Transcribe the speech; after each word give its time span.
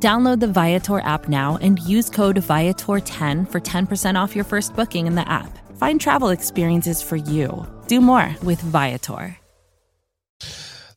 Download 0.00 0.38
the 0.38 0.46
Viator 0.46 1.00
app 1.00 1.28
now 1.28 1.58
and 1.60 1.80
use 1.80 2.08
code 2.08 2.36
Viator10 2.36 3.50
for 3.50 3.60
10% 3.60 4.14
off 4.20 4.36
your 4.36 4.44
first 4.44 4.76
booking 4.76 5.08
in 5.08 5.16
the 5.16 5.28
app. 5.28 5.58
Find 5.76 6.00
travel 6.00 6.28
experiences 6.28 7.02
for 7.02 7.16
you. 7.16 7.66
Do 7.88 8.00
more 8.00 8.34
with 8.44 8.60
Viator. 8.60 9.36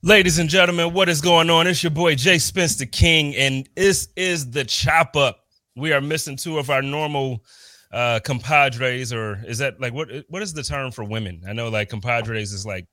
Ladies 0.04 0.40
and 0.40 0.50
gentlemen, 0.50 0.94
what 0.94 1.10
is 1.10 1.22
going 1.22 1.50
on? 1.50 1.68
It's 1.68 1.84
your 1.84 1.92
boy 1.92 2.16
Jay 2.16 2.38
Spencer 2.40 2.86
King, 2.86 3.36
and 3.36 3.68
this 3.76 4.10
is 4.16 4.50
the 4.50 4.66
chop 4.66 5.16
up. 5.16 5.46
We 5.76 5.94
are 5.94 6.02
missing 6.02 6.36
two 6.36 6.58
of 6.58 6.70
our 6.70 6.82
normal 6.82 7.44
uh 7.92 8.20
compadres, 8.24 9.14
or 9.14 9.44
is 9.46 9.60
that 9.60 9.80
like 9.80 9.94
what 9.94 10.10
what 10.28 10.42
is 10.42 10.54
the 10.54 10.64
term 10.64 10.92
for 10.92 11.04
women? 11.04 11.44
I 11.48 11.54
know 11.54 11.70
like 11.70 11.90
compadres 11.90 12.52
is 12.52 12.66
like 12.66 12.88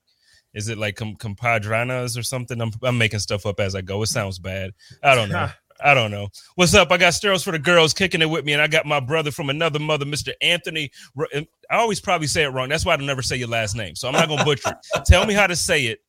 is 0.52 0.68
it 0.68 0.76
like 0.76 0.96
com- 0.96 1.16
compadranas 1.16 2.18
or 2.18 2.22
something? 2.22 2.60
I'm, 2.60 2.72
I'm 2.82 2.98
making 2.98 3.20
stuff 3.20 3.46
up 3.46 3.58
as 3.58 3.74
I 3.74 3.80
go. 3.80 4.02
It 4.02 4.08
sounds 4.08 4.38
bad. 4.38 4.72
I 5.02 5.14
don't 5.14 5.30
know. 5.30 5.48
I 5.80 5.94
don't 5.94 6.10
know. 6.10 6.28
What's 6.56 6.74
up? 6.74 6.90
I 6.90 6.96
got 6.96 7.12
Steros 7.12 7.44
for 7.44 7.52
the 7.52 7.58
girls 7.58 7.94
kicking 7.94 8.22
it 8.22 8.30
with 8.30 8.44
me, 8.44 8.52
and 8.52 8.62
I 8.62 8.66
got 8.66 8.86
my 8.86 9.00
brother 9.00 9.30
from 9.30 9.50
another 9.50 9.78
mother, 9.78 10.04
Mr. 10.04 10.32
Anthony. 10.42 10.90
I 11.18 11.46
always 11.70 12.00
probably 12.00 12.26
say 12.26 12.44
it 12.44 12.48
wrong. 12.48 12.68
That's 12.68 12.84
why 12.84 12.94
I 12.94 12.96
don't 12.96 13.06
never 13.06 13.22
say 13.22 13.36
your 13.36 13.48
last 13.48 13.76
name. 13.76 13.94
So 13.94 14.08
I'm 14.08 14.14
not 14.14 14.28
gonna 14.28 14.44
butcher 14.44 14.70
it. 14.70 15.04
Tell 15.06 15.26
me 15.26 15.34
how 15.34 15.46
to 15.46 15.56
say 15.56 15.86
it. 15.86 16.00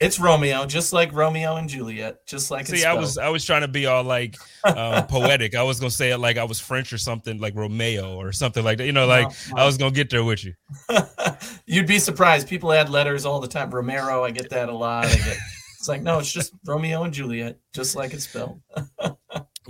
It's 0.00 0.20
Romeo, 0.20 0.64
just 0.64 0.92
like 0.92 1.12
Romeo 1.12 1.56
and 1.56 1.68
Juliet, 1.68 2.24
just 2.24 2.52
like. 2.52 2.68
See, 2.68 2.84
I 2.84 2.94
was 2.94 3.18
I 3.18 3.30
was 3.30 3.44
trying 3.44 3.62
to 3.62 3.68
be 3.68 3.86
all 3.86 4.04
like 4.04 4.36
um, 4.64 5.06
poetic. 5.08 5.56
I 5.56 5.64
was 5.64 5.80
gonna 5.80 5.90
say 5.90 6.10
it 6.10 6.18
like 6.18 6.38
I 6.38 6.44
was 6.44 6.60
French 6.60 6.92
or 6.92 6.98
something, 6.98 7.40
like 7.40 7.56
Romeo 7.56 8.16
or 8.16 8.30
something 8.30 8.62
like 8.62 8.78
that. 8.78 8.86
You 8.86 8.92
know, 8.92 9.06
like. 9.06 9.28
I 9.56 9.66
was 9.66 9.76
gonna 9.76 9.90
get 9.90 10.08
there 10.08 10.22
with 10.22 10.44
you. 10.44 10.54
You'd 11.66 11.88
be 11.88 11.98
surprised. 11.98 12.48
People 12.48 12.72
add 12.72 12.90
letters 12.90 13.26
all 13.26 13.40
the 13.40 13.48
time. 13.48 13.70
Romero, 13.72 14.24
I 14.24 14.30
get 14.30 14.50
that 14.50 14.68
a 14.68 14.72
lot. 14.72 15.06
I 15.06 15.16
get. 15.16 15.36
It's 15.78 15.88
like 15.88 16.02
no, 16.02 16.18
it's 16.18 16.32
just 16.32 16.52
Romeo 16.66 17.04
and 17.04 17.14
Juliet, 17.14 17.58
just 17.72 17.94
like 17.94 18.12
it's 18.12 18.24
spelled. 18.24 18.60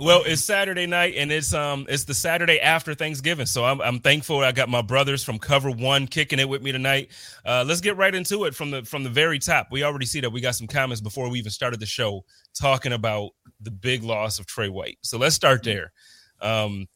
Well, 0.01 0.23
it's 0.25 0.41
Saturday 0.41 0.85
night, 0.85 1.15
and 1.17 1.29
it's 1.29 1.53
um 1.53 1.85
it's 1.89 2.05
the 2.05 2.13
Saturday 2.13 2.57
after 2.61 2.95
Thanksgiving, 2.95 3.45
so 3.45 3.65
I'm 3.65 3.81
I'm 3.81 3.99
thankful 3.99 4.39
I 4.39 4.53
got 4.53 4.69
my 4.69 4.81
brothers 4.81 5.25
from 5.25 5.39
Cover 5.39 5.71
One 5.71 6.07
kicking 6.07 6.39
it 6.39 6.47
with 6.47 6.61
me 6.61 6.71
tonight. 6.71 7.11
Uh, 7.45 7.65
let's 7.67 7.81
get 7.81 7.97
right 7.97 8.15
into 8.15 8.45
it 8.45 8.55
from 8.55 8.71
the 8.71 8.85
from 8.85 9.03
the 9.03 9.09
very 9.09 9.39
top. 9.39 9.67
We 9.71 9.83
already 9.83 10.05
see 10.05 10.21
that 10.21 10.29
we 10.29 10.39
got 10.39 10.55
some 10.55 10.67
comments 10.67 11.01
before 11.01 11.29
we 11.29 11.37
even 11.37 11.51
started 11.51 11.81
the 11.81 11.85
show 11.85 12.23
talking 12.57 12.93
about 12.93 13.31
the 13.59 13.71
big 13.71 14.03
loss 14.03 14.39
of 14.39 14.45
Trey 14.45 14.69
White. 14.69 14.99
So 15.01 15.17
let's 15.17 15.35
start 15.35 15.63
there. 15.63 15.91
Um, 16.41 16.87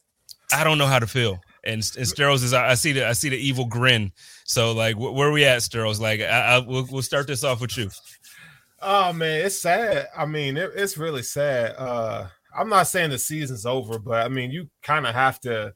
I 0.50 0.64
don't 0.64 0.78
know 0.78 0.86
how 0.86 0.98
to 0.98 1.06
feel, 1.06 1.40
and 1.62 1.74
and 1.98 2.06
Steros 2.06 2.42
is 2.42 2.54
I 2.54 2.72
see 2.72 2.92
the 2.92 3.06
I 3.06 3.12
see 3.12 3.28
the 3.28 3.36
evil 3.36 3.66
grin. 3.66 4.12
So 4.44 4.72
like, 4.72 4.96
wh- 4.96 5.12
where 5.14 5.28
are 5.28 5.32
we 5.32 5.44
at, 5.44 5.60
Steros? 5.60 6.00
Like, 6.00 6.20
I, 6.22 6.56
I 6.56 6.58
we'll, 6.60 6.86
we'll 6.90 7.02
start 7.02 7.26
this 7.26 7.44
off 7.44 7.60
with 7.60 7.76
you. 7.76 7.90
Oh 8.86 9.14
man, 9.14 9.46
it's 9.46 9.60
sad. 9.62 10.08
I 10.14 10.26
mean, 10.26 10.58
it, 10.58 10.70
it's 10.76 10.98
really 10.98 11.22
sad. 11.22 11.74
Uh 11.78 12.28
I'm 12.56 12.68
not 12.68 12.86
saying 12.86 13.10
the 13.10 13.18
season's 13.18 13.66
over, 13.66 13.98
but 13.98 14.24
I 14.24 14.28
mean, 14.28 14.50
you 14.50 14.68
kind 14.82 15.06
of 15.06 15.14
have 15.14 15.40
to, 15.40 15.74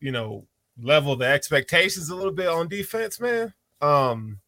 you 0.00 0.10
know, 0.10 0.46
level 0.80 1.14
the 1.14 1.26
expectations 1.26 2.08
a 2.08 2.14
little 2.16 2.32
bit 2.32 2.48
on 2.48 2.68
defense, 2.68 3.20
man. 3.20 3.54
Um, 3.80 4.40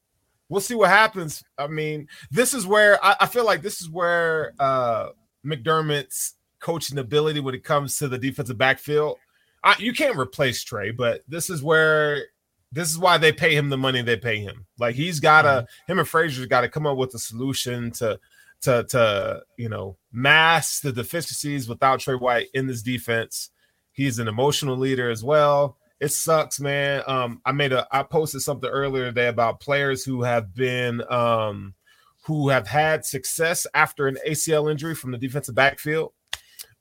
we'll 0.48 0.60
see 0.60 0.74
what 0.74 0.88
happens. 0.88 1.44
I 1.56 1.68
mean, 1.68 2.08
this 2.30 2.54
is 2.54 2.66
where 2.66 3.02
I, 3.04 3.16
I 3.20 3.26
feel 3.26 3.44
like 3.44 3.62
this 3.62 3.80
is 3.80 3.90
where 3.90 4.54
uh 4.58 5.10
McDermott's 5.44 6.34
coaching 6.60 6.98
ability 6.98 7.40
when 7.40 7.54
it 7.54 7.64
comes 7.64 7.98
to 7.98 8.08
the 8.08 8.18
defensive 8.18 8.58
backfield. 8.58 9.18
I, 9.62 9.76
you 9.78 9.92
can't 9.92 10.18
replace 10.18 10.64
Trey, 10.64 10.90
but 10.90 11.22
this 11.28 11.50
is 11.50 11.62
where 11.62 12.24
this 12.70 12.90
is 12.90 12.98
why 12.98 13.18
they 13.18 13.32
pay 13.32 13.54
him 13.54 13.68
the 13.68 13.78
money 13.78 14.02
they 14.02 14.16
pay 14.16 14.38
him. 14.38 14.66
Like 14.78 14.94
he's 14.94 15.20
got 15.20 15.42
to, 15.42 15.48
mm-hmm. 15.48 15.92
him 15.92 15.98
and 15.98 16.08
Frazier's 16.08 16.46
got 16.46 16.62
to 16.62 16.68
come 16.68 16.86
up 16.86 16.96
with 16.96 17.14
a 17.14 17.18
solution 17.18 17.90
to 17.92 18.18
to 18.60 18.84
to 18.84 19.42
you 19.56 19.68
know 19.68 19.96
mask 20.12 20.82
the 20.82 20.92
deficiencies 20.92 21.68
without 21.68 22.00
Trey 22.00 22.14
White 22.14 22.48
in 22.54 22.66
this 22.66 22.82
defense. 22.82 23.50
He's 23.92 24.18
an 24.18 24.28
emotional 24.28 24.76
leader 24.76 25.10
as 25.10 25.24
well. 25.24 25.76
It 26.00 26.12
sucks, 26.12 26.60
man. 26.60 27.02
Um, 27.06 27.40
I 27.44 27.52
made 27.52 27.72
a 27.72 27.86
I 27.90 28.02
posted 28.02 28.42
something 28.42 28.70
earlier 28.70 29.06
today 29.06 29.28
about 29.28 29.60
players 29.60 30.04
who 30.04 30.22
have 30.22 30.54
been 30.54 31.02
um 31.10 31.74
who 32.22 32.50
have 32.50 32.68
had 32.68 33.06
success 33.06 33.66
after 33.74 34.06
an 34.06 34.18
ACL 34.26 34.70
injury 34.70 34.94
from 34.94 35.12
the 35.12 35.18
defensive 35.18 35.54
backfield. 35.54 36.12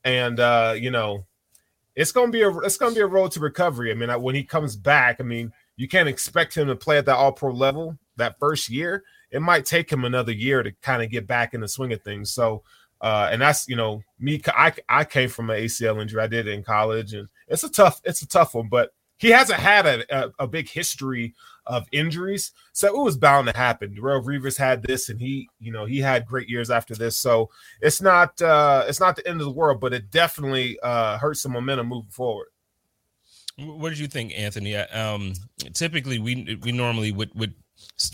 And 0.04 0.38
uh, 0.38 0.74
you 0.76 0.90
know, 0.90 1.26
it's 1.96 2.12
gonna 2.12 2.30
be 2.30 2.42
a 2.42 2.56
it's 2.58 2.76
gonna 2.76 2.94
be 2.94 3.00
a 3.00 3.06
road 3.06 3.32
to 3.32 3.40
recovery. 3.40 3.90
I 3.90 3.94
mean, 3.94 4.10
when 4.22 4.34
he 4.34 4.44
comes 4.44 4.76
back, 4.76 5.20
I 5.20 5.24
mean, 5.24 5.52
you 5.78 5.88
can't 5.88 6.08
expect 6.08 6.54
him 6.54 6.68
to 6.68 6.76
play 6.76 6.98
at 6.98 7.06
that 7.06 7.16
all 7.16 7.32
pro 7.32 7.52
level 7.52 7.96
that 8.16 8.38
first 8.38 8.68
year 8.68 9.02
it 9.30 9.42
might 9.42 9.66
take 9.66 9.90
him 9.90 10.04
another 10.04 10.32
year 10.32 10.62
to 10.62 10.72
kind 10.82 11.02
of 11.02 11.10
get 11.10 11.26
back 11.26 11.54
in 11.54 11.60
the 11.60 11.68
swing 11.68 11.92
of 11.92 12.02
things. 12.02 12.30
So, 12.30 12.62
uh, 13.00 13.28
and 13.30 13.40
that's 13.40 13.68
you 13.68 13.76
know 13.76 14.02
me. 14.18 14.40
I 14.46 14.72
I 14.88 15.04
came 15.04 15.28
from 15.28 15.50
an 15.50 15.60
ACL 15.60 16.00
injury. 16.00 16.22
I 16.22 16.26
did 16.26 16.46
it 16.46 16.52
in 16.52 16.64
college, 16.64 17.14
and 17.14 17.28
it's 17.46 17.64
a 17.64 17.68
tough 17.68 18.00
it's 18.04 18.22
a 18.22 18.28
tough 18.28 18.54
one. 18.54 18.68
But 18.68 18.90
he 19.18 19.30
hasn't 19.30 19.60
had 19.60 19.86
a, 19.86 20.26
a, 20.26 20.30
a 20.40 20.46
big 20.46 20.68
history 20.68 21.34
of 21.66 21.86
injuries, 21.92 22.52
so 22.72 22.88
it 22.88 23.04
was 23.04 23.16
bound 23.16 23.46
to 23.46 23.56
happen. 23.56 23.94
Darrelle 23.94 24.24
Revis 24.24 24.56
had 24.56 24.82
this, 24.82 25.08
and 25.08 25.20
he 25.20 25.48
you 25.60 25.70
know 25.70 25.84
he 25.84 26.00
had 26.00 26.26
great 26.26 26.48
years 26.48 26.70
after 26.70 26.94
this. 26.94 27.16
So 27.16 27.50
it's 27.80 28.02
not 28.02 28.40
uh, 28.42 28.84
it's 28.88 29.00
not 29.00 29.14
the 29.14 29.28
end 29.28 29.40
of 29.40 29.46
the 29.46 29.52
world, 29.52 29.80
but 29.80 29.92
it 29.92 30.10
definitely 30.10 30.78
uh, 30.82 31.18
hurts 31.18 31.42
some 31.42 31.52
momentum 31.52 31.88
moving 31.88 32.10
forward. 32.10 32.48
What 33.58 33.90
did 33.90 33.98
you 33.98 34.06
think, 34.06 34.32
Anthony? 34.36 34.76
Um, 34.76 35.32
typically, 35.74 36.18
we 36.18 36.58
we 36.62 36.72
normally 36.72 37.12
would 37.12 37.34
would 37.34 37.54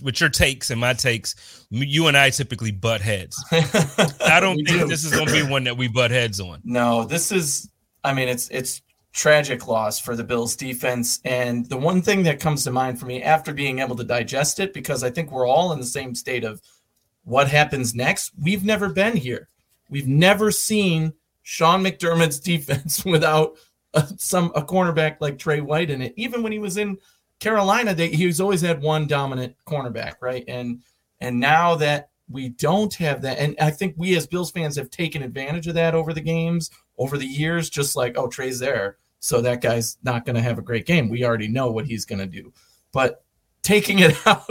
with 0.03 0.21
your 0.21 0.31
takes 0.31 0.71
and 0.71 0.81
my 0.81 0.95
takes, 0.95 1.67
you 1.71 2.07
and 2.07 2.17
I 2.17 2.31
typically 2.31 2.71
butt 2.71 3.01
heads. 3.01 3.43
I 3.53 4.41
don't 4.41 4.57
think 4.57 4.81
do. 4.81 4.87
this 4.87 5.05
is 5.05 5.13
going 5.13 5.27
to 5.27 5.33
be 5.33 5.43
one 5.43 5.65
that 5.65 5.77
we 5.77 5.89
butt 5.89 6.11
heads 6.11 6.41
on. 6.41 6.61
No, 6.65 7.05
this 7.05 7.33
is. 7.33 7.71
I 8.03 8.13
mean, 8.13 8.29
it's 8.29 8.49
it's 8.49 8.83
tragic 9.15 9.67
loss 9.69 9.99
for 9.99 10.17
the 10.17 10.25
Bills 10.25 10.57
defense. 10.57 11.21
And 11.25 11.67
the 11.69 11.77
one 11.77 12.03
thing 12.03 12.25
that 12.25 12.41
comes 12.41 12.65
to 12.65 12.73
mind 12.73 12.99
for 12.99 13.07
me 13.07 13.23
after 13.23 13.55
being 13.55 13.79
able 13.79 13.97
to 13.97 14.05
digest 14.05 14.61
it, 14.61 14.75
because 14.75 15.05
I 15.05 15.11
think 15.11 15.31
we're 15.31 15.47
all 15.47 15.73
in 15.73 15.79
the 15.79 15.87
same 15.87 16.15
state 16.15 16.45
of 16.45 16.61
what 17.23 17.49
happens 17.49 17.95
next. 17.95 18.33
We've 18.39 18.65
never 18.65 18.89
been 18.89 19.17
here. 19.17 19.49
We've 19.89 20.09
never 20.09 20.51
seen 20.51 21.13
Sean 21.43 21.83
McDermott's 21.83 22.41
defense 22.41 23.05
without 23.05 23.57
a, 23.95 24.07
some 24.17 24.53
a 24.55 24.63
cornerback 24.63 25.17
like 25.21 25.39
Trey 25.39 25.61
White 25.61 25.91
in 25.91 26.03
it. 26.03 26.15
Even 26.17 26.43
when 26.43 26.53
he 26.53 26.59
was 26.59 26.77
in 26.77 26.99
Carolina, 27.41 27.95
they, 27.95 28.09
he's 28.09 28.41
always 28.41 28.61
had 28.61 28.83
one 28.83 29.07
dominant 29.07 29.57
cornerback, 29.67 30.15
right? 30.21 30.45
And 30.47 30.83
and 31.21 31.41
now 31.41 31.77
that 31.77 32.11
we 32.29 32.49
don't 32.49 32.93
have 32.95 33.23
that, 33.23 33.39
and 33.39 33.55
I 33.61 33.71
think 33.71 33.95
we 33.97 34.17
as 34.17 34.27
Bills 34.27 34.51
fans 34.51 34.77
have 34.77 34.91
taken 34.91 35.23
advantage 35.23 35.67
of 35.67 35.75
that 35.75 35.95
over 35.95 36.13
the 36.13 36.21
games, 36.21 36.71
over 36.99 37.19
the 37.19 37.27
years, 37.27 37.71
just 37.71 37.97
like, 37.97 38.17
oh, 38.17 38.29
Trey's 38.29 38.59
there, 38.59 38.99
so 39.21 39.41
that 39.41 39.63
guy's 39.63 39.97
not 40.03 40.25
going 40.25 40.37
to 40.37 40.43
have 40.43 40.59
a 40.59 40.63
great 40.63 40.87
game. 40.87 41.09
We 41.09 41.25
already 41.25 41.49
know 41.49 41.71
what 41.71 41.87
he's 41.87 42.05
going 42.05 42.19
to 42.19 42.27
do. 42.27 42.53
But 42.93 43.25
taking 43.63 43.99
it 44.01 44.15
out, 44.27 44.47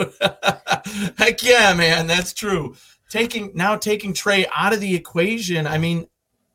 heck 1.18 1.44
yeah, 1.44 1.74
man, 1.74 2.08
that's 2.08 2.34
true. 2.34 2.76
Taking 3.10 3.52
now 3.54 3.76
taking 3.76 4.14
Trey 4.14 4.46
out 4.56 4.74
of 4.74 4.80
the 4.80 4.96
equation, 4.96 5.68
I 5.68 5.78
mean, 5.78 6.08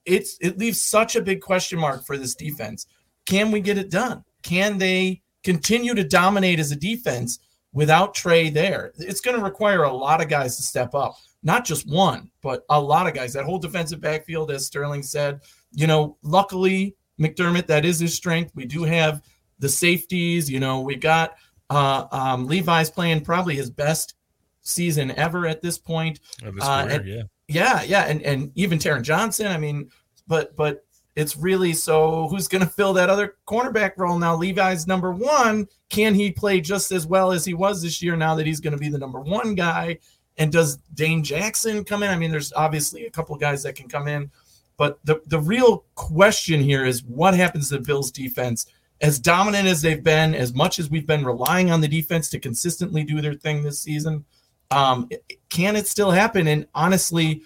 it's 0.08 0.38
it 0.40 0.58
leaves 0.58 0.80
such 0.80 1.16
a 1.16 1.22
big 1.22 1.40
question 1.40 1.78
mark 1.78 2.04
for 2.04 2.16
this 2.16 2.34
defense. 2.34 2.86
Can 3.26 3.50
we 3.50 3.60
get 3.60 3.78
it 3.78 3.90
done? 3.90 4.24
Can 4.42 4.78
they 4.78 5.22
continue 5.44 5.94
to 5.94 6.04
dominate 6.04 6.58
as 6.58 6.72
a 6.72 6.76
defense 6.76 7.38
without 7.72 8.14
Trey 8.14 8.50
there. 8.50 8.92
It's 8.98 9.20
going 9.20 9.36
to 9.36 9.42
require 9.42 9.84
a 9.84 9.92
lot 9.92 10.20
of 10.20 10.28
guys 10.28 10.56
to 10.56 10.62
step 10.62 10.94
up, 10.94 11.14
not 11.42 11.64
just 11.64 11.88
one, 11.88 12.30
but 12.42 12.64
a 12.70 12.80
lot 12.80 13.06
of 13.06 13.14
guys. 13.14 13.32
That 13.32 13.44
whole 13.44 13.58
defensive 13.58 14.00
backfield, 14.00 14.50
as 14.50 14.66
Sterling 14.66 15.02
said, 15.02 15.40
you 15.72 15.86
know, 15.86 16.16
luckily 16.22 16.96
McDermott, 17.20 17.66
that 17.66 17.84
is 17.84 17.98
his 17.98 18.14
strength. 18.14 18.52
We 18.54 18.64
do 18.64 18.84
have 18.84 19.22
the 19.58 19.68
safeties. 19.68 20.50
You 20.50 20.60
know, 20.60 20.80
we 20.80 20.96
got 20.96 21.36
uh, 21.70 22.06
um, 22.10 22.46
Levi's 22.46 22.90
playing 22.90 23.24
probably 23.24 23.56
his 23.56 23.70
best 23.70 24.14
season 24.62 25.12
ever 25.12 25.46
at 25.46 25.62
this 25.62 25.78
point. 25.78 26.20
Uh, 26.42 26.86
and, 26.90 27.06
yeah, 27.06 27.22
yeah, 27.48 27.82
yeah, 27.82 28.04
and 28.04 28.22
and 28.22 28.52
even 28.54 28.78
Taron 28.78 29.02
Johnson. 29.02 29.46
I 29.46 29.58
mean, 29.58 29.90
but 30.26 30.54
but 30.54 30.84
it's 31.16 31.36
really 31.36 31.72
so 31.72 32.28
who's 32.28 32.46
going 32.46 32.62
to 32.62 32.70
fill 32.70 32.92
that 32.92 33.10
other 33.10 33.34
cornerback 33.46 33.92
role 33.96 34.18
now? 34.18 34.36
Levi's 34.36 34.86
number 34.86 35.10
one. 35.10 35.66
Can 35.88 36.14
he 36.14 36.30
play 36.30 36.60
just 36.60 36.92
as 36.92 37.06
well 37.06 37.32
as 37.32 37.44
he 37.44 37.54
was 37.54 37.82
this 37.82 38.00
year 38.02 38.14
now 38.14 38.34
that 38.36 38.46
he's 38.46 38.60
going 38.60 38.74
to 38.74 38.78
be 38.78 38.90
the 38.90 38.98
number 38.98 39.20
one 39.20 39.54
guy? 39.54 39.98
And 40.36 40.52
does 40.52 40.76
Dane 40.94 41.24
Jackson 41.24 41.82
come 41.82 42.04
in? 42.04 42.10
I 42.10 42.16
mean, 42.16 42.30
there's 42.30 42.52
obviously 42.52 43.06
a 43.06 43.10
couple 43.10 43.34
guys 43.36 43.64
that 43.64 43.74
can 43.74 43.88
come 43.88 44.06
in, 44.06 44.30
but 44.76 45.00
the, 45.04 45.20
the 45.26 45.40
real 45.40 45.84
question 45.96 46.60
here 46.60 46.84
is 46.84 47.02
what 47.02 47.34
happens 47.34 47.70
to 47.70 47.78
the 47.78 47.84
Bills 47.84 48.12
defense 48.12 48.66
as 49.00 49.18
dominant 49.18 49.66
as 49.66 49.82
they've 49.82 50.02
been, 50.02 50.34
as 50.34 50.54
much 50.54 50.78
as 50.78 50.90
we've 50.90 51.06
been 51.06 51.24
relying 51.24 51.70
on 51.70 51.80
the 51.80 51.88
defense 51.88 52.28
to 52.30 52.38
consistently 52.38 53.04
do 53.04 53.20
their 53.20 53.34
thing 53.34 53.62
this 53.62 53.80
season, 53.80 54.24
um, 54.70 55.08
can 55.48 55.76
it 55.76 55.86
still 55.86 56.10
happen? 56.10 56.48
And 56.48 56.66
honestly, 56.74 57.42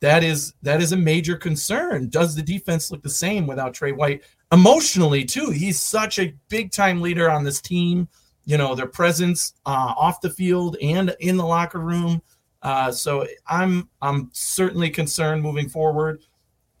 that 0.00 0.22
is 0.22 0.54
that 0.62 0.80
is 0.80 0.92
a 0.92 0.96
major 0.96 1.36
concern. 1.36 2.08
Does 2.08 2.34
the 2.34 2.42
defense 2.42 2.90
look 2.90 3.02
the 3.02 3.10
same 3.10 3.46
without 3.46 3.74
Trey 3.74 3.92
White? 3.92 4.22
Emotionally, 4.52 5.24
too, 5.24 5.50
he's 5.50 5.80
such 5.80 6.18
a 6.18 6.34
big 6.48 6.70
time 6.70 7.00
leader 7.00 7.30
on 7.30 7.44
this 7.44 7.60
team. 7.60 8.08
You 8.44 8.56
know, 8.56 8.74
their 8.74 8.86
presence 8.86 9.54
uh, 9.66 9.92
off 9.96 10.20
the 10.20 10.30
field 10.30 10.76
and 10.80 11.14
in 11.20 11.36
the 11.36 11.44
locker 11.44 11.80
room. 11.80 12.22
Uh, 12.62 12.90
so 12.90 13.26
I'm 13.46 13.88
I'm 14.00 14.30
certainly 14.32 14.90
concerned 14.90 15.42
moving 15.42 15.68
forward. 15.68 16.22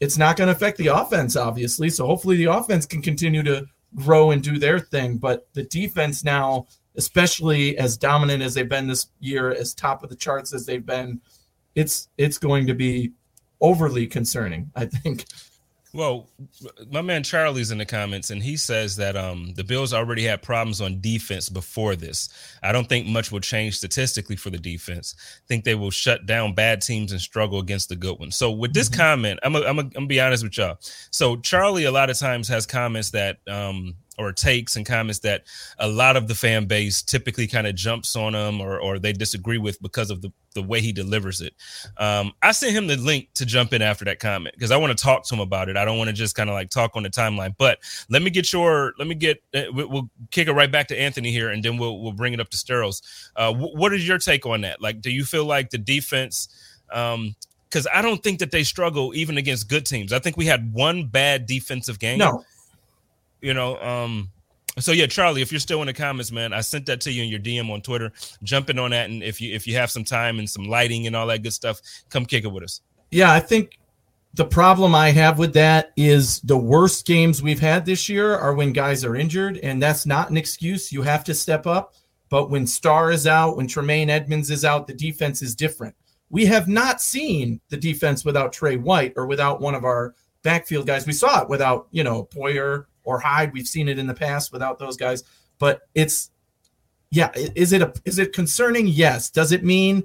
It's 0.00 0.16
not 0.16 0.36
going 0.36 0.46
to 0.46 0.52
affect 0.52 0.78
the 0.78 0.86
offense, 0.88 1.36
obviously. 1.36 1.90
So 1.90 2.06
hopefully 2.06 2.36
the 2.36 2.52
offense 2.52 2.86
can 2.86 3.02
continue 3.02 3.42
to 3.42 3.66
grow 3.96 4.30
and 4.30 4.42
do 4.42 4.58
their 4.58 4.78
thing. 4.78 5.18
But 5.18 5.48
the 5.54 5.64
defense 5.64 6.22
now, 6.24 6.68
especially 6.98 7.78
as 7.78 7.96
dominant 7.96 8.42
as 8.42 8.54
they've 8.54 8.68
been 8.68 8.88
this 8.88 9.06
year, 9.20 9.50
as 9.50 9.72
top 9.72 10.02
of 10.02 10.10
the 10.10 10.16
charts 10.16 10.52
as 10.52 10.66
they've 10.66 10.84
been, 10.84 11.20
it's 11.74 12.08
it's 12.18 12.36
going 12.36 12.66
to 12.66 12.74
be 12.74 13.12
overly 13.60 14.06
concerning. 14.06 14.70
I 14.76 14.84
think. 14.86 15.24
Well, 15.94 16.28
my 16.90 17.00
man 17.00 17.22
Charlie's 17.22 17.70
in 17.70 17.78
the 17.78 17.86
comments, 17.86 18.30
and 18.30 18.42
he 18.42 18.58
says 18.58 18.96
that 18.96 19.16
um, 19.16 19.54
the 19.54 19.64
Bills 19.64 19.94
already 19.94 20.24
had 20.24 20.42
problems 20.42 20.82
on 20.82 21.00
defense 21.00 21.48
before 21.48 21.96
this. 21.96 22.28
I 22.62 22.72
don't 22.72 22.86
think 22.86 23.06
much 23.06 23.32
will 23.32 23.40
change 23.40 23.78
statistically 23.78 24.36
for 24.36 24.50
the 24.50 24.58
defense. 24.58 25.14
I 25.18 25.46
think 25.48 25.64
they 25.64 25.74
will 25.74 25.90
shut 25.90 26.26
down 26.26 26.54
bad 26.54 26.82
teams 26.82 27.12
and 27.12 27.20
struggle 27.20 27.58
against 27.58 27.88
the 27.88 27.96
good 27.96 28.18
ones. 28.18 28.36
So, 28.36 28.50
with 28.50 28.74
this 28.74 28.90
mm-hmm. 28.90 29.00
comment, 29.00 29.40
I'm 29.42 29.54
going 29.54 29.90
to 29.90 30.06
be 30.06 30.20
honest 30.20 30.44
with 30.44 30.58
y'all. 30.58 30.76
So, 31.10 31.36
Charlie 31.36 31.84
a 31.84 31.92
lot 31.92 32.10
of 32.10 32.18
times 32.18 32.48
has 32.48 32.66
comments 32.66 33.10
that 33.12 33.38
um, 33.48 33.94
or 34.18 34.32
takes 34.32 34.76
and 34.76 34.84
comments 34.84 35.20
that 35.20 35.44
a 35.78 35.88
lot 35.88 36.16
of 36.16 36.28
the 36.28 36.34
fan 36.34 36.66
base 36.66 37.02
typically 37.02 37.46
kind 37.46 37.66
of 37.66 37.74
jumps 37.74 38.16
on 38.16 38.34
him 38.34 38.60
or 38.60 38.78
or 38.78 38.98
they 38.98 39.12
disagree 39.12 39.58
with 39.58 39.80
because 39.80 40.10
of 40.10 40.22
the 40.22 40.32
the 40.54 40.62
way 40.62 40.80
he 40.80 40.92
delivers 40.92 41.40
it. 41.40 41.54
Um, 41.98 42.32
I 42.42 42.52
sent 42.52 42.72
him 42.72 42.86
the 42.88 42.96
link 42.96 43.28
to 43.34 43.46
jump 43.46 43.72
in 43.72 43.80
after 43.80 44.04
that 44.06 44.18
comment 44.18 44.54
because 44.54 44.70
I 44.70 44.76
want 44.76 44.96
to 44.96 45.02
talk 45.02 45.24
to 45.26 45.34
him 45.34 45.40
about 45.40 45.68
it. 45.68 45.76
I 45.76 45.84
don't 45.84 45.98
want 45.98 46.08
to 46.08 46.14
just 46.14 46.34
kind 46.34 46.50
of 46.50 46.54
like 46.54 46.70
talk 46.70 46.92
on 46.94 47.04
the 47.04 47.10
timeline. 47.10 47.54
But 47.56 47.78
let 48.10 48.22
me 48.22 48.30
get 48.30 48.52
your 48.52 48.92
let 48.98 49.06
me 49.06 49.14
get 49.14 49.42
uh, 49.54 49.64
we'll 49.72 50.10
kick 50.30 50.48
it 50.48 50.52
right 50.52 50.70
back 50.70 50.88
to 50.88 51.00
Anthony 51.00 51.30
here 51.30 51.50
and 51.50 51.62
then 51.62 51.78
we'll 51.78 52.02
we'll 52.02 52.12
bring 52.12 52.32
it 52.32 52.40
up 52.40 52.48
to 52.50 52.56
Steros. 52.56 53.02
Uh, 53.36 53.52
what 53.54 53.92
is 53.92 54.06
your 54.06 54.18
take 54.18 54.46
on 54.46 54.62
that? 54.62 54.80
Like, 54.80 55.00
do 55.00 55.10
you 55.10 55.24
feel 55.24 55.44
like 55.44 55.70
the 55.70 55.78
defense? 55.78 56.48
Um, 56.92 57.36
because 57.68 57.86
I 57.92 58.00
don't 58.00 58.22
think 58.22 58.38
that 58.38 58.50
they 58.50 58.62
struggle 58.62 59.14
even 59.14 59.36
against 59.36 59.68
good 59.68 59.84
teams. 59.84 60.10
I 60.10 60.20
think 60.20 60.38
we 60.38 60.46
had 60.46 60.72
one 60.72 61.06
bad 61.06 61.44
defensive 61.44 61.98
game. 61.98 62.16
No 62.18 62.42
you 63.40 63.54
know, 63.54 63.80
um, 63.80 64.30
so 64.78 64.92
yeah, 64.92 65.06
Charlie, 65.06 65.42
if 65.42 65.50
you're 65.50 65.58
still 65.58 65.80
in 65.82 65.86
the 65.86 65.92
comments, 65.92 66.30
man, 66.30 66.52
I 66.52 66.60
sent 66.60 66.86
that 66.86 67.00
to 67.02 67.12
you 67.12 67.24
in 67.24 67.28
your 67.28 67.40
DM 67.40 67.70
on 67.70 67.80
Twitter. 67.80 68.12
Jump 68.42 68.70
in 68.70 68.78
on 68.78 68.90
that, 68.90 69.10
and 69.10 69.22
if 69.22 69.40
you 69.40 69.54
if 69.54 69.66
you 69.66 69.74
have 69.76 69.90
some 69.90 70.04
time 70.04 70.38
and 70.38 70.48
some 70.48 70.64
lighting 70.64 71.06
and 71.06 71.16
all 71.16 71.26
that 71.26 71.42
good 71.42 71.52
stuff, 71.52 71.80
come 72.10 72.24
kick 72.24 72.44
it 72.44 72.48
with 72.48 72.62
us. 72.62 72.80
Yeah, 73.10 73.32
I 73.32 73.40
think 73.40 73.78
the 74.34 74.44
problem 74.44 74.94
I 74.94 75.10
have 75.10 75.38
with 75.38 75.54
that 75.54 75.92
is 75.96 76.40
the 76.40 76.56
worst 76.56 77.06
games 77.06 77.42
we've 77.42 77.60
had 77.60 77.84
this 77.86 78.08
year 78.08 78.36
are 78.36 78.54
when 78.54 78.72
guys 78.72 79.04
are 79.04 79.16
injured, 79.16 79.58
and 79.58 79.82
that's 79.82 80.06
not 80.06 80.30
an 80.30 80.36
excuse. 80.36 80.92
You 80.92 81.02
have 81.02 81.24
to 81.24 81.34
step 81.34 81.66
up. 81.66 81.94
But 82.30 82.50
when 82.50 82.66
Star 82.66 83.10
is 83.10 83.26
out, 83.26 83.56
when 83.56 83.66
Tremaine 83.66 84.10
Edmunds 84.10 84.50
is 84.50 84.64
out, 84.64 84.86
the 84.86 84.92
defense 84.92 85.40
is 85.40 85.54
different. 85.54 85.94
We 86.28 86.44
have 86.44 86.68
not 86.68 87.00
seen 87.00 87.58
the 87.70 87.76
defense 87.78 88.22
without 88.22 88.52
Trey 88.52 88.76
White 88.76 89.14
or 89.16 89.26
without 89.26 89.62
one 89.62 89.74
of 89.74 89.84
our 89.84 90.14
backfield 90.42 90.86
guys. 90.86 91.06
We 91.06 91.14
saw 91.14 91.40
it 91.40 91.48
without, 91.48 91.88
you 91.90 92.04
know, 92.04 92.24
Poyer 92.24 92.84
or 93.08 93.18
Hyde. 93.18 93.54
We've 93.54 93.66
seen 93.66 93.88
it 93.88 93.98
in 93.98 94.06
the 94.06 94.14
past 94.14 94.52
without 94.52 94.78
those 94.78 94.98
guys, 94.98 95.24
but 95.58 95.88
it's 95.94 96.30
yeah. 97.10 97.30
Is 97.34 97.72
it 97.72 97.80
a 97.80 97.92
is 98.04 98.18
it 98.18 98.34
concerning? 98.34 98.86
Yes. 98.86 99.30
Does 99.30 99.50
it 99.50 99.64
mean? 99.64 100.04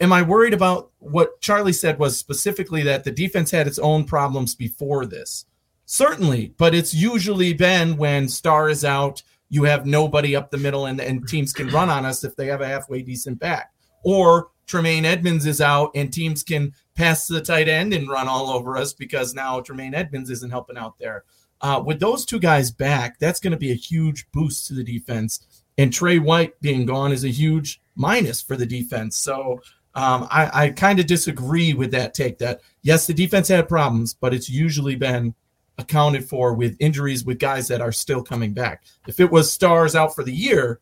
Am 0.00 0.12
I 0.12 0.20
worried 0.20 0.52
about 0.52 0.90
what 0.98 1.40
Charlie 1.40 1.72
said 1.72 1.98
was 1.98 2.18
specifically 2.18 2.82
that 2.82 3.04
the 3.04 3.10
defense 3.10 3.50
had 3.50 3.66
its 3.66 3.78
own 3.78 4.04
problems 4.04 4.54
before 4.54 5.06
this? 5.06 5.46
Certainly, 5.86 6.52
but 6.58 6.74
it's 6.74 6.92
usually 6.92 7.54
been 7.54 7.96
when 7.96 8.28
Star 8.28 8.68
is 8.68 8.84
out, 8.84 9.22
you 9.48 9.62
have 9.62 9.86
nobody 9.86 10.34
up 10.34 10.50
the 10.50 10.58
middle, 10.58 10.86
and, 10.86 11.00
and 11.00 11.26
teams 11.28 11.52
can 11.52 11.68
run 11.68 11.88
on 11.88 12.04
us 12.04 12.24
if 12.24 12.34
they 12.34 12.46
have 12.46 12.60
a 12.60 12.66
halfway 12.66 13.00
decent 13.00 13.38
back. 13.38 13.72
Or 14.02 14.48
Tremaine 14.66 15.04
Edmunds 15.04 15.46
is 15.46 15.60
out, 15.60 15.92
and 15.94 16.12
teams 16.12 16.42
can 16.42 16.72
pass 16.96 17.28
to 17.28 17.34
the 17.34 17.40
tight 17.40 17.68
end 17.68 17.94
and 17.94 18.08
run 18.08 18.26
all 18.26 18.50
over 18.50 18.76
us 18.76 18.92
because 18.92 19.32
now 19.32 19.60
Tremaine 19.60 19.94
Edmunds 19.94 20.30
isn't 20.30 20.50
helping 20.50 20.76
out 20.76 20.98
there. 20.98 21.22
Uh, 21.60 21.82
with 21.84 22.00
those 22.00 22.24
two 22.24 22.38
guys 22.38 22.70
back, 22.70 23.18
that's 23.18 23.40
going 23.40 23.52
to 23.52 23.56
be 23.56 23.72
a 23.72 23.74
huge 23.74 24.30
boost 24.32 24.66
to 24.66 24.74
the 24.74 24.84
defense. 24.84 25.64
And 25.78 25.92
Trey 25.92 26.18
White 26.18 26.58
being 26.60 26.86
gone 26.86 27.12
is 27.12 27.24
a 27.24 27.28
huge 27.28 27.80
minus 27.94 28.42
for 28.42 28.56
the 28.56 28.66
defense. 28.66 29.16
So 29.16 29.60
um, 29.94 30.26
I, 30.30 30.64
I 30.64 30.70
kind 30.70 31.00
of 31.00 31.06
disagree 31.06 31.72
with 31.72 31.90
that 31.92 32.14
take 32.14 32.38
that, 32.38 32.60
yes, 32.82 33.06
the 33.06 33.14
defense 33.14 33.48
had 33.48 33.68
problems, 33.68 34.14
but 34.14 34.34
it's 34.34 34.48
usually 34.48 34.96
been 34.96 35.34
accounted 35.78 36.26
for 36.26 36.54
with 36.54 36.76
injuries 36.80 37.24
with 37.24 37.38
guys 37.38 37.68
that 37.68 37.80
are 37.80 37.92
still 37.92 38.22
coming 38.22 38.52
back. 38.52 38.84
If 39.06 39.20
it 39.20 39.30
was 39.30 39.50
stars 39.50 39.94
out 39.94 40.14
for 40.14 40.24
the 40.24 40.32
year, 40.32 40.80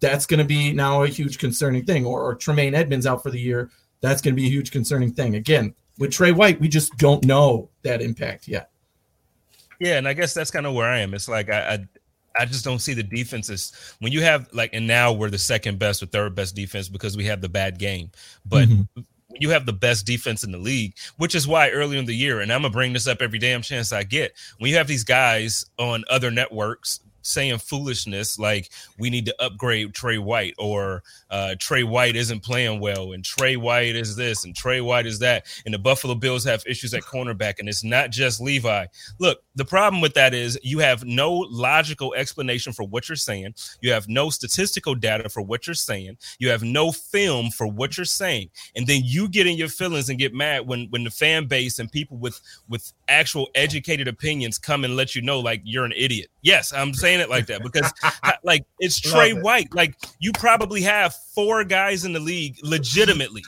that's 0.00 0.26
going 0.26 0.38
to 0.38 0.44
be 0.44 0.72
now 0.72 1.04
a 1.04 1.08
huge 1.08 1.38
concerning 1.38 1.84
thing. 1.84 2.04
Or, 2.04 2.22
or 2.22 2.34
Tremaine 2.34 2.74
Edmunds 2.74 3.06
out 3.06 3.22
for 3.22 3.30
the 3.30 3.40
year, 3.40 3.70
that's 4.00 4.20
going 4.20 4.34
to 4.34 4.40
be 4.40 4.48
a 4.48 4.50
huge 4.50 4.72
concerning 4.72 5.12
thing. 5.12 5.36
Again, 5.36 5.74
with 5.98 6.12
Trey 6.12 6.32
White, 6.32 6.60
we 6.60 6.66
just 6.66 6.96
don't 6.96 7.24
know 7.24 7.70
that 7.82 8.02
impact 8.02 8.48
yet. 8.48 8.71
Yeah, 9.82 9.98
and 9.98 10.06
I 10.06 10.12
guess 10.12 10.32
that's 10.32 10.52
kind 10.52 10.64
of 10.64 10.74
where 10.74 10.88
I 10.88 11.00
am. 11.00 11.12
It's 11.12 11.26
like 11.26 11.50
I, 11.50 11.74
I 11.74 11.78
I 12.38 12.44
just 12.44 12.64
don't 12.64 12.78
see 12.78 12.94
the 12.94 13.02
defenses 13.02 13.72
when 13.98 14.12
you 14.12 14.22
have 14.22 14.48
like, 14.52 14.70
and 14.72 14.86
now 14.86 15.12
we're 15.12 15.28
the 15.28 15.38
second 15.38 15.80
best 15.80 16.00
or 16.00 16.06
third 16.06 16.36
best 16.36 16.54
defense 16.54 16.88
because 16.88 17.16
we 17.16 17.24
have 17.24 17.40
the 17.40 17.48
bad 17.48 17.80
game. 17.80 18.12
But 18.46 18.68
mm-hmm. 18.68 19.00
you 19.40 19.50
have 19.50 19.66
the 19.66 19.72
best 19.72 20.06
defense 20.06 20.44
in 20.44 20.52
the 20.52 20.58
league, 20.58 20.94
which 21.16 21.34
is 21.34 21.48
why 21.48 21.70
early 21.70 21.98
in 21.98 22.04
the 22.04 22.14
year, 22.14 22.42
and 22.42 22.52
I'm 22.52 22.62
gonna 22.62 22.72
bring 22.72 22.92
this 22.92 23.08
up 23.08 23.20
every 23.20 23.40
damn 23.40 23.60
chance 23.60 23.92
I 23.92 24.04
get. 24.04 24.36
When 24.58 24.70
you 24.70 24.76
have 24.76 24.86
these 24.86 25.02
guys 25.02 25.66
on 25.80 26.04
other 26.08 26.30
networks 26.30 27.00
saying 27.22 27.58
foolishness 27.58 28.38
like 28.38 28.70
we 28.98 29.10
need 29.10 29.26
to 29.26 29.42
upgrade 29.42 29.94
Trey 29.94 30.18
White 30.18 30.54
or 30.58 31.02
uh, 31.30 31.54
Trey 31.58 31.82
White 31.82 32.16
isn't 32.16 32.40
playing 32.40 32.80
well 32.80 33.12
and 33.12 33.24
Trey 33.24 33.56
White 33.56 33.96
is 33.96 34.16
this 34.16 34.44
and 34.44 34.54
Trey 34.54 34.80
White 34.80 35.06
is 35.06 35.18
that 35.20 35.46
and 35.64 35.74
the 35.74 35.78
Buffalo 35.78 36.14
Bills 36.14 36.44
have 36.44 36.62
issues 36.66 36.94
at 36.94 37.02
cornerback 37.02 37.58
and 37.58 37.68
it's 37.68 37.84
not 37.84 38.10
just 38.10 38.40
Levi. 38.40 38.86
Look, 39.18 39.42
the 39.54 39.64
problem 39.64 40.00
with 40.00 40.14
that 40.14 40.34
is 40.34 40.58
you 40.62 40.78
have 40.78 41.04
no 41.04 41.32
logical 41.32 42.14
explanation 42.14 42.72
for 42.72 42.84
what 42.84 43.08
you're 43.08 43.16
saying. 43.16 43.54
You 43.80 43.92
have 43.92 44.08
no 44.08 44.30
statistical 44.30 44.94
data 44.94 45.28
for 45.28 45.42
what 45.42 45.66
you're 45.66 45.74
saying. 45.74 46.16
You 46.38 46.50
have 46.50 46.62
no 46.62 46.92
film 46.92 47.50
for 47.50 47.66
what 47.66 47.96
you're 47.96 48.04
saying. 48.04 48.50
And 48.76 48.86
then 48.86 49.02
you 49.04 49.28
get 49.28 49.46
in 49.46 49.56
your 49.56 49.68
feelings 49.68 50.08
and 50.08 50.18
get 50.18 50.34
mad 50.34 50.66
when 50.66 50.86
when 50.90 51.04
the 51.04 51.10
fan 51.10 51.46
base 51.46 51.78
and 51.78 51.90
people 51.90 52.16
with 52.16 52.40
with 52.68 52.92
actual 53.12 53.48
educated 53.54 54.08
opinions 54.08 54.58
come 54.58 54.84
and 54.84 54.96
let 54.96 55.14
you 55.14 55.22
know 55.22 55.38
like 55.38 55.60
you're 55.64 55.84
an 55.84 55.92
idiot. 55.96 56.30
Yes, 56.42 56.72
I'm 56.72 56.94
saying 56.94 57.20
it 57.20 57.30
like 57.30 57.46
that 57.46 57.62
because 57.62 57.92
like 58.44 58.64
it's 58.78 58.98
Trey 59.00 59.30
it. 59.30 59.42
White. 59.42 59.74
Like 59.74 59.94
you 60.18 60.32
probably 60.32 60.82
have 60.82 61.14
four 61.34 61.64
guys 61.64 62.04
in 62.04 62.12
the 62.12 62.20
league 62.20 62.56
legitimately. 62.62 63.42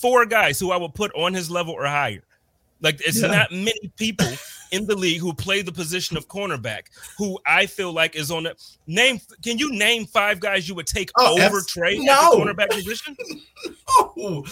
Four 0.00 0.26
guys 0.26 0.58
who 0.58 0.70
I 0.70 0.76
would 0.76 0.94
put 0.94 1.12
on 1.14 1.34
his 1.34 1.50
level 1.50 1.74
or 1.74 1.86
higher. 1.86 2.22
Like 2.86 3.00
it's 3.04 3.20
yeah. 3.20 3.26
not 3.26 3.50
many 3.50 3.90
people 3.96 4.28
in 4.70 4.86
the 4.86 4.94
league 4.94 5.20
who 5.20 5.34
play 5.34 5.60
the 5.60 5.72
position 5.72 6.16
of 6.16 6.28
cornerback 6.28 6.82
who 7.18 7.36
I 7.44 7.66
feel 7.66 7.92
like 7.92 8.14
is 8.14 8.30
on 8.30 8.44
the 8.44 8.54
name. 8.86 9.20
Can 9.42 9.58
you 9.58 9.72
name 9.72 10.06
five 10.06 10.38
guys 10.38 10.68
you 10.68 10.76
would 10.76 10.86
take 10.86 11.10
oh, 11.16 11.42
over 11.42 11.62
Trey 11.66 11.98
no. 11.98 12.12
at 12.12 12.30
the 12.30 12.36
cornerback 12.36 12.70
position? 12.70 13.16
no. 14.16 14.44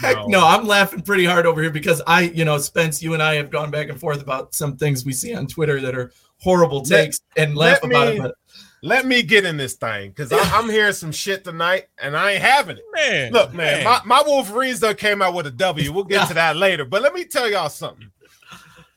Heck 0.00 0.16
no. 0.16 0.26
no. 0.26 0.44
I'm 0.44 0.66
laughing 0.66 1.02
pretty 1.02 1.24
hard 1.24 1.46
over 1.46 1.62
here 1.62 1.70
because 1.70 2.02
I, 2.04 2.22
you 2.22 2.44
know, 2.44 2.58
Spence, 2.58 3.00
you 3.00 3.14
and 3.14 3.22
I 3.22 3.34
have 3.36 3.48
gone 3.48 3.70
back 3.70 3.90
and 3.90 4.00
forth 4.00 4.20
about 4.20 4.56
some 4.56 4.76
things 4.76 5.04
we 5.04 5.12
see 5.12 5.32
on 5.32 5.46
Twitter 5.46 5.80
that 5.80 5.96
are 5.96 6.10
horrible 6.40 6.82
takes 6.82 7.20
let, 7.36 7.46
and 7.46 7.56
laugh 7.56 7.84
about 7.84 8.08
me, 8.08 8.16
it. 8.16 8.22
But 8.22 8.34
let 8.82 9.06
me 9.06 9.22
get 9.22 9.44
in 9.44 9.56
this 9.56 9.74
thing 9.74 10.10
because 10.10 10.32
I'm 10.32 10.68
hearing 10.68 10.92
some 10.92 11.12
shit 11.12 11.44
tonight 11.44 11.88
and 12.00 12.16
I 12.16 12.32
ain't 12.32 12.42
having 12.42 12.76
it. 12.76 12.84
Man, 12.92 13.32
look, 13.32 13.52
man, 13.52 13.84
man. 13.84 13.84
My, 13.84 14.00
my 14.04 14.22
Wolverines 14.26 14.80
though 14.80 14.94
came 14.94 15.22
out 15.22 15.34
with 15.34 15.46
a 15.46 15.50
W. 15.50 15.92
We'll 15.92 16.04
get 16.04 16.28
to 16.28 16.34
that 16.34 16.56
later. 16.56 16.84
But 16.84 17.02
let 17.02 17.14
me 17.14 17.24
tell 17.24 17.50
y'all 17.50 17.68
something. 17.68 18.10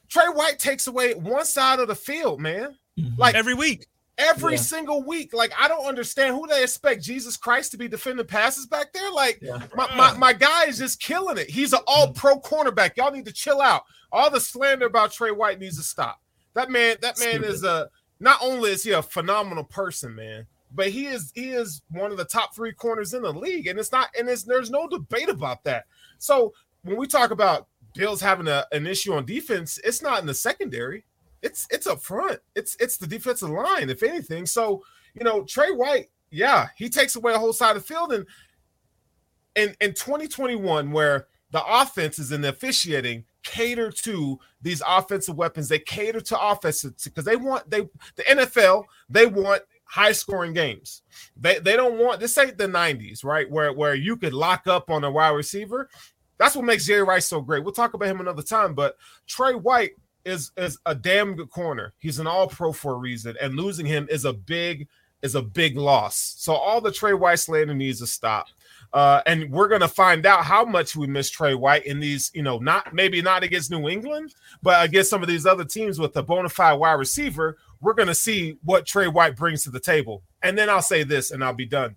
Trey 0.10 0.26
White 0.26 0.60
takes 0.60 0.88
away 0.88 1.14
one 1.14 1.46
side 1.46 1.80
of 1.80 1.88
the 1.88 1.96
field, 1.96 2.40
man. 2.40 2.76
Mm-hmm. 3.00 3.20
Like 3.20 3.36
every 3.36 3.54
week. 3.54 3.88
Every 4.18 4.54
yeah. 4.54 4.60
single 4.60 5.04
week. 5.04 5.34
Like, 5.34 5.52
I 5.58 5.68
don't 5.68 5.88
understand 5.88 6.36
who 6.36 6.46
they 6.46 6.62
expect 6.62 7.02
Jesus 7.02 7.38
Christ 7.38 7.72
to 7.72 7.78
be 7.78 7.88
defending 7.88 8.28
passes 8.28 8.68
back 8.68 8.94
there. 8.94 9.10
Like, 9.12 9.40
yeah. 9.42 9.60
my, 9.76 9.96
my, 9.96 10.16
my 10.16 10.34
guy 10.34 10.66
is 10.66 10.78
just 10.78 11.02
killing 11.02 11.38
it. 11.38 11.50
He's 11.50 11.74
an 11.74 11.80
all 11.88 12.12
pro 12.12 12.40
cornerback. 12.40 12.98
Y'all 12.98 13.12
need 13.12 13.26
to 13.26 13.34
chill 13.34 13.62
out. 13.62 13.84
All 14.12 14.30
the 14.30 14.40
slander 14.40 14.86
about 14.86 15.12
Trey 15.12 15.32
White 15.32 15.60
needs 15.60 15.78
to 15.78 15.84
stop. 15.84 16.20
That 16.54 16.70
man, 16.70 16.98
that 17.02 17.18
man 17.18 17.36
Stupid. 17.36 17.50
is 17.50 17.64
a 17.64 17.90
not 18.22 18.38
only 18.40 18.70
is 18.70 18.84
he 18.84 18.92
a 18.92 19.02
phenomenal 19.02 19.64
person, 19.64 20.14
man, 20.14 20.46
but 20.74 20.90
he 20.90 21.08
is 21.08 21.32
he 21.34 21.50
is 21.50 21.82
one 21.90 22.12
of 22.12 22.18
the 22.18 22.24
top 22.24 22.56
three 22.56 22.72
corners 22.72 23.16
in 23.16 23.24
the 23.24 23.34
league, 23.34 23.68
and 23.68 23.80
it's 23.80 23.92
not 23.92 24.10
and 24.18 24.30
it's 24.30 24.44
there's 24.44 24.70
no 24.70 24.88
debate 24.88 25.28
about 25.28 25.64
that. 25.64 25.86
So 26.20 26.54
when 26.84 26.98
we 26.98 27.08
talk 27.08 27.32
about 27.32 27.68
Bills 27.96 28.22
having 28.22 28.48
a, 28.48 28.66
an 28.72 28.86
issue 28.86 29.14
on 29.14 29.26
defense, 29.26 29.80
it's 29.84 30.04
not 30.04 30.22
in 30.22 30.28
the 30.28 30.36
secondary. 30.36 31.04
it's 31.42 31.68
it's 31.72 31.88
up 31.88 32.02
front. 32.02 32.40
It's 32.56 32.78
it's 32.80 32.98
the 32.98 33.08
defensive 33.08 33.50
line, 33.50 33.90
if 33.90 34.04
anything. 34.04 34.46
So 34.46 34.84
you 35.16 35.24
know, 35.24 35.44
Trey 35.44 35.72
White, 35.72 36.10
yeah, 36.30 36.68
he 36.78 36.90
takes 36.90 37.16
away 37.16 37.34
a 37.34 37.40
whole 37.40 37.54
side 37.54 37.76
of 37.76 37.82
the 37.82 37.94
field, 37.94 38.14
and 38.14 38.26
in 39.56 39.76
in 39.82 39.94
2021, 39.96 40.92
where 40.92 41.26
the 41.50 41.64
offenses 41.66 42.32
and 42.32 42.44
the 42.44 42.50
officiating 42.50 43.26
cater 43.44 43.92
to 43.92 44.40
these 44.62 44.82
offensive 44.88 45.36
weapons, 45.36 45.70
they 45.70 45.80
cater 45.80 46.22
to 46.22 46.40
offenses 46.40 46.94
because 47.04 47.26
they 47.26 47.36
want 47.36 47.70
they 47.70 47.82
the 48.16 48.24
NFL 48.24 48.86
they 49.10 49.26
want 49.26 49.62
high 49.84 50.12
scoring 50.12 50.54
games. 50.54 51.02
They 51.36 51.60
they 51.60 51.76
don't 51.76 52.00
want 52.00 52.20
this 52.20 52.38
ain't 52.38 52.58
the 52.58 52.68
90s, 52.68 53.24
right? 53.24 53.50
Where 53.50 53.74
where 53.74 53.96
you 53.96 54.16
could 54.18 54.34
lock 54.34 54.68
up 54.68 54.90
on 54.90 55.04
a 55.04 55.12
wide 55.12 55.30
receiver. 55.30 55.90
That's 56.38 56.56
what 56.56 56.66
makes 56.66 56.86
Jerry 56.86 57.04
Rice 57.04 57.28
so 57.28 57.42
great. 57.42 57.64
We'll 57.64 57.74
talk 57.74 57.94
about 57.94 58.10
him 58.10 58.20
another 58.20 58.42
time, 58.42 58.74
but 58.74 58.98
Trey 59.28 59.54
White 59.54 59.92
is 60.26 60.52
is 60.58 60.78
a 60.86 60.96
damn 60.96 61.36
good 61.36 61.50
corner. 61.50 61.94
He's 62.00 62.20
an 62.20 62.28
all 62.28 62.48
pro 62.48 62.72
for 62.72 62.94
a 62.94 62.98
reason, 62.98 63.36
and 63.42 63.56
losing 63.56 63.86
him 63.86 64.08
is 64.10 64.26
a 64.26 64.34
big 64.34 64.88
is 65.22 65.36
a 65.36 65.42
big 65.42 65.78
loss. 65.78 66.36
So 66.38 66.54
all 66.54 66.82
the 66.82 66.92
Trey 66.92 67.14
White 67.14 67.40
slander 67.40 67.74
needs 67.74 68.00
to 68.00 68.08
stop. 68.08 68.48
Uh, 68.94 69.22
and 69.26 69.50
we're 69.50 69.70
gonna 69.70 69.88
find 69.88 70.26
out 70.26 70.44
how 70.44 70.66
much 70.66 70.96
we 70.96 71.08
miss 71.08 71.30
Trey 71.30 71.56
White 71.56 71.86
in 71.86 72.00
these, 72.00 72.30
you 72.34 72.44
know, 72.44 72.58
not 72.60 72.94
maybe 72.94 73.22
not 73.22 73.44
against 73.44 73.72
New 73.72 73.88
England, 73.88 74.36
but 74.62 74.84
against 74.84 75.10
some 75.10 75.22
of 75.22 75.30
these 75.30 75.46
other 75.46 75.64
teams 75.64 75.98
with 75.98 76.16
a 76.18 76.24
bona 76.24 76.50
fide 76.50 76.78
wide 76.78 76.94
receiver. 76.94 77.58
We're 77.80 77.94
gonna 77.94 78.16
see 78.16 78.58
what 78.64 78.86
Trey 78.86 79.08
White 79.08 79.38
brings 79.38 79.64
to 79.64 79.70
the 79.70 79.80
table. 79.80 80.24
And 80.44 80.58
then 80.58 80.70
I'll 80.70 80.82
say 80.82 81.04
this, 81.04 81.32
and 81.32 81.44
I'll 81.44 81.54
be 81.54 81.66
done. 81.66 81.96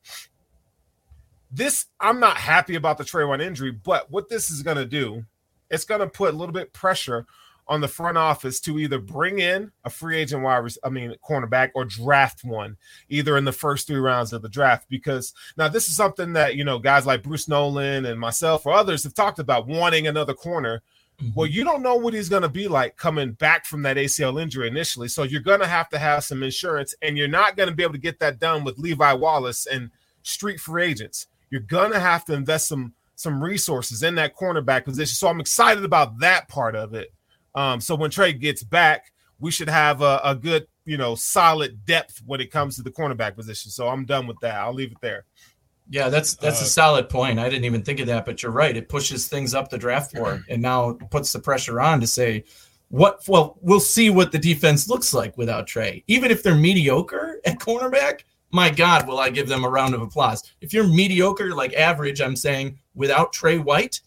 This 1.51 1.87
I'm 1.99 2.21
not 2.21 2.37
happy 2.37 2.77
about 2.77 2.99
the 2.99 3.05
Trey 3.05 3.25
White 3.25 3.41
injury, 3.41 3.73
but 3.73 4.09
what 4.11 4.29
this 4.29 4.49
is 4.51 4.63
gonna 4.63 4.87
do, 4.87 5.25
it's 5.71 5.85
gonna 5.85 6.09
put 6.09 6.33
a 6.33 6.37
little 6.37 6.53
bit 6.53 6.73
pressure 6.73 7.27
on 7.67 7.81
the 7.81 7.89
front 7.89 8.19
office 8.19 8.61
to 8.61 8.79
either 8.79 8.99
bring 8.99 9.39
in 9.39 9.73
a 9.85 9.91
free 9.91 10.17
agent 10.19 10.43
wide, 10.43 10.71
I 10.83 10.91
mean, 10.91 11.15
cornerback, 11.27 11.71
or 11.75 11.85
draft 11.85 12.45
one, 12.45 12.77
either 13.09 13.37
in 13.37 13.45
the 13.45 13.53
first 13.53 13.87
three 13.87 13.99
rounds 13.99 14.33
of 14.33 14.43
the 14.43 14.49
draft. 14.49 14.87
Because 14.89 15.33
now 15.57 15.69
this 15.69 15.89
is 15.89 15.97
something 15.97 16.35
that 16.35 16.57
you 16.57 16.65
know 16.65 16.79
guys 16.79 17.07
like 17.07 17.23
Bruce 17.23 17.49
Nolan 17.49 18.05
and 18.05 18.21
myself 18.21 18.67
or 18.67 18.73
others 18.73 19.05
have 19.05 19.15
talked 19.15 19.39
about 19.39 19.67
wanting 19.67 20.07
another 20.07 20.35
corner. 20.35 20.83
Mm-hmm. 21.23 21.33
Well, 21.35 21.47
you 21.47 21.65
don't 21.65 21.83
know 21.83 21.95
what 21.95 22.15
he's 22.15 22.29
going 22.29 22.43
to 22.43 22.49
be 22.49 22.69
like 22.69 22.97
coming 22.97 23.33
back 23.33 23.67
from 23.67 23.83
that 23.83 23.97
ACL 23.97 24.41
injury 24.43 24.69
initially, 24.69 25.09
so 25.09 25.23
you're 25.23 25.41
going 25.41 25.61
to 25.61 25.67
have 25.67 25.89
to 25.91 25.99
have 25.99 26.25
some 26.25 26.43
insurance, 26.43 26.95
and 27.03 27.17
you're 27.17 27.29
not 27.29 27.57
going 27.57 27.69
to 27.69 27.75
be 27.75 27.83
able 27.83 27.93
to 27.95 27.99
get 27.99 28.19
that 28.21 28.41
done 28.41 28.65
with 28.65 28.79
Levi 28.79 29.13
Wallace 29.15 29.67
and 29.67 29.91
street 30.23 30.61
free 30.61 30.85
agents. 30.85 31.29
You're 31.51 31.61
going 31.61 31.93
to 31.93 32.01
have 32.01 32.25
to 32.27 32.35
invest 32.35 32.69
some 32.69 32.95
some 33.17 33.43
resources 33.43 34.03
in 34.03 34.17
that 34.17 34.37
cornerback 34.37 34.85
position. 34.85 35.15
So 35.15 35.29
I'm 35.29 35.41
excited 35.41 35.85
about 35.85 36.19
that 36.19 36.49
part 36.49 36.75
of 36.75 36.95
it. 36.95 37.14
Um, 37.55 37.81
so 37.81 37.95
when 37.95 38.11
Trey 38.11 38.33
gets 38.33 38.63
back, 38.63 39.13
we 39.39 39.51
should 39.51 39.69
have 39.69 40.03
a, 40.03 40.21
a 40.25 40.35
good, 40.35 40.67
you 40.85 40.97
know, 40.97 41.15
solid 41.15 41.85
depth 41.85 42.23
when 42.27 42.41
it 42.41 42.51
comes 42.51 42.77
to 42.77 42.83
the 42.83 42.91
cornerback 42.91 43.37
position. 43.37 43.71
So 43.71 43.89
I'm 43.89 44.05
done 44.05 44.27
with 44.27 44.39
that. 44.41 44.57
I'll 44.57 44.75
leave 44.75 44.93
it 44.93 45.01
there. 45.01 45.25
Yeah, 45.91 46.09
that's 46.09 46.35
that's 46.35 46.63
uh, 46.63 46.65
a 46.65 46.69
solid 46.69 47.09
point. 47.09 47.39
I 47.39 47.49
didn't 47.49 47.67
even 47.67 47.83
think 47.83 48.01
of 48.01 48.07
that, 48.07 48.25
but 48.25 48.43
you're 48.43 48.53
right. 48.53 48.77
It 48.77 48.89
pushes 48.89 49.29
things 49.29 49.55
up 49.55 49.69
the 49.69 49.77
draft 49.77 50.15
board 50.15 50.43
and 50.49 50.63
now 50.63 50.95
puts 51.11 51.33
the 51.33 51.39
pressure 51.39 51.81
on 51.81 52.01
to 52.01 52.07
say 52.07 52.45
what 52.89 53.21
well, 53.29 53.59
we'll 53.61 53.81
see 53.81 54.09
what 54.09 54.33
the 54.33 54.39
defense 54.39 54.89
looks 54.89 55.13
like 55.13 55.37
without 55.37 55.67
Trey. 55.67 56.03
Even 56.07 56.31
if 56.31 56.43
they're 56.43 56.55
mediocre 56.55 57.41
at 57.45 57.59
cornerback, 57.59 58.21
my 58.51 58.71
God, 58.71 59.07
will 59.07 59.19
I 59.19 59.31
give 59.31 59.49
them 59.49 59.65
a 59.65 59.69
round 59.69 59.95
of 59.95 60.01
applause. 60.01 60.43
If 60.61 60.73
you're 60.73 60.87
mediocre, 60.87 61.55
like 61.55 61.75
average, 61.75 62.21
I'm 62.21 62.37
saying 62.37 62.79
without 62.95 63.33
Trey 63.33 63.59
White, 63.59 64.01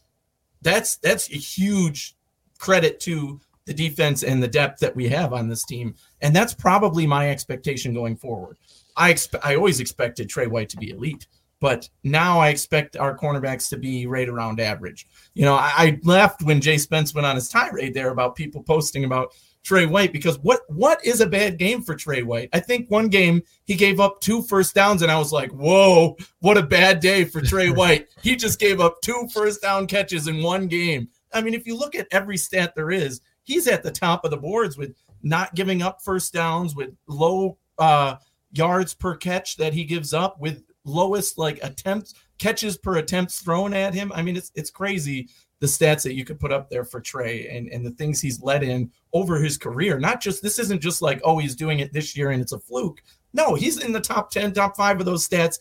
that's 0.64 0.96
that's 0.98 1.30
a 1.30 1.36
huge 1.36 2.17
credit 2.58 3.00
to 3.02 3.40
the 3.66 3.74
defense 3.74 4.24
and 4.24 4.42
the 4.42 4.48
depth 4.48 4.80
that 4.80 4.96
we 4.96 5.08
have 5.10 5.34
on 5.34 5.48
this 5.48 5.66
team. 5.66 5.94
And 6.22 6.36
that's 6.36 6.54
probably 6.54 7.06
my 7.06 7.30
expectation 7.30 7.94
going 7.94 8.16
forward. 8.16 8.58
I 8.96 9.12
expect 9.12 9.46
I 9.46 9.56
always 9.56 9.80
expected 9.80 10.30
Trey 10.30 10.48
White 10.48 10.70
to 10.70 10.78
be 10.78 10.90
elite, 10.90 11.28
but 11.60 11.88
now 12.04 12.40
I 12.40 12.50
expect 12.50 12.98
our 12.98 13.16
cornerbacks 13.16 13.70
to 13.70 13.78
be 13.78 14.08
right 14.08 14.28
around 14.28 14.60
average. 14.60 15.06
You 15.34 15.46
know, 15.46 15.56
I, 15.56 15.72
I 15.76 16.00
left 16.04 16.42
when 16.42 16.62
Jay 16.62 16.78
Spence 16.78 17.14
went 17.14 17.28
on 17.28 17.36
his 17.36 17.50
tirade 17.50 17.94
there 17.94 18.10
about 18.10 18.36
people 18.36 18.64
posting 18.64 19.04
about 19.04 19.34
Trey 19.68 19.86
White 19.86 20.14
because 20.14 20.40
what 20.40 20.62
what 20.70 21.06
is 21.06 21.20
a 21.20 21.28
bad 21.28 21.58
game 21.58 21.82
for 21.82 21.94
Trey 21.94 22.24
White? 22.24 22.50
I 22.54 22.62
think 22.62 22.90
one 22.90 23.10
game 23.10 23.44
he 23.66 23.76
gave 23.76 24.00
up 24.00 24.22
two 24.22 24.42
first 24.44 24.74
downs 24.74 25.02
and 25.02 25.12
I 25.12 25.20
was 25.20 25.34
like, 25.34 25.52
"Whoa, 25.52 26.16
what 26.40 26.58
a 26.58 26.64
bad 26.64 27.02
day 27.02 27.26
for 27.26 27.42
Trey 27.42 27.70
White." 27.82 28.08
he 28.24 28.38
just 28.38 28.60
gave 28.60 28.80
up 28.80 29.02
two 29.02 29.28
first 29.34 29.62
down 29.62 29.86
catches 29.86 30.30
in 30.30 30.42
one 30.42 30.68
game. 30.68 31.10
I 31.34 31.42
mean, 31.42 31.54
if 31.54 31.68
you 31.68 31.78
look 31.78 31.96
at 31.96 32.08
every 32.12 32.38
stat 32.38 32.74
there 32.76 32.92
is, 32.92 33.22
he's 33.44 33.68
at 33.68 33.84
the 33.84 33.92
top 33.92 34.26
of 34.26 34.32
the 34.32 34.38
boards 34.38 34.78
with 34.78 34.96
not 35.24 35.56
giving 35.56 35.82
up 35.82 36.02
first 36.02 36.34
downs, 36.34 36.76
with 36.76 36.96
low 37.08 37.58
uh, 37.78 38.16
yards 38.52 38.94
per 38.94 39.16
catch 39.16 39.58
that 39.58 39.74
he 39.74 39.84
gives 39.84 40.14
up, 40.14 40.40
with 40.40 40.64
lowest 40.86 41.38
like 41.38 41.60
attempts 41.64 42.14
catches 42.40 42.78
per 42.78 42.98
attempts 42.98 43.42
thrown 43.42 43.74
at 43.74 43.94
him. 43.94 44.12
I 44.14 44.22
mean, 44.22 44.38
it's 44.38 44.52
it's 44.56 44.72
crazy 44.72 45.30
the 45.60 45.68
stats 45.68 46.04
that 46.04 46.14
you 46.14 46.24
could 46.24 46.40
put 46.40 46.52
up 46.52 46.70
there 46.70 46.86
for 46.86 47.02
Trey 47.02 47.48
and 47.50 47.68
and 47.70 47.86
the 47.86 47.92
things 47.92 48.22
he's 48.22 48.42
led 48.42 48.64
in 48.64 48.92
over 49.14 49.38
his 49.38 49.58
career. 49.58 50.00
Not 50.00 50.22
just 50.22 50.42
this 50.42 50.60
isn't 50.60 50.82
just 50.82 51.02
like 51.02 51.20
oh 51.24 51.38
he's 51.38 51.56
doing 51.56 51.80
it 51.80 51.94
this 51.94 52.16
year 52.16 52.32
and 52.32 52.42
it's 52.42 52.52
a 52.52 52.60
fluke. 52.60 53.02
No, 53.34 53.56
he's 53.56 53.84
in 53.84 53.92
the 53.92 54.02
top 54.02 54.30
ten, 54.32 54.54
top 54.54 54.78
five 54.78 55.00
of 55.00 55.06
those 55.06 55.28
stats 55.28 55.60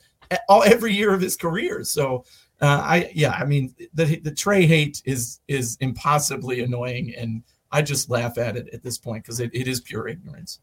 all 0.49 0.63
every 0.65 0.93
year 0.93 1.15
of 1.15 1.21
his 1.21 1.37
career. 1.37 1.85
So 1.85 2.25
uh, 2.61 2.81
I 2.83 3.11
yeah, 3.15 3.33
I 3.33 3.45
mean 3.45 3.75
the 3.95 4.19
the 4.21 4.31
Trey 4.31 4.67
hate 4.67 5.03
is 5.05 5.41
is 5.49 5.77
impossibly 5.81 6.63
annoying, 6.63 7.15
and 7.17 7.43
I 7.71 7.83
just 7.83 8.09
laugh 8.09 8.39
at 8.39 8.57
it 8.57 8.69
at 8.73 8.83
this 8.83 8.99
point 8.99 9.25
because 9.25 9.41
it, 9.41 9.51
it 9.53 9.69
is 9.69 9.81
pure 9.81 10.09
ignorance. 10.09 10.61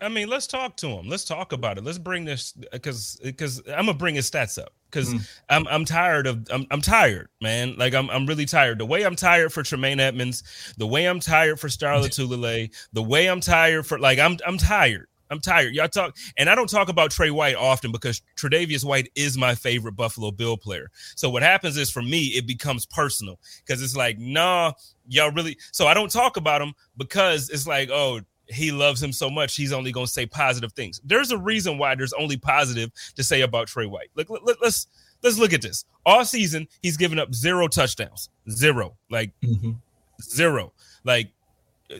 I 0.00 0.08
mean, 0.08 0.28
let's 0.28 0.46
talk 0.46 0.76
to 0.78 0.88
him. 0.88 1.08
Let's 1.08 1.24
talk 1.24 1.52
about 1.52 1.78
it. 1.78 1.84
Let's 1.84 1.98
bring 1.98 2.24
this 2.24 2.52
because 2.72 3.20
because 3.22 3.62
I'm 3.68 3.86
gonna 3.86 3.94
bring 3.94 4.14
his 4.14 4.30
stats 4.30 4.60
up 4.60 4.72
because 4.90 5.12
mm. 5.12 5.28
I'm 5.48 5.66
I'm 5.68 5.84
tired 5.84 6.26
of 6.26 6.46
I'm 6.50 6.66
I'm 6.70 6.80
tired, 6.80 7.28
man. 7.40 7.76
Like 7.76 7.94
I'm 7.94 8.10
I'm 8.10 8.26
really 8.26 8.46
tired. 8.46 8.78
The 8.78 8.86
way 8.86 9.04
I'm 9.04 9.16
tired 9.16 9.52
for 9.52 9.62
Tremaine 9.62 10.00
Edmunds, 10.00 10.74
the 10.78 10.86
way 10.86 11.06
I'm 11.06 11.20
tired 11.20 11.60
for 11.60 11.68
Star 11.68 11.96
Lotulelei, 11.96 12.74
the 12.92 13.02
way 13.02 13.28
I'm 13.28 13.40
tired 13.40 13.86
for 13.86 13.98
like 13.98 14.18
I'm 14.18 14.38
I'm 14.46 14.58
tired. 14.58 15.08
I'm 15.30 15.40
tired. 15.40 15.74
Y'all 15.74 15.88
talk, 15.88 16.16
and 16.36 16.48
I 16.48 16.54
don't 16.54 16.68
talk 16.68 16.88
about 16.88 17.10
Trey 17.10 17.30
White 17.30 17.56
often 17.56 17.92
because 17.92 18.22
Tre'Davious 18.36 18.84
White 18.84 19.10
is 19.14 19.38
my 19.38 19.54
favorite 19.54 19.96
Buffalo 19.96 20.30
Bill 20.30 20.56
player. 20.56 20.90
So 21.16 21.30
what 21.30 21.42
happens 21.42 21.76
is 21.76 21.90
for 21.90 22.02
me, 22.02 22.26
it 22.26 22.46
becomes 22.46 22.86
personal 22.86 23.38
because 23.64 23.82
it's 23.82 23.96
like, 23.96 24.18
nah, 24.18 24.72
y'all 25.08 25.32
really. 25.32 25.56
So 25.72 25.86
I 25.86 25.94
don't 25.94 26.10
talk 26.10 26.36
about 26.36 26.62
him 26.62 26.74
because 26.96 27.50
it's 27.50 27.66
like, 27.66 27.90
oh, 27.90 28.20
he 28.48 28.72
loves 28.72 29.02
him 29.02 29.12
so 29.12 29.30
much, 29.30 29.56
he's 29.56 29.72
only 29.72 29.92
going 29.92 30.06
to 30.06 30.12
say 30.12 30.26
positive 30.26 30.72
things. 30.72 31.00
There's 31.04 31.30
a 31.30 31.38
reason 31.38 31.78
why 31.78 31.94
there's 31.94 32.12
only 32.12 32.36
positive 32.36 32.90
to 33.16 33.24
say 33.24 33.40
about 33.40 33.68
Trey 33.68 33.86
White. 33.86 34.10
Look, 34.14 34.30
let, 34.30 34.44
let, 34.44 34.56
let's 34.60 34.86
let's 35.22 35.38
look 35.38 35.52
at 35.52 35.62
this. 35.62 35.84
All 36.04 36.24
season, 36.24 36.68
he's 36.82 36.96
given 36.96 37.18
up 37.18 37.34
zero 37.34 37.68
touchdowns, 37.68 38.28
zero, 38.50 38.96
like 39.10 39.32
mm-hmm. 39.42 39.72
zero, 40.22 40.72
like 41.04 41.30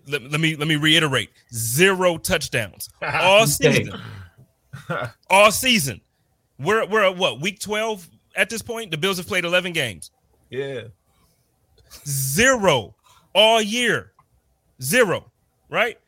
let, 0.07 0.31
let, 0.31 0.41
me 0.41 0.57
let 0.57 0.69
me 0.69 0.77
reiterate 0.77 1.31
zero 1.53 2.17
touchdowns. 2.17 2.89
All 3.03 3.47
season. 3.47 4.01
All 5.31 5.51
season. 5.51 6.01
We're 6.59 6.87
we're 6.87 7.05
at 7.05 7.17
what 7.17 7.41
week 7.41 7.61
12 7.61 8.09
at 8.37 8.51
this 8.51 8.63
point? 8.63 8.91
The 8.91 8.97
bills 8.97 9.17
have 9.19 9.27
played 9.27 9.45
11 9.45 9.73
games. 9.73 10.11
Yeah. 10.51 10.83
Zero 12.07 12.95
all 13.33 13.61
year. 13.61 14.13
Zero 14.83 15.31
right 15.69 15.99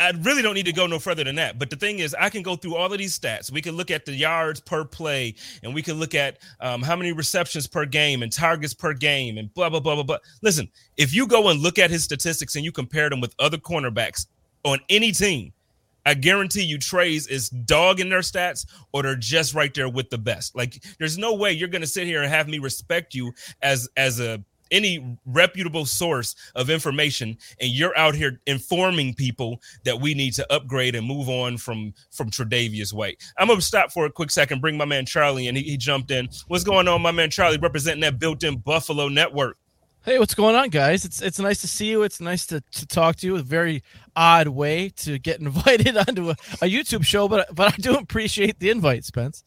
I 0.00 0.10
really 0.22 0.42
don't 0.42 0.54
need 0.54 0.66
to 0.66 0.72
go 0.72 0.86
no 0.86 0.98
further 0.98 1.24
than 1.24 1.36
that. 1.36 1.58
But 1.58 1.70
the 1.70 1.76
thing 1.76 1.98
is, 1.98 2.14
I 2.18 2.30
can 2.30 2.42
go 2.42 2.56
through 2.56 2.76
all 2.76 2.92
of 2.92 2.98
these 2.98 3.18
stats. 3.18 3.50
We 3.50 3.60
can 3.60 3.76
look 3.76 3.90
at 3.90 4.04
the 4.04 4.12
yards 4.12 4.60
per 4.60 4.84
play, 4.84 5.34
and 5.62 5.74
we 5.74 5.82
can 5.82 5.98
look 5.98 6.14
at 6.14 6.38
um, 6.60 6.82
how 6.82 6.96
many 6.96 7.12
receptions 7.12 7.66
per 7.66 7.84
game 7.84 8.22
and 8.22 8.32
targets 8.32 8.74
per 8.74 8.94
game, 8.94 9.38
and 9.38 9.52
blah 9.54 9.68
blah 9.68 9.80
blah 9.80 9.94
blah 9.94 10.04
blah. 10.04 10.18
Listen, 10.42 10.70
if 10.96 11.14
you 11.14 11.26
go 11.26 11.48
and 11.48 11.60
look 11.60 11.78
at 11.78 11.90
his 11.90 12.04
statistics 12.04 12.56
and 12.56 12.64
you 12.64 12.72
compare 12.72 13.10
them 13.10 13.20
with 13.20 13.34
other 13.38 13.58
cornerbacks 13.58 14.26
on 14.64 14.78
any 14.88 15.12
team, 15.12 15.52
I 16.06 16.14
guarantee 16.14 16.62
you 16.62 16.78
Trey's 16.78 17.26
is 17.26 17.48
dog 17.48 18.00
in 18.00 18.08
their 18.08 18.20
stats, 18.20 18.66
or 18.92 19.02
they're 19.02 19.16
just 19.16 19.54
right 19.54 19.72
there 19.72 19.88
with 19.88 20.10
the 20.10 20.18
best. 20.18 20.54
Like, 20.54 20.82
there's 20.98 21.18
no 21.18 21.34
way 21.34 21.52
you're 21.52 21.68
going 21.68 21.82
to 21.82 21.86
sit 21.86 22.06
here 22.06 22.22
and 22.22 22.30
have 22.30 22.48
me 22.48 22.58
respect 22.58 23.14
you 23.14 23.32
as 23.62 23.88
as 23.96 24.20
a 24.20 24.42
any 24.74 25.16
reputable 25.24 25.86
source 25.86 26.34
of 26.56 26.68
information 26.68 27.38
and 27.60 27.70
you're 27.70 27.96
out 27.96 28.14
here 28.14 28.40
informing 28.46 29.14
people 29.14 29.62
that 29.84 29.98
we 29.98 30.12
need 30.14 30.34
to 30.34 30.52
upgrade 30.52 30.94
and 30.94 31.06
move 31.06 31.28
on 31.28 31.56
from 31.56 31.94
from 32.10 32.30
Tre'Davious 32.30 32.92
White. 32.92 33.22
I'm 33.38 33.48
gonna 33.48 33.60
stop 33.60 33.92
for 33.92 34.06
a 34.06 34.10
quick 34.10 34.30
second, 34.30 34.60
bring 34.60 34.76
my 34.76 34.84
man 34.84 35.06
Charlie 35.06 35.48
and 35.48 35.56
he, 35.56 35.62
he 35.62 35.76
jumped 35.76 36.10
in. 36.10 36.28
What's 36.48 36.64
going 36.64 36.88
on, 36.88 37.00
my 37.00 37.12
man 37.12 37.30
Charlie, 37.30 37.58
representing 37.58 38.00
that 38.00 38.18
built-in 38.18 38.58
Buffalo 38.58 39.08
network? 39.08 39.56
Hey, 40.04 40.18
what's 40.18 40.34
going 40.34 40.54
on, 40.54 40.68
guys? 40.68 41.06
It's 41.06 41.22
it's 41.22 41.38
nice 41.38 41.62
to 41.62 41.66
see 41.66 41.86
you. 41.86 42.02
It's 42.02 42.20
nice 42.20 42.44
to, 42.46 42.60
to 42.72 42.86
talk 42.86 43.16
to 43.16 43.26
you. 43.26 43.36
A 43.36 43.42
very 43.42 43.82
odd 44.14 44.48
way 44.48 44.90
to 44.96 45.18
get 45.18 45.40
invited 45.40 45.96
onto 45.96 46.28
a, 46.28 46.36
a 46.60 46.68
YouTube 46.70 47.06
show, 47.06 47.26
but 47.26 47.54
but 47.54 47.72
I 47.72 47.76
do 47.76 47.94
appreciate 47.94 48.58
the 48.58 48.68
invite, 48.68 49.04
Spence. 49.04 49.44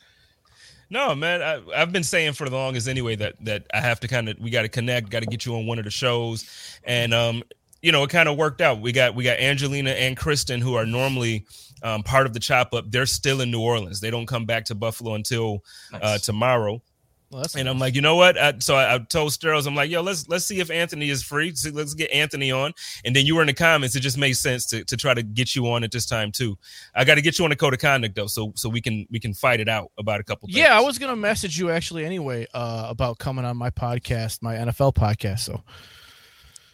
No, 0.90 1.14
man, 1.16 1.42
I, 1.42 1.62
have 1.78 1.92
been 1.92 2.04
saying 2.04 2.34
for 2.34 2.50
the 2.50 2.56
longest 2.56 2.88
anyway 2.88 3.16
that 3.18 3.36
that 3.42 3.66
I 3.74 3.82
have 3.82 4.00
to 4.02 4.08
kind 4.08 4.30
of 4.30 4.40
we 4.40 4.50
got 4.50 4.62
to 4.62 4.70
connect, 4.70 5.10
got 5.10 5.22
to 5.22 5.26
get 5.26 5.46
you 5.46 5.56
on 5.56 5.66
one 5.66 5.80
of 5.80 5.86
the 5.86 5.92
shows, 5.92 6.50
and 6.84 7.14
um, 7.14 7.44
you 7.82 7.92
know, 7.92 8.04
it 8.04 8.10
kind 8.10 8.30
of 8.30 8.38
worked 8.38 8.62
out. 8.62 8.82
We 8.82 8.92
got 8.92 9.16
we 9.16 9.24
got 9.24 9.40
Angelina 9.40 9.92
and 9.92 10.16
Kristen 10.16 10.62
who 10.62 10.76
are 10.76 10.86
normally 10.86 11.46
um, 11.84 12.04
part 12.04 12.26
of 12.26 12.34
the 12.34 12.40
chop 12.40 12.74
up. 12.74 12.86
They're 12.90 13.06
still 13.06 13.42
in 13.42 13.52
New 13.52 13.62
Orleans. 13.62 14.00
They 14.00 14.12
don't 14.12 14.26
come 14.26 14.46
back 14.46 14.66
to 14.66 14.76
Buffalo 14.76 15.14
until 15.16 15.64
uh, 15.94 16.18
tomorrow. 16.20 16.82
Well, 17.30 17.46
And 17.58 17.68
I'm 17.68 17.78
like, 17.78 17.94
you 17.94 18.02
know 18.02 18.16
what? 18.16 18.38
I, 18.38 18.54
so 18.60 18.76
I, 18.76 18.96
I 18.96 19.00
told 19.00 19.34
Sterles, 19.34 19.68
I'm 19.68 19.76
like, 19.76 19.92
yo, 19.92 20.02
let's 20.02 20.30
let's 20.30 20.46
see 20.46 20.62
if 20.62 20.72
Anthony 20.72 21.10
is 21.10 21.24
free. 21.24 21.54
So 21.56 21.72
let's 21.72 21.94
get 21.94 22.10
Anthony 22.12 22.52
on. 22.52 22.74
And 23.04 23.14
then 23.14 23.26
you 23.26 23.36
were 23.36 23.42
in 23.42 23.48
the 23.48 23.54
comments. 23.54 23.98
It 23.98 24.00
just 24.00 24.18
made 24.18 24.34
sense 24.34 24.66
to, 24.68 24.86
to 24.86 24.96
try 24.96 25.14
to 25.14 25.24
get 25.24 25.54
you 25.54 25.70
on 25.70 25.84
at 25.84 25.92
this 25.92 26.06
time 26.06 26.32
too. 26.32 26.58
I 26.96 27.04
got 27.04 27.16
to 27.16 27.22
get 27.22 27.38
you 27.38 27.44
on 27.44 27.50
the 27.50 27.58
code 27.58 27.74
of 27.74 27.80
conduct 27.80 28.16
though, 28.16 28.28
so 28.28 28.54
so 28.56 28.70
we 28.70 28.80
can 28.80 29.06
we 29.12 29.20
can 29.20 29.34
fight 29.34 29.60
it 29.60 29.68
out 29.68 29.92
about 29.98 30.22
a 30.22 30.24
couple. 30.24 30.50
yeah, 30.50 30.78
I 30.78 30.80
was 30.80 30.98
gonna 30.98 31.18
message 31.18 31.60
you 31.60 31.70
actually 31.70 32.06
anyway 32.06 32.48
uh, 32.54 32.88
about 32.90 33.18
coming 33.18 33.44
on 33.44 33.58
my 33.58 33.72
podcast, 33.72 34.42
my 34.42 34.56
NFL 34.56 34.96
podcast. 34.96 35.40
So 35.40 35.62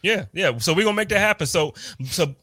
Yeah, 0.03 0.25
yeah. 0.33 0.57
So 0.59 0.73
we're 0.73 0.83
gonna 0.83 0.95
make 0.95 1.09
that 1.09 1.19
happen. 1.19 1.47
So 1.47 1.73
so 2.05 2.35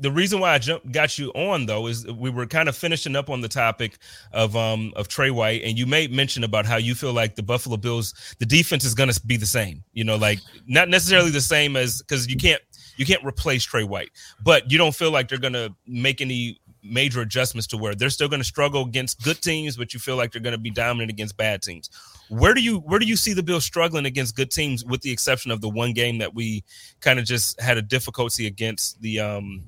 the 0.00 0.10
reason 0.10 0.40
why 0.40 0.52
I 0.52 0.58
jump, 0.58 0.90
got 0.92 1.18
you 1.18 1.30
on 1.30 1.66
though 1.66 1.86
is 1.86 2.06
we 2.06 2.30
were 2.30 2.46
kind 2.46 2.68
of 2.68 2.76
finishing 2.76 3.16
up 3.16 3.30
on 3.30 3.40
the 3.40 3.48
topic 3.48 3.98
of 4.32 4.56
um 4.56 4.92
of 4.96 5.08
Trey 5.08 5.30
White, 5.30 5.62
and 5.62 5.78
you 5.78 5.86
made 5.86 6.12
mention 6.12 6.44
about 6.44 6.66
how 6.66 6.76
you 6.76 6.94
feel 6.94 7.12
like 7.12 7.36
the 7.36 7.42
Buffalo 7.42 7.76
Bills 7.76 8.14
the 8.38 8.46
defense 8.46 8.84
is 8.84 8.94
gonna 8.94 9.14
be 9.26 9.36
the 9.36 9.46
same. 9.46 9.82
You 9.92 10.04
know, 10.04 10.16
like 10.16 10.40
not 10.66 10.88
necessarily 10.88 11.30
the 11.30 11.40
same 11.40 11.76
as 11.76 12.02
because 12.02 12.28
you 12.28 12.36
can't 12.36 12.62
you 12.96 13.06
can't 13.06 13.24
replace 13.24 13.64
Trey 13.64 13.84
White, 13.84 14.10
but 14.42 14.70
you 14.70 14.78
don't 14.78 14.94
feel 14.94 15.10
like 15.10 15.28
they're 15.28 15.38
gonna 15.38 15.70
make 15.86 16.20
any 16.20 16.60
major 16.88 17.20
adjustments 17.20 17.66
to 17.68 17.76
where 17.76 17.94
they're 17.94 18.10
still 18.10 18.28
going 18.28 18.40
to 18.40 18.46
struggle 18.46 18.84
against 18.84 19.22
good 19.22 19.40
teams, 19.42 19.76
but 19.76 19.92
you 19.92 20.00
feel 20.00 20.16
like 20.16 20.32
they're 20.32 20.42
going 20.42 20.54
to 20.54 20.58
be 20.58 20.70
dominant 20.70 21.10
against 21.10 21.36
bad 21.36 21.62
teams. 21.62 21.90
Where 22.28 22.54
do 22.54 22.62
you 22.62 22.78
where 22.78 22.98
do 22.98 23.06
you 23.06 23.16
see 23.16 23.32
the 23.32 23.42
Bills 23.42 23.64
struggling 23.64 24.06
against 24.06 24.36
good 24.36 24.50
teams, 24.50 24.84
with 24.84 25.00
the 25.00 25.10
exception 25.10 25.50
of 25.50 25.60
the 25.60 25.68
one 25.68 25.92
game 25.92 26.18
that 26.18 26.34
we 26.34 26.64
kind 27.00 27.18
of 27.18 27.24
just 27.24 27.60
had 27.60 27.76
a 27.76 27.82
difficulty 27.82 28.46
against 28.46 29.00
the 29.00 29.20
um 29.20 29.62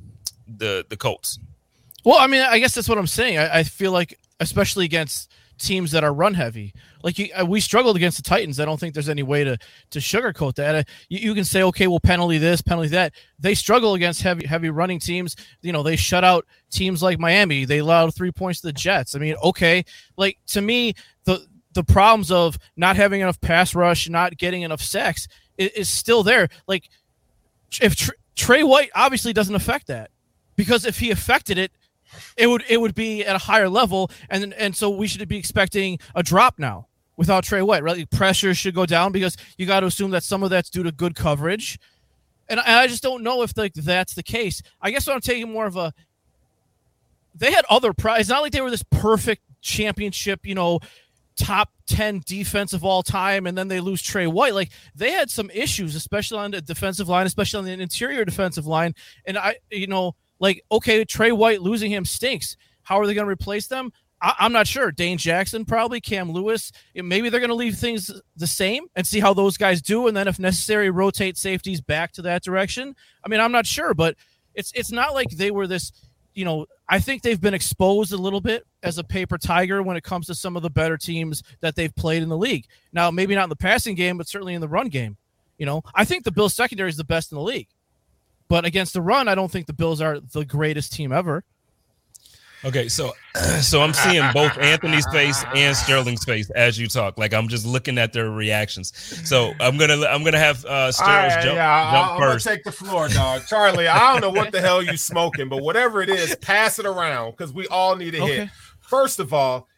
the 0.48 0.84
the 0.88 0.96
Colts? 0.96 1.38
Well, 2.04 2.18
I 2.18 2.26
mean, 2.26 2.40
I 2.40 2.58
guess 2.58 2.74
that's 2.74 2.88
what 2.88 2.98
I'm 2.98 3.06
saying. 3.06 3.38
I, 3.38 3.58
I 3.58 3.62
feel 3.62 3.92
like, 3.92 4.18
especially 4.40 4.84
against 4.84 5.30
teams 5.58 5.90
that 5.90 6.04
are 6.04 6.14
run 6.14 6.34
heavy, 6.34 6.72
like 7.02 7.18
you, 7.18 7.28
uh, 7.38 7.44
we 7.44 7.60
struggled 7.60 7.96
against 7.96 8.16
the 8.16 8.22
Titans. 8.22 8.58
I 8.58 8.64
don't 8.64 8.78
think 8.78 8.94
there's 8.94 9.08
any 9.08 9.22
way 9.22 9.44
to 9.44 9.58
to 9.90 9.98
sugarcoat 9.98 10.54
that. 10.54 10.74
Uh, 10.74 10.82
you, 11.08 11.18
you 11.18 11.34
can 11.34 11.44
say, 11.44 11.62
okay, 11.64 11.86
well, 11.86 12.00
penalty 12.00 12.38
this, 12.38 12.60
penalty 12.62 12.88
that. 12.90 13.12
They 13.38 13.54
struggle 13.54 13.94
against 13.94 14.22
heavy 14.22 14.46
heavy 14.46 14.70
running 14.70 14.98
teams. 15.00 15.36
You 15.62 15.72
know, 15.72 15.82
they 15.82 15.96
shut 15.96 16.24
out 16.24 16.46
teams 16.70 17.02
like 17.02 17.18
Miami. 17.18 17.64
They 17.64 17.78
allowed 17.78 18.14
three 18.14 18.32
points 18.32 18.60
to 18.60 18.68
the 18.68 18.72
Jets. 18.72 19.14
I 19.14 19.18
mean, 19.18 19.36
okay, 19.42 19.84
like 20.16 20.38
to 20.48 20.60
me, 20.60 20.94
the 21.24 21.46
the 21.74 21.84
problems 21.84 22.30
of 22.30 22.58
not 22.76 22.96
having 22.96 23.20
enough 23.20 23.40
pass 23.40 23.74
rush, 23.74 24.08
not 24.08 24.36
getting 24.36 24.62
enough 24.62 24.80
sacks 24.80 25.28
is, 25.56 25.70
is 25.70 25.88
still 25.88 26.22
there. 26.22 26.48
Like 26.66 26.88
if 27.80 27.94
Tr- 27.96 28.12
Trey 28.34 28.62
White 28.62 28.90
obviously 28.94 29.32
doesn't 29.32 29.54
affect 29.54 29.88
that 29.88 30.10
because 30.58 30.84
if 30.84 30.98
he 30.98 31.10
affected 31.10 31.56
it, 31.56 31.72
it 32.36 32.48
would 32.48 32.64
it 32.68 32.80
would 32.80 32.94
be 32.94 33.24
at 33.24 33.36
a 33.36 33.38
higher 33.38 33.68
level, 33.70 34.10
and 34.28 34.52
and 34.54 34.76
so 34.76 34.90
we 34.90 35.06
should 35.06 35.26
be 35.28 35.38
expecting 35.38 35.98
a 36.14 36.22
drop 36.22 36.58
now 36.58 36.88
without 37.16 37.44
Trey 37.44 37.62
White. 37.62 37.82
Right, 37.82 38.10
pressure 38.10 38.54
should 38.54 38.74
go 38.74 38.84
down 38.84 39.12
because 39.12 39.36
you 39.56 39.66
got 39.66 39.80
to 39.80 39.86
assume 39.86 40.10
that 40.10 40.24
some 40.24 40.42
of 40.42 40.50
that's 40.50 40.68
due 40.68 40.82
to 40.82 40.92
good 40.92 41.14
coverage, 41.14 41.78
and, 42.48 42.58
and 42.58 42.76
I 42.76 42.88
just 42.88 43.02
don't 43.02 43.22
know 43.22 43.42
if 43.42 43.56
like 43.56 43.72
that's 43.72 44.14
the 44.14 44.22
case. 44.22 44.60
I 44.82 44.90
guess 44.90 45.08
I'm 45.08 45.20
taking 45.20 45.50
more 45.50 45.66
of 45.66 45.76
a. 45.76 45.94
They 47.34 47.52
had 47.52 47.64
other 47.70 47.92
prize. 47.92 48.22
It's 48.22 48.28
not 48.30 48.42
like 48.42 48.52
they 48.52 48.60
were 48.60 48.70
this 48.70 48.84
perfect 48.90 49.42
championship, 49.60 50.40
you 50.44 50.56
know, 50.56 50.80
top 51.38 51.70
10 51.86 52.22
defense 52.26 52.72
of 52.72 52.84
all 52.84 53.04
time 53.04 53.46
and 53.46 53.56
then 53.56 53.68
they 53.68 53.78
lose 53.78 54.02
Trey 54.02 54.26
White. 54.26 54.54
Like 54.54 54.70
they 54.96 55.12
had 55.12 55.30
some 55.30 55.50
issues, 55.50 55.94
especially 55.94 56.38
on 56.38 56.50
the 56.50 56.60
defensive 56.60 57.08
line, 57.08 57.26
especially 57.26 57.58
on 57.58 57.64
the 57.64 57.72
interior 57.72 58.24
defensive 58.24 58.66
line. 58.66 58.94
And 59.24 59.38
I, 59.38 59.58
you 59.70 59.86
know, 59.86 60.16
like, 60.40 60.64
okay, 60.70 61.04
Trey 61.04 61.32
White 61.32 61.62
losing 61.62 61.90
him 61.90 62.04
stinks. 62.04 62.56
How 62.82 62.98
are 63.00 63.06
they 63.06 63.14
going 63.14 63.26
to 63.26 63.32
replace 63.32 63.66
them? 63.66 63.92
I, 64.20 64.34
I'm 64.38 64.52
not 64.52 64.66
sure. 64.66 64.90
Dane 64.90 65.18
Jackson, 65.18 65.64
probably 65.64 66.00
Cam 66.00 66.30
Lewis. 66.30 66.72
Maybe 66.94 67.28
they're 67.28 67.40
going 67.40 67.48
to 67.48 67.54
leave 67.54 67.76
things 67.76 68.10
the 68.36 68.46
same 68.46 68.86
and 68.96 69.06
see 69.06 69.20
how 69.20 69.34
those 69.34 69.56
guys 69.56 69.82
do. 69.82 70.06
And 70.06 70.16
then 70.16 70.28
if 70.28 70.38
necessary, 70.38 70.90
rotate 70.90 71.36
safeties 71.36 71.80
back 71.80 72.12
to 72.12 72.22
that 72.22 72.42
direction. 72.42 72.94
I 73.24 73.28
mean, 73.28 73.40
I'm 73.40 73.52
not 73.52 73.66
sure, 73.66 73.94
but 73.94 74.16
it's, 74.54 74.72
it's 74.74 74.92
not 74.92 75.14
like 75.14 75.30
they 75.30 75.50
were 75.50 75.66
this, 75.66 75.92
you 76.34 76.44
know, 76.44 76.66
I 76.88 77.00
think 77.00 77.22
they've 77.22 77.40
been 77.40 77.54
exposed 77.54 78.12
a 78.12 78.16
little 78.16 78.40
bit 78.40 78.64
as 78.82 78.98
a 78.98 79.04
paper 79.04 79.38
tiger 79.38 79.82
when 79.82 79.96
it 79.96 80.04
comes 80.04 80.26
to 80.28 80.34
some 80.34 80.56
of 80.56 80.62
the 80.62 80.70
better 80.70 80.96
teams 80.96 81.42
that 81.60 81.76
they've 81.76 81.94
played 81.94 82.22
in 82.22 82.28
the 82.28 82.36
league. 82.36 82.66
Now, 82.92 83.10
maybe 83.10 83.34
not 83.34 83.44
in 83.44 83.50
the 83.50 83.56
passing 83.56 83.94
game, 83.94 84.16
but 84.16 84.28
certainly 84.28 84.54
in 84.54 84.60
the 84.60 84.68
run 84.68 84.88
game. 84.88 85.16
You 85.58 85.66
know, 85.66 85.82
I 85.94 86.04
think 86.04 86.24
the 86.24 86.32
Bills 86.32 86.54
secondary 86.54 86.88
is 86.88 86.96
the 86.96 87.04
best 87.04 87.32
in 87.32 87.36
the 87.36 87.42
league. 87.42 87.68
But 88.48 88.64
against 88.64 88.94
the 88.94 89.02
run, 89.02 89.28
I 89.28 89.34
don't 89.34 89.50
think 89.50 89.66
the 89.66 89.72
Bills 89.72 90.00
are 90.00 90.20
the 90.20 90.44
greatest 90.44 90.92
team 90.92 91.12
ever. 91.12 91.44
Okay, 92.64 92.88
so 92.88 93.12
so 93.60 93.82
I'm 93.82 93.94
seeing 93.94 94.32
both 94.32 94.58
Anthony's 94.58 95.06
face 95.12 95.44
and 95.54 95.76
Sterling's 95.76 96.24
face 96.24 96.50
as 96.50 96.78
you 96.78 96.88
talk. 96.88 97.16
Like 97.16 97.32
I'm 97.32 97.48
just 97.48 97.64
looking 97.66 97.98
at 97.98 98.12
their 98.12 98.30
reactions. 98.30 98.92
So 99.28 99.54
I'm 99.60 99.76
gonna 99.78 100.04
I'm 100.06 100.24
gonna 100.24 100.38
have 100.38 100.64
uh 100.64 100.90
Sterling 100.90 101.16
All 101.16 101.28
right, 101.28 101.42
jump, 101.44 101.56
yeah, 101.56 101.90
jump 101.92 102.10
I, 102.10 102.14
am 102.14 102.20
gonna 102.20 102.32
first. 102.32 102.46
take 102.46 102.64
the 102.64 102.72
floor, 102.72 103.08
dog. 103.08 103.42
Charlie, 103.46 103.86
I 103.86 104.12
don't 104.12 104.22
know 104.22 104.30
what 104.30 104.50
the 104.50 104.60
hell 104.60 104.82
you 104.82 104.96
smoking, 104.96 105.48
but 105.48 105.62
whatever 105.62 106.02
it 106.02 106.08
is, 106.08 106.34
pass 106.36 106.78
it 106.78 106.86
around 106.86 107.32
because 107.32 107.52
we 107.52 107.68
all 107.68 107.94
need 107.94 108.14
a 108.16 108.22
Okay. 108.22 108.36
hit. 108.38 108.48
First 108.80 109.20
of 109.20 109.32
all, 109.32 109.68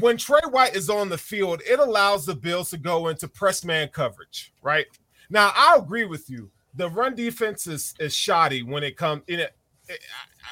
when 0.00 0.16
Trey 0.16 0.40
White 0.50 0.74
is 0.74 0.90
on 0.90 1.08
the 1.10 1.18
field, 1.18 1.62
it 1.68 1.78
allows 1.78 2.26
the 2.26 2.34
Bills 2.34 2.70
to 2.70 2.78
go 2.78 3.08
into 3.08 3.28
press 3.28 3.64
man 3.64 3.88
coverage, 3.88 4.52
right? 4.62 4.86
Now, 5.28 5.52
I 5.54 5.76
agree 5.78 6.06
with 6.06 6.28
you. 6.28 6.50
The 6.74 6.88
run 6.88 7.14
defense 7.14 7.66
is, 7.66 7.94
is 7.98 8.14
shoddy 8.14 8.62
when 8.62 8.82
it 8.84 8.96
comes 8.96 9.22
in 9.26 9.40
it. 9.40 9.54
it- 9.88 10.00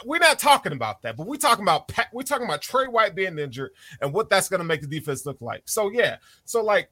We're 0.04 0.18
not 0.18 0.38
talking 0.38 0.72
about 0.72 1.02
that, 1.02 1.16
but 1.16 1.26
we're 1.26 1.37
talking 1.37 1.64
about 1.64 1.90
we're 2.12 2.22
talking 2.22 2.46
about 2.46 2.61
Trey 2.62 2.87
White 2.87 3.14
being 3.14 3.38
injured 3.38 3.70
and 4.00 4.12
what 4.12 4.28
that's 4.31 4.48
going 4.48 4.59
to 4.61 4.64
make 4.64 4.81
the 4.81 4.87
defense 4.87 5.24
look 5.26 5.40
like. 5.40 5.62
So 5.66 5.90
yeah, 5.90 6.16
so 6.44 6.62
like 6.62 6.90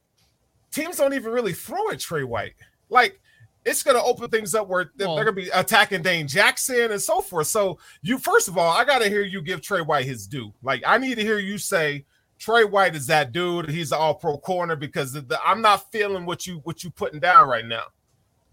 teams 0.73 0.97
don't 0.99 1.15
even 1.15 1.33
really 1.33 1.53
throw 1.53 1.91
at 1.91 2.01
Trey 2.01 2.25
White. 2.25 2.55
Like 2.89 3.21
it's 3.65 3.83
going 3.83 3.97
to 3.97 4.03
open 4.03 4.31
things 4.31 4.55
up 4.55 4.69
where 4.69 4.93
they're, 4.97 5.09
Well- 5.09 5.17
they're 5.17 5.25
going 5.25 5.37
to 5.37 5.43
be 5.43 5.49
attacking 5.51 6.03
Dane 6.03 6.29
Jackson 6.29 6.93
and 6.93 7.01
so 7.03 7.21
forth. 7.21 7.49
So 7.49 7.79
you 8.03 8.19
first 8.19 8.47
of 8.49 8.57
all, 8.57 8.71
I 8.71 8.85
got 8.85 9.01
to 9.03 9.09
hear 9.09 9.23
you 9.23 9.43
give 9.43 9.61
Trey 9.61 9.81
White 9.81 10.07
his 10.07 10.27
due. 10.27 10.53
Like 10.63 10.83
I 10.87 10.99
need 10.99 11.17
to 11.17 11.23
hear 11.23 11.39
you 11.41 11.59
say 11.59 12.05
Trey 12.39 12.65
White 12.65 12.95
is 12.95 13.07
that 13.09 13.33
dude. 13.33 13.69
He's 13.71 13.91
an 13.93 13.99
All 13.99 14.15
Pro 14.15 14.39
corner 14.39 14.77
because 14.77 15.13
the, 15.13 15.21
the- 15.23 15.41
I'm 15.45 15.61
not 15.63 15.91
feeling 15.91 16.27
what 16.27 16.47
you 16.47 16.61
what 16.65 16.85
you 16.85 16.91
putting 16.91 17.19
down 17.21 17.49
right 17.49 17.65
now. 17.67 17.85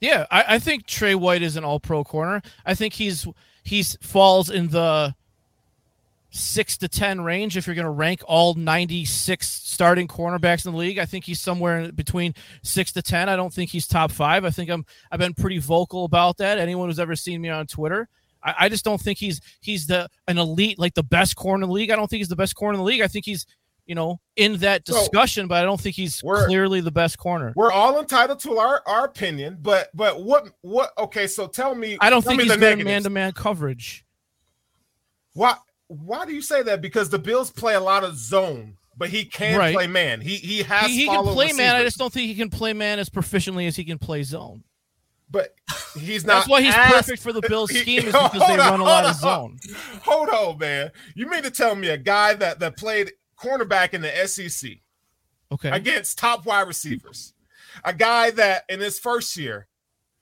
Yeah, 0.03 0.25
I, 0.29 0.55
I 0.55 0.59
think 0.59 0.85
Trey 0.85 1.15
White 1.15 1.41
is 1.41 1.55
an 1.55 1.63
all 1.63 1.79
pro 1.79 2.03
corner. 2.03 2.41
I 2.65 2.75
think 2.75 2.93
he's 2.93 3.25
he's 3.63 3.95
falls 4.01 4.49
in 4.49 4.67
the 4.67 5.15
six 6.29 6.77
to 6.79 6.89
ten 6.89 7.21
range 7.21 7.55
if 7.55 7.65
you're 7.65 7.75
going 7.75 7.85
to 7.85 7.89
rank 7.89 8.21
all 8.27 8.53
96 8.53 9.47
starting 9.47 10.09
cornerbacks 10.09 10.65
in 10.65 10.73
the 10.73 10.77
league. 10.77 10.99
I 10.99 11.05
think 11.05 11.23
he's 11.23 11.39
somewhere 11.39 11.89
between 11.93 12.35
six 12.63 12.91
to 12.91 13.01
ten. 13.01 13.29
I 13.29 13.37
don't 13.37 13.53
think 13.53 13.69
he's 13.69 13.87
top 13.87 14.11
five. 14.11 14.43
I 14.43 14.49
think 14.49 14.69
I'm 14.69 14.85
I've 15.09 15.19
been 15.19 15.33
pretty 15.33 15.59
vocal 15.59 16.03
about 16.03 16.35
that. 16.39 16.59
Anyone 16.59 16.89
who's 16.89 16.99
ever 16.99 17.15
seen 17.15 17.39
me 17.39 17.47
on 17.47 17.65
Twitter. 17.65 18.09
I, 18.43 18.55
I 18.59 18.69
just 18.69 18.83
don't 18.83 18.99
think 18.99 19.19
he's 19.19 19.39
he's 19.61 19.87
the 19.87 20.09
an 20.27 20.37
elite 20.37 20.77
like 20.77 20.95
the 20.95 21.03
best 21.03 21.37
corner 21.37 21.63
in 21.63 21.69
the 21.69 21.73
league. 21.73 21.91
I 21.91 21.95
don't 21.95 22.09
think 22.09 22.19
he's 22.19 22.27
the 22.27 22.35
best 22.35 22.55
corner 22.55 22.73
in 22.73 22.79
the 22.79 22.85
league. 22.85 23.01
I 23.01 23.07
think 23.07 23.23
he's 23.23 23.45
you 23.85 23.95
know 23.95 24.19
in 24.35 24.57
that 24.57 24.87
So, 24.87 24.93
discussion, 24.93 25.47
but 25.47 25.57
I 25.61 25.63
don't 25.63 25.79
think 25.79 25.95
he's 25.95 26.21
clearly 26.21 26.81
the 26.81 26.91
best 26.91 27.17
corner. 27.17 27.53
We're 27.55 27.71
all 27.71 27.99
entitled 27.99 28.39
to 28.41 28.57
our, 28.57 28.81
our 28.87 29.05
opinion, 29.05 29.57
but 29.61 29.89
but 29.93 30.21
what 30.23 30.49
what 30.61 30.91
okay, 30.97 31.27
so 31.27 31.47
tell 31.47 31.75
me 31.75 31.97
I 31.99 32.09
don't 32.09 32.23
think 32.23 32.41
he's 32.41 32.55
good 32.55 32.83
man 32.83 33.03
to 33.03 33.09
man 33.09 33.31
coverage. 33.33 34.05
Why 35.33 35.55
why 35.87 36.25
do 36.25 36.33
you 36.33 36.41
say 36.41 36.63
that? 36.63 36.81
Because 36.81 37.09
the 37.09 37.19
Bills 37.19 37.51
play 37.51 37.75
a 37.75 37.79
lot 37.79 38.03
of 38.03 38.15
zone, 38.17 38.77
but 38.97 39.09
he 39.09 39.25
can 39.25 39.57
Right. 39.59 39.73
play 39.75 39.87
man. 39.87 40.21
He 40.21 40.35
he 40.37 40.63
has 40.63 40.87
he, 40.87 41.01
he 41.01 41.05
can 41.07 41.23
play 41.25 41.51
man. 41.53 41.75
I 41.75 41.83
just 41.83 41.97
don't 41.97 42.11
think 42.13 42.27
he 42.27 42.35
can 42.35 42.49
play 42.49 42.73
man 42.73 42.99
as 42.99 43.09
proficiently 43.09 43.67
as 43.67 43.75
he 43.75 43.83
can 43.83 43.97
play 43.97 44.23
zone. 44.23 44.63
but 45.29 45.55
he's 45.97 46.25
not 46.25 46.35
That's 46.35 46.49
why 46.49 46.61
he's 46.61 46.75
as- 46.75 46.91
perfect 46.93 47.21
for 47.23 47.33
the 47.33 47.41
Bills 47.41 47.69
scheme 47.75 47.99
is 47.99 48.05
because 48.13 48.31
they 48.33 48.53
on, 48.53 48.59
run 48.59 48.79
a 48.79 48.83
lot 48.83 49.05
of 49.05 49.15
zone. 49.15 49.59
Hold 50.03 50.29
on, 50.29 50.57
man. 50.59 50.91
You 51.15 51.29
mean 51.29 51.43
to 51.43 51.51
tell 51.51 51.75
me 51.75 51.89
a 51.89 51.97
guy 51.97 52.33
that 52.35 52.59
that 52.59 52.77
played 52.77 53.11
cornerback 53.43 53.93
in 53.93 54.01
the 54.01 54.27
SEC 54.27 54.71
Okay. 55.51 55.69
against 55.69 56.17
top 56.17 56.45
wide 56.45 56.67
receivers, 56.67 57.33
a 57.83 57.93
guy 57.93 58.31
that 58.31 58.63
in 58.69 58.79
his 58.79 58.97
first 58.99 59.37
year, 59.37 59.67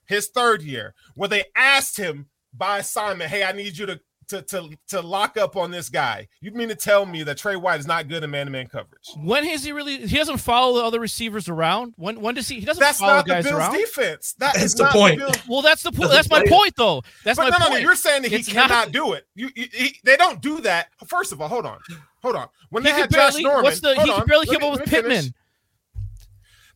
his 0.06 0.28
third 0.28 0.62
year, 0.62 0.94
where 1.16 1.30
they 1.30 1.46
asked 1.56 1.96
him 1.98 2.28
by 2.54 2.80
assignment, 2.80 3.30
"Hey, 3.30 3.44
I 3.44 3.52
need 3.54 3.78
you 3.78 3.86
to 3.86 4.00
to 4.28 4.42
to, 4.42 4.70
to 4.90 5.02
lock 5.02 5.38
up 5.38 5.56
on 5.56 5.72
this 5.72 5.88
guy." 5.90 6.28
You 6.42 6.52
mean 6.52 6.68
to 6.68 6.76
tell 6.76 7.06
me 7.06 7.24
that 7.24 7.38
Trey 7.38 7.56
White 7.56 7.80
is 7.80 7.88
not 7.88 8.10
good 8.10 8.24
in 8.24 8.30
man-to-man 8.32 8.68
coverage? 8.68 9.08
when 9.16 9.46
has 9.46 9.64
he 9.64 9.72
really? 9.72 10.06
He 10.06 10.18
doesn't 10.18 10.38
follow 10.40 10.80
the 10.80 10.86
other 10.86 11.00
receivers 11.00 11.48
around. 11.48 11.94
When 11.96 12.20
when 12.20 12.36
does 12.36 12.50
he? 12.50 12.60
He 12.60 12.66
doesn't 12.66 12.82
That's 12.82 13.00
follow 13.00 13.16
not 13.16 13.26
the 13.26 13.32
guys 13.36 13.44
Bills' 13.46 13.56
around. 13.58 13.74
defense. 13.76 14.34
That 14.40 14.54
That's 14.56 14.66
is 14.66 14.74
the 14.76 14.84
not 14.84 14.92
point. 14.94 15.20
Bills' 15.20 15.38
Well, 15.48 15.62
that's 15.62 15.84
the 15.84 15.94
point. 15.94 16.12
That's 16.12 16.30
my 16.30 16.44
point, 16.46 16.76
though. 16.76 17.04
That's 17.24 17.38
But 17.38 17.44
my 17.44 17.50
no, 17.52 17.58
no, 17.58 17.66
no, 17.66 17.70
point. 17.72 17.84
you're 17.84 17.96
saying 17.96 18.24
that 18.24 18.30
he 18.32 18.36
It's 18.38 18.50
cannot 18.50 18.70
not- 18.70 18.92
do 18.92 19.14
it. 19.14 19.28
You, 19.36 19.50
you 19.56 19.68
he, 19.72 19.98
they 20.04 20.18
don't 20.18 20.42
do 20.42 20.60
that. 20.62 20.90
First 21.08 21.32
of 21.32 21.40
all, 21.42 21.48
hold 21.48 21.66
on, 21.66 21.80
hold 22.22 22.36
on. 22.36 22.48
When 22.70 22.84
he 22.84 22.90
they 22.92 23.02
could 23.02 23.14
had 23.16 23.32
Josh. 23.34 23.42
Norman, 23.42 23.64
what's 23.64 23.80
the? 23.80 23.96
hold 23.96 24.06
He 24.08 24.12
on, 24.12 24.20
could 24.22 24.28
barely 24.28 24.46
let 24.48 24.60
keep 24.60 24.64
up 24.68 24.72
with 24.72 24.80
let 24.92 25.06
me. 25.06 25.16
Pittman. 25.16 25.34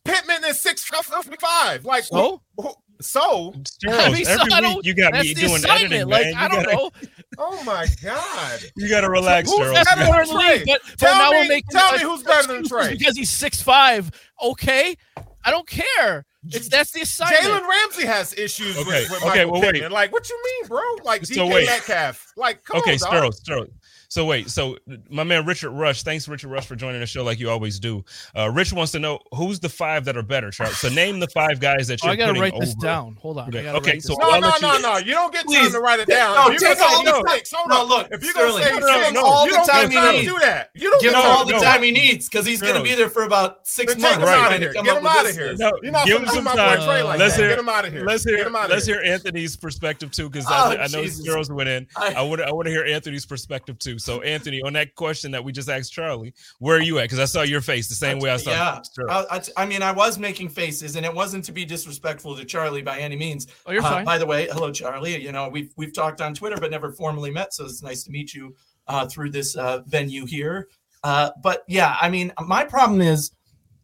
Pittman 0.04 0.44
is 0.46 0.62
six 0.62 0.84
five. 0.84 1.86
Like 1.86 2.04
So? 2.04 2.42
who- 2.58 2.74
So, 3.02 3.52
Sterles, 3.52 4.00
I 4.00 4.10
mean, 4.10 4.24
so 4.24 4.32
every 4.32 4.54
I 4.54 4.74
week 4.76 4.86
you 4.86 4.94
got 4.94 5.12
me 5.14 5.34
doing 5.34 5.56
assignment. 5.56 5.82
editing, 5.92 6.08
Like 6.08 6.24
man. 6.28 6.34
I 6.36 6.44
You 6.44 6.50
don't 6.50 6.64
gotta, 6.64 6.76
know. 6.78 6.92
oh 7.40 7.64
my 7.66 7.88
god. 8.02 8.60
You 8.78 8.88
gotta 8.88 9.10
relax, 9.10 9.50
Who's 9.52 9.60
Sterles. 9.60 9.74
better 9.74 10.00
Better 10.00 10.26
than 10.26 10.28
than 10.38 10.46
Trey? 10.48 10.64
But, 10.66 10.82
but 10.92 10.98
Tell 11.00 11.16
now 11.18 11.30
me- 11.32 11.38
we're 11.40 11.48
making 11.50 11.70
tell 11.72 11.92
me 11.92 12.00
who's 12.00 12.24
better 12.24 12.48
than 12.54 12.64
Trey. 12.66 12.92
because 12.96 13.18
he's 13.18 13.30
six 13.30 13.62
five. 13.62 14.12
Okay, 14.42 14.96
I 15.44 15.52
don't 15.52 15.68
care. 15.68 16.26
It's 16.48 16.70
that's 16.70 16.92
the 16.92 17.02
assignment. 17.02 17.44
Jalen 17.44 17.68
Ramsey 17.68 18.06
has 18.06 18.34
issues 18.38 18.78
Okay, 18.78 18.86
with, 19.02 19.10
with 19.10 19.24
okay, 19.24 19.28
Michael 19.40 19.52
well, 19.54 19.62
wait. 19.64 19.72
Pittman. 19.74 19.92
Like, 19.92 20.14
what 20.14 20.30
you 20.30 20.42
mean, 20.46 20.68
bro? 20.70 20.82
Like 21.04 21.26
So 21.26 21.34
DK 21.48 21.54
wait. 21.54 21.66
Metcalf. 21.66 22.32
Like, 22.38 22.64
come 22.64 22.78
okay, 22.78 22.94
on, 22.94 22.98
dog. 23.00 23.12
Sterles, 23.34 23.42
Sterles. 23.44 23.72
So 24.08 24.26
wait, 24.26 24.50
so 24.50 24.78
my 25.10 25.24
man 25.24 25.46
Richard 25.46 25.72
Rush, 25.72 26.04
thanks 26.04 26.28
Richard 26.28 26.50
Rush 26.50 26.66
for 26.66 26.76
joining 26.76 27.00
the 27.02 27.06
show 27.06 27.24
like 27.24 27.40
you 27.40 27.50
always 27.50 27.80
do. 27.80 28.04
Uh, 28.38 28.50
Rich 28.52 28.72
wants 28.74 28.92
to 28.94 29.00
know 29.00 29.20
who's 29.34 29.60
the 29.60 29.70
five 29.70 30.06
that 30.06 30.16
are 30.16 30.24
better, 30.24 30.52
Sharp. 30.52 30.70
So 30.72 30.90
name 30.90 31.20
the 31.20 31.28
five 31.30 31.60
guys 31.60 31.88
that 31.88 32.00
Oh, 32.04 32.08
you're 32.08 32.14
I 32.14 32.16
gotta 32.16 32.30
putting 32.32 32.42
write 32.44 32.54
over. 32.54 32.66
this 32.66 32.76
down. 32.76 33.18
Hold 33.22 33.40
on. 33.40 33.50
Okay, 33.50 33.70
okay, 33.70 34.00
so. 34.00 34.14
No, 34.20 34.40
no, 34.40 34.48
let 34.48 34.62
no, 34.62 34.74
you- 34.76 34.82
no. 34.82 34.98
You 34.98 35.12
don't 35.14 35.34
get 35.34 35.46
Please. 35.46 35.64
time 35.64 35.72
to 35.74 35.80
write 35.80 36.00
it 36.00 36.08
down. 36.08 36.36
No, 36.36 36.54
If 36.54 36.60
take 36.62 36.78
you're 36.78 36.88
all 36.88 37.04
the 37.04 37.12
say 37.12 37.22
time. 37.22 37.28
six, 37.38 37.52
hold 37.54 37.70
No, 37.70 37.82
on. 37.82 37.88
look, 37.88 38.08
if 38.12 38.24
you're 38.24 38.34
gonna 38.34 38.52
Sterling, 38.52 38.64
say 38.64 38.70
give 38.70 38.84
him 38.84 39.06
six, 39.16 39.18
all 39.24 39.46
the 39.46 39.50
you 39.52 39.58
don't 39.58 39.66
time 39.68 39.82
get 39.82 39.90
he 39.90 39.96
time 39.96 40.06
to 40.06 40.12
needs. 40.22 40.32
do 40.34 40.40
that. 40.40 40.70
You 40.76 40.90
don't 40.92 41.02
Give 41.02 41.14
him 41.14 41.22
all 41.22 41.46
the 41.46 41.54
time 41.54 41.84
he 41.84 41.92
needs 41.92 42.30
because 42.30 42.46
he's 42.46 42.62
going 42.62 42.76
to 42.76 42.84
be 42.84 42.96
there 42.96 43.10
for 43.10 43.24
about 43.24 43.68
six 43.68 43.94
Then 43.94 44.02
take 44.02 44.20
months. 44.20 44.34
him 44.34 44.40
out 44.46 44.54
of 44.54 44.60
here. 44.60 44.74
Get 44.74 44.86
him 44.86 45.06
out 45.08 45.26
of 45.30 45.36
here. 45.36 45.56
No, 45.58 45.72
You're 45.82 45.92
not 45.92 46.06
give 46.06 46.18
gonna 46.18 46.26
him 46.26 46.30
do 46.30 46.36
some 46.36 46.44
my 46.44 46.56
time. 46.56 46.80
boy 46.80 46.86
Trey 46.86 47.04
like 47.04 47.20
Let's 47.20 47.36
that. 47.36 47.42
hear- 47.42 47.50
Get 47.50 47.60
him 47.60 47.70
out 47.70 47.86
of 47.86 47.94
here. 47.94 48.06
Let's 48.06 48.24
hear 48.24 48.46
him 48.46 48.56
out 48.56 48.66
of 48.66 48.72
let's 48.72 48.86
hear 48.86 49.02
Anthony's 49.04 49.56
perspective 49.56 50.12
too, 50.12 50.30
because 50.30 50.46
Oh, 50.50 50.54
I, 50.54 50.84
I 50.84 50.88
know 50.88 51.04
Jesus. 51.04 51.28
Sterles 51.28 51.50
went 51.54 51.70
in. 51.70 51.88
I- 51.98 52.14
I 52.16 52.22
would 52.22 52.42
I 52.42 52.52
want 52.52 52.66
to 52.66 52.72
hear 52.72 52.84
Anthony's 52.86 53.26
perspective 53.26 53.78
too. 53.80 53.98
So 54.06 54.22
Anthony, 54.22 54.62
on 54.62 54.74
that 54.74 54.94
question 54.96 55.32
that 55.32 55.44
we 55.44 55.52
just 55.52 55.68
asked 55.68 55.92
Charlie, 55.92 56.34
where 56.60 56.78
are 56.78 56.82
you 56.82 57.00
at? 57.00 57.04
Because 57.06 57.20
I 57.20 57.26
saw 57.26 57.42
your 57.42 57.62
face 57.62 57.88
the 57.90 57.96
same 57.96 58.20
way 58.20 58.30
I 58.30 58.38
saw 58.38 58.52
Yeah, 58.52 58.80
Sterles. 58.82 59.26
I, 59.32 59.38
I, 59.38 59.64
I 59.64 59.66
mean, 59.66 59.82
I 59.82 59.92
was 59.92 60.20
making 60.20 60.50
faces, 60.50 60.96
and 60.96 61.06
it 61.06 61.14
wasn't 61.14 61.44
to 61.46 61.52
be 61.52 61.66
disrespectful 61.66 62.36
to 62.38 62.46
Charlie 62.46 62.84
by 62.84 63.00
any 63.00 63.16
means. 63.16 63.48
Oh, 63.66 63.72
you're 63.72 63.84
Uh, 63.84 63.90
fine. 63.90 64.06
by 64.06 64.18
the 64.18 64.26
way, 64.26 64.48
hello, 64.52 64.72
Charlie. 64.72 65.22
You 65.22 65.32
know, 65.32 65.50
we've 65.50 65.72
we've 65.76 65.94
talked 65.94 66.22
on 66.22 66.34
Twitter, 66.34 66.58
but 66.58 66.72
never 66.72 66.92
formally 66.92 67.32
met, 67.32 67.54
so 67.54 67.66
it's 67.66 67.82
nice 67.82 68.04
to 68.04 68.12
meet 68.12 68.34
you 68.34 68.56
uh, 68.88 69.08
through 69.08 69.32
this 69.32 69.56
uh, 69.56 69.82
venue 69.88 70.26
here. 70.26 70.70
Uh, 71.04 71.32
but 71.42 71.64
yeah, 71.68 71.98
I 72.00 72.10
mean, 72.10 72.32
my 72.46 72.64
problem 72.64 73.02
is 73.02 73.32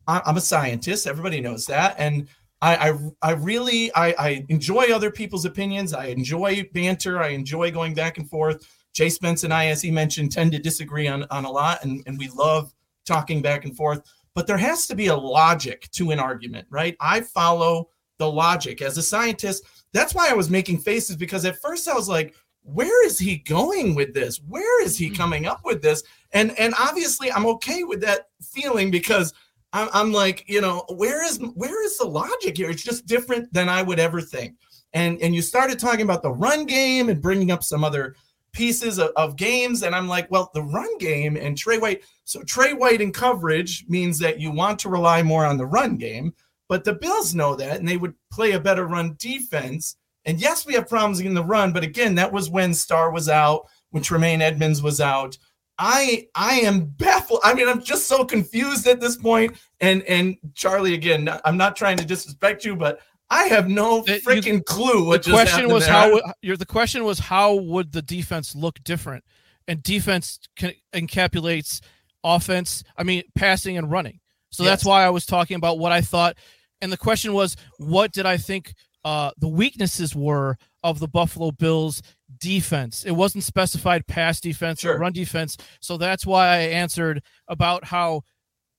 I, 0.07 0.21
I'm 0.25 0.38
a 0.38 0.41
scientist. 0.41 1.07
Everybody 1.07 1.41
knows 1.41 1.65
that, 1.65 1.95
and 1.97 2.27
I 2.62 2.89
I, 2.89 2.97
I 3.21 3.31
really 3.31 3.91
I, 3.95 4.13
I 4.19 4.45
enjoy 4.49 4.86
other 4.93 5.10
people's 5.10 5.45
opinions. 5.45 5.93
I 5.93 6.05
enjoy 6.05 6.69
banter. 6.73 7.21
I 7.21 7.29
enjoy 7.29 7.71
going 7.71 7.93
back 7.95 8.17
and 8.19 8.29
forth. 8.29 8.67
Jay 8.93 9.10
Spence 9.10 9.43
and 9.43 9.54
I, 9.54 9.67
as 9.67 9.82
he 9.82 9.91
mentioned, 9.91 10.32
tend 10.32 10.51
to 10.51 10.60
disagree 10.60 11.08
on 11.08 11.25
on 11.32 11.45
a 11.45 11.51
lot, 11.51 11.84
and 11.84 12.04
and 12.08 12.17
we 12.17 12.27
love 12.30 12.73
talking 13.06 13.41
back 13.41 13.65
and 13.65 13.75
forth. 13.75 14.01
But 14.34 14.47
there 14.47 14.58
has 14.58 14.88
to 14.88 14.95
be 14.95 15.08
a 15.08 15.15
logic 15.15 15.89
to 15.91 16.12
an 16.12 16.19
argument, 16.19 16.67
right? 16.69 16.95
I 16.99 17.21
follow 17.21 17.89
the 18.17 18.32
logic 18.32 18.82
as 18.82 18.97
a 18.97 19.04
scientist. 19.04 19.65
That's 19.93 20.15
why 20.15 20.30
I 20.30 20.34
was 20.34 20.49
making 20.49 20.80
faces 20.80 21.15
because 21.15 21.43
at 21.43 21.62
first 21.62 21.88
I 21.88 21.93
was 21.93 22.08
like, 22.08 22.36
where 22.63 23.06
is 23.06 23.17
he 23.17 23.38
going 23.38 23.95
with 23.95 24.13
this? 24.13 24.38
Where 24.47 24.84
is 24.84 24.97
he 24.97 25.08
hmm. 25.08 25.15
coming 25.15 25.45
up 25.47 25.62
with 25.65 25.82
this? 25.82 26.04
And 26.32 26.58
and 26.60 26.73
obviously 26.80 27.32
I'm 27.32 27.45
okay 27.47 27.84
with 27.84 28.01
that 28.01 28.30
feeling 28.41 28.91
because 28.91 29.34
I'm, 29.73 29.89
I'm 29.93 30.12
like, 30.12 30.45
you 30.47 30.62
know, 30.62 30.86
where 30.89 31.23
is 31.25 31.39
where 31.56 31.84
is 31.84 31.97
the 31.97 32.06
logic 32.06 32.58
here? 32.58 32.69
It's 32.69 32.84
just 32.84 33.06
different 33.06 33.51
than 33.54 33.69
I 33.69 33.82
would 33.82 33.99
ever 33.99 34.21
think. 34.21 34.56
And 34.93 35.21
and 35.21 35.34
you 35.34 35.41
started 35.41 35.80
talking 35.80 36.01
about 36.01 36.21
the 36.21 36.32
run 36.32 36.65
game 36.65 37.10
and 37.10 37.21
bringing 37.21 37.51
up 37.51 37.63
some 37.63 37.84
other 37.84 38.15
pieces 38.53 38.99
of, 38.99 39.11
of 39.15 39.35
games, 39.35 39.83
and 39.83 39.95
I'm 39.95 40.07
like, 40.07 40.29
well, 40.29 40.51
the 40.53 40.61
run 40.61 40.97
game 40.97 41.37
and 41.37 41.57
Trey 41.57 41.77
White. 41.77 42.03
So 42.23 42.41
Trey 42.43 42.73
White 42.73 43.01
in 43.01 43.11
coverage 43.11 43.85
means 43.87 44.19
that 44.19 44.39
you 44.39 44.51
want 44.51 44.79
to 44.79 44.89
rely 44.89 45.23
more 45.23 45.45
on 45.45 45.57
the 45.57 45.65
run 45.65 45.97
game, 45.97 46.33
but 46.69 46.83
the 46.83 46.93
Bills 46.93 47.35
know 47.35 47.55
that, 47.55 47.79
and 47.79 47.87
they 47.87 47.97
would 47.97 48.13
play 48.31 48.51
a 48.51 48.59
better 48.59 48.87
run 48.87 49.15
defense. 49.19 49.95
And 50.25 50.39
yes, 50.39 50.65
we 50.65 50.73
have 50.75 50.87
problems 50.87 51.19
in 51.19 51.33
the 51.33 51.43
run, 51.43 51.73
but 51.73 51.83
again, 51.83 52.15
that 52.15 52.31
was 52.31 52.49
when 52.49 52.73
Star 52.73 53.11
was 53.11 53.27
out, 53.27 53.67
when 53.89 54.03
Tremaine 54.03 54.41
Edmunds 54.41 54.81
was 54.81 55.01
out. 55.01 55.37
I 55.77 56.27
I 56.35 56.59
am 56.59 56.85
baffled. 56.85 57.39
I 57.43 57.55
mean, 57.55 57.67
I'm 57.67 57.81
just 57.81 58.07
so 58.07 58.23
confused 58.23 58.85
at 58.85 59.01
this 59.01 59.15
point. 59.15 59.57
And 59.79 60.03
and 60.03 60.37
Charlie, 60.53 60.93
again, 60.93 61.27
I'm 61.43 61.57
not 61.57 61.75
trying 61.75 61.97
to 61.97 62.05
disrespect 62.05 62.63
you, 62.63 62.75
but 62.75 62.99
I 63.31 63.45
have 63.45 63.67
no 63.69 64.05
you- 64.05 64.15
freaking 64.21 64.63
clue 64.65 65.05
what 65.07 65.23
the 65.23 65.31
just 65.31 65.51
question 65.53 65.69
was 65.69 65.85
there. 65.85 65.93
how 65.93 66.33
your 66.41 66.57
the 66.57 66.65
question 66.65 67.03
was 67.03 67.17
how 67.19 67.55
would 67.55 67.91
the 67.93 68.01
defense 68.03 68.53
look 68.55 68.83
different? 68.83 69.23
And 69.67 69.81
defense 69.81 70.39
can, 70.57 70.73
encapsulates 70.93 71.79
offense 72.23 72.83
i 72.97 73.03
mean 73.03 73.23
passing 73.35 73.77
and 73.77 73.89
running. 73.89 74.19
So 74.51 74.63
that's 74.63 74.85
why 74.85 75.03
i 75.05 75.09
was 75.09 75.25
talking 75.25 75.55
about 75.55 75.79
what 75.79 75.91
i 75.91 76.01
thought. 76.01 76.35
And 76.81 76.91
the 76.91 76.97
question 76.97 77.33
was 77.33 77.55
what 77.77 78.11
did 78.11 78.25
i 78.25 78.37
think 78.37 78.73
uh, 79.03 79.31
the 79.39 79.47
weaknesses 79.47 80.15
were 80.15 80.57
of 80.83 80.99
the 80.99 81.07
buffalo 81.07 81.49
bills 81.51 82.03
defense? 82.39 83.03
It 83.03 83.11
wasn't 83.13 83.43
specified 83.43 84.05
pass 84.07 84.39
defense 84.39 84.81
Sure. 84.81 84.95
or 84.95 84.99
run 84.99 85.13
defense. 85.13 85.57
So 85.79 85.97
that's 85.97 86.25
why 86.25 86.47
i 86.49 86.57
answered 86.57 87.23
about 87.47 87.85
how 87.85 88.21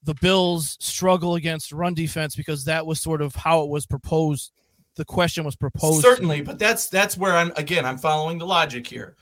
the 0.04 0.14
bills 0.14 0.76
struggle 0.80 1.36
against 1.36 1.72
run 1.72 1.94
defense 1.94 2.34
because 2.34 2.64
that 2.64 2.86
was 2.86 3.00
sort 3.00 3.22
of 3.22 3.34
how 3.34 3.62
it 3.62 3.68
was 3.68 3.86
proposed 3.86 4.52
the 4.96 5.04
question 5.04 5.44
was 5.44 5.56
proposed 5.56 6.02
Certainly, 6.02 6.42
but 6.42 6.58
that's 6.58 6.88
that's 6.88 7.16
where 7.16 7.34
I'm 7.34 7.52
again. 7.56 7.86
I'm 7.86 7.98
following 7.98 8.38
the 8.38 8.46
logic 8.46 8.86
here. 8.86 9.16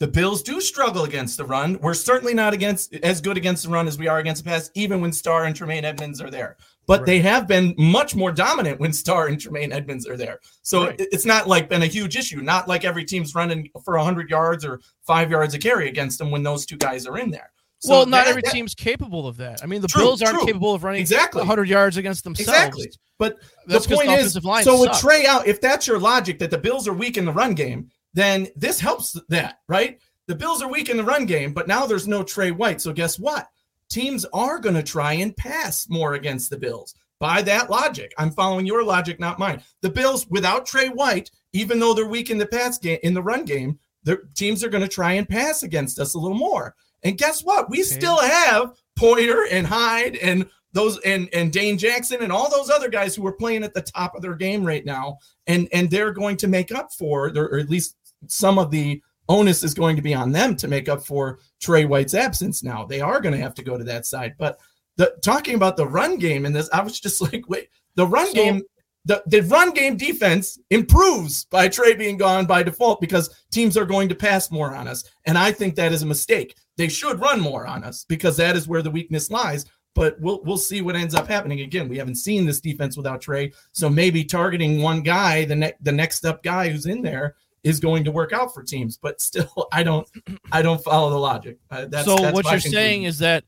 The 0.00 0.08
Bills 0.08 0.42
do 0.42 0.60
struggle 0.60 1.04
against 1.04 1.36
the 1.38 1.44
run. 1.44 1.78
We're 1.80 1.94
certainly 1.94 2.34
not 2.34 2.52
against 2.52 2.94
as 2.96 3.20
good 3.20 3.36
against 3.36 3.62
the 3.62 3.70
run 3.70 3.86
as 3.86 3.96
we 3.96 4.08
are 4.08 4.18
against 4.18 4.44
the 4.44 4.50
pass, 4.50 4.70
even 4.74 5.00
when 5.00 5.12
Star 5.12 5.44
and 5.44 5.54
Tremaine 5.54 5.84
Edmunds 5.84 6.20
are 6.20 6.30
there. 6.30 6.56
But 6.86 7.06
they 7.06 7.20
have 7.20 7.46
been 7.46 7.74
much 7.78 8.14
more 8.14 8.32
dominant 8.32 8.80
when 8.80 8.92
Star 8.92 9.28
and 9.28 9.40
Tremaine 9.40 9.72
Edmunds 9.72 10.06
are 10.06 10.16
there. 10.18 10.40
So 10.62 10.86
Right. 10.88 10.96
it's 10.98 11.24
not 11.24 11.48
like 11.48 11.70
been 11.70 11.82
a 11.82 11.86
huge 11.86 12.16
issue. 12.16 12.42
Not 12.42 12.68
like 12.68 12.84
every 12.84 13.04
team's 13.06 13.34
running 13.34 13.70
for 13.82 13.96
100 13.96 14.28
yards 14.28 14.64
or 14.64 14.80
five 15.06 15.30
yards 15.30 15.54
a 15.54 15.58
carry 15.58 15.88
against 15.88 16.18
them 16.18 16.30
when 16.30 16.42
those 16.42 16.66
two 16.66 16.76
guys 16.76 17.06
are 17.06 17.16
in 17.16 17.30
there. 17.30 17.50
So 17.84 17.90
well, 17.92 18.06
not 18.06 18.24
that- 18.24 18.28
every 18.28 18.42
that- 18.42 18.52
team's 18.52 18.74
capable 18.74 19.26
of 19.26 19.36
that. 19.38 19.60
I 19.62 19.66
mean, 19.66 19.80
the 19.82 19.88
True, 19.88 20.02
Bills 20.02 20.22
aren't 20.22 20.38
true. 20.38 20.46
capable 20.46 20.74
of 20.74 20.84
running 20.84 21.00
Exactly. 21.00 21.40
100 21.40 21.68
yards 21.68 21.96
against 21.96 22.24
themselves. 22.24 22.48
Exactly. 22.48 22.90
But 23.18 23.36
That's 23.66 23.86
the 23.86 23.94
point 23.96 24.08
the 24.08 24.14
is, 24.16 24.32
so 24.32 24.80
with 24.80 24.88
sucks. 24.90 25.00
Trey 25.00 25.26
out, 25.26 25.46
if 25.46 25.60
that's 25.60 25.86
your 25.86 25.98
logic 26.00 26.38
that 26.40 26.50
the 26.50 26.58
Bills 26.58 26.88
are 26.88 26.92
weak 26.94 27.16
in 27.16 27.24
the 27.24 27.32
run 27.32 27.54
game, 27.54 27.88
then 28.14 28.48
this 28.56 28.80
helps 28.80 29.16
that, 29.28 29.58
right? 29.68 30.00
The 30.26 30.34
Bills 30.34 30.62
are 30.62 30.68
weak 30.68 30.88
in 30.88 30.96
the 30.96 31.04
run 31.04 31.26
game, 31.26 31.52
but 31.52 31.68
now 31.68 31.86
there's 31.86 32.08
no 32.08 32.22
Trey 32.22 32.50
White. 32.50 32.80
So 32.80 32.92
guess 32.92 33.18
what? 33.18 33.46
Teams 33.90 34.24
are 34.32 34.58
going 34.58 34.74
to 34.74 34.82
try 34.82 35.12
and 35.14 35.36
pass 35.36 35.86
more 35.88 36.14
against 36.14 36.48
the 36.50 36.56
Bills. 36.56 36.94
By 37.20 37.42
that 37.42 37.70
logic, 37.70 38.12
I'm 38.18 38.30
following 38.32 38.66
your 38.66 38.82
logic, 38.82 39.20
not 39.20 39.38
mine. 39.38 39.62
The 39.82 39.90
Bills, 39.90 40.26
without 40.28 40.66
Trey 40.66 40.88
White, 40.88 41.30
even 41.52 41.78
though 41.78 41.94
they're 41.94 42.06
weak 42.08 42.30
in 42.30 42.38
the 42.38 42.46
pass 42.46 42.78
game, 42.78 42.98
in 43.02 43.14
the 43.14 43.22
run 43.22 43.44
game, 43.44 43.78
their 44.02 44.22
teams 44.34 44.64
are 44.64 44.68
going 44.68 44.82
to 44.82 44.88
try 44.88 45.12
and 45.12 45.28
pass 45.28 45.62
against 45.62 45.98
us 46.00 46.14
a 46.14 46.18
little 46.18 46.36
more. 46.36 46.74
And 47.04 47.16
guess 47.18 47.42
what? 47.44 47.70
We 47.70 47.78
Okay. 47.80 47.84
still 47.84 48.18
have 48.18 48.72
Poyer 48.98 49.46
and 49.50 49.66
Hyde 49.66 50.16
and 50.16 50.48
those 50.72 50.98
and 51.00 51.28
and 51.32 51.52
Dane 51.52 51.78
Jackson 51.78 52.22
and 52.22 52.32
all 52.32 52.50
those 52.50 52.70
other 52.70 52.88
guys 52.88 53.14
who 53.14 53.24
are 53.26 53.32
playing 53.32 53.62
at 53.62 53.74
the 53.74 53.82
top 53.82 54.14
of 54.16 54.22
their 54.22 54.34
game 54.34 54.64
right 54.64 54.84
now, 54.84 55.18
and 55.46 55.68
and 55.72 55.90
they're 55.90 56.12
going 56.12 56.36
to 56.38 56.48
make 56.48 56.72
up 56.72 56.92
for, 56.92 57.30
their, 57.30 57.44
or 57.48 57.58
at 57.58 57.70
least 57.70 57.96
some 58.26 58.58
of 58.58 58.70
the 58.70 59.00
onus 59.28 59.62
is 59.62 59.72
going 59.74 59.96
to 59.96 60.02
be 60.02 60.14
on 60.14 60.32
them 60.32 60.56
to 60.56 60.66
make 60.68 60.88
up 60.88 61.04
for 61.06 61.38
Trey 61.60 61.84
White's 61.84 62.14
absence. 62.14 62.62
Now 62.64 62.84
they 62.84 63.00
are 63.00 63.20
going 63.20 63.34
to 63.34 63.40
have 63.40 63.54
to 63.54 63.62
go 63.62 63.78
to 63.78 63.84
that 63.84 64.04
side. 64.06 64.34
But 64.38 64.58
the 64.96 65.14
talking 65.22 65.54
about 65.54 65.76
the 65.76 65.86
run 65.86 66.18
game 66.18 66.44
and 66.46 66.54
this, 66.54 66.68
I 66.72 66.82
was 66.82 66.98
just 67.00 67.20
like, 67.32 67.48
wait, 67.48 67.68
the 67.94 68.06
run 68.06 68.26
So- 68.28 68.32
game. 68.34 68.62
The, 69.06 69.22
the 69.26 69.42
run 69.42 69.72
game 69.72 69.96
defense 69.96 70.58
improves 70.70 71.44
by 71.46 71.68
Trey 71.68 71.94
being 71.94 72.16
gone 72.16 72.46
by 72.46 72.62
default 72.62 73.00
because 73.00 73.44
teams 73.50 73.76
are 73.76 73.84
going 73.84 74.08
to 74.08 74.14
pass 74.14 74.50
more 74.50 74.74
on 74.74 74.88
us. 74.88 75.04
And 75.26 75.36
I 75.36 75.52
think 75.52 75.74
that 75.74 75.92
is 75.92 76.02
a 76.02 76.06
mistake. 76.06 76.56
They 76.76 76.88
should 76.88 77.20
run 77.20 77.40
more 77.40 77.66
on 77.66 77.84
us 77.84 78.04
because 78.08 78.36
that 78.38 78.56
is 78.56 78.66
where 78.66 78.82
the 78.82 78.90
weakness 78.90 79.30
lies 79.30 79.66
but 79.94 80.20
we'll 80.20 80.42
we'll 80.44 80.58
see 80.58 80.82
what 80.82 80.96
ends 80.96 81.14
up 81.14 81.28
happening. 81.28 81.60
Again, 81.60 81.88
we 81.88 81.98
haven't 81.98 82.16
seen 82.16 82.44
this 82.44 82.60
defense 82.60 82.96
without 82.96 83.20
Trey, 83.20 83.52
so 83.72 83.88
maybe 83.88 84.24
targeting 84.24 84.82
one 84.82 85.02
guy, 85.02 85.44
the 85.44 85.54
next 85.56 85.82
the 85.82 85.92
next 85.92 86.24
up 86.24 86.42
guy 86.42 86.68
who's 86.68 86.86
in 86.86 87.02
there, 87.02 87.36
is 87.62 87.80
going 87.80 88.04
to 88.04 88.12
work 88.12 88.32
out 88.32 88.52
for 88.52 88.62
teams. 88.62 88.96
But 88.96 89.20
still, 89.20 89.68
I 89.72 89.82
don't 89.82 90.08
I 90.52 90.62
don't 90.62 90.82
follow 90.82 91.10
the 91.10 91.18
logic. 91.18 91.58
Uh, 91.70 91.86
that's, 91.86 92.06
so 92.06 92.16
that's 92.16 92.34
what 92.34 92.50
you're 92.50 92.60
saying 92.60 93.04
is 93.04 93.18
that 93.20 93.44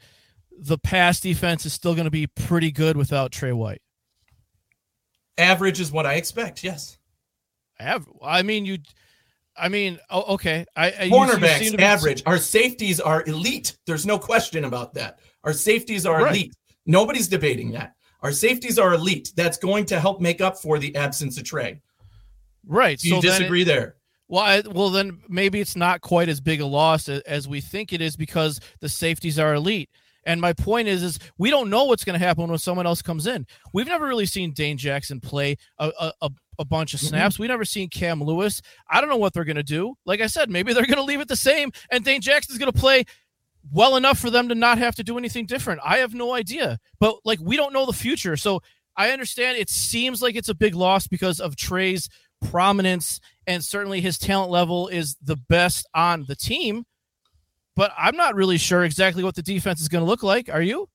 the 0.59 0.79
pass 0.79 1.21
defense 1.21 1.67
is 1.67 1.73
still 1.73 1.95
going 1.95 2.07
to 2.07 2.11
be 2.11 2.27
pretty 2.27 2.73
good 2.73 2.97
without 2.97 3.33
Trey 3.33 3.53
White. 3.53 3.83
Average 5.39 5.81
is 5.81 5.91
what 5.93 6.07
I 6.07 6.15
expect. 6.15 6.63
Yes, 6.65 6.99
I 7.81 7.85
have. 7.85 8.09
I 8.23 8.43
mean, 8.43 8.67
you. 8.67 8.79
I 9.59 9.69
mean, 9.71 9.99
oh, 10.11 10.35
okay. 10.35 10.67
I, 10.77 10.91
I 10.91 11.03
you- 11.05 11.07
you 11.07 11.11
cornerbacks 11.17 11.77
be- 11.77 11.83
average. 11.83 12.23
Our 12.27 12.37
safeties 12.39 13.01
are 13.01 13.25
elite. 13.27 13.77
There's 13.87 14.05
no 14.05 14.19
question 14.19 14.65
about 14.65 14.93
that. 14.95 15.19
Our 15.45 15.55
safeties 15.55 16.05
are 16.05 16.23
Right. 16.25 16.31
elite. 16.37 16.55
Nobody's 16.85 17.27
debating 17.27 17.71
that. 17.73 17.95
Our 18.23 18.33
safeties 18.33 18.79
are 18.79 18.93
elite. 18.93 19.33
That's 19.35 19.57
going 19.57 19.87
to 19.87 19.99
help 19.99 20.21
make 20.21 20.41
up 20.43 20.59
for 20.59 20.79
the 20.79 20.95
absence 20.95 21.39
of 21.39 21.45
Trey. 21.45 21.81
Right. 22.67 22.99
Do 22.99 23.09
you 23.09 23.15
so 23.15 23.21
then 23.23 23.31
it- 23.31 23.39
disagree 23.39 23.65
there? 23.65 23.97
Well, 24.29 24.43
I, 24.43 24.61
well, 24.69 24.91
then 24.91 25.21
maybe 25.29 25.61
it's 25.61 25.77
not 25.77 26.01
quite 26.01 26.29
as 26.29 26.41
big 26.41 26.61
a 26.61 26.67
loss 26.67 27.09
as 27.09 27.47
we 27.49 27.61
think 27.61 27.93
it 27.93 28.01
is 28.03 28.17
because 28.17 28.61
the 28.81 28.89
safeties 28.89 29.39
are 29.39 29.55
elite. 29.55 29.89
And 30.27 30.41
my 30.41 30.53
point 30.53 30.89
is, 30.89 31.03
is 31.03 31.19
we 31.39 31.49
don't 31.51 31.71
know 31.71 31.85
what's 31.85 32.05
going 32.05 32.19
to 32.19 32.25
happen 32.25 32.49
when 32.49 32.59
someone 32.59 32.87
else 32.87 33.01
comes 33.01 33.27
in. 33.27 33.47
We've 33.73 33.87
never 33.87 34.07
really 34.07 34.27
seen 34.27 34.53
Dane 34.53 34.77
Jackson 34.77 35.21
play 35.21 35.57
a, 35.79 36.13
a, 36.21 36.31
a, 36.59 36.65
bunch 36.65 36.93
of 36.93 37.01
snaps. 37.01 37.35
Mm-hmm. 37.35 37.43
We've 37.43 37.51
never 37.51 37.65
seen 37.65 37.89
Cam 37.89 38.23
Lewis. 38.23 38.61
I 38.91 39.01
don't 39.01 39.09
know 39.09 39.17
what 39.17 39.33
they're 39.33 39.45
going 39.45 39.57
to 39.57 39.63
do. 39.63 39.95
Like 40.05 40.21
I 40.21 40.27
said, 40.27 40.51
maybe 40.51 40.73
they're 40.73 40.85
going 40.85 40.97
to 40.97 41.03
leave 41.05 41.21
it 41.21 41.29
the 41.29 41.37
same, 41.37 41.71
and 41.91 42.05
Dane 42.05 42.21
Jackson's 42.21 42.59
going 42.59 42.73
to 42.73 42.79
play 42.79 43.05
well 43.73 43.97
enough 43.97 44.19
for 44.19 44.31
them 44.31 44.49
to 44.49 44.55
not 44.55 44.79
have 44.79 44.95
to 44.97 45.05
do 45.05 45.19
anything 45.19 45.47
different. 45.47 45.81
I 45.85 45.99
have 45.99 46.15
no 46.15 46.35
idea. 46.35 46.79
But 47.01 47.17
like 47.25 47.39
we 47.41 47.57
don't 47.57 47.73
know 47.73 47.87
the 47.87 47.93
future. 47.93 48.37
So 48.37 48.61
I 48.97 49.11
understand 49.11 49.59
it 49.59 49.71
seems 49.71 50.23
like 50.23 50.37
it's 50.37 50.49
a 50.49 50.55
big 50.55 50.75
loss 50.75 51.07
because 51.07 51.41
of 51.41 51.57
Trey's 51.57 52.09
prominence 52.51 53.21
and 53.47 53.65
certainly 53.65 54.01
his 54.01 54.19
talent 54.19 54.51
level 54.51 54.89
is 54.89 55.17
the 55.23 55.37
best 55.37 55.87
on 55.95 56.25
the 56.29 56.37
team. 56.37 56.85
But 57.77 57.93
I'm 57.97 58.17
not 58.17 58.35
really 58.35 58.59
sure 58.59 58.85
exactly 58.85 59.23
what 59.23 59.35
the 59.35 59.43
defense 59.43 59.81
is 59.81 59.89
going 59.89 60.03
to 60.03 60.09
look 60.09 60.23
like. 60.23 60.49
Are 60.49 60.63
you? 60.63 60.89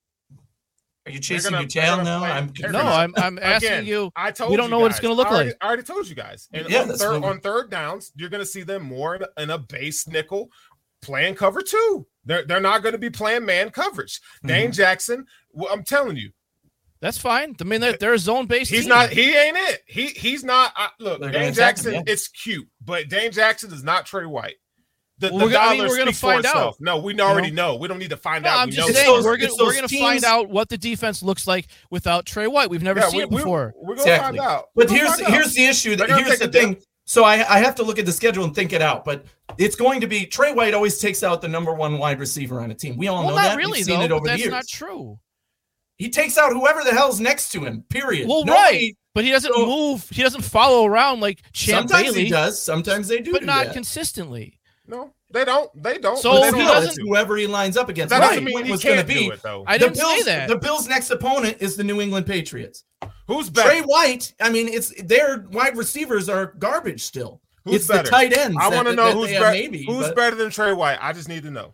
Are 1.06 1.12
you 1.12 1.20
chasing 1.20 1.52
gonna, 1.52 1.64
your 1.64 1.70
tail 1.70 2.04
now? 2.04 2.24
I'm 2.24 2.52
no, 2.72 2.80
I'm, 2.80 3.14
I'm 3.18 3.40
asking 3.40 3.70
Again, 3.70 3.86
you. 3.86 4.12
I 4.16 4.32
told 4.32 4.50
you. 4.50 4.52
we 4.52 4.58
don't 4.58 4.70
know 4.70 4.78
guys, 4.78 4.82
what 4.82 4.92
it's 4.92 5.00
going 5.00 5.12
to 5.14 5.18
look 5.18 5.28
I 5.28 5.32
already, 5.32 5.50
like. 5.50 5.58
I 5.62 5.68
already 5.68 5.84
told 5.84 6.08
you 6.08 6.16
guys. 6.16 6.48
And 6.54 6.70
yeah, 6.70 6.82
on, 6.82 6.90
third, 6.90 7.24
on 7.24 7.40
third 7.40 7.72
downs, 7.72 8.12
you're 8.16 8.30
going 8.30 8.42
to 8.42 8.46
see 8.46 8.62
them 8.62 8.84
more 8.84 9.16
in 9.16 9.24
a, 9.24 9.42
in 9.42 9.50
a 9.50 9.58
base 9.58 10.08
nickel 10.08 10.52
playing 11.02 11.36
cover 11.36 11.62
two. 11.62 12.06
They're 12.26 12.46
they're 12.46 12.62
not 12.62 12.84
going 12.84 12.94
to 12.94 13.00
be 13.00 13.10
playing 13.10 13.46
man 13.46 13.72
coverage. 13.72 14.20
Mm-hmm. 14.20 14.48
Dane 14.48 14.72
Jackson, 14.72 15.26
well, 15.52 15.74
I'm 15.74 15.84
telling 15.84 16.18
you, 16.18 16.32
that's 17.00 17.18
fine. 17.18 17.56
I 17.60 17.64
mean, 17.64 17.82
they're, 17.82 17.98
they're 17.98 18.14
a 18.14 18.20
zone 18.20 18.46
based. 18.46 18.70
He's 18.70 18.82
team. 18.82 18.90
not. 18.90 19.10
He 19.10 19.36
ain't 19.36 19.58
it. 19.58 19.82
He 19.88 20.08
he's 20.08 20.44
not. 20.44 20.72
Uh, 20.78 20.90
look, 21.00 21.20
they're 21.20 21.32
Dane 21.32 21.54
Jackson. 21.54 21.94
Him, 21.94 22.04
yeah. 22.06 22.14
It's 22.14 22.28
cute, 22.28 22.68
but 22.86 23.10
Dane 23.10 23.32
Jackson 23.32 23.74
is 23.74 23.84
not 23.84 24.06
Trey 24.06 24.28
White. 24.28 24.58
The, 25.22 25.30
well, 25.32 25.48
the 25.48 25.54
dollar 25.54 25.70
I 25.70 25.78
mean, 25.78 25.88
we're 25.88 26.00
gonna 26.00 26.12
find 26.14 26.48
out. 26.48 26.78
No, 26.80 26.98
we 26.98 27.18
already 27.20 27.50
you 27.50 27.54
know? 27.54 27.74
know. 27.74 27.78
We 27.78 27.88
don't 27.88 28.00
need 28.00 28.10
to 28.10 28.18
find 28.18 28.44
no, 28.44 28.50
out. 28.50 28.58
I'm 28.58 28.70
we 28.70 28.76
just 28.76 28.92
saying 28.92 29.24
we're 29.24 29.38
gonna 29.38 29.54
we're 29.60 29.76
gonna 29.76 29.88
teams... 29.88 30.02
find 30.02 30.24
out 30.24 30.50
what 30.50 30.68
the 30.68 30.80
defense 30.80 31.22
looks 31.22 31.46
like 31.46 31.68
without 31.92 32.26
Trey 32.26 32.48
White. 32.48 32.72
We've 32.72 32.82
never 32.82 33.02
yeah, 33.02 33.10
seen 33.10 33.18
we, 33.20 33.24
it 33.26 33.30
before. 33.30 33.76
We're, 33.78 33.96
gonna 33.96 34.02
exactly. 34.02 34.40
find 34.40 34.50
out. 34.50 34.66
But 34.74 34.90
here's 34.90 35.20
here's 35.20 35.54
the 35.54 35.66
issue. 35.66 35.96
That, 35.96 36.10
here's 36.10 36.40
the 36.40 36.48
thing. 36.48 36.82
So 37.06 37.24
I, 37.24 37.34
I 37.34 37.60
have 37.60 37.76
to 37.76 37.84
look 37.84 38.00
at 38.00 38.06
the 38.06 38.12
schedule 38.12 38.46
and 38.46 38.56
think 38.56 38.74
it 38.74 38.82
out. 38.82 39.06
But 39.06 39.26
it's 39.60 39.76
going 39.76 40.02
to 40.02 40.08
be 40.08 40.26
Trey 40.26 40.54
White 40.54 40.74
always 40.74 40.98
takes 40.98 41.22
out 41.22 41.42
the 41.42 41.48
number 41.48 41.74
one 41.74 42.00
wide 42.00 42.20
receiver 42.20 42.60
on 42.62 42.72
a 42.72 42.74
team. 42.74 42.98
We 42.98 43.10
all 43.10 43.20
well, 43.20 43.30
know 43.30 43.36
not 43.36 43.50
that. 43.50 43.58
Really, 43.58 43.80
We've 43.80 43.88
though, 43.88 44.02
it 44.02 44.12
over 44.12 44.26
that's 44.26 44.38
the 44.38 44.44
years. 44.46 44.52
not 44.52 44.68
true. 44.68 45.20
He 45.98 46.10
takes 46.10 46.38
out 46.38 46.52
whoever 46.52 46.84
the 46.84 46.94
hell's 46.94 47.20
next 47.20 47.52
to 47.52 47.64
him. 47.64 47.84
Period. 47.90 48.28
Well, 48.28 48.44
right, 48.46 48.98
but 49.14 49.24
he 49.24 49.30
doesn't 49.30 49.54
so, 49.54 49.66
move. 49.66 50.08
He 50.10 50.24
doesn't 50.24 50.42
follow 50.42 50.86
around 50.86 51.20
like 51.20 51.42
Champ 51.54 51.90
Sometimes 51.90 52.14
Bailey. 52.14 52.24
he 52.24 52.30
does. 52.32 52.62
Sometimes 52.62 53.08
they 53.08 53.20
do, 53.20 53.34
but 53.34 53.42
do 53.42 53.46
not 53.46 53.68
that. 53.68 53.74
consistently. 53.74 54.58
No, 54.92 55.14
they 55.32 55.46
don't. 55.46 55.72
They 55.82 55.98
don't. 56.00 56.18
So 56.18 56.42
they 56.42 56.52
he 56.52 56.66
doesn't. 56.66 57.02
Whoever 57.08 57.38
he 57.38 57.48
lines 57.48 57.78
up 57.78 57.88
against. 57.88 58.10
That 58.10 58.20
doesn't 58.20 58.44
mean 58.44 58.66
he 58.66 58.78
can't 58.78 59.08
be. 59.08 59.28
It, 59.28 59.42
though. 59.42 59.64
I 59.66 59.78
didn't 59.78 59.94
the 59.94 60.02
Bills, 60.02 60.18
say 60.18 60.24
that. 60.24 60.50
The 60.50 60.58
Bills' 60.58 60.86
next 60.86 61.10
opponent 61.12 61.58
is 61.62 61.78
the 61.78 61.84
New 61.86 62.02
England 62.02 62.26
Patriots. 62.26 62.84
Who's 63.26 63.50
better? 63.50 63.70
Trey 63.70 63.82
White. 63.82 64.34
I 64.42 64.50
mean, 64.50 64.68
it's 64.68 64.94
their 65.02 65.48
wide 65.50 65.78
receivers 65.78 66.28
are 66.28 66.48
garbage 66.60 67.04
still. 67.04 67.42
Who's 67.64 67.76
it's 67.76 67.88
better? 67.88 68.04
the 68.04 68.10
tight 68.10 68.38
ends. 68.38 68.58
I 68.60 68.68
want 68.68 68.90
to 68.90 68.94
know 68.94 69.14
who's 69.14 69.30
better. 69.30 69.52
Maybe, 69.52 69.86
who's 69.86 70.08
but... 70.08 70.16
better 70.18 70.36
than 70.36 70.50
Trey 70.50 70.74
White? 70.74 70.98
I 71.00 71.14
just 71.14 71.30
need 71.30 71.44
to 71.44 71.52
know. 71.52 71.74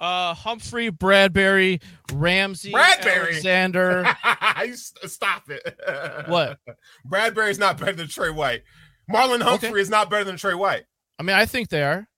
Uh, 0.00 0.32
Humphrey, 0.32 0.90
Bradberry, 0.90 1.82
Ramsey, 2.10 2.72
Bradberry, 2.72 3.32
Alexander. 3.32 4.16
Stop 4.74 5.50
it. 5.50 5.78
What? 6.28 6.58
Bradberry's 7.06 7.58
not 7.58 7.76
better 7.76 7.92
than 7.92 8.08
Trey 8.08 8.30
White. 8.30 8.62
Marlon 9.12 9.42
Humphrey 9.42 9.68
okay. 9.68 9.80
is 9.80 9.90
not 9.90 10.08
better 10.08 10.24
than 10.24 10.38
Trey 10.38 10.54
White. 10.54 10.84
I 11.18 11.22
mean, 11.22 11.36
I 11.36 11.44
think 11.44 11.68
they 11.68 11.82
are. 11.82 12.08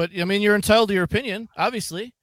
But 0.00 0.12
I 0.18 0.24
mean, 0.24 0.40
you're 0.40 0.54
entitled 0.54 0.88
to 0.88 0.94
your 0.94 1.04
opinion, 1.04 1.50
obviously. 1.58 2.14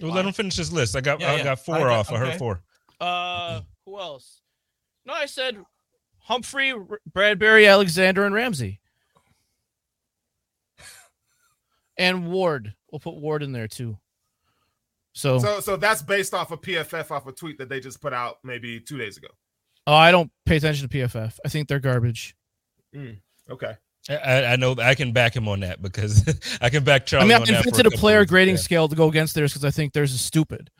Well, 0.00 0.10
wow. 0.10 0.14
let 0.18 0.26
him 0.26 0.32
finish 0.32 0.54
his 0.54 0.72
list. 0.72 0.94
I 0.94 1.00
got 1.00 1.20
yeah, 1.20 1.32
I 1.32 1.36
yeah. 1.38 1.42
got 1.42 1.58
four 1.58 1.74
I 1.74 1.80
got, 1.80 1.90
off. 1.90 2.12
Okay. 2.12 2.16
I 2.16 2.18
heard 2.20 2.38
four. 2.38 2.62
Uh, 3.00 3.62
who 3.84 3.98
else? 3.98 4.42
No, 5.04 5.12
I 5.12 5.26
said 5.26 5.56
Humphrey, 6.20 6.72
Bradberry, 7.12 7.68
Alexander, 7.68 8.24
and 8.24 8.32
Ramsey. 8.32 8.78
and 11.98 12.30
Ward. 12.30 12.72
We'll 12.92 13.00
put 13.00 13.16
Ward 13.16 13.42
in 13.42 13.50
there 13.50 13.66
too. 13.66 13.98
So, 15.14 15.40
so, 15.40 15.58
so 15.58 15.76
that's 15.76 16.00
based 16.00 16.32
off 16.32 16.52
of 16.52 16.60
PFF 16.60 17.10
off 17.10 17.26
a 17.26 17.32
tweet 17.32 17.58
that 17.58 17.68
they 17.68 17.80
just 17.80 18.00
put 18.00 18.12
out 18.12 18.36
maybe 18.44 18.78
two 18.78 18.98
days 18.98 19.16
ago. 19.16 19.30
Oh, 19.88 19.94
I 19.94 20.12
don't 20.12 20.30
pay 20.46 20.58
attention 20.58 20.88
to 20.88 20.96
PFF. 20.96 21.40
I 21.44 21.48
think 21.48 21.66
they're 21.66 21.80
garbage. 21.80 22.36
Mm, 22.94 23.18
okay. 23.50 23.78
I, 24.08 24.44
I, 24.44 24.56
know 24.56 24.76
I 24.78 24.94
can 24.94 25.12
back 25.12 25.34
him 25.34 25.48
on 25.48 25.60
that 25.60 25.80
because 25.80 26.22
I 26.60 26.68
can 26.68 26.84
back 26.84 27.06
Charlie. 27.06 27.32
I 27.32 27.38
mean, 27.38 27.48
I 27.48 27.58
invented 27.58 27.86
a, 27.86 27.88
a 27.88 27.92
player 27.92 28.24
grading 28.26 28.56
yeah. 28.56 28.60
scale 28.60 28.88
to 28.88 28.94
go 28.94 29.08
against 29.08 29.34
theirs 29.34 29.52
because 29.52 29.64
I 29.64 29.70
think 29.70 29.94
theirs 29.94 30.12
is 30.12 30.20
stupid. 30.20 30.70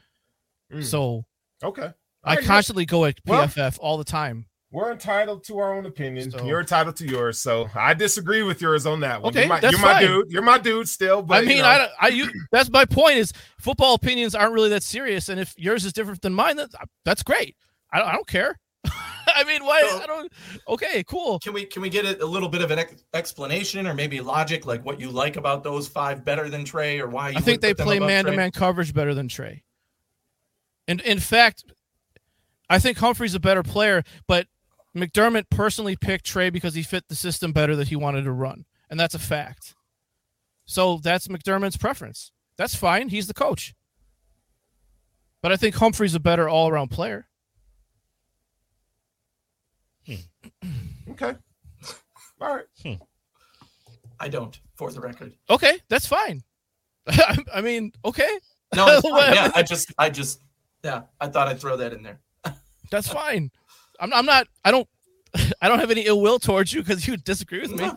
Mm. 0.73 0.85
So 0.85 1.25
okay, 1.63 1.93
I 2.23 2.37
constantly 2.37 2.85
go 2.85 3.07
at 3.07 3.23
PFF 3.25 3.57
well, 3.57 3.73
all 3.81 3.99
the 3.99 4.05
time. 4.05 4.47
We're 4.71 4.91
entitled 4.91 5.45
to 5.45 5.59
our 5.59 5.73
own 5.73 5.87
opinion. 5.87 6.33
So, 6.33 6.45
you're 6.45 6.59
entitled 6.59 6.97
to 6.97 7.07
yours. 7.07 7.41
So 7.41 7.69
I 7.77 7.95
disagree 7.95 8.43
with 8.43 8.61
yours 8.61 8.87
on 8.87 9.01
that 9.01 9.23
one. 9.23 9.31
Okay, 9.31 9.43
you're 9.43 9.49
my, 9.49 9.61
that's 9.61 9.73
you're 9.73 9.81
my 9.87 10.01
dude. 10.01 10.31
You're 10.31 10.43
my 10.43 10.59
dude 10.59 10.89
still. 10.89 11.23
But 11.23 11.39
I 11.39 11.41
mean, 11.47 11.59
you 11.59 11.63
know. 11.63 11.69
I, 11.69 11.89
I, 12.01 12.09
you, 12.09 12.29
that's 12.51 12.71
my 12.71 12.85
point. 12.85 13.19
Is 13.19 13.33
football 13.59 13.95
opinions 13.95 14.35
aren't 14.35 14.53
really 14.53 14.71
that 14.71 14.83
serious, 14.83 15.29
and 15.29 15.41
if 15.41 15.55
yours 15.57 15.85
is 15.85 15.93
different 15.93 16.23
than 16.23 16.35
mine, 16.35 16.57
that, 16.57 16.71
that's 17.05 17.23
great. 17.23 17.57
I 17.93 18.03
I 18.03 18.13
don't 18.13 18.27
care. 18.27 18.59
I 19.35 19.45
mean, 19.45 19.65
why? 19.65 19.83
So, 19.83 20.03
I 20.03 20.07
don't. 20.07 20.33
Okay, 20.69 21.05
cool. 21.05 21.39
Can 21.41 21.53
we 21.53 21.65
can 21.65 21.83
we 21.83 21.89
get 21.89 22.05
a, 22.05 22.23
a 22.23 22.27
little 22.27 22.49
bit 22.49 22.63
of 22.63 22.71
an 22.71 22.79
ex- 22.79 23.05
explanation 23.13 23.87
or 23.87 23.95
maybe 23.95 24.21
logic, 24.21 24.67
like 24.67 24.85
what 24.85 25.01
you 25.01 25.11
like 25.11 25.37
about 25.37 25.65
those 25.65 25.89
five 25.89 26.25
better 26.25 26.49
than 26.49 26.65
Trey, 26.65 27.01
or 27.01 27.09
why? 27.09 27.33
I 27.35 27.41
think 27.41 27.61
they 27.61 27.75
play 27.75 27.99
man 27.99 28.25
to 28.27 28.33
man 28.33 28.51
coverage 28.51 28.95
better 28.95 29.15
than 29.15 29.29
Trey. 29.29 29.63
And 30.87 31.01
in 31.01 31.19
fact, 31.19 31.65
I 32.69 32.79
think 32.79 32.99
Humphrey's 32.99 33.35
a 33.35 33.41
better 33.41 33.63
player, 33.63 34.03
but 34.27 34.47
McDermott 34.97 35.51
personally 35.51 35.97
picked 35.97 36.25
Trey 36.25 36.51
because 36.51 36.75
he 36.75 36.83
fit 36.83 37.09
the 37.09 37.15
system 37.15 37.53
better 37.53 37.75
that 37.77 37.89
he 37.89 37.97
wanted 37.97 38.25
to 38.25 38.33
run, 38.33 38.65
and 38.89 38.99
that's 38.99 39.15
a 39.15 39.19
fact. 39.19 39.75
So 40.67 40.99
that's 40.99 41.29
McDermott's 41.29 41.77
preference. 41.77 42.33
That's 42.57 42.75
fine. 42.75 43.09
He's 43.09 43.27
the 43.27 43.35
coach. 43.35 43.75
But 45.43 45.53
I 45.53 45.57
think 45.57 45.75
Humphrey's 45.75 46.15
a 46.15 46.21
better 46.21 46.49
all 46.49 46.69
around 46.69 46.89
player. 46.89 47.27
Hmm. 50.07 50.15
Okay. 51.11 51.35
All 52.41 52.57
right. 52.57 52.65
Hmm. 52.83 52.95
I 54.21 54.29
don't, 54.29 54.59
for 54.75 54.91
the 54.91 55.01
record. 55.01 55.33
Okay, 55.51 55.79
that's 55.89 56.07
fine. 56.07 56.43
I 57.07 57.61
mean, 57.61 57.93
okay. 58.05 58.39
No, 58.75 58.87
yeah, 59.05 59.51
I 59.55 59.63
just, 59.63 59.93
I 59.99 60.11
just, 60.11 60.41
yeah, 60.83 61.03
I 61.21 61.29
thought 61.29 61.49
I'd 61.49 61.61
throw 61.61 61.77
that 61.77 61.93
in 61.93 62.03
there. 62.03 62.21
that's 62.91 63.09
fine. 63.09 63.51
I'm, 64.01 64.13
I'm 64.13 64.27
not. 64.27 64.47
I 64.65 64.71
don't. 64.71 64.89
I 65.61 65.69
don't 65.69 65.81
have 65.81 65.91
any 65.91 66.03
ill 66.03 66.21
will 66.21 66.39
towards 66.39 66.73
you 66.73 66.81
because 66.81 67.09
you 67.09 67.17
disagree 67.17 67.61
with 67.61 67.73
me. 67.73 67.91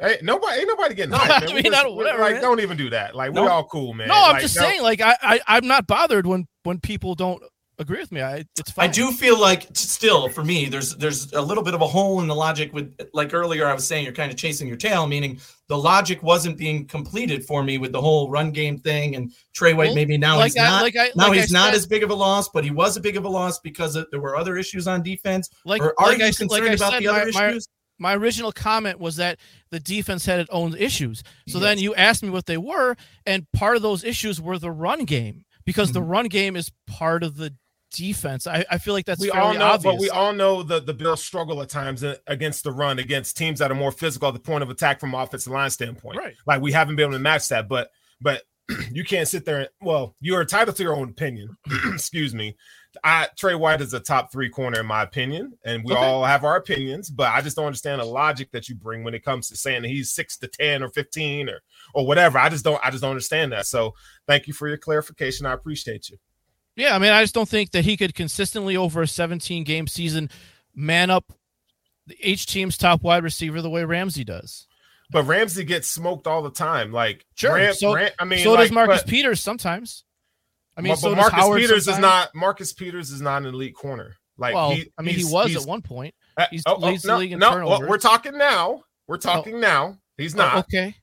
Hey, 0.00 0.18
nobody, 0.22 0.60
ain't 0.60 0.68
nobody 0.68 0.94
getting. 0.94 1.10
No, 1.10 1.18
I 1.18 1.40
mean, 1.46 1.62
just, 1.62 1.82
don't, 1.82 1.94
whatever. 1.94 2.22
Like, 2.22 2.34
man. 2.34 2.42
don't 2.42 2.60
even 2.60 2.76
do 2.76 2.90
that. 2.90 3.14
Like, 3.14 3.32
we're 3.32 3.48
all 3.48 3.64
cool, 3.64 3.92
man. 3.92 4.08
No, 4.08 4.14
I'm 4.14 4.32
like, 4.32 4.42
just 4.42 4.56
no. 4.56 4.62
saying. 4.62 4.82
Like, 4.82 5.00
I, 5.00 5.16
I, 5.22 5.40
I'm 5.46 5.66
not 5.66 5.86
bothered 5.86 6.26
when 6.26 6.46
when 6.62 6.80
people 6.80 7.14
don't 7.14 7.42
agree 7.78 7.98
with 7.98 8.12
me. 8.12 8.22
I 8.22 8.44
it's 8.58 8.70
fine. 8.70 8.88
I 8.88 8.92
do 8.92 9.10
feel 9.10 9.40
like 9.40 9.66
still 9.74 10.28
for 10.28 10.44
me, 10.44 10.66
there's 10.66 10.94
there's 10.96 11.32
a 11.32 11.42
little 11.42 11.62
bit 11.62 11.74
of 11.74 11.82
a 11.82 11.86
hole 11.86 12.20
in 12.20 12.26
the 12.26 12.34
logic 12.34 12.72
with 12.72 12.94
like 13.12 13.34
earlier 13.34 13.66
I 13.66 13.74
was 13.74 13.86
saying 13.86 14.04
you're 14.04 14.14
kind 14.14 14.30
of 14.30 14.36
chasing 14.36 14.68
your 14.68 14.76
tail, 14.76 15.06
meaning 15.06 15.38
the 15.68 15.76
logic 15.76 16.22
wasn't 16.22 16.58
being 16.58 16.86
completed 16.86 17.44
for 17.44 17.62
me 17.62 17.78
with 17.78 17.92
the 17.92 18.00
whole 18.00 18.30
run 18.30 18.50
game 18.50 18.78
thing 18.78 19.16
and 19.16 19.32
Trey 19.54 19.72
White 19.72 19.86
well, 19.86 19.94
maybe 19.94 20.16
now 20.18 20.36
like 20.36 20.52
he's 20.52 20.62
I, 20.62 20.68
not 20.68 20.82
like 20.82 20.96
I, 20.96 21.10
now 21.16 21.28
like 21.28 21.40
he's 21.40 21.52
not 21.52 21.66
said, 21.66 21.74
as 21.74 21.86
big 21.86 22.02
of 22.02 22.10
a 22.10 22.14
loss, 22.14 22.48
but 22.48 22.64
he 22.64 22.70
was 22.70 22.96
a 22.96 23.00
big 23.00 23.16
of 23.16 23.24
a 23.24 23.28
loss 23.28 23.58
because 23.60 23.96
of, 23.96 24.06
there 24.10 24.20
were 24.20 24.36
other 24.36 24.56
issues 24.56 24.86
on 24.86 25.02
defense. 25.02 25.48
Like 25.64 25.82
or 25.82 25.94
are 25.98 26.14
you 26.14 26.24
I, 26.24 26.30
concerned 26.30 26.74
about 26.74 26.92
said, 26.92 27.02
the 27.02 27.08
other 27.08 27.32
my, 27.32 27.48
issues? 27.48 27.66
My, 27.98 28.14
my 28.14 28.16
original 28.16 28.52
comment 28.52 28.98
was 28.98 29.16
that 29.16 29.38
the 29.70 29.80
defense 29.80 30.26
had 30.26 30.40
its 30.40 30.50
own 30.50 30.76
issues. 30.76 31.22
So 31.48 31.58
yes. 31.58 31.62
then 31.62 31.78
you 31.78 31.94
asked 31.94 32.22
me 32.22 32.30
what 32.30 32.46
they 32.46 32.58
were, 32.58 32.96
and 33.24 33.50
part 33.52 33.76
of 33.76 33.82
those 33.82 34.04
issues 34.04 34.40
were 34.40 34.58
the 34.58 34.70
run 34.70 35.04
game 35.04 35.44
because 35.64 35.88
mm-hmm. 35.88 35.94
the 35.94 36.02
run 36.02 36.26
game 36.26 36.56
is 36.56 36.70
part 36.86 37.22
of 37.22 37.36
the 37.36 37.54
defense. 37.96 38.46
I, 38.46 38.64
I 38.70 38.78
feel 38.78 38.94
like 38.94 39.06
that's 39.06 39.20
we 39.20 39.30
all 39.30 39.54
know, 39.54 39.66
obvious. 39.66 39.94
but 39.94 40.00
we 40.00 40.10
all 40.10 40.32
know 40.32 40.62
the 40.62 40.80
the 40.80 40.94
Bills 40.94 41.22
struggle 41.22 41.62
at 41.62 41.68
times 41.68 42.04
against 42.26 42.64
the 42.64 42.72
run 42.72 42.98
against 42.98 43.36
teams 43.36 43.58
that 43.58 43.70
are 43.70 43.76
more 43.76 43.92
physical 43.92 44.28
at 44.28 44.34
the 44.34 44.40
point 44.40 44.62
of 44.62 44.70
attack 44.70 45.00
from 45.00 45.14
offensive 45.14 45.52
line 45.52 45.70
standpoint. 45.70 46.18
Right. 46.18 46.34
Like 46.46 46.62
we 46.62 46.72
haven't 46.72 46.96
been 46.96 47.04
able 47.04 47.12
to 47.14 47.18
match 47.18 47.48
that, 47.48 47.68
but 47.68 47.90
but 48.20 48.42
you 48.92 49.04
can't 49.04 49.28
sit 49.28 49.44
there. 49.44 49.60
And, 49.60 49.68
well, 49.80 50.16
you 50.20 50.34
are 50.34 50.42
entitled 50.42 50.76
to 50.76 50.82
your 50.82 50.96
own 50.96 51.10
opinion. 51.10 51.56
Excuse 51.92 52.34
me. 52.34 52.56
I 53.02 53.28
Trey 53.36 53.56
White 53.56 53.80
is 53.80 53.92
a 53.92 54.00
top 54.00 54.30
three 54.30 54.48
corner 54.48 54.80
in 54.80 54.86
my 54.86 55.02
opinion, 55.02 55.54
and 55.64 55.82
we 55.84 55.92
okay. 55.92 56.02
all 56.02 56.24
have 56.24 56.44
our 56.44 56.56
opinions. 56.56 57.10
But 57.10 57.30
I 57.32 57.40
just 57.40 57.56
don't 57.56 57.66
understand 57.66 58.00
the 58.00 58.04
logic 58.04 58.50
that 58.52 58.68
you 58.68 58.76
bring 58.76 59.02
when 59.02 59.14
it 59.14 59.24
comes 59.24 59.48
to 59.48 59.56
saying 59.56 59.82
that 59.82 59.88
he's 59.88 60.12
six 60.12 60.38
to 60.38 60.48
ten 60.48 60.82
or 60.82 60.88
fifteen 60.90 61.48
or 61.48 61.60
or 61.92 62.06
whatever. 62.06 62.38
I 62.38 62.48
just 62.48 62.64
don't. 62.64 62.80
I 62.84 62.90
just 62.90 63.02
don't 63.02 63.10
understand 63.10 63.52
that. 63.52 63.66
So 63.66 63.94
thank 64.28 64.46
you 64.46 64.52
for 64.52 64.68
your 64.68 64.76
clarification. 64.76 65.44
I 65.44 65.52
appreciate 65.52 66.08
you. 66.08 66.18
Yeah, 66.76 66.94
I 66.94 66.98
mean, 66.98 67.12
I 67.12 67.22
just 67.22 67.34
don't 67.34 67.48
think 67.48 67.70
that 67.72 67.84
he 67.84 67.96
could 67.96 68.14
consistently 68.14 68.76
over 68.76 69.02
a 69.02 69.06
17 69.06 69.64
game 69.64 69.86
season 69.86 70.28
man 70.74 71.10
up 71.10 71.32
the 72.06 72.16
each 72.20 72.46
team's 72.46 72.76
top 72.76 73.02
wide 73.02 73.22
receiver 73.22 73.62
the 73.62 73.70
way 73.70 73.84
Ramsey 73.84 74.24
does. 74.24 74.66
But 75.10 75.24
Ramsey 75.24 75.64
gets 75.64 75.88
smoked 75.88 76.26
all 76.26 76.42
the 76.42 76.50
time. 76.50 76.92
Like, 76.92 77.24
sure. 77.34 77.54
Ram, 77.54 77.74
so, 77.74 77.94
Ram, 77.94 78.10
I 78.18 78.24
mean, 78.24 78.40
so 78.40 78.52
like, 78.52 78.60
does 78.60 78.72
Marcus 78.72 79.02
but, 79.02 79.10
Peters 79.10 79.40
sometimes. 79.40 80.04
I 80.76 80.80
mean, 80.80 80.92
but 80.92 80.98
so 80.98 81.14
Marcus 81.14 81.44
Peters 81.54 81.84
sometimes. 81.84 81.88
is 81.88 81.98
not. 81.98 82.34
Marcus 82.34 82.72
Peters 82.72 83.10
is 83.10 83.20
not 83.20 83.42
an 83.42 83.48
elite 83.48 83.76
corner. 83.76 84.16
Like, 84.36 84.54
Well, 84.54 84.72
he, 84.72 84.90
I 84.98 85.02
mean, 85.02 85.14
he 85.14 85.24
was 85.24 85.54
at 85.54 85.66
one 85.68 85.82
point. 85.82 86.14
uh, 86.36 86.46
he's 86.50 86.64
oh, 86.66 86.78
oh, 86.82 86.96
the 86.96 87.00
no, 87.06 87.18
league 87.18 87.32
in 87.32 87.38
no, 87.38 87.64
well, 87.64 87.86
we're 87.88 87.98
talking 87.98 88.36
now. 88.36 88.82
We're 89.06 89.18
talking 89.18 89.60
now. 89.60 89.98
He's 90.16 90.34
Oh, 90.34 90.38
not. 90.38 90.56
okay. 90.64 90.96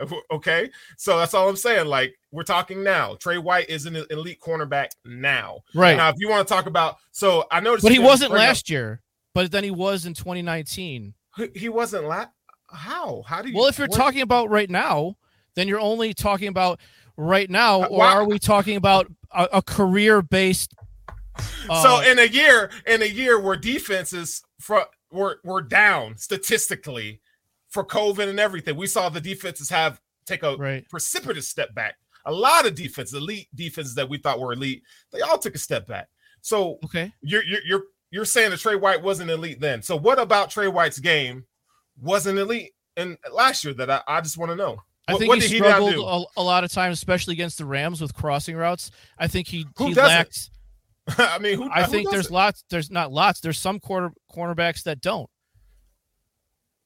Okay, 0.32 0.70
so 0.96 1.18
that's 1.18 1.34
all 1.34 1.48
I'm 1.48 1.56
saying. 1.56 1.86
Like 1.86 2.14
we're 2.32 2.42
talking 2.42 2.82
now. 2.82 3.16
Trey 3.16 3.38
White 3.38 3.68
is 3.68 3.86
an 3.86 3.96
elite 4.10 4.40
cornerback 4.40 4.88
now. 5.04 5.60
Right. 5.74 5.96
Now, 5.96 6.08
if 6.08 6.16
you 6.18 6.28
want 6.28 6.46
to 6.46 6.52
talk 6.54 6.66
about, 6.66 6.96
so 7.12 7.44
I 7.50 7.60
noticed, 7.60 7.82
But 7.84 7.92
he 7.92 7.98
wasn't 7.98 8.32
up- 8.32 8.38
last 8.38 8.70
year. 8.70 9.02
But 9.34 9.52
then 9.52 9.62
he 9.64 9.70
was 9.70 10.06
in 10.06 10.14
2019. 10.14 11.14
He- 11.54 11.68
wasn't 11.68 12.04
last. 12.04 12.30
How? 12.72 13.22
How 13.26 13.42
do 13.42 13.48
you? 13.50 13.56
Well, 13.56 13.66
if 13.66 13.78
you're 13.78 13.88
what- 13.88 13.96
talking 13.96 14.22
about 14.22 14.50
right 14.50 14.70
now, 14.70 15.16
then 15.54 15.68
you're 15.68 15.80
only 15.80 16.14
talking 16.14 16.48
about 16.48 16.80
right 17.16 17.48
now, 17.50 17.82
Uh, 17.82 17.86
or 17.86 17.98
why- 17.98 18.12
are 18.12 18.24
we 18.24 18.38
talking 18.38 18.76
about 18.76 19.06
a, 19.32 19.48
a 19.54 19.62
career-based? 19.62 20.74
Uh, 21.70 21.82
so 21.82 22.10
in 22.10 22.18
a 22.18 22.24
year, 22.26 22.70
in 22.86 23.00
a 23.02 23.06
year 23.06 23.40
where 23.40 23.56
defenses 23.56 24.42
for 24.60 24.84
were 25.10 25.38
were 25.44 25.62
down 25.62 26.16
statistically 26.18 27.20
for 27.70 27.84
COVID 27.84 28.28
and 28.28 28.38
everything, 28.40 28.76
we 28.76 28.86
saw 28.86 29.08
the 29.08 29.20
defenses 29.20 29.68
have 29.70 30.00
take 30.26 30.42
a 30.42 30.56
right. 30.56 30.88
precipitous 30.88 31.48
step 31.48 31.74
back. 31.74 31.96
A 32.26 32.32
lot 32.32 32.66
of 32.66 32.74
defense, 32.74 33.12
elite 33.14 33.48
defenses 33.54 33.94
that 33.94 34.08
we 34.08 34.18
thought 34.18 34.38
were 34.40 34.52
elite, 34.52 34.82
they 35.12 35.20
all 35.22 35.38
took 35.38 35.54
a 35.54 35.58
step 35.58 35.86
back. 35.86 36.08
So 36.42 36.78
Okay. 36.84 37.12
you're 37.22 37.42
you're 37.44 37.60
you're, 37.64 37.82
you're 38.10 38.24
saying 38.24 38.50
that 38.50 38.60
Trey 38.60 38.76
White 38.76 39.02
wasn't 39.02 39.30
elite 39.30 39.60
then. 39.60 39.82
So 39.82 39.96
what 39.96 40.18
about 40.18 40.50
Trey 40.50 40.68
White's 40.68 40.98
game 40.98 41.44
wasn't 42.00 42.38
elite 42.38 42.72
in 42.96 43.16
last 43.32 43.64
year 43.64 43.72
that 43.74 43.90
I, 43.90 44.02
I 44.06 44.20
just 44.20 44.36
want 44.36 44.50
to 44.50 44.56
know. 44.56 44.82
I 45.08 45.12
What- 45.14 45.18
think 45.18 45.28
what 45.30 45.38
he 45.38 45.42
did 45.42 45.50
he 45.52 45.56
struggled 45.58 45.92
do? 45.92 46.02
a, 46.04 46.24
a 46.36 46.42
lot 46.42 46.62
of 46.64 46.70
times, 46.70 46.98
especially 46.98 47.32
against 47.32 47.58
the 47.58 47.64
Rams 47.64 48.00
with 48.00 48.14
crossing 48.14 48.56
routes. 48.56 48.90
I 49.18 49.26
think 49.28 49.48
he 49.48 49.66
Who 49.76 49.88
he 49.88 49.94
lacked. 49.94 50.50
I 51.18 51.38
mean, 51.38 51.56
who, 51.56 51.68
I 51.70 51.82
who 51.84 51.90
think 51.90 52.10
there's 52.10 52.30
lots. 52.30 52.62
There's 52.70 52.90
not 52.90 53.10
lots. 53.10 53.40
There's 53.40 53.58
some 53.58 53.80
quarter 53.80 54.12
cornerbacks 54.34 54.82
that 54.84 55.00
don't. 55.00 55.28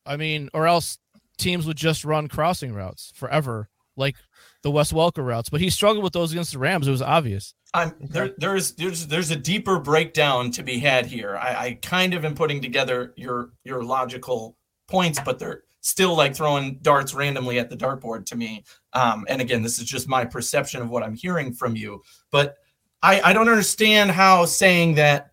I 0.06 0.16
mean, 0.16 0.50
or 0.52 0.66
else 0.66 0.98
teams 1.38 1.66
would 1.66 1.76
just 1.76 2.04
run 2.04 2.28
crossing 2.28 2.72
routes 2.72 3.12
forever, 3.14 3.68
like 3.96 4.16
the 4.62 4.70
Wes 4.70 4.92
Welker 4.92 5.24
routes. 5.24 5.48
But 5.48 5.60
he 5.60 5.70
struggled 5.70 6.04
with 6.04 6.12
those 6.12 6.32
against 6.32 6.52
the 6.52 6.58
Rams. 6.58 6.88
It 6.88 6.92
was 6.92 7.02
obvious. 7.02 7.54
I'm 7.72 7.94
there. 8.00 8.30
There's 8.38 8.72
there's 8.74 9.06
there's 9.08 9.30
a 9.30 9.36
deeper 9.36 9.80
breakdown 9.80 10.50
to 10.52 10.62
be 10.62 10.78
had 10.78 11.06
here. 11.06 11.36
I, 11.36 11.66
I 11.66 11.78
kind 11.82 12.14
of 12.14 12.24
am 12.24 12.34
putting 12.34 12.62
together 12.62 13.12
your 13.16 13.50
your 13.64 13.82
logical 13.82 14.56
points, 14.86 15.18
but 15.24 15.38
they're 15.38 15.64
still 15.80 16.16
like 16.16 16.34
throwing 16.34 16.78
darts 16.82 17.14
randomly 17.14 17.58
at 17.58 17.68
the 17.68 17.76
dartboard 17.76 18.26
to 18.26 18.36
me. 18.36 18.64
Um, 18.94 19.26
and 19.28 19.42
again, 19.42 19.62
this 19.62 19.78
is 19.78 19.84
just 19.84 20.08
my 20.08 20.24
perception 20.24 20.80
of 20.80 20.88
what 20.88 21.02
I'm 21.02 21.14
hearing 21.14 21.52
from 21.52 21.76
you. 21.76 22.02
But 22.30 22.56
I, 23.02 23.20
I 23.20 23.32
don't 23.34 23.50
understand 23.50 24.10
how 24.10 24.46
saying 24.46 24.94
that 24.94 25.32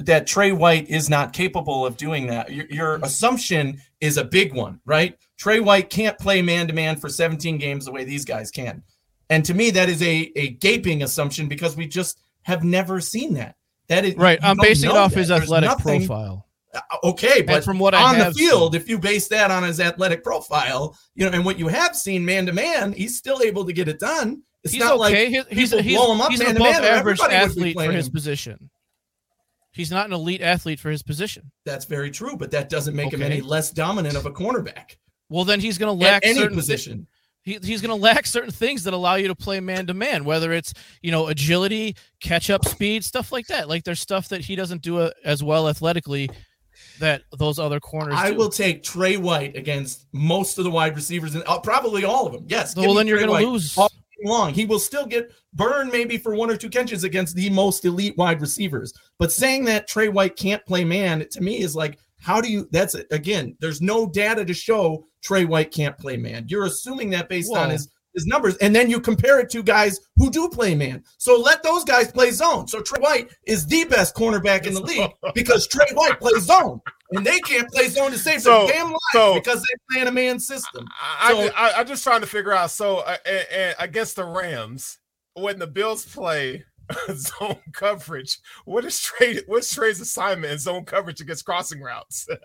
that 0.00 0.26
Trey 0.26 0.52
White 0.52 0.88
is 0.88 1.08
not 1.10 1.32
capable 1.32 1.84
of 1.86 1.96
doing 1.96 2.26
that. 2.28 2.50
Your, 2.52 2.66
your 2.70 2.94
assumption 3.02 3.80
is 4.00 4.16
a 4.16 4.24
big 4.24 4.54
one, 4.54 4.80
right? 4.84 5.16
Trey 5.38 5.60
White 5.60 5.90
can't 5.90 6.18
play 6.18 6.42
man 6.42 6.66
to 6.68 6.72
man 6.74 6.96
for 6.96 7.08
17 7.08 7.58
games 7.58 7.84
the 7.86 7.92
way 7.92 8.04
these 8.04 8.24
guys 8.24 8.50
can. 8.50 8.82
And 9.30 9.44
to 9.46 9.54
me, 9.54 9.70
that 9.70 9.88
is 9.88 10.02
a, 10.02 10.30
a 10.36 10.50
gaping 10.50 11.02
assumption 11.02 11.48
because 11.48 11.76
we 11.76 11.86
just 11.86 12.20
have 12.42 12.62
never 12.62 13.00
seen 13.00 13.34
that. 13.34 13.56
That 13.88 14.04
is 14.04 14.14
Right. 14.16 14.38
I'm 14.42 14.56
basing 14.56 14.90
it 14.90 14.96
off 14.96 15.12
that. 15.12 15.18
his 15.18 15.30
athletic 15.30 15.68
nothing- 15.70 16.06
profile. 16.06 16.46
Uh, 16.74 16.80
Okay, 17.04 17.40
but 17.42 17.56
And 17.56 17.64
from 17.64 17.78
what 17.78 17.94
I 17.94 18.02
on 18.02 18.18
the 18.18 18.34
field, 18.34 18.72
seen. 18.72 18.80
if 18.82 18.88
you 18.88 18.98
base 18.98 19.28
that 19.28 19.50
on 19.52 19.62
his 19.62 19.78
athletic 19.78 20.24
profile, 20.24 20.98
you 21.14 21.24
know, 21.24 21.30
and 21.32 21.44
what 21.44 21.56
you 21.58 21.68
have 21.68 21.94
seen 21.94 22.24
man 22.24 22.46
to 22.46 22.52
man, 22.52 22.92
he's 22.92 23.16
still 23.16 23.42
able 23.42 23.64
to 23.64 23.72
get 23.72 23.86
it 23.88 24.00
done. 24.00 24.42
It's 24.64 24.72
He's 24.72 24.82
not 24.82 24.94
okay. 24.94 24.98
like 24.98 25.48
He- 25.48 25.54
he's 25.60 25.70
people 25.70 25.84
he's, 25.84 25.96
blow 25.96 26.12
him 26.14 26.20
up 26.20 26.30
he's 26.30 26.40
an 26.40 26.46
man 26.46 26.56
above 26.56 26.72
man, 26.72 26.84
average 26.84 27.20
everybody 27.20 27.34
would 27.46 27.54
be 27.54 27.60
athlete 27.70 27.76
for 27.86 27.92
his 27.92 28.08
position. 28.08 28.70
He's 29.74 29.90
not 29.90 30.06
an 30.06 30.12
elite 30.12 30.40
athlete 30.40 30.78
for 30.78 30.90
his 30.90 31.02
position. 31.02 31.50
that's 31.64 31.84
very 31.84 32.10
true, 32.10 32.36
but 32.36 32.50
that 32.52 32.68
doesn't 32.68 32.94
make 32.94 33.12
him 33.12 33.22
any 33.22 33.40
less 33.40 33.70
dominant 33.70 34.16
of 34.16 34.24
a 34.24 34.30
cornerback 34.30 34.96
Well, 35.28 35.44
then 35.44 35.60
he's 35.60 35.78
going 35.78 35.98
to 35.98 36.06
at 36.06 36.12
lack 36.12 36.24
any 36.24 36.38
certain 36.38 36.56
position. 36.56 37.06
he, 37.42 37.58
he's 37.62 37.80
going 37.80 37.90
to 37.96 38.00
lack 38.02 38.26
certain 38.26 38.52
things 38.52 38.84
that 38.84 38.94
allow 38.94 39.16
you 39.16 39.28
to 39.28 39.34
play 39.34 39.60
man 39.60 39.86
to 39.88 39.94
man, 39.94 40.24
whether 40.24 40.52
it's 40.52 40.72
you 41.02 41.10
know 41.10 41.26
agility, 41.26 41.96
catch 42.20 42.50
up 42.50 42.64
speed, 42.64 43.04
stuff 43.04 43.32
like 43.32 43.48
that. 43.48 43.68
Like 43.68 43.84
there's 43.84 44.00
stuff 44.00 44.28
that 44.28 44.42
he 44.42 44.56
doesn't 44.56 44.82
do 44.82 44.98
uh, 44.98 45.10
as 45.24 45.42
well 45.42 45.68
athletically 45.68 46.30
that 47.00 47.22
those 47.36 47.58
other 47.58 47.80
corners. 47.80 48.14
I 48.16 48.30
do. 48.30 48.36
will 48.36 48.50
take 48.50 48.82
Trey 48.82 49.16
White 49.16 49.56
against 49.56 50.06
most 50.12 50.58
of 50.58 50.64
the 50.64 50.70
wide 50.70 50.94
receivers 50.94 51.34
and 51.34 51.44
uh, 51.46 51.58
probably 51.58 52.04
all 52.04 52.26
of 52.26 52.32
them. 52.32 52.46
Yes. 52.48 52.76
Well, 52.76 52.94
then 52.94 53.06
you're 53.06 53.18
going 53.18 53.42
to 53.42 53.50
lose. 53.50 53.76
all 53.76 53.90
long. 54.24 54.52
He 54.52 54.64
will 54.64 54.78
still 54.78 55.06
get 55.06 55.32
burned 55.52 55.92
maybe 55.92 56.18
for 56.18 56.34
one 56.34 56.50
or 56.50 56.56
two 56.56 56.68
catches 56.68 57.04
against 57.04 57.36
the 57.36 57.50
most 57.50 57.84
elite 57.84 58.16
wide 58.16 58.40
receivers. 58.40 58.92
But 59.18 59.32
saying 59.32 59.64
that 59.66 59.86
Trey 59.86 60.08
White 60.08 60.36
can't 60.36 60.64
play 60.66 60.84
man 60.84 61.26
to 61.30 61.40
me 61.40 61.60
is 61.60 61.76
like, 61.76 61.98
how 62.20 62.40
do 62.40 62.50
you? 62.50 62.66
That's 62.72 62.94
again. 62.94 63.56
There's 63.60 63.82
no 63.82 64.06
data 64.06 64.44
to 64.44 64.54
show 64.54 65.06
Trey 65.22 65.44
White 65.44 65.70
can't 65.70 65.96
play 65.98 66.16
man. 66.16 66.46
You're 66.48 66.64
assuming 66.64 67.10
that 67.10 67.28
based 67.28 67.54
on 67.54 67.70
his 67.70 67.88
his 68.14 68.26
numbers, 68.26 68.56
and 68.58 68.74
then 68.74 68.88
you 68.88 69.00
compare 69.00 69.40
it 69.40 69.50
to 69.50 69.62
guys 69.62 70.00
who 70.16 70.30
do 70.30 70.48
play 70.48 70.74
man. 70.74 71.02
So 71.18 71.38
let 71.38 71.62
those 71.62 71.84
guys 71.84 72.10
play 72.10 72.30
zone. 72.30 72.66
So 72.68 72.80
Trey 72.80 73.00
White 73.00 73.30
is 73.46 73.66
the 73.66 73.84
best 73.84 74.14
cornerback 74.14 74.66
in 74.66 74.74
the 74.74 74.80
league 74.82 75.10
because 75.34 75.66
Trey 75.66 75.86
White 75.94 76.18
plays 76.20 76.44
zone, 76.44 76.80
and 77.12 77.26
they 77.26 77.40
can't 77.40 77.68
play 77.70 77.88
zone 77.88 78.10
to 78.12 78.18
save 78.18 78.42
So- 78.42 78.66
their 78.66 78.74
damn 78.76 78.86
lives 78.86 78.98
so- 79.12 79.34
because 79.34 79.60
they 79.60 79.74
play 79.94 80.02
in 80.02 80.08
a 80.08 80.12
man 80.12 80.38
system. 80.38 80.86
I, 81.20 81.32
So- 81.32 81.52
I, 81.56 81.68
I, 81.70 81.80
am 81.80 81.86
just 81.86 82.04
trying 82.04 82.20
to 82.20 82.26
figure 82.26 82.52
out. 82.52 82.70
So, 82.70 82.98
uh, 82.98 83.16
and, 83.26 83.46
and 83.52 83.74
against 83.78 84.16
the 84.16 84.24
Rams, 84.24 84.98
when 85.34 85.58
the 85.58 85.66
Bills 85.66 86.04
play 86.06 86.64
zone 87.14 87.58
coverage, 87.72 88.38
what 88.64 88.84
is 88.84 89.00
Trey? 89.00 89.40
What's 89.46 89.74
Trey's 89.74 90.00
assignment 90.00 90.52
in 90.52 90.58
zone 90.58 90.84
coverage 90.84 91.20
against 91.20 91.44
crossing 91.44 91.80
routes? 91.80 92.28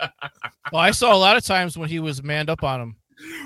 Well, 0.72 0.82
I 0.82 0.92
saw 0.92 1.16
a 1.16 1.18
lot 1.18 1.36
of 1.36 1.44
times 1.44 1.78
when 1.80 1.90
he 1.90 2.00
was 2.00 2.22
manned 2.22 2.48
up 2.50 2.64
on 2.64 2.80
him. 2.80 2.96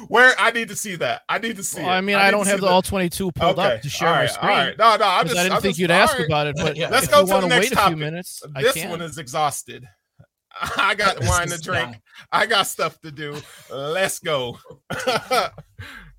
Where 0.08 0.34
I 0.38 0.52
need 0.52 0.70
to 0.70 0.76
see 0.76 0.96
that. 0.98 1.24
I 1.28 1.40
need 1.40 1.56
to 1.58 1.64
see. 1.64 1.82
Well, 1.82 1.90
it. 1.92 1.98
I 1.98 2.02
mean, 2.02 2.16
I, 2.16 2.26
need 2.26 2.32
don't 2.32 2.48
have 2.48 2.62
the 2.62 2.68
all 2.68 2.82
22 2.82 3.32
pulled 3.32 3.58
Okay, 3.60 3.76
up 3.76 3.82
to 3.82 3.90
share 3.90 4.10
all 4.10 4.16
my 4.16 4.26
screen. 4.28 4.52
All 4.52 4.58
right. 4.58 4.78
No, 4.78 4.96
no. 4.98 5.06
I'm 5.08 5.22
'cause 5.24 5.32
just. 5.32 5.40
I 5.40 5.44
didn't 5.44 5.56
I'm 5.56 5.62
think 5.62 5.72
just- 5.72 5.80
you'd 5.80 5.92
ask 5.92 6.14
right. 6.18 6.26
about 6.28 6.48
it, 6.48 6.56
but 6.58 6.76
Yeah. 6.76 6.90
Let's 6.92 7.06
if 7.06 7.12
go 7.12 7.22
you 7.22 7.26
to 7.28 7.42
the 7.42 7.48
next 7.48 7.66
wait 7.66 7.72
a 7.72 7.76
topic. 7.76 7.88
few 7.90 7.98
minutes, 8.06 8.44
This 8.56 8.74
can. 8.74 8.90
one 8.92 9.02
is 9.02 9.18
exhausted. 9.18 9.86
I 10.78 10.94
got 10.96 11.18
This 11.20 11.28
wine 11.30 11.48
to 11.48 11.58
drink. 11.60 11.92
not- 11.92 12.02
I 12.32 12.46
got 12.46 12.68
stuff 12.68 13.00
to 13.02 13.12
do. 13.12 13.38
Let's 13.72 14.20
go. 14.20 14.58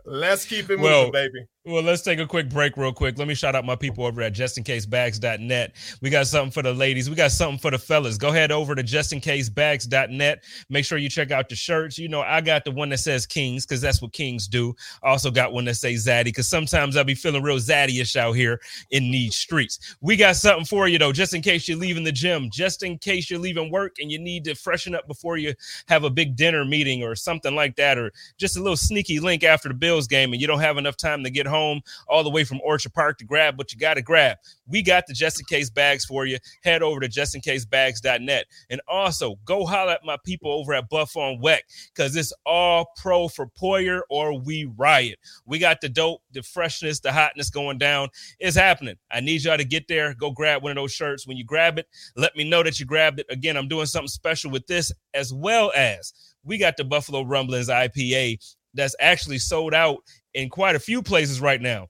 Let's 0.04 0.44
keep 0.44 0.64
it 0.70 0.78
moving, 0.78 0.82
Well, 0.82 1.10
baby. 1.10 1.46
Well, 1.66 1.82
let's 1.82 2.02
take 2.02 2.18
a 2.18 2.26
quick 2.26 2.50
break, 2.50 2.76
real 2.76 2.92
quick. 2.92 3.16
Let 3.16 3.26
me 3.26 3.34
shout 3.34 3.54
out 3.54 3.64
my 3.64 3.74
people 3.74 4.04
over 4.04 4.20
at 4.20 4.34
justincasebags.net. 4.34 5.74
We 6.02 6.10
got 6.10 6.26
something 6.26 6.50
for 6.50 6.60
the 6.60 6.74
ladies. 6.74 7.08
We 7.08 7.16
got 7.16 7.30
something 7.30 7.58
for 7.58 7.70
the 7.70 7.78
fellas. 7.78 8.18
Go 8.18 8.28
ahead 8.28 8.52
over 8.52 8.74
to 8.74 8.82
justincasebags.net. 8.82 10.44
Make 10.68 10.84
sure 10.84 10.98
you 10.98 11.08
check 11.08 11.30
out 11.30 11.48
the 11.48 11.54
shirts. 11.56 11.98
You 11.98 12.08
know, 12.08 12.20
I 12.20 12.42
got 12.42 12.66
the 12.66 12.70
one 12.70 12.90
that 12.90 12.98
says 12.98 13.24
Kings 13.24 13.64
because 13.64 13.80
that's 13.80 14.02
what 14.02 14.12
Kings 14.12 14.46
do. 14.46 14.76
Also 15.02 15.30
got 15.30 15.54
one 15.54 15.64
that 15.64 15.76
says 15.76 16.04
Zaddy 16.04 16.24
because 16.24 16.46
sometimes 16.46 16.98
I'll 16.98 17.04
be 17.04 17.14
feeling 17.14 17.42
real 17.42 17.56
Zaddy-ish 17.56 18.14
out 18.16 18.32
here 18.32 18.60
in 18.90 19.10
these 19.10 19.34
streets. 19.34 19.96
We 20.02 20.16
got 20.16 20.36
something 20.36 20.66
for 20.66 20.86
you 20.86 20.98
though, 20.98 21.12
just 21.12 21.32
in 21.32 21.40
case 21.40 21.66
you're 21.66 21.78
leaving 21.78 22.04
the 22.04 22.12
gym, 22.12 22.50
just 22.52 22.82
in 22.82 22.98
case 22.98 23.30
you're 23.30 23.40
leaving 23.40 23.70
work 23.70 23.96
and 24.00 24.12
you 24.12 24.18
need 24.18 24.44
to 24.44 24.54
freshen 24.54 24.94
up 24.94 25.08
before 25.08 25.38
you 25.38 25.54
have 25.88 26.04
a 26.04 26.10
big 26.10 26.36
dinner 26.36 26.66
meeting 26.66 27.02
or 27.02 27.14
something 27.14 27.54
like 27.54 27.74
that, 27.76 27.96
or 27.96 28.12
just 28.36 28.58
a 28.58 28.60
little 28.60 28.76
sneaky 28.76 29.18
link 29.18 29.44
after 29.44 29.68
the 29.68 29.74
Bills 29.74 30.06
game 30.06 30.34
and 30.34 30.42
you 30.42 30.46
don't 30.46 30.60
have 30.60 30.76
enough 30.76 30.98
time 30.98 31.24
to 31.24 31.30
get 31.30 31.46
home 31.46 31.53
all 31.54 32.22
the 32.22 32.30
way 32.30 32.44
from 32.44 32.60
Orchard 32.62 32.92
Park 32.94 33.18
to 33.18 33.24
grab 33.24 33.58
what 33.58 33.72
you 33.72 33.78
got 33.78 33.94
to 33.94 34.02
grab. 34.02 34.38
We 34.66 34.82
got 34.82 35.06
the 35.06 35.12
just 35.12 35.38
in 35.38 35.46
case 35.46 35.70
bags 35.70 36.04
for 36.04 36.26
you. 36.26 36.38
Head 36.62 36.82
over 36.82 37.00
to 37.00 37.08
justincasebags.net 37.08 38.46
and 38.70 38.80
also 38.88 39.36
go 39.44 39.66
holler 39.66 39.92
at 39.92 40.04
my 40.04 40.16
people 40.24 40.50
over 40.52 40.74
at 40.74 40.88
Buff 40.88 41.16
on 41.16 41.40
Weck 41.42 41.60
because 41.94 42.16
it's 42.16 42.32
all 42.46 42.86
pro 42.96 43.28
for 43.28 43.46
Poyer 43.46 44.00
or 44.10 44.38
we 44.38 44.64
riot. 44.76 45.18
We 45.46 45.58
got 45.58 45.80
the 45.80 45.88
dope, 45.88 46.22
the 46.32 46.42
freshness, 46.42 47.00
the 47.00 47.12
hotness 47.12 47.50
going 47.50 47.78
down. 47.78 48.08
It's 48.38 48.56
happening. 48.56 48.96
I 49.10 49.20
need 49.20 49.44
y'all 49.44 49.56
to 49.56 49.64
get 49.64 49.88
there. 49.88 50.14
Go 50.14 50.30
grab 50.30 50.62
one 50.62 50.72
of 50.72 50.76
those 50.76 50.92
shirts. 50.92 51.26
When 51.26 51.36
you 51.36 51.44
grab 51.44 51.78
it, 51.78 51.86
let 52.16 52.36
me 52.36 52.44
know 52.44 52.62
that 52.62 52.80
you 52.80 52.86
grabbed 52.86 53.20
it. 53.20 53.26
Again, 53.30 53.56
I'm 53.56 53.68
doing 53.68 53.86
something 53.86 54.08
special 54.08 54.50
with 54.50 54.66
this 54.66 54.92
as 55.12 55.32
well 55.32 55.72
as 55.74 56.12
we 56.42 56.58
got 56.58 56.76
the 56.76 56.84
Buffalo 56.84 57.22
Rumblings 57.22 57.68
IPA 57.68 58.38
that's 58.74 58.96
actually 59.00 59.38
sold 59.38 59.72
out 59.72 59.98
in 60.34 60.48
quite 60.48 60.76
a 60.76 60.80
few 60.80 61.02
places 61.02 61.40
right 61.40 61.60
now. 61.60 61.88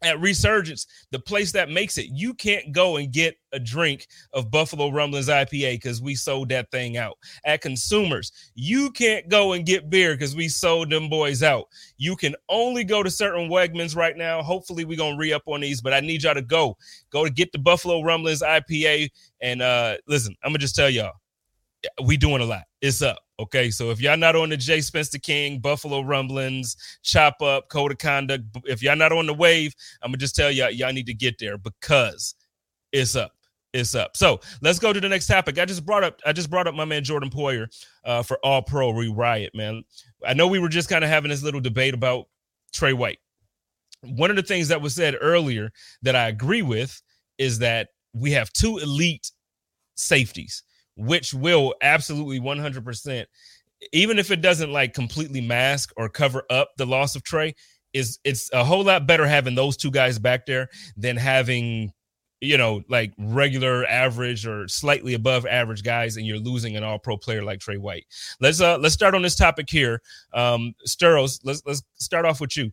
At 0.00 0.20
Resurgence, 0.20 0.86
the 1.10 1.18
place 1.18 1.50
that 1.50 1.70
makes 1.70 1.98
it, 1.98 2.06
you 2.12 2.32
can't 2.32 2.70
go 2.70 2.98
and 2.98 3.12
get 3.12 3.34
a 3.52 3.58
drink 3.58 4.06
of 4.32 4.48
Buffalo 4.48 4.90
Rumblings 4.90 5.26
IPA 5.26 5.74
because 5.74 6.00
we 6.00 6.14
sold 6.14 6.50
that 6.50 6.70
thing 6.70 6.96
out. 6.96 7.18
At 7.44 7.62
Consumers, 7.62 8.30
you 8.54 8.92
can't 8.92 9.28
go 9.28 9.54
and 9.54 9.66
get 9.66 9.90
beer 9.90 10.14
because 10.14 10.36
we 10.36 10.48
sold 10.48 10.88
them 10.90 11.08
boys 11.08 11.42
out. 11.42 11.64
You 11.96 12.14
can 12.14 12.36
only 12.48 12.84
go 12.84 13.02
to 13.02 13.10
certain 13.10 13.50
Wegmans 13.50 13.96
right 13.96 14.16
now. 14.16 14.40
Hopefully, 14.40 14.84
we're 14.84 14.96
gonna 14.96 15.16
re 15.16 15.32
up 15.32 15.42
on 15.46 15.62
these, 15.62 15.80
but 15.80 15.92
I 15.92 15.98
need 15.98 16.22
y'all 16.22 16.34
to 16.34 16.42
go. 16.42 16.76
Go 17.10 17.24
to 17.24 17.30
get 17.30 17.50
the 17.50 17.58
Buffalo 17.58 18.00
Rumblings 18.00 18.42
IPA. 18.42 19.08
And 19.42 19.62
uh 19.62 19.96
listen, 20.06 20.36
I'm 20.44 20.50
gonna 20.50 20.58
just 20.58 20.76
tell 20.76 20.90
y'all, 20.90 21.14
we 22.04 22.16
doing 22.16 22.40
a 22.40 22.46
lot. 22.46 22.62
It's 22.80 23.02
up. 23.02 23.18
Okay, 23.40 23.70
so 23.70 23.90
if 23.90 24.00
y'all 24.00 24.16
not 24.16 24.34
on 24.34 24.48
the 24.48 24.56
Jay 24.56 24.80
Spencer 24.80 25.18
King, 25.18 25.60
Buffalo 25.60 26.00
Rumblings, 26.00 26.76
Chop 27.02 27.40
Up, 27.40 27.68
Code 27.68 27.92
of 27.92 27.98
Conduct, 27.98 28.44
if 28.64 28.82
y'all 28.82 28.96
not 28.96 29.12
on 29.12 29.26
the 29.26 29.34
wave, 29.34 29.74
I'm 30.02 30.10
gonna 30.10 30.18
just 30.18 30.34
tell 30.34 30.50
y'all 30.50 30.70
y'all 30.70 30.92
need 30.92 31.06
to 31.06 31.14
get 31.14 31.38
there 31.38 31.56
because 31.56 32.34
it's 32.92 33.14
up. 33.14 33.32
It's 33.72 33.94
up. 33.94 34.16
So 34.16 34.40
let's 34.62 34.78
go 34.78 34.92
to 34.92 35.00
the 35.00 35.08
next 35.08 35.26
topic. 35.26 35.58
I 35.58 35.66
just 35.66 35.86
brought 35.86 36.02
up 36.02 36.20
I 36.26 36.32
just 36.32 36.50
brought 36.50 36.66
up 36.66 36.74
my 36.74 36.84
man 36.84 37.04
Jordan 37.04 37.30
Poyer 37.30 37.68
uh, 38.04 38.22
for 38.22 38.38
All 38.44 38.62
Pro 38.62 38.90
Re 38.90 39.08
Riot, 39.08 39.54
man. 39.54 39.84
I 40.26 40.34
know 40.34 40.48
we 40.48 40.58
were 40.58 40.68
just 40.68 40.88
kind 40.88 41.04
of 41.04 41.10
having 41.10 41.30
this 41.30 41.42
little 41.42 41.60
debate 41.60 41.94
about 41.94 42.26
Trey 42.72 42.92
White. 42.92 43.18
One 44.02 44.30
of 44.30 44.36
the 44.36 44.42
things 44.42 44.68
that 44.68 44.80
was 44.80 44.94
said 44.94 45.16
earlier 45.20 45.70
that 46.02 46.16
I 46.16 46.28
agree 46.28 46.62
with 46.62 47.00
is 47.36 47.58
that 47.60 47.88
we 48.14 48.32
have 48.32 48.52
two 48.52 48.78
elite 48.78 49.30
safeties, 49.96 50.62
which 50.98 51.32
will 51.32 51.74
absolutely 51.80 52.40
100%, 52.40 53.24
even 53.92 54.18
if 54.18 54.30
it 54.30 54.40
doesn't 54.40 54.72
like 54.72 54.92
completely 54.92 55.40
mask 55.40 55.92
or 55.96 56.08
cover 56.08 56.42
up 56.50 56.70
the 56.76 56.86
loss 56.86 57.14
of 57.16 57.22
Trey, 57.22 57.54
is 57.94 58.18
it's 58.24 58.52
a 58.52 58.64
whole 58.64 58.84
lot 58.84 59.06
better 59.06 59.26
having 59.26 59.54
those 59.54 59.76
two 59.76 59.90
guys 59.90 60.18
back 60.18 60.44
there 60.44 60.68
than 60.96 61.16
having 61.16 61.92
you 62.40 62.56
know, 62.56 62.82
like 62.88 63.12
regular 63.18 63.84
average 63.86 64.46
or 64.46 64.68
slightly 64.68 65.14
above 65.14 65.44
average 65.44 65.82
guys, 65.82 66.16
and 66.16 66.24
you're 66.24 66.38
losing 66.38 66.76
an 66.76 66.84
all 66.84 66.98
pro 66.98 67.16
player 67.16 67.42
like 67.42 67.58
Trey 67.58 67.78
White. 67.78 68.06
Let's 68.40 68.60
uh 68.60 68.78
let's 68.78 68.94
start 68.94 69.14
on 69.14 69.22
this 69.22 69.34
topic 69.34 69.68
here. 69.68 70.00
Um 70.32 70.74
Steros, 70.86 71.40
let's 71.44 71.62
let's 71.66 71.82
start 71.96 72.24
off 72.24 72.40
with 72.40 72.56
you 72.56 72.70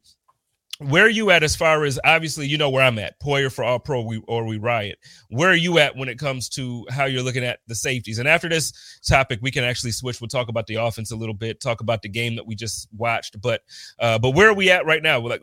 where 0.79 1.05
are 1.05 1.09
you 1.09 1.31
at 1.31 1.43
as 1.43 1.55
far 1.55 1.85
as 1.85 1.99
obviously 2.03 2.47
you 2.47 2.57
know 2.57 2.69
where 2.69 2.83
I'm 2.83 2.99
at, 2.99 3.19
Poyer 3.21 3.51
for 3.51 3.63
all 3.63 3.79
pro 3.79 4.01
we, 4.01 4.21
or 4.27 4.45
we 4.45 4.57
riot. 4.57 4.99
Where 5.29 5.49
are 5.49 5.55
you 5.55 5.77
at 5.79 5.95
when 5.95 6.09
it 6.09 6.19
comes 6.19 6.49
to 6.49 6.85
how 6.89 7.05
you're 7.05 7.23
looking 7.23 7.45
at 7.45 7.59
the 7.67 7.75
safeties? 7.75 8.19
And 8.19 8.27
after 8.27 8.49
this 8.49 8.73
topic, 9.07 9.39
we 9.41 9.51
can 9.51 9.63
actually 9.63 9.91
switch. 9.91 10.19
We'll 10.19 10.27
talk 10.27 10.49
about 10.49 10.67
the 10.67 10.75
offense 10.75 11.11
a 11.11 11.15
little 11.15 11.33
bit, 11.33 11.61
talk 11.61 11.79
about 11.81 12.01
the 12.01 12.09
game 12.09 12.35
that 12.35 12.45
we 12.45 12.55
just 12.55 12.89
watched. 12.95 13.39
But 13.41 13.61
uh, 13.99 14.19
but 14.19 14.31
where 14.31 14.49
are 14.49 14.53
we 14.53 14.69
at 14.69 14.85
right 14.85 15.01
now? 15.01 15.19
Like, 15.19 15.41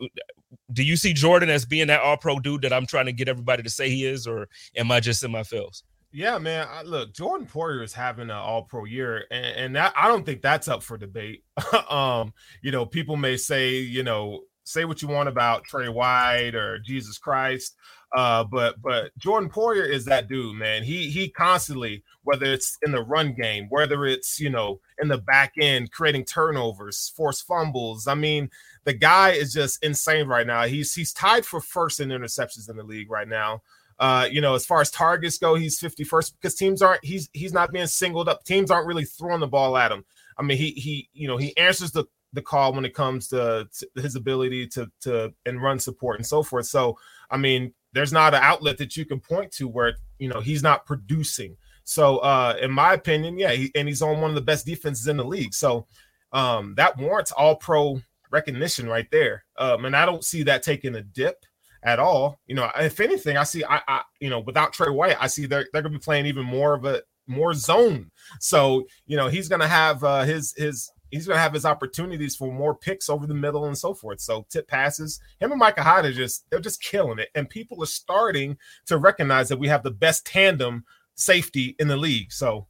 do 0.71 0.83
you 0.83 0.95
see 0.95 1.13
Jordan 1.13 1.49
as 1.49 1.65
being 1.65 1.87
that 1.87 2.01
all 2.01 2.17
pro 2.17 2.39
dude 2.39 2.61
that 2.61 2.73
I'm 2.73 2.85
trying 2.85 3.05
to 3.07 3.13
get 3.13 3.27
everybody 3.27 3.63
to 3.63 3.69
say 3.69 3.89
he 3.89 4.05
is, 4.05 4.27
or 4.27 4.47
am 4.75 4.91
I 4.91 4.99
just 4.99 5.23
in 5.23 5.31
my 5.31 5.43
feels? 5.43 5.83
Yeah, 6.15 6.37
man. 6.37 6.67
I, 6.69 6.83
look, 6.83 7.11
Jordan 7.11 7.47
Poyer 7.47 7.83
is 7.83 7.91
having 7.91 8.29
an 8.29 8.35
All 8.35 8.61
Pro 8.61 8.85
year, 8.85 9.25
and, 9.31 9.45
and 9.45 9.75
that, 9.75 9.93
I 9.97 10.07
don't 10.07 10.23
think 10.23 10.43
that's 10.43 10.67
up 10.67 10.83
for 10.83 10.95
debate. 10.95 11.43
um, 11.89 12.35
you 12.61 12.71
know, 12.71 12.85
people 12.85 13.15
may 13.15 13.35
say, 13.35 13.77
you 13.77 14.03
know, 14.03 14.41
say 14.63 14.85
what 14.85 15.01
you 15.01 15.07
want 15.07 15.29
about 15.29 15.63
Trey 15.63 15.89
White 15.89 16.55
or 16.55 16.79
Jesus 16.79 17.17
Christ, 17.17 17.75
uh, 18.13 18.43
but 18.43 18.79
but 18.81 19.17
Jordan 19.17 19.49
Poyer 19.49 19.87
is 19.87 20.05
that 20.05 20.27
dude, 20.27 20.55
man. 20.55 20.83
He 20.83 21.09
he 21.09 21.29
constantly, 21.29 22.03
whether 22.23 22.45
it's 22.45 22.77
in 22.83 22.91
the 22.91 23.01
run 23.01 23.33
game, 23.33 23.67
whether 23.69 24.05
it's 24.05 24.39
you 24.39 24.51
know 24.51 24.79
in 25.01 25.07
the 25.07 25.17
back 25.17 25.53
end, 25.59 25.91
creating 25.91 26.25
turnovers, 26.25 27.11
force 27.15 27.41
fumbles. 27.41 28.07
I 28.07 28.13
mean, 28.13 28.51
the 28.83 28.93
guy 28.93 29.31
is 29.31 29.51
just 29.51 29.83
insane 29.83 30.27
right 30.27 30.45
now. 30.45 30.63
He's 30.65 30.93
he's 30.93 31.11
tied 31.11 31.43
for 31.45 31.59
first 31.59 31.99
in 31.99 32.09
interceptions 32.09 32.69
in 32.69 32.77
the 32.77 32.83
league 32.83 33.09
right 33.09 33.27
now. 33.27 33.63
Uh, 33.99 34.27
you 34.29 34.41
know, 34.41 34.53
as 34.53 34.65
far 34.65 34.81
as 34.81 34.91
targets 34.91 35.37
go, 35.37 35.55
he's 35.55 35.79
51st 35.79 36.33
because 36.33 36.55
teams 36.55 36.81
aren't 36.83 37.03
he's 37.03 37.29
he's 37.33 37.53
not 37.53 37.71
being 37.71 37.87
singled 37.87 38.29
up. 38.29 38.43
Teams 38.43 38.69
aren't 38.69 38.87
really 38.87 39.05
throwing 39.05 39.39
the 39.39 39.47
ball 39.47 39.75
at 39.75 39.91
him. 39.91 40.05
I 40.37 40.43
mean, 40.43 40.57
he 40.57 40.71
he 40.71 41.09
you 41.13 41.27
know 41.27 41.37
he 41.37 41.55
answers 41.57 41.91
the 41.91 42.05
the 42.33 42.41
call 42.41 42.73
when 42.73 42.85
it 42.85 42.93
comes 42.93 43.27
to, 43.29 43.67
to, 43.79 44.01
his 44.01 44.15
ability 44.15 44.67
to 44.67 44.91
to 45.01 45.33
and 45.45 45.61
run 45.61 45.79
support 45.79 46.17
and 46.17 46.25
so 46.25 46.43
forth. 46.43 46.65
So 46.65 46.97
I 47.29 47.37
mean, 47.37 47.73
there's 47.93 48.13
not 48.13 48.33
an 48.33 48.41
outlet 48.43 48.77
that 48.79 48.97
you 48.97 49.05
can 49.05 49.19
point 49.19 49.51
to 49.53 49.67
where 49.67 49.95
you 50.19 50.29
know 50.29 50.41
he's 50.41 50.63
not 50.63 50.85
producing. 50.85 51.57
So 51.83 52.17
uh 52.19 52.57
in 52.61 52.71
my 52.71 52.93
opinion, 52.93 53.37
yeah, 53.37 53.51
he, 53.51 53.71
and 53.75 53.87
he's 53.87 54.01
on 54.01 54.21
one 54.21 54.31
of 54.31 54.35
the 54.35 54.41
best 54.41 54.65
defenses 54.65 55.07
in 55.07 55.17
the 55.17 55.25
league. 55.25 55.53
So 55.53 55.87
um 56.31 56.73
that 56.75 56.97
warrants 56.97 57.31
all 57.31 57.55
pro 57.55 58.01
recognition 58.31 58.87
right 58.87 59.07
there. 59.11 59.45
Um 59.57 59.85
and 59.85 59.95
I 59.95 60.05
don't 60.05 60.25
see 60.25 60.43
that 60.43 60.63
taking 60.63 60.95
a 60.95 61.01
dip 61.01 61.45
at 61.83 61.99
all. 61.99 62.39
You 62.47 62.55
know, 62.55 62.69
if 62.79 62.99
anything, 62.99 63.37
I 63.37 63.43
see 63.43 63.63
I, 63.63 63.81
I 63.87 64.01
you 64.19 64.29
know 64.29 64.39
without 64.39 64.73
Trey 64.73 64.89
White, 64.89 65.17
I 65.19 65.27
see 65.27 65.45
they're 65.45 65.67
they're 65.71 65.81
gonna 65.81 65.93
be 65.93 65.99
playing 65.99 66.25
even 66.25 66.45
more 66.45 66.73
of 66.73 66.85
a 66.85 67.01
more 67.27 67.53
zone. 67.53 68.11
So 68.39 68.85
you 69.05 69.17
know 69.17 69.27
he's 69.27 69.49
gonna 69.49 69.67
have 69.67 70.03
uh, 70.03 70.23
his 70.23 70.53
his 70.57 70.89
he's 71.13 71.27
going 71.27 71.37
to 71.37 71.41
have 71.41 71.53
his 71.53 71.65
opportunities 71.65 72.35
for 72.35 72.51
more 72.51 72.75
picks 72.75 73.09
over 73.09 73.27
the 73.27 73.33
middle 73.33 73.65
and 73.65 73.77
so 73.77 73.93
forth. 73.93 74.19
So 74.19 74.45
tip 74.49 74.67
passes, 74.67 75.19
him 75.39 75.51
and 75.51 75.59
Micah 75.59 75.83
Hyde 75.83 76.05
are 76.05 76.11
just 76.11 76.49
they're 76.49 76.59
just 76.59 76.81
killing 76.81 77.19
it, 77.19 77.29
and 77.35 77.49
people 77.49 77.81
are 77.83 77.87
starting 77.87 78.57
to 78.87 78.97
recognize 78.97 79.49
that 79.49 79.59
we 79.59 79.67
have 79.67 79.83
the 79.83 79.91
best 79.91 80.25
tandem 80.25 80.85
safety 81.15 81.75
in 81.79 81.87
the 81.87 81.97
league. 81.97 82.31
So 82.31 82.67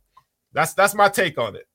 that's 0.51 0.73
that's 0.73 0.93
my 0.93 1.09
take 1.09 1.37
on 1.37 1.55
it. 1.55 1.67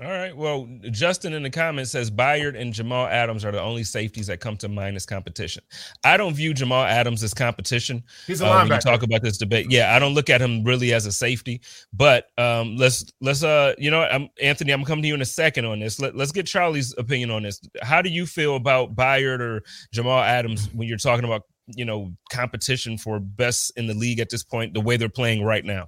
All 0.00 0.06
right. 0.06 0.36
Well, 0.36 0.68
Justin 0.92 1.32
in 1.32 1.42
the 1.42 1.50
comments 1.50 1.90
says 1.90 2.08
Byard 2.08 2.56
and 2.56 2.72
Jamal 2.72 3.08
Adams 3.08 3.44
are 3.44 3.50
the 3.50 3.60
only 3.60 3.82
safeties 3.82 4.28
that 4.28 4.38
come 4.38 4.56
to 4.58 4.68
mind 4.68 4.94
as 4.94 5.04
competition. 5.04 5.64
I 6.04 6.16
don't 6.16 6.34
view 6.34 6.54
Jamal 6.54 6.84
Adams 6.84 7.24
as 7.24 7.34
competition. 7.34 8.04
He's 8.24 8.40
a 8.40 8.46
uh, 8.46 8.48
linebacker. 8.48 8.68
When 8.68 8.76
you 8.76 8.80
talk 8.80 9.02
about 9.02 9.22
this 9.22 9.38
debate, 9.38 9.66
yeah, 9.70 9.96
I 9.96 9.98
don't 9.98 10.14
look 10.14 10.30
at 10.30 10.40
him 10.40 10.62
really 10.62 10.92
as 10.92 11.06
a 11.06 11.10
safety. 11.10 11.62
But 11.92 12.26
um, 12.38 12.76
let's 12.76 13.06
let's 13.20 13.42
uh, 13.42 13.74
you 13.76 13.90
know, 13.90 14.02
I'm 14.02 14.28
Anthony. 14.40 14.70
I'm 14.70 14.84
coming 14.84 15.02
to 15.02 15.08
you 15.08 15.14
in 15.14 15.20
a 15.22 15.26
second 15.26 15.64
on 15.64 15.80
this. 15.80 15.98
Let, 15.98 16.14
let's 16.14 16.30
get 16.30 16.46
Charlie's 16.46 16.94
opinion 16.96 17.32
on 17.32 17.42
this. 17.42 17.60
How 17.82 18.00
do 18.00 18.08
you 18.08 18.24
feel 18.24 18.54
about 18.54 18.94
Byard 18.94 19.40
or 19.40 19.62
Jamal 19.92 20.20
Adams 20.20 20.68
when 20.74 20.86
you're 20.86 20.96
talking 20.96 21.24
about 21.24 21.42
you 21.66 21.84
know 21.84 22.12
competition 22.30 22.98
for 22.98 23.18
best 23.18 23.72
in 23.76 23.88
the 23.88 23.94
league 23.94 24.20
at 24.20 24.30
this 24.30 24.44
point? 24.44 24.74
The 24.74 24.80
way 24.80 24.96
they're 24.96 25.08
playing 25.08 25.42
right 25.42 25.64
now. 25.64 25.86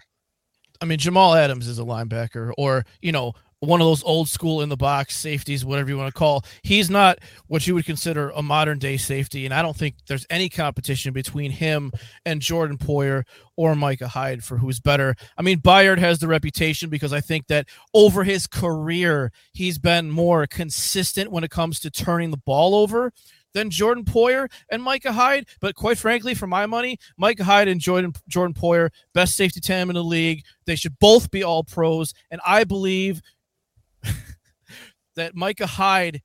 I 0.83 0.87
mean, 0.87 0.99
Jamal 0.99 1.35
Adams 1.35 1.69
is 1.69 1.79
a 1.79 1.85
linebacker, 1.85 2.53
or 2.57 2.87
you 3.03 3.13
know, 3.13 3.35
one 3.61 3.81
of 3.81 3.87
those 3.87 4.03
old 4.05 4.29
school 4.29 4.63
in 4.63 4.71
the 4.71 4.77
box 4.77 5.17
safeties, 5.17 5.65
whatever 5.65 5.91
you 5.91 5.99
want 5.99 6.13
to 6.13 6.19
call. 6.19 6.45
He's 6.63 6.89
not 6.89 7.19
what 7.47 7.67
you 7.67 7.75
would 7.75 7.85
consider 7.85 8.31
a 8.31 8.43
modern 8.43 8.79
day 8.79 8.97
safety, 8.97 9.45
and 9.45 9.55
I 9.55 9.63
don't 9.63 9.77
think 9.77 9.97
there's 10.09 10.27
any 10.31 10.49
competition 10.49 11.13
between 11.13 11.51
him 11.51 11.93
and 12.25 12.41
Jordan 12.41 12.79
Poyer 12.79 13.25
or 13.57 13.75
Micah 13.77 14.09
Hyde 14.09 14.43
for 14.43 14.57
who's 14.57 14.81
better. 14.81 15.15
I 15.37 15.43
mean, 15.43 15.61
Byard 15.61 15.99
has 15.99 16.19
the 16.19 16.29
reputation 16.29 16.89
because 16.89 17.13
I 17.13 17.21
think 17.21 17.47
that 17.49 17.69
over 17.93 18.25
his 18.25 18.47
career 18.47 19.31
he's 19.53 19.79
been 19.79 20.11
more 20.11 20.47
consistent 20.47 21.31
when 21.31 21.45
it 21.45 21.51
comes 21.51 21.81
to 21.81 21.91
turning 21.91 22.31
the 22.31 22.39
ball 22.39 22.75
over 22.75 23.13
than 23.53 23.71
Jordan 23.71 24.05
Poyer 24.05 24.51
and 24.71 24.83
Micah 24.83 25.13
Hyde. 25.13 25.47
But 25.61 25.75
quite 25.75 25.99
frankly, 25.99 26.35
for 26.35 26.47
my 26.47 26.67
money, 26.67 26.99
Micah 27.19 27.45
Hyde 27.45 27.69
and 27.69 27.81
Jordan 27.81 28.15
Jordan 28.29 28.55
Poyer, 28.55 28.91
best 29.13 29.37
safety 29.37 29.61
tandem 29.61 29.91
in 29.91 29.97
the 29.97 30.05
league. 30.05 30.45
They 30.67 30.77
should 30.77 30.99
both 30.99 31.31
be 31.31 31.43
all 31.43 31.65
pros, 31.65 32.15
and 32.31 32.41
I 32.47 32.65
believe 32.65 33.21
that 35.17 35.35
Micah 35.35 35.67
Hyde 35.67 36.23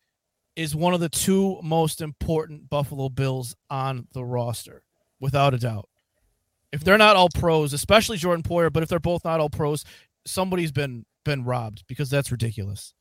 is 0.55 0.75
one 0.75 0.93
of 0.93 0.99
the 0.99 1.09
two 1.09 1.59
most 1.61 2.01
important 2.01 2.69
Buffalo 2.69 3.09
Bills 3.09 3.55
on 3.69 4.07
the 4.13 4.23
roster, 4.23 4.83
without 5.19 5.53
a 5.53 5.57
doubt. 5.57 5.89
If 6.71 6.83
they're 6.83 6.97
not 6.97 7.15
all 7.15 7.29
pros, 7.29 7.73
especially 7.73 8.17
Jordan 8.17 8.43
Poyer, 8.43 8.71
but 8.71 8.83
if 8.83 8.89
they're 8.89 8.99
both 8.99 9.25
not 9.25 9.39
all 9.39 9.49
pros, 9.49 9.83
somebody's 10.25 10.71
been 10.71 11.05
been 11.23 11.43
robbed 11.43 11.83
because 11.87 12.09
that's 12.09 12.31
ridiculous. 12.31 12.93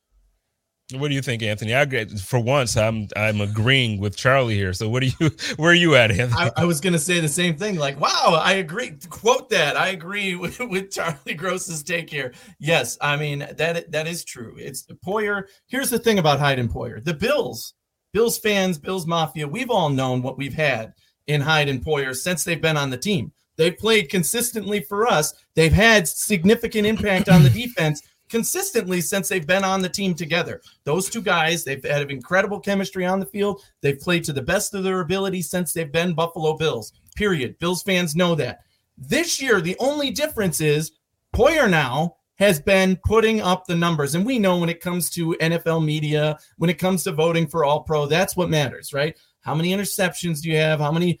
What 0.93 1.07
do 1.07 1.15
you 1.15 1.21
think, 1.23 1.41
Anthony? 1.41 1.75
I 1.75 2.05
for 2.05 2.39
once 2.39 2.77
I'm 2.77 3.07
I'm 3.15 3.41
agreeing 3.41 3.99
with 3.99 4.15
Charlie 4.15 4.53
here. 4.53 4.71
So 4.71 4.87
what 4.87 5.01
do 5.01 5.09
you 5.19 5.31
where 5.55 5.71
are 5.71 5.75
you 5.75 5.95
at, 5.95 6.11
Anthony? 6.11 6.51
I, 6.55 6.61
I 6.61 6.65
was 6.65 6.79
gonna 6.79 6.99
say 6.99 7.19
the 7.19 7.27
same 7.27 7.55
thing. 7.55 7.77
Like, 7.77 7.99
wow, 7.99 8.39
I 8.39 8.53
agree. 8.53 8.95
Quote 9.09 9.49
that. 9.49 9.77
I 9.77 9.87
agree 9.87 10.35
with, 10.35 10.59
with 10.59 10.91
Charlie 10.91 11.33
Gross's 11.33 11.81
take 11.81 12.09
here. 12.09 12.33
Yes, 12.59 12.99
I 13.01 13.17
mean 13.17 13.39
that 13.57 13.91
that 13.91 14.07
is 14.07 14.23
true. 14.23 14.55
It's 14.59 14.85
Poyer. 15.03 15.45
Here's 15.65 15.89
the 15.89 15.97
thing 15.97 16.19
about 16.19 16.39
Hyde 16.39 16.59
and 16.59 16.69
Poyer. 16.69 17.03
The 17.03 17.15
Bills, 17.15 17.73
Bills 18.13 18.37
fans, 18.37 18.77
Bills 18.77 19.07
Mafia, 19.07 19.47
we've 19.47 19.71
all 19.71 19.89
known 19.89 20.21
what 20.21 20.37
we've 20.37 20.53
had 20.53 20.93
in 21.25 21.41
Hyde 21.41 21.67
and 21.67 21.83
Poyer 21.83 22.15
since 22.15 22.43
they've 22.43 22.61
been 22.61 22.77
on 22.77 22.91
the 22.91 22.97
team. 22.97 23.31
They've 23.57 23.75
played 23.75 24.09
consistently 24.09 24.81
for 24.81 25.07
us. 25.07 25.33
They've 25.55 25.73
had 25.73 26.07
significant 26.07 26.85
impact 26.85 27.27
on 27.27 27.41
the 27.41 27.49
defense 27.65 28.03
consistently 28.29 29.01
since 29.01 29.29
they've 29.29 29.47
been 29.47 29.63
on 29.63 29.81
the 29.81 29.89
team 29.89 30.13
together. 30.13 30.61
Those 30.83 31.09
two 31.09 31.21
guys, 31.21 31.63
they've 31.63 31.83
had 31.83 32.09
incredible 32.09 32.59
chemistry 32.59 33.05
on 33.05 33.19
the 33.19 33.25
field. 33.25 33.63
They've 33.81 33.99
played 33.99 34.23
to 34.25 34.33
the 34.33 34.41
best 34.41 34.73
of 34.73 34.83
their 34.83 35.01
ability 35.01 35.41
since 35.41 35.73
they've 35.73 35.91
been 35.91 36.13
Buffalo 36.13 36.57
Bills. 36.57 36.93
Period. 37.15 37.57
Bills 37.59 37.83
fans 37.83 38.15
know 38.15 38.35
that. 38.35 38.61
This 38.97 39.41
year, 39.41 39.61
the 39.61 39.77
only 39.79 40.11
difference 40.11 40.61
is 40.61 40.91
Poyer 41.33 41.69
now 41.69 42.17
has 42.35 42.59
been 42.59 42.97
putting 43.05 43.41
up 43.41 43.65
the 43.65 43.75
numbers. 43.75 44.15
And 44.15 44.25
we 44.25 44.39
know 44.39 44.57
when 44.57 44.69
it 44.69 44.81
comes 44.81 45.09
to 45.11 45.35
NFL 45.39 45.83
media, 45.85 46.37
when 46.57 46.69
it 46.69 46.77
comes 46.77 47.03
to 47.03 47.11
voting 47.11 47.47
for 47.47 47.63
All 47.63 47.83
Pro, 47.83 48.05
that's 48.05 48.35
what 48.35 48.49
matters, 48.49 48.93
right? 48.93 49.17
How 49.41 49.55
many 49.55 49.73
interceptions 49.73 50.41
do 50.41 50.49
you 50.49 50.57
have? 50.57 50.79
How 50.79 50.91
many 50.91 51.19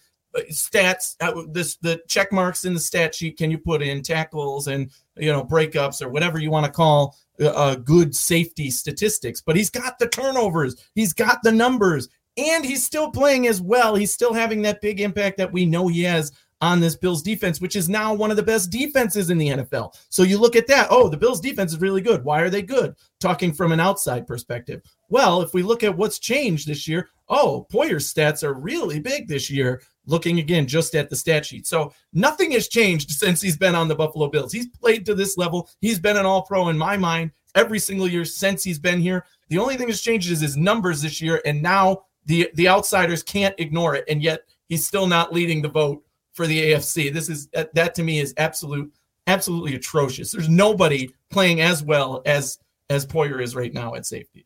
stats 0.51 1.15
this 1.53 1.77
the 1.77 2.01
check 2.07 2.31
marks 2.31 2.65
in 2.65 2.73
the 2.73 2.79
stat 2.79 3.15
sheet 3.15 3.37
can 3.37 3.49
you 3.49 3.57
put 3.57 3.81
in 3.81 4.01
tackles 4.01 4.67
and 4.67 4.91
you 5.15 5.31
know 5.31 5.43
breakups 5.43 6.01
or 6.01 6.09
whatever 6.09 6.39
you 6.39 6.51
want 6.51 6.65
to 6.65 6.71
call 6.71 7.15
uh, 7.39 7.47
uh, 7.47 7.75
good 7.75 8.15
safety 8.15 8.69
statistics 8.69 9.41
but 9.41 9.55
he's 9.55 9.69
got 9.69 9.97
the 9.99 10.07
turnovers 10.07 10.75
he's 10.95 11.13
got 11.13 11.41
the 11.43 11.51
numbers 11.51 12.09
and 12.37 12.65
he's 12.65 12.85
still 12.85 13.09
playing 13.09 13.47
as 13.47 13.61
well 13.61 13.95
he's 13.95 14.13
still 14.13 14.33
having 14.33 14.61
that 14.61 14.81
big 14.81 14.99
impact 14.99 15.37
that 15.37 15.51
we 15.51 15.65
know 15.65 15.87
he 15.87 16.03
has 16.03 16.31
on 16.61 16.79
this 16.79 16.95
Bills 16.95 17.21
defense, 17.21 17.59
which 17.59 17.75
is 17.75 17.89
now 17.89 18.13
one 18.13 18.31
of 18.31 18.37
the 18.37 18.43
best 18.43 18.69
defenses 18.69 19.29
in 19.29 19.37
the 19.37 19.49
NFL. 19.49 19.93
So 20.09 20.23
you 20.23 20.37
look 20.37 20.55
at 20.55 20.67
that. 20.67 20.87
Oh, 20.89 21.09
the 21.09 21.17
Bills 21.17 21.41
defense 21.41 21.73
is 21.73 21.81
really 21.81 22.01
good. 22.01 22.23
Why 22.23 22.41
are 22.41 22.49
they 22.49 22.61
good? 22.61 22.95
Talking 23.19 23.53
from 23.53 23.71
an 23.71 23.79
outside 23.79 24.25
perspective. 24.25 24.81
Well, 25.09 25.41
if 25.41 25.53
we 25.53 25.63
look 25.63 25.83
at 25.83 25.95
what's 25.95 26.19
changed 26.19 26.67
this 26.67 26.87
year, 26.87 27.09
oh, 27.29 27.67
Poyer's 27.71 28.11
stats 28.11 28.43
are 28.43 28.53
really 28.53 28.99
big 28.99 29.27
this 29.27 29.49
year. 29.49 29.81
Looking 30.07 30.39
again 30.39 30.67
just 30.67 30.95
at 30.95 31.09
the 31.09 31.15
stat 31.15 31.45
sheet. 31.45 31.67
So 31.67 31.93
nothing 32.13 32.51
has 32.51 32.67
changed 32.67 33.11
since 33.19 33.41
he's 33.41 33.57
been 33.57 33.75
on 33.75 33.87
the 33.87 33.95
Buffalo 33.95 34.27
Bills. 34.27 34.51
He's 34.51 34.67
played 34.67 35.05
to 35.05 35.15
this 35.15 35.37
level. 35.37 35.69
He's 35.81 35.99
been 35.99 36.17
an 36.17 36.25
all 36.25 36.43
pro 36.43 36.69
in 36.69 36.77
my 36.77 36.97
mind 36.97 37.31
every 37.55 37.79
single 37.79 38.07
year 38.07 38.25
since 38.25 38.63
he's 38.63 38.79
been 38.79 38.99
here. 38.99 39.25
The 39.49 39.57
only 39.57 39.77
thing 39.77 39.87
that's 39.87 40.01
changed 40.01 40.31
is 40.31 40.41
his 40.41 40.57
numbers 40.57 41.01
this 41.01 41.21
year. 41.21 41.41
And 41.45 41.61
now 41.61 42.03
the, 42.25 42.49
the 42.55 42.67
outsiders 42.67 43.23
can't 43.23 43.55
ignore 43.59 43.95
it. 43.95 44.05
And 44.09 44.21
yet 44.21 44.41
he's 44.67 44.85
still 44.85 45.07
not 45.07 45.33
leading 45.33 45.61
the 45.61 45.69
vote 45.69 46.03
for 46.33 46.47
the 46.47 46.71
AFC. 46.71 47.11
This 47.13 47.29
is 47.29 47.47
that 47.53 47.95
to 47.95 48.03
me 48.03 48.19
is 48.19 48.33
absolute 48.37 48.91
absolutely 49.27 49.75
atrocious. 49.75 50.31
There's 50.31 50.49
nobody 50.49 51.09
playing 51.31 51.61
as 51.61 51.81
well 51.81 52.21
as 52.25 52.59
as 52.89 53.05
Poyer 53.05 53.41
is 53.41 53.55
right 53.55 53.73
now 53.73 53.95
at 53.95 54.05
safety. 54.05 54.45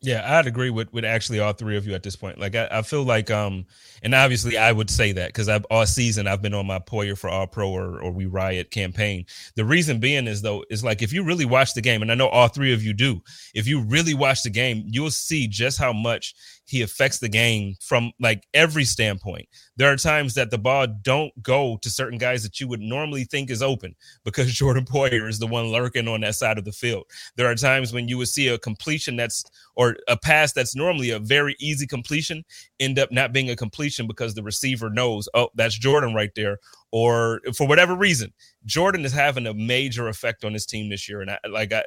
Yeah, 0.00 0.38
I'd 0.38 0.46
agree 0.46 0.70
with 0.70 0.92
with 0.92 1.04
actually 1.04 1.40
all 1.40 1.52
three 1.52 1.76
of 1.76 1.84
you 1.84 1.92
at 1.92 2.04
this 2.04 2.14
point. 2.14 2.38
Like 2.38 2.54
I, 2.54 2.68
I 2.70 2.82
feel 2.82 3.02
like 3.02 3.32
um 3.32 3.66
and 4.00 4.14
obviously 4.14 4.56
I 4.56 4.70
would 4.70 4.88
say 4.90 5.10
that 5.10 5.30
because 5.30 5.48
I've 5.48 5.64
all 5.72 5.86
season 5.86 6.28
I've 6.28 6.40
been 6.40 6.54
on 6.54 6.66
my 6.68 6.78
Poyer 6.78 7.18
for 7.18 7.28
all 7.28 7.48
pro 7.48 7.68
or, 7.68 8.00
or 8.00 8.12
we 8.12 8.26
riot 8.26 8.70
campaign. 8.70 9.26
The 9.56 9.64
reason 9.64 9.98
being 9.98 10.28
is 10.28 10.40
though, 10.40 10.64
is 10.70 10.84
like 10.84 11.02
if 11.02 11.12
you 11.12 11.24
really 11.24 11.46
watch 11.46 11.74
the 11.74 11.80
game, 11.80 12.00
and 12.00 12.12
I 12.12 12.14
know 12.14 12.28
all 12.28 12.46
three 12.46 12.72
of 12.72 12.80
you 12.84 12.92
do, 12.92 13.20
if 13.54 13.66
you 13.66 13.80
really 13.82 14.14
watch 14.14 14.44
the 14.44 14.50
game, 14.50 14.84
you'll 14.86 15.10
see 15.10 15.48
just 15.48 15.78
how 15.80 15.92
much 15.92 16.32
he 16.68 16.82
affects 16.82 17.18
the 17.18 17.30
game 17.30 17.74
from 17.80 18.12
like 18.20 18.46
every 18.52 18.84
standpoint. 18.84 19.48
There 19.76 19.90
are 19.90 19.96
times 19.96 20.34
that 20.34 20.50
the 20.50 20.58
ball 20.58 20.86
don't 20.86 21.32
go 21.42 21.78
to 21.80 21.90
certain 21.90 22.18
guys 22.18 22.42
that 22.42 22.60
you 22.60 22.68
would 22.68 22.80
normally 22.80 23.24
think 23.24 23.50
is 23.50 23.62
open 23.62 23.96
because 24.22 24.52
Jordan 24.52 24.84
Poyer 24.84 25.28
is 25.28 25.38
the 25.38 25.46
one 25.46 25.68
lurking 25.68 26.06
on 26.08 26.20
that 26.20 26.34
side 26.34 26.58
of 26.58 26.66
the 26.66 26.72
field. 26.72 27.04
There 27.36 27.50
are 27.50 27.54
times 27.54 27.94
when 27.94 28.06
you 28.06 28.18
would 28.18 28.28
see 28.28 28.48
a 28.48 28.58
completion 28.58 29.16
that's 29.16 29.44
or 29.76 29.96
a 30.08 30.16
pass 30.16 30.52
that's 30.52 30.76
normally 30.76 31.10
a 31.10 31.18
very 31.18 31.56
easy 31.58 31.86
completion 31.86 32.44
end 32.80 32.98
up 32.98 33.10
not 33.10 33.32
being 33.32 33.48
a 33.48 33.56
completion 33.56 34.06
because 34.06 34.34
the 34.34 34.42
receiver 34.42 34.90
knows, 34.90 35.26
oh, 35.32 35.48
that's 35.54 35.78
Jordan 35.78 36.12
right 36.12 36.34
there. 36.36 36.58
Or 36.92 37.40
for 37.56 37.66
whatever 37.66 37.94
reason, 37.94 38.32
Jordan 38.66 39.06
is 39.06 39.12
having 39.12 39.46
a 39.46 39.54
major 39.54 40.08
effect 40.08 40.44
on 40.44 40.52
his 40.52 40.66
team 40.66 40.90
this 40.90 41.08
year. 41.08 41.22
And 41.22 41.30
I, 41.30 41.38
like 41.48 41.72
I, 41.72 41.84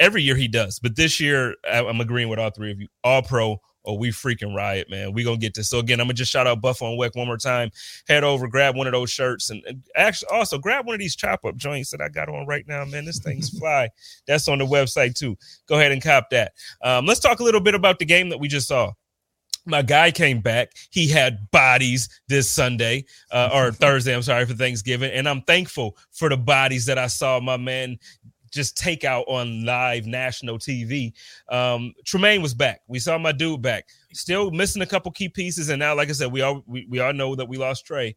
every 0.00 0.22
year 0.22 0.36
he 0.36 0.48
does, 0.48 0.78
but 0.78 0.96
this 0.96 1.20
year 1.20 1.54
I'm 1.70 2.00
agreeing 2.00 2.28
with 2.28 2.38
all 2.38 2.50
three 2.50 2.70
of 2.70 2.80
you. 2.80 2.88
All 3.02 3.22
pro, 3.22 3.60
or 3.84 3.98
we 3.98 4.10
freaking 4.10 4.54
riot, 4.54 4.90
man. 4.90 5.12
We 5.12 5.22
gonna 5.24 5.36
get 5.36 5.54
this. 5.54 5.68
So 5.68 5.78
again, 5.78 6.00
I'm 6.00 6.06
gonna 6.06 6.14
just 6.14 6.32
shout 6.32 6.46
out 6.46 6.60
Buffalo 6.60 6.90
and 6.90 7.00
Weck 7.00 7.14
one 7.14 7.26
more 7.26 7.36
time. 7.36 7.70
Head 8.08 8.24
over, 8.24 8.48
grab 8.48 8.76
one 8.76 8.86
of 8.86 8.92
those 8.92 9.10
shirts, 9.10 9.50
and, 9.50 9.62
and 9.66 9.82
actually 9.94 10.28
also 10.30 10.58
grab 10.58 10.86
one 10.86 10.94
of 10.94 11.00
these 11.00 11.14
chop 11.14 11.44
up 11.44 11.56
joints 11.56 11.90
that 11.90 12.00
I 12.00 12.08
got 12.08 12.28
on 12.28 12.46
right 12.46 12.66
now, 12.66 12.84
man. 12.84 13.04
This 13.04 13.18
thing's 13.18 13.50
fly. 13.58 13.90
That's 14.26 14.48
on 14.48 14.58
the 14.58 14.66
website 14.66 15.14
too. 15.14 15.36
Go 15.66 15.78
ahead 15.78 15.92
and 15.92 16.02
cop 16.02 16.30
that. 16.30 16.52
Um, 16.82 17.06
let's 17.06 17.20
talk 17.20 17.40
a 17.40 17.44
little 17.44 17.60
bit 17.60 17.74
about 17.74 17.98
the 17.98 18.04
game 18.04 18.30
that 18.30 18.40
we 18.40 18.48
just 18.48 18.68
saw. 18.68 18.92
My 19.66 19.80
guy 19.80 20.10
came 20.10 20.40
back. 20.40 20.72
He 20.90 21.08
had 21.08 21.50
bodies 21.50 22.08
this 22.28 22.50
Sunday 22.50 23.06
uh, 23.30 23.48
or 23.52 23.72
Thursday. 23.72 24.14
I'm 24.14 24.22
sorry 24.22 24.44
for 24.44 24.54
Thanksgiving, 24.54 25.10
and 25.12 25.28
I'm 25.28 25.42
thankful 25.42 25.96
for 26.10 26.28
the 26.28 26.36
bodies 26.36 26.86
that 26.86 26.98
I 26.98 27.06
saw. 27.06 27.40
My 27.40 27.56
man 27.56 27.98
just 28.54 28.76
take 28.76 29.04
out 29.04 29.24
on 29.26 29.64
live 29.64 30.06
national 30.06 30.58
TV. 30.58 31.12
Um, 31.48 31.92
Tremaine 32.04 32.42
was 32.42 32.54
back. 32.54 32.80
We 32.86 32.98
saw 32.98 33.18
my 33.18 33.32
dude 33.32 33.62
back. 33.62 33.88
Still 34.12 34.50
missing 34.50 34.82
a 34.82 34.86
couple 34.86 35.10
key 35.12 35.28
pieces, 35.28 35.68
and 35.68 35.78
now, 35.78 35.94
like 35.94 36.08
I 36.08 36.12
said, 36.12 36.32
we 36.32 36.40
all 36.42 36.62
we, 36.66 36.86
we 36.88 37.00
all 37.00 37.12
know 37.12 37.34
that 37.34 37.48
we 37.48 37.56
lost 37.56 37.86
Trey. 37.86 38.16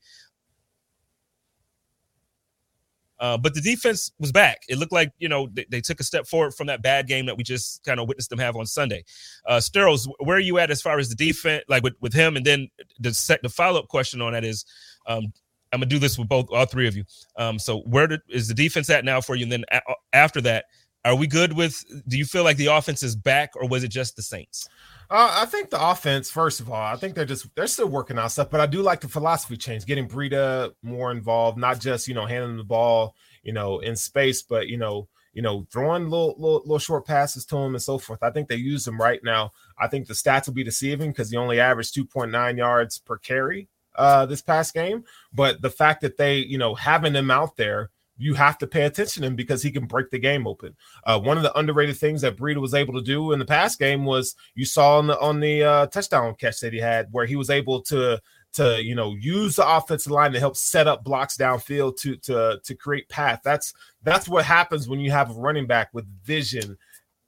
Uh, 3.19 3.37
but 3.37 3.55
the 3.55 3.61
defense 3.61 4.11
was 4.19 4.31
back. 4.31 4.61
It 4.69 4.77
looked 4.77 4.91
like 4.91 5.11
you 5.17 5.27
know 5.27 5.47
they, 5.51 5.65
they, 5.69 5.81
took 5.81 5.99
a 5.99 6.03
step 6.03 6.27
forward 6.27 6.53
from 6.53 6.67
that 6.67 6.83
bad 6.83 7.07
game 7.07 7.25
that 7.25 7.35
we 7.35 7.43
just 7.43 7.83
kind 7.83 7.99
of 7.99 8.07
witnessed 8.07 8.29
them 8.29 8.37
have 8.37 8.55
on 8.55 8.67
Sunday. 8.67 9.03
Uh, 9.47 9.57
Sterles, 9.57 10.07
where 10.19 10.37
are 10.37 10.41
you 10.41 10.59
at 10.59 10.69
as 10.69 10.83
far 10.83 10.99
as 10.99 11.09
the 11.09 11.15
defense, 11.15 11.63
like 11.67 11.81
with, 11.81 11.95
with 11.99 12.13
him? 12.13 12.35
And 12.35 12.45
then 12.45 12.69
the 12.99 13.13
sec- 13.13 13.41
the 13.41 13.49
follow 13.49 13.79
up 13.79 13.87
question 13.87 14.21
on 14.21 14.33
that 14.33 14.43
is, 14.43 14.65
um, 15.07 15.33
I'm 15.73 15.79
gonna 15.79 15.87
do 15.87 15.99
this 15.99 16.17
with 16.17 16.27
both 16.27 16.47
all 16.51 16.65
three 16.65 16.87
of 16.87 16.95
you. 16.95 17.03
Um, 17.37 17.59
so 17.59 17.79
where 17.81 18.07
did, 18.07 18.21
is 18.29 18.47
the 18.47 18.53
defense 18.53 18.89
at 18.89 19.05
now 19.05 19.21
for 19.21 19.35
you? 19.35 19.43
And 19.43 19.51
then 19.51 19.65
a- 19.71 19.81
after 20.13 20.41
that, 20.41 20.65
are 21.05 21.15
we 21.15 21.27
good 21.27 21.53
with? 21.53 21.83
Do 22.07 22.17
you 22.17 22.25
feel 22.25 22.43
like 22.43 22.57
the 22.57 22.65
offense 22.67 23.01
is 23.01 23.15
back, 23.15 23.51
or 23.55 23.67
was 23.67 23.83
it 23.83 23.89
just 23.89 24.15
the 24.15 24.21
Saints? 24.21 24.67
Uh, 25.09 25.37
I 25.39 25.45
think 25.45 25.69
the 25.69 25.81
offense, 25.81 26.29
first 26.29 26.59
of 26.59 26.69
all, 26.69 26.81
I 26.81 26.97
think 26.97 27.15
they're 27.15 27.25
just 27.25 27.47
they're 27.55 27.67
still 27.67 27.87
working 27.87 28.17
out 28.17 28.31
stuff, 28.31 28.49
but 28.49 28.59
I 28.59 28.65
do 28.65 28.81
like 28.81 28.99
the 28.99 29.07
philosophy 29.07 29.55
change, 29.55 29.85
getting 29.85 30.07
Breida 30.07 30.73
more 30.83 31.11
involved, 31.11 31.57
not 31.57 31.79
just 31.79 32.09
you 32.09 32.13
know 32.13 32.25
handing 32.25 32.57
the 32.57 32.65
ball, 32.65 33.15
you 33.41 33.53
know, 33.53 33.79
in 33.79 33.95
space, 33.95 34.41
but 34.41 34.67
you 34.67 34.77
know, 34.77 35.07
you 35.33 35.41
know, 35.41 35.65
throwing 35.71 36.09
little 36.09 36.35
little, 36.37 36.59
little 36.59 36.79
short 36.79 37.05
passes 37.05 37.45
to 37.45 37.57
him 37.57 37.73
and 37.73 37.81
so 37.81 37.97
forth. 37.97 38.21
I 38.21 38.31
think 38.31 38.49
they 38.49 38.57
use 38.57 38.85
him 38.85 38.99
right 38.99 39.21
now. 39.23 39.53
I 39.79 39.87
think 39.87 40.07
the 40.07 40.13
stats 40.13 40.47
will 40.47 40.55
be 40.55 40.63
deceiving 40.65 41.11
because 41.11 41.31
he 41.31 41.37
only 41.37 41.61
averaged 41.61 41.95
2.9 41.95 42.57
yards 42.57 42.99
per 42.99 43.17
carry 43.17 43.69
uh, 43.97 44.25
this 44.25 44.41
past 44.41 44.73
game. 44.73 45.03
But 45.33 45.61
the 45.61 45.69
fact 45.69 46.01
that 46.01 46.17
they, 46.17 46.37
you 46.37 46.57
know, 46.57 46.75
having 46.75 47.13
him 47.13 47.31
out 47.31 47.55
there, 47.55 47.89
you 48.17 48.33
have 48.33 48.57
to 48.57 48.67
pay 48.67 48.83
attention 48.83 49.21
to 49.21 49.27
him 49.27 49.35
because 49.35 49.61
he 49.61 49.71
can 49.71 49.85
break 49.85 50.09
the 50.09 50.19
game 50.19 50.47
open. 50.47 50.75
Uh, 51.05 51.19
one 51.19 51.37
of 51.37 51.43
the 51.43 51.57
underrated 51.57 51.97
things 51.97 52.21
that 52.21 52.35
Breida 52.35 52.57
was 52.57 52.73
able 52.73 52.95
to 52.95 53.01
do 53.01 53.31
in 53.31 53.39
the 53.39 53.45
past 53.45 53.77
game 53.79 54.05
was 54.05 54.35
you 54.55 54.65
saw 54.65 54.97
on 54.97 55.07
the 55.07 55.19
on 55.19 55.39
the 55.39 55.63
uh, 55.63 55.87
touchdown 55.87 56.33
catch 56.35 56.59
that 56.61 56.73
he 56.73 56.79
had, 56.79 57.07
where 57.11 57.25
he 57.25 57.35
was 57.35 57.49
able 57.49 57.81
to 57.83 58.19
to 58.53 58.83
you 58.83 58.95
know 58.95 59.13
use 59.19 59.57
the 59.57 59.67
offensive 59.67 60.11
line 60.11 60.31
to 60.31 60.39
help 60.39 60.57
set 60.57 60.87
up 60.87 61.03
blocks 61.03 61.37
downfield 61.37 61.97
to 61.97 62.15
to 62.17 62.59
to 62.63 62.75
create 62.75 63.07
path. 63.09 63.41
That's 63.43 63.73
that's 64.03 64.27
what 64.27 64.45
happens 64.45 64.89
when 64.89 64.99
you 64.99 65.11
have 65.11 65.29
a 65.29 65.39
running 65.39 65.67
back 65.67 65.89
with 65.93 66.05
vision 66.23 66.77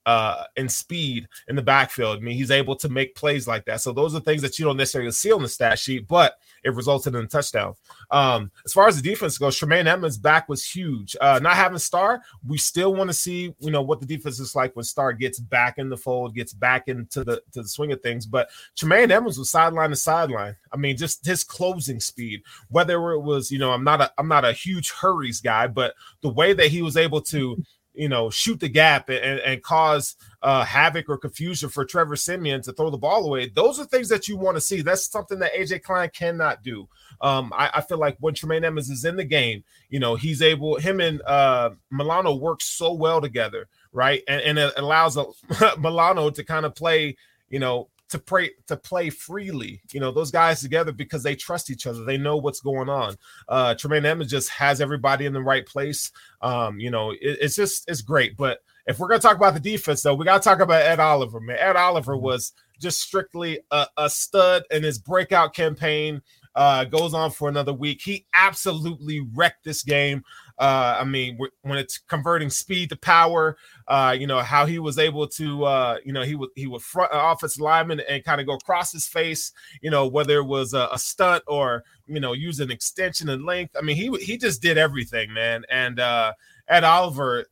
uh, 0.05 0.45
and 0.57 0.71
speed 0.71 1.27
in 1.47 1.55
the 1.55 1.61
backfield. 1.61 2.17
I 2.17 2.21
mean, 2.21 2.35
he's 2.35 2.51
able 2.51 2.75
to 2.77 2.89
make 2.89 3.13
plays 3.13 3.47
like 3.47 3.65
that. 3.65 3.81
So 3.81 3.91
those 3.91 4.15
are 4.15 4.19
things 4.19 4.41
that 4.41 4.57
you 4.57 4.65
don't 4.65 4.77
necessarily 4.77 5.11
see 5.11 5.31
on 5.31 5.43
the 5.43 5.47
stat 5.47 5.77
sheet, 5.77 6.07
but 6.07 6.33
it 6.63 6.75
resulted 6.75 7.15
in 7.15 7.23
a 7.23 7.27
touchdown. 7.27 7.73
Um, 8.11 8.51
as 8.65 8.73
far 8.73 8.87
as 8.87 9.01
the 9.01 9.07
defense 9.07 9.37
goes, 9.37 9.57
Tremaine 9.57 9.87
Edmunds 9.87 10.17
back 10.17 10.49
was 10.49 10.65
huge. 10.65 11.15
Uh, 11.19 11.39
not 11.41 11.55
having 11.55 11.77
Star, 11.77 12.21
we 12.47 12.57
still 12.57 12.93
want 12.93 13.09
to 13.09 13.13
see, 13.13 13.53
you 13.59 13.71
know, 13.71 13.81
what 13.81 13.99
the 13.99 14.05
defense 14.05 14.39
is 14.39 14.55
like 14.55 14.75
when 14.75 14.83
Star 14.83 15.13
gets 15.13 15.39
back 15.39 15.77
in 15.77 15.89
the 15.89 15.97
fold, 15.97 16.35
gets 16.35 16.53
back 16.53 16.87
into 16.87 17.23
the 17.23 17.41
to 17.51 17.61
the 17.61 17.67
swing 17.67 17.91
of 17.91 18.01
things. 18.01 18.25
But 18.25 18.49
Tremaine 18.75 19.11
Edmunds 19.11 19.37
was 19.37 19.49
sideline 19.49 19.89
to 19.89 19.95
sideline. 19.95 20.55
I 20.71 20.77
mean, 20.77 20.97
just 20.97 21.25
his 21.25 21.43
closing 21.43 21.99
speed, 21.99 22.41
whether 22.69 23.11
it 23.11 23.21
was, 23.21 23.51
you 23.51 23.59
know, 23.59 23.71
I'm 23.71 23.83
not 23.83 24.01
a 24.01 24.11
I'm 24.17 24.27
not 24.27 24.45
a 24.45 24.53
huge 24.53 24.91
hurries 24.91 25.41
guy, 25.41 25.67
but 25.67 25.93
the 26.21 26.29
way 26.29 26.53
that 26.53 26.67
he 26.67 26.81
was 26.81 26.97
able 26.97 27.21
to 27.21 27.61
you 27.99 28.07
know, 28.07 28.29
shoot 28.29 28.61
the 28.61 28.69
gap 28.69 29.09
and, 29.09 29.39
and 29.41 29.61
cause 29.61 30.15
uh, 30.41 30.63
havoc 30.63 31.09
or 31.09 31.17
confusion 31.17 31.67
for 31.67 31.83
Trevor 31.83 32.15
Siemian 32.15 32.61
to 32.61 32.71
throw 32.71 32.89
the 32.89 32.97
ball 32.97 33.25
away. 33.25 33.49
Those 33.49 33.77
are 33.77 33.83
things 33.83 34.07
that 34.07 34.29
you 34.29 34.37
want 34.37 34.55
to 34.55 34.61
see. 34.61 34.81
That's 34.81 35.11
something 35.11 35.37
that 35.39 35.53
AJ 35.53 35.83
Klein 35.83 36.09
cannot 36.13 36.63
do. 36.63 36.87
Um, 37.19 37.51
I, 37.53 37.69
I, 37.73 37.81
feel 37.81 37.97
like 37.97 38.15
when 38.21 38.33
Tremaine 38.33 38.63
Edmunds 38.63 38.89
is 38.89 39.03
in 39.03 39.17
the 39.17 39.25
game, 39.25 39.65
you 39.89 39.99
know, 39.99 40.15
he's 40.15 40.41
able, 40.41 40.77
him 40.77 41.01
and 41.01 41.21
uh, 41.23 41.71
Milano 41.91 42.33
work 42.35 42.61
so 42.61 42.93
well 42.93 43.19
together, 43.19 43.67
right? 43.91 44.23
And, 44.29 44.41
and 44.43 44.57
it 44.57 44.73
allows 44.77 45.17
a, 45.17 45.25
Milano 45.77 46.29
to 46.29 46.43
kind 46.45 46.65
of 46.65 46.75
play, 46.75 47.17
you 47.49 47.59
know, 47.59 47.89
to 48.09 48.19
pray 48.19 48.51
to 48.67 48.75
play 48.75 49.09
freely. 49.09 49.81
You 49.91 49.99
know, 49.99 50.11
those 50.11 50.31
guys 50.31 50.61
together 50.61 50.91
because 50.91 51.23
they 51.23 51.35
trust 51.35 51.69
each 51.69 51.87
other. 51.87 52.03
They 52.03 52.17
know 52.17 52.37
what's 52.37 52.59
going 52.59 52.89
on. 52.89 53.15
Uh 53.47 53.75
Tremaine 53.75 54.05
Edmunds 54.05 54.31
just 54.31 54.49
has 54.49 54.81
everybody 54.81 55.25
in 55.25 55.33
the 55.33 55.41
right 55.41 55.65
place. 55.65 56.11
Um, 56.41 56.79
you 56.79 56.91
know, 56.91 57.11
it, 57.11 57.19
it's 57.21 57.55
just 57.55 57.89
it's 57.89 58.01
great. 58.01 58.35
But 58.35 58.59
if 58.87 58.99
we're 58.99 59.07
gonna 59.07 59.19
talk 59.19 59.37
about 59.37 59.53
the 59.53 59.59
defense, 59.59 60.01
though, 60.01 60.15
we 60.15 60.25
gotta 60.25 60.43
talk 60.43 60.59
about 60.59 60.81
Ed 60.81 60.99
Oliver, 60.99 61.39
man. 61.39 61.57
Ed 61.59 61.75
Oliver 61.75 62.13
mm-hmm. 62.13 62.25
was 62.25 62.53
just 62.79 63.01
strictly 63.01 63.59
a, 63.71 63.87
a 63.97 64.09
stud 64.09 64.63
in 64.71 64.83
his 64.83 64.97
breakout 64.97 65.53
campaign. 65.53 66.21
Uh, 66.55 66.83
goes 66.83 67.13
on 67.13 67.29
for 67.29 67.47
another 67.47 67.71
week. 67.71 68.01
He 68.01 68.25
absolutely 68.33 69.21
wrecked 69.35 69.63
this 69.63 69.83
game. 69.83 70.23
Uh, 70.59 70.97
I 70.99 71.05
mean, 71.05 71.39
when 71.61 71.79
it's 71.79 71.99
converting 71.99 72.49
speed 72.49 72.89
to 72.89 72.97
power, 72.97 73.57
uh, 73.87 74.13
you 74.19 74.27
know 74.27 74.39
how 74.39 74.65
he 74.65 74.77
was 74.77 74.99
able 74.99 75.25
to, 75.29 75.63
uh, 75.63 75.97
you 76.03 76.11
know, 76.11 76.23
he 76.23 76.35
would 76.35 76.49
he 76.55 76.67
would 76.67 76.81
front 76.81 77.13
uh, 77.13 77.33
offensive 77.33 77.61
lineman 77.61 78.01
and 78.01 78.25
kind 78.25 78.41
of 78.41 78.47
go 78.47 78.55
across 78.55 78.91
his 78.91 79.07
face, 79.07 79.53
you 79.81 79.89
know, 79.89 80.05
whether 80.05 80.39
it 80.39 80.43
was 80.45 80.73
a, 80.73 80.89
a 80.91 80.99
stunt 80.99 81.43
or 81.47 81.85
you 82.07 82.19
know 82.19 82.33
use 82.33 82.59
an 82.59 82.71
extension 82.71 83.29
and 83.29 83.45
length. 83.45 83.75
I 83.77 83.81
mean, 83.81 83.95
he 83.95 84.09
he 84.17 84.37
just 84.37 84.61
did 84.61 84.77
everything, 84.77 85.33
man. 85.33 85.63
And 85.69 85.97
uh, 85.99 86.33
Ed 86.67 86.83
Oliver, 86.83 87.45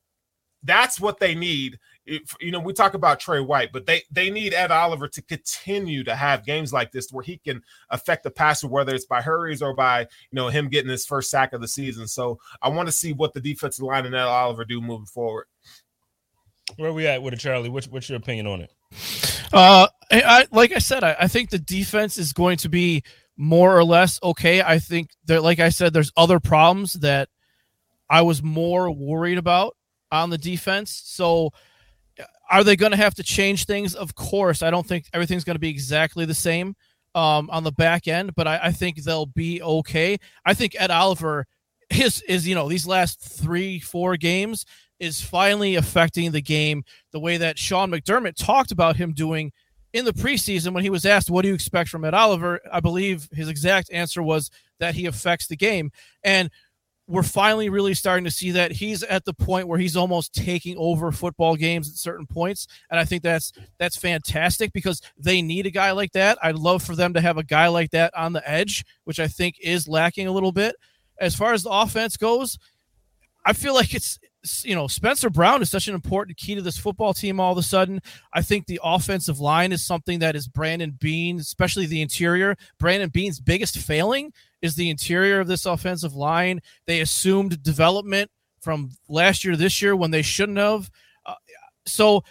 that's 0.64 1.00
what 1.00 1.20
they 1.20 1.34
need 1.34 1.80
you 2.40 2.52
know, 2.52 2.60
we 2.60 2.74
talk 2.74 2.94
about 2.94 3.20
Trey 3.20 3.40
White, 3.40 3.72
but 3.72 3.86
they 3.86 4.04
they 4.12 4.30
need 4.30 4.54
Ed 4.54 4.72
Oliver 4.72 5.08
to 5.10 5.22
continue 5.22 6.04
to 6.04 6.16
have 6.16 6.46
games 6.46 6.72
like 6.72 6.92
this 6.92 7.12
where 7.12 7.24
he 7.24 7.38
can 7.38 7.62
affect 7.90 8.24
the 8.24 8.32
passer, 8.32 8.68
whether 8.68 8.96
it's 8.96 9.06
by 9.06 9.22
hurries 9.22 9.62
or 9.62 9.74
by 9.74 10.02
you 10.02 10.08
know 10.34 10.48
him 10.48 10.70
getting 10.70 10.90
his 10.90 11.06
first 11.06 11.30
sack 11.30 11.54
of 11.54 11.62
the 11.62 11.68
season. 11.68 12.08
So 12.08 12.40
I 12.62 12.70
want 12.70 12.88
to 12.88 12.94
see 12.94 13.14
what 13.14 13.34
the 13.34 13.42
defensive 13.42 13.84
line 13.84 14.06
and 14.06 14.16
Ed 14.16 14.22
Oliver 14.22 14.66
do 14.66 14.82
moving 14.82 15.06
forward. 15.06 15.46
Where 16.76 16.94
we 16.94 17.08
at 17.08 17.22
with 17.22 17.34
it, 17.34 17.40
Charlie? 17.40 17.70
What's 17.70 17.88
what's 17.88 18.10
your 18.10 18.18
opinion 18.18 18.48
on 18.48 18.62
it? 18.62 18.72
Uh, 19.54 19.88
I, 20.12 20.48
like 20.52 20.72
I 20.74 20.80
said, 20.80 21.04
I, 21.04 21.16
I 21.22 21.28
think 21.28 21.50
the 21.50 21.60
defense 21.60 22.18
is 22.18 22.34
going 22.34 22.58
to 22.58 22.70
be 22.70 23.04
more 23.38 23.78
or 23.78 23.84
less 23.84 24.20
okay. 24.22 24.62
I 24.62 24.80
think 24.80 25.12
that, 25.26 25.44
like 25.44 25.60
I 25.60 25.70
said, 25.70 25.94
there's 25.94 26.12
other 26.18 26.40
problems 26.40 26.94
that 26.94 27.30
I 28.10 28.22
was 28.24 28.42
more 28.42 28.92
worried 28.92 29.38
about 29.38 29.78
on 30.12 30.30
the 30.30 30.38
defense. 30.38 31.02
So, 31.06 31.52
are 32.50 32.64
they 32.64 32.76
going 32.76 32.92
to 32.92 32.98
have 32.98 33.16
to 33.16 33.24
change 33.24 33.66
things? 33.66 33.96
Of 33.96 34.16
course. 34.16 34.64
I 34.64 34.72
don't 34.72 34.86
think 34.86 35.06
everything's 35.14 35.44
going 35.44 35.56
to 35.56 35.60
be 35.60 35.70
exactly 35.70 36.26
the 36.26 36.34
same 36.34 36.76
um, 37.16 37.50
on 37.50 37.64
the 37.64 37.72
back 37.72 38.08
end, 38.08 38.36
but 38.36 38.48
I, 38.48 38.60
I 38.64 38.72
think 38.72 39.04
they'll 39.04 39.26
be 39.26 39.62
okay. 39.62 40.18
I 40.46 40.54
think 40.54 40.76
Ed 40.80 40.92
Oliver 40.92 41.46
is 41.90 42.22
is 42.24 42.48
you 42.48 42.56
know 42.56 42.68
these 42.68 42.86
last 42.86 43.22
three 43.22 43.80
four 43.80 44.18
games 44.18 44.66
is 45.00 45.22
finally 45.22 45.76
affecting 45.76 46.32
the 46.32 46.42
game 46.42 46.84
the 47.12 47.20
way 47.20 47.38
that 47.38 47.58
Sean 47.58 47.92
McDermott 47.92 48.36
talked 48.36 48.72
about 48.72 48.96
him 48.96 49.14
doing 49.14 49.52
in 49.94 50.06
the 50.06 50.14
preseason 50.14 50.74
when 50.74 50.84
he 50.84 50.90
was 50.90 51.06
asked, 51.06 51.30
What 51.30 51.44
do 51.44 51.48
you 51.50 51.54
expect 51.54 51.90
from 51.90 52.06
Ed 52.06 52.14
Oliver? 52.14 52.60
I 52.72 52.80
believe 52.80 53.28
his 53.32 53.48
exact 53.48 53.92
answer 53.92 54.22
was 54.22 54.50
that 54.80 54.96
he 54.96 55.06
affects 55.06 55.48
the 55.48 55.56
game. 55.56 55.92
And 56.24 56.50
we're 57.08 57.24
finally 57.24 57.70
really 57.70 57.94
starting 57.94 58.26
to 58.26 58.32
see 58.32 58.52
that. 58.52 58.72
He's 58.72 59.02
at 59.04 59.24
the 59.24 59.34
point 59.34 59.68
where 59.68 59.80
he's 59.80 59.96
almost 59.96 60.34
taking 60.34 60.76
over 60.78 61.12
football 61.12 61.56
games 61.56 61.90
at 61.90 61.96
certain 61.96 62.28
points 62.28 62.68
and 62.92 63.00
i 63.00 63.06
think 63.06 63.24
that's 63.24 63.54
that's 63.78 63.96
fantastic 63.96 64.74
because 64.74 65.02
they 65.18 65.42
need 65.42 65.66
a 65.66 65.72
guy 65.72 65.92
like 65.92 66.12
that. 66.12 66.38
I'd 66.44 66.56
love 66.56 66.84
for 66.84 66.96
them 66.96 67.14
to 67.14 67.22
have 67.22 67.38
a 67.38 67.44
guy 67.44 67.68
like 67.68 67.92
that 67.92 68.16
on 68.16 68.34
the 68.34 68.48
edge 68.50 68.86
which 69.06 69.20
i 69.20 69.28
think 69.28 69.56
is 69.62 69.88
lacking 69.88 70.28
a 70.28 70.32
little 70.32 70.52
bit. 70.52 70.76
As 71.20 71.36
far 71.36 71.54
as 71.54 71.64
the 71.64 71.72
offense 71.72 72.18
goes 72.18 72.60
i 73.46 73.54
feel 73.54 73.74
like 73.74 73.94
it's 73.94 74.20
you 74.64 74.76
know, 74.76 74.88
Spencer 74.88 75.30
Brown 75.30 75.62
is 75.62 75.70
such 75.70 75.88
an 75.88 75.96
important 75.96 76.38
key 76.38 76.56
to 76.56 76.62
this 76.62 76.78
football 76.78 77.14
team 77.14 77.40
all 77.40 77.52
of 77.52 77.58
a 77.58 77.64
sudden. 77.64 78.02
I 78.34 78.42
think 78.42 78.66
the 78.66 78.80
offensive 78.84 79.40
line 79.40 79.72
is 79.72 79.86
something 79.86 80.20
that 80.20 80.36
is 80.36 80.48
Brandon 80.48 80.92
Beane, 80.92 81.40
especially 81.40 81.86
the 81.86 82.02
interior. 82.02 82.56
Brandon 82.80 83.10
Beane's 83.10 83.40
biggest 83.40 83.78
failing 83.78 84.32
is 84.62 84.76
the 84.76 84.90
interior 84.90 85.40
of 85.40 85.48
this 85.48 85.66
offensive 85.66 86.16
line. 86.16 86.62
They 86.86 87.02
assumed 87.02 87.62
development 87.64 88.32
from 88.62 88.92
last 89.08 89.44
year 89.44 89.56
this 89.56 89.82
year 89.82 89.96
when 89.96 90.12
they 90.12 90.22
shouldn't 90.22 90.58
have. 90.58 90.90
Uh, 91.26 91.36
so 91.86 92.24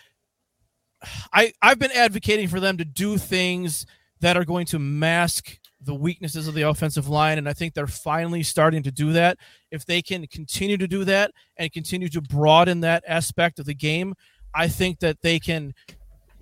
I 1.33 1.53
I've 1.63 1.79
been 1.79 1.93
advocating 1.93 2.49
for 2.49 2.61
them 2.61 2.79
to 2.79 2.85
do 2.85 3.19
things 3.19 3.87
that 4.21 4.37
are 4.37 4.45
going 4.45 4.67
to 4.67 4.79
mask 4.79 5.59
the 5.87 5.95
weaknesses 5.95 6.49
of 6.49 6.55
the 6.55 6.63
offensive 6.63 7.09
line, 7.09 7.39
and 7.39 7.49
I 7.49 7.53
think 7.53 7.73
they're 7.73 7.87
finally 7.87 8.43
starting 8.43 8.83
to 8.83 8.93
do 8.93 9.13
that. 9.15 9.39
If 9.71 9.87
they 9.87 10.03
can 10.03 10.27
continue 10.27 10.77
to 10.77 10.87
do 10.87 11.05
that 11.05 11.31
and 11.57 11.73
continue 11.73 12.09
to 12.11 12.21
broaden 12.21 12.81
that 12.81 13.05
aspect 13.07 13.59
of 13.59 13.67
the 13.67 13.75
game, 13.75 14.15
I 14.55 14.69
think 14.69 14.99
that 15.01 15.23
they 15.23 15.39
can, 15.39 15.73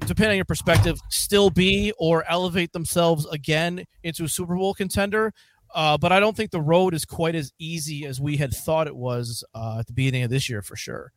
depending 0.01 0.31
on 0.31 0.37
your 0.37 0.45
perspective, 0.45 0.99
still 1.11 1.51
be 1.51 1.93
or 1.99 2.25
elevate 2.29 2.73
themselves 2.73 3.27
again 3.27 3.85
into 4.03 4.25
a 4.25 4.29
Super 4.29 4.57
Bowl 4.57 4.75
contender. 4.75 5.33
Uh, 5.75 5.99
but 5.99 6.13
I 6.13 6.21
don't 6.21 6.37
think 6.37 6.51
the 6.51 6.61
road 6.61 6.95
is 6.95 7.05
quite 7.05 7.35
as 7.35 7.53
easy 7.59 8.07
as 8.07 8.21
we 8.21 8.37
had 8.37 8.53
thought 8.55 8.87
it 8.87 8.97
was 8.97 9.45
uh, 9.55 9.79
at 9.81 9.87
the 9.87 9.93
beginning 9.93 10.23
of 10.23 10.31
this 10.31 10.49
year, 10.49 10.63
for 10.63 10.77
sure. 10.77 11.13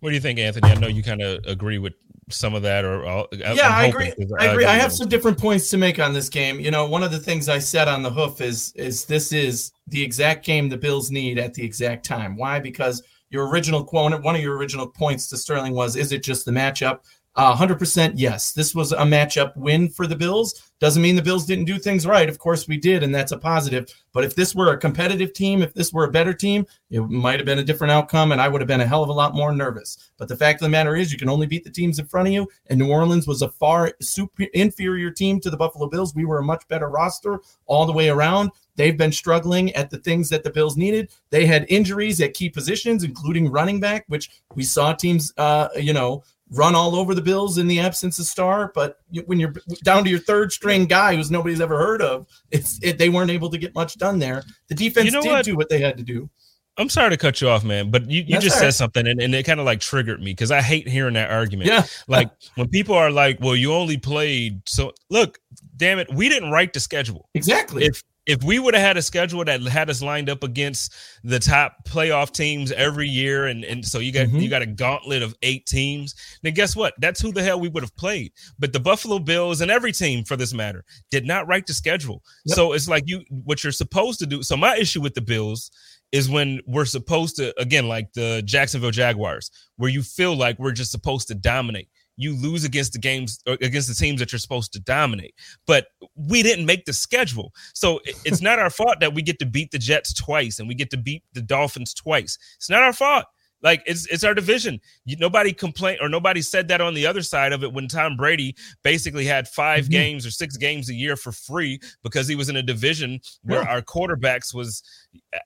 What 0.00 0.10
do 0.10 0.14
you 0.14 0.20
think, 0.20 0.38
Anthony? 0.38 0.70
I 0.70 0.74
know 0.74 0.88
you 0.88 1.02
kind 1.02 1.22
of 1.22 1.44
agree 1.46 1.78
with 1.78 1.94
some 2.28 2.54
of 2.54 2.62
that, 2.62 2.84
or 2.84 3.06
uh, 3.06 3.24
yeah, 3.32 3.68
I 3.68 3.86
agree. 3.86 4.12
I 4.38 4.46
agree. 4.46 4.64
I 4.64 4.74
have 4.74 4.92
some 4.92 5.08
different 5.08 5.38
points 5.38 5.70
to 5.70 5.76
make 5.76 5.98
on 5.98 6.12
this 6.12 6.28
game. 6.28 6.60
You 6.60 6.70
know, 6.70 6.86
one 6.86 7.02
of 7.02 7.12
the 7.12 7.18
things 7.18 7.48
I 7.48 7.58
said 7.58 7.88
on 7.88 8.02
the 8.02 8.10
hoof 8.10 8.40
is 8.40 8.72
is 8.74 9.04
this 9.04 9.32
is 9.32 9.72
the 9.86 10.02
exact 10.02 10.44
game 10.44 10.68
the 10.68 10.76
Bills 10.76 11.10
need 11.10 11.38
at 11.38 11.54
the 11.54 11.64
exact 11.64 12.04
time. 12.04 12.36
Why? 12.36 12.58
Because 12.58 13.02
your 13.30 13.48
original 13.48 13.84
quote, 13.84 14.22
one 14.22 14.34
of 14.34 14.42
your 14.42 14.56
original 14.56 14.86
points 14.86 15.28
to 15.28 15.36
Sterling 15.36 15.74
was, 15.74 15.96
is 15.96 16.12
it 16.12 16.22
just 16.22 16.44
the 16.44 16.52
matchup? 16.52 17.00
Uh, 17.36 17.54
100% 17.54 18.14
yes. 18.14 18.52
This 18.52 18.74
was 18.74 18.92
a 18.92 18.98
matchup 18.98 19.54
win 19.56 19.90
for 19.90 20.06
the 20.06 20.16
Bills. 20.16 20.72
Doesn't 20.80 21.02
mean 21.02 21.16
the 21.16 21.22
Bills 21.22 21.44
didn't 21.44 21.66
do 21.66 21.78
things 21.78 22.06
right. 22.06 22.30
Of 22.30 22.38
course 22.38 22.66
we 22.66 22.78
did, 22.78 23.02
and 23.02 23.14
that's 23.14 23.32
a 23.32 23.38
positive. 23.38 23.92
But 24.12 24.24
if 24.24 24.34
this 24.34 24.54
were 24.54 24.72
a 24.72 24.78
competitive 24.78 25.34
team, 25.34 25.62
if 25.62 25.74
this 25.74 25.92
were 25.92 26.04
a 26.04 26.10
better 26.10 26.32
team, 26.32 26.66
it 26.90 27.00
might 27.00 27.38
have 27.38 27.44
been 27.44 27.58
a 27.58 27.64
different 27.64 27.92
outcome, 27.92 28.32
and 28.32 28.40
I 28.40 28.48
would 28.48 28.62
have 28.62 28.68
been 28.68 28.80
a 28.80 28.86
hell 28.86 29.02
of 29.02 29.10
a 29.10 29.12
lot 29.12 29.34
more 29.34 29.52
nervous. 29.52 30.10
But 30.16 30.28
the 30.28 30.36
fact 30.36 30.62
of 30.62 30.64
the 30.64 30.70
matter 30.70 30.96
is, 30.96 31.12
you 31.12 31.18
can 31.18 31.28
only 31.28 31.46
beat 31.46 31.64
the 31.64 31.70
teams 31.70 31.98
in 31.98 32.06
front 32.06 32.28
of 32.28 32.32
you, 32.32 32.48
and 32.68 32.78
New 32.78 32.90
Orleans 32.90 33.26
was 33.26 33.42
a 33.42 33.50
far 33.50 33.92
super 34.00 34.44
inferior 34.54 35.10
team 35.10 35.38
to 35.40 35.50
the 35.50 35.56
Buffalo 35.58 35.88
Bills. 35.88 36.14
We 36.14 36.24
were 36.24 36.38
a 36.38 36.44
much 36.44 36.66
better 36.68 36.88
roster 36.88 37.40
all 37.66 37.84
the 37.84 37.92
way 37.92 38.08
around. 38.08 38.50
They've 38.76 38.96
been 38.96 39.12
struggling 39.12 39.74
at 39.74 39.90
the 39.90 39.98
things 39.98 40.28
that 40.28 40.44
the 40.44 40.50
Bills 40.50 40.76
needed. 40.76 41.10
They 41.30 41.46
had 41.46 41.66
injuries 41.68 42.20
at 42.20 42.34
key 42.34 42.50
positions, 42.50 43.04
including 43.04 43.50
running 43.50 43.80
back, 43.80 44.04
which 44.08 44.30
we 44.54 44.62
saw 44.64 44.92
teams, 44.92 45.32
uh, 45.38 45.68
you 45.76 45.94
know, 45.94 46.22
run 46.50 46.74
all 46.74 46.94
over 46.94 47.14
the 47.14 47.22
Bills 47.22 47.58
in 47.58 47.66
the 47.66 47.80
absence 47.80 48.18
of 48.18 48.26
star. 48.26 48.70
But 48.74 48.98
when 49.26 49.40
you're 49.40 49.54
down 49.84 50.04
to 50.04 50.10
your 50.10 50.18
third 50.18 50.52
string 50.52 50.86
guy 50.86 51.14
who's 51.16 51.30
nobody's 51.30 51.60
ever 51.60 51.78
heard 51.78 52.02
of, 52.02 52.26
it's 52.50 52.78
it, 52.82 52.98
they 52.98 53.08
weren't 53.08 53.30
able 53.30 53.50
to 53.50 53.58
get 53.58 53.74
much 53.74 53.96
done 53.96 54.18
there. 54.18 54.44
The 54.68 54.74
defense 54.74 55.06
you 55.06 55.12
know 55.12 55.22
did 55.22 55.30
what? 55.30 55.44
do 55.44 55.56
what 55.56 55.68
they 55.68 55.80
had 55.80 55.96
to 55.98 56.02
do. 56.02 56.30
I'm 56.78 56.90
sorry 56.90 57.10
to 57.10 57.16
cut 57.16 57.40
you 57.40 57.48
off, 57.48 57.64
man, 57.64 57.90
but 57.90 58.10
you, 58.10 58.22
you 58.26 58.38
just 58.38 58.58
said 58.58 58.72
something 58.72 59.06
and, 59.06 59.20
and 59.20 59.34
it 59.34 59.44
kind 59.44 59.60
of 59.60 59.64
like 59.64 59.80
triggered 59.80 60.20
me 60.20 60.32
because 60.32 60.50
I 60.50 60.60
hate 60.60 60.86
hearing 60.86 61.14
that 61.14 61.30
argument. 61.30 61.70
Yeah. 61.70 61.84
Like 62.06 62.30
when 62.54 62.68
people 62.68 62.94
are 62.94 63.10
like, 63.10 63.38
well, 63.40 63.56
you 63.56 63.72
only 63.72 63.96
played 63.96 64.60
so 64.68 64.92
look, 65.08 65.38
damn 65.76 65.98
it, 65.98 66.12
we 66.12 66.28
didn't 66.28 66.50
write 66.50 66.74
the 66.74 66.80
schedule. 66.80 67.30
Exactly. 67.32 67.84
If 67.84 68.02
if 68.26 68.42
we 68.42 68.58
would 68.58 68.74
have 68.74 68.82
had 68.82 68.96
a 68.96 69.02
schedule 69.02 69.44
that 69.44 69.62
had 69.62 69.88
us 69.88 70.02
lined 70.02 70.28
up 70.28 70.42
against 70.42 70.92
the 71.22 71.38
top 71.38 71.76
playoff 71.84 72.32
teams 72.32 72.72
every 72.72 73.08
year, 73.08 73.46
and, 73.46 73.64
and 73.64 73.84
so 73.84 74.00
you 74.00 74.12
got 74.12 74.26
mm-hmm. 74.26 74.38
you 74.38 74.50
got 74.50 74.62
a 74.62 74.66
gauntlet 74.66 75.22
of 75.22 75.34
eight 75.42 75.64
teams, 75.66 76.14
then 76.42 76.52
guess 76.52 76.74
what? 76.74 76.94
That's 76.98 77.20
who 77.20 77.32
the 77.32 77.42
hell 77.42 77.60
we 77.60 77.68
would 77.68 77.84
have 77.84 77.96
played. 77.96 78.32
But 78.58 78.72
the 78.72 78.80
Buffalo 78.80 79.20
Bills 79.20 79.60
and 79.60 79.70
every 79.70 79.92
team 79.92 80.24
for 80.24 80.36
this 80.36 80.52
matter 80.52 80.84
did 81.10 81.24
not 81.24 81.46
write 81.46 81.66
the 81.66 81.72
schedule. 81.72 82.22
Yep. 82.46 82.56
So 82.56 82.72
it's 82.72 82.88
like 82.88 83.04
you 83.06 83.22
what 83.30 83.62
you're 83.62 83.72
supposed 83.72 84.18
to 84.18 84.26
do. 84.26 84.42
So 84.42 84.56
my 84.56 84.76
issue 84.76 85.00
with 85.00 85.14
the 85.14 85.20
Bills 85.20 85.70
is 86.10 86.28
when 86.28 86.60
we're 86.66 86.84
supposed 86.84 87.36
to 87.36 87.58
again 87.60 87.86
like 87.86 88.12
the 88.12 88.42
Jacksonville 88.44 88.90
Jaguars, 88.90 89.50
where 89.76 89.90
you 89.90 90.02
feel 90.02 90.36
like 90.36 90.58
we're 90.58 90.72
just 90.72 90.90
supposed 90.90 91.28
to 91.28 91.34
dominate 91.34 91.88
you 92.16 92.34
lose 92.36 92.64
against 92.64 92.92
the 92.92 92.98
games 92.98 93.40
uh, 93.46 93.56
against 93.60 93.88
the 93.88 93.94
teams 93.94 94.20
that 94.20 94.32
you're 94.32 94.38
supposed 94.38 94.72
to 94.72 94.80
dominate. 94.80 95.34
But 95.66 95.88
we 96.14 96.42
didn't 96.42 96.66
make 96.66 96.84
the 96.84 96.92
schedule. 96.92 97.52
So 97.74 98.00
it's 98.24 98.40
not 98.40 98.58
our 98.58 98.70
fault 98.78 99.00
that 99.00 99.14
we 99.14 99.22
get 99.22 99.38
to 99.40 99.46
beat 99.46 99.70
the 99.70 99.78
Jets 99.78 100.12
twice 100.12 100.58
and 100.58 100.68
we 100.68 100.74
get 100.74 100.90
to 100.90 100.96
beat 100.96 101.22
the 101.32 101.42
Dolphins 101.42 101.94
twice. 101.94 102.38
It's 102.56 102.70
not 102.70 102.82
our 102.82 102.92
fault. 102.92 103.26
Like 103.62 103.82
it's 103.86 104.06
it's 104.06 104.24
our 104.24 104.34
division. 104.34 104.80
You, 105.04 105.16
nobody 105.16 105.52
complained 105.52 105.98
or 106.00 106.08
nobody 106.08 106.42
said 106.42 106.68
that 106.68 106.80
on 106.80 106.94
the 106.94 107.06
other 107.06 107.22
side 107.22 107.52
of 107.52 107.64
it 107.64 107.72
when 107.72 107.88
Tom 107.88 108.16
Brady 108.16 108.54
basically 108.82 109.24
had 109.24 109.48
5 109.48 109.84
mm-hmm. 109.84 109.90
games 109.90 110.26
or 110.26 110.30
six 110.30 110.56
games 110.56 110.90
a 110.90 110.94
year 110.94 111.16
for 111.16 111.32
free 111.32 111.80
because 112.02 112.28
he 112.28 112.36
was 112.36 112.48
in 112.48 112.56
a 112.56 112.62
division 112.62 113.20
where 113.42 113.62
yeah. 113.62 113.68
our 113.68 113.82
quarterbacks 113.82 114.54
was 114.54 114.82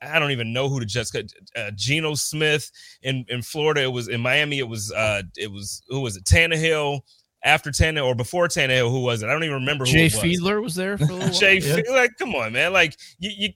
I 0.02 0.18
don't 0.18 0.32
even 0.32 0.52
know 0.52 0.68
who 0.68 0.84
Jets 0.84 1.10
got. 1.10 1.24
Uh, 1.56 1.70
Geno 1.74 2.14
Smith 2.14 2.70
in 3.02 3.24
in 3.28 3.42
Florida. 3.42 3.82
It 3.82 3.92
was 3.92 4.08
in 4.08 4.20
Miami. 4.20 4.58
It 4.58 4.68
was 4.68 4.92
uh 4.92 5.22
it 5.36 5.50
was 5.50 5.82
who 5.88 6.00
was 6.00 6.16
it 6.16 6.24
Tannehill 6.24 7.00
after 7.42 7.70
Tannehill 7.70 8.06
or 8.06 8.14
before 8.14 8.48
Tannehill, 8.48 8.90
who 8.90 9.00
was 9.00 9.22
it? 9.22 9.28
I 9.28 9.32
don't 9.32 9.44
even 9.44 9.56
remember. 9.56 9.84
Jay 9.84 10.04
was. 10.04 10.14
Fiedler 10.14 10.62
was 10.62 10.74
there 10.74 10.98
for 10.98 11.04
a 11.04 11.06
little 11.14 11.30
Jay, 11.30 11.58
yeah. 11.58 11.92
like, 11.92 12.16
come 12.18 12.34
on, 12.34 12.52
man! 12.52 12.72
Like, 12.72 12.96
you, 13.18 13.30
you 13.36 13.48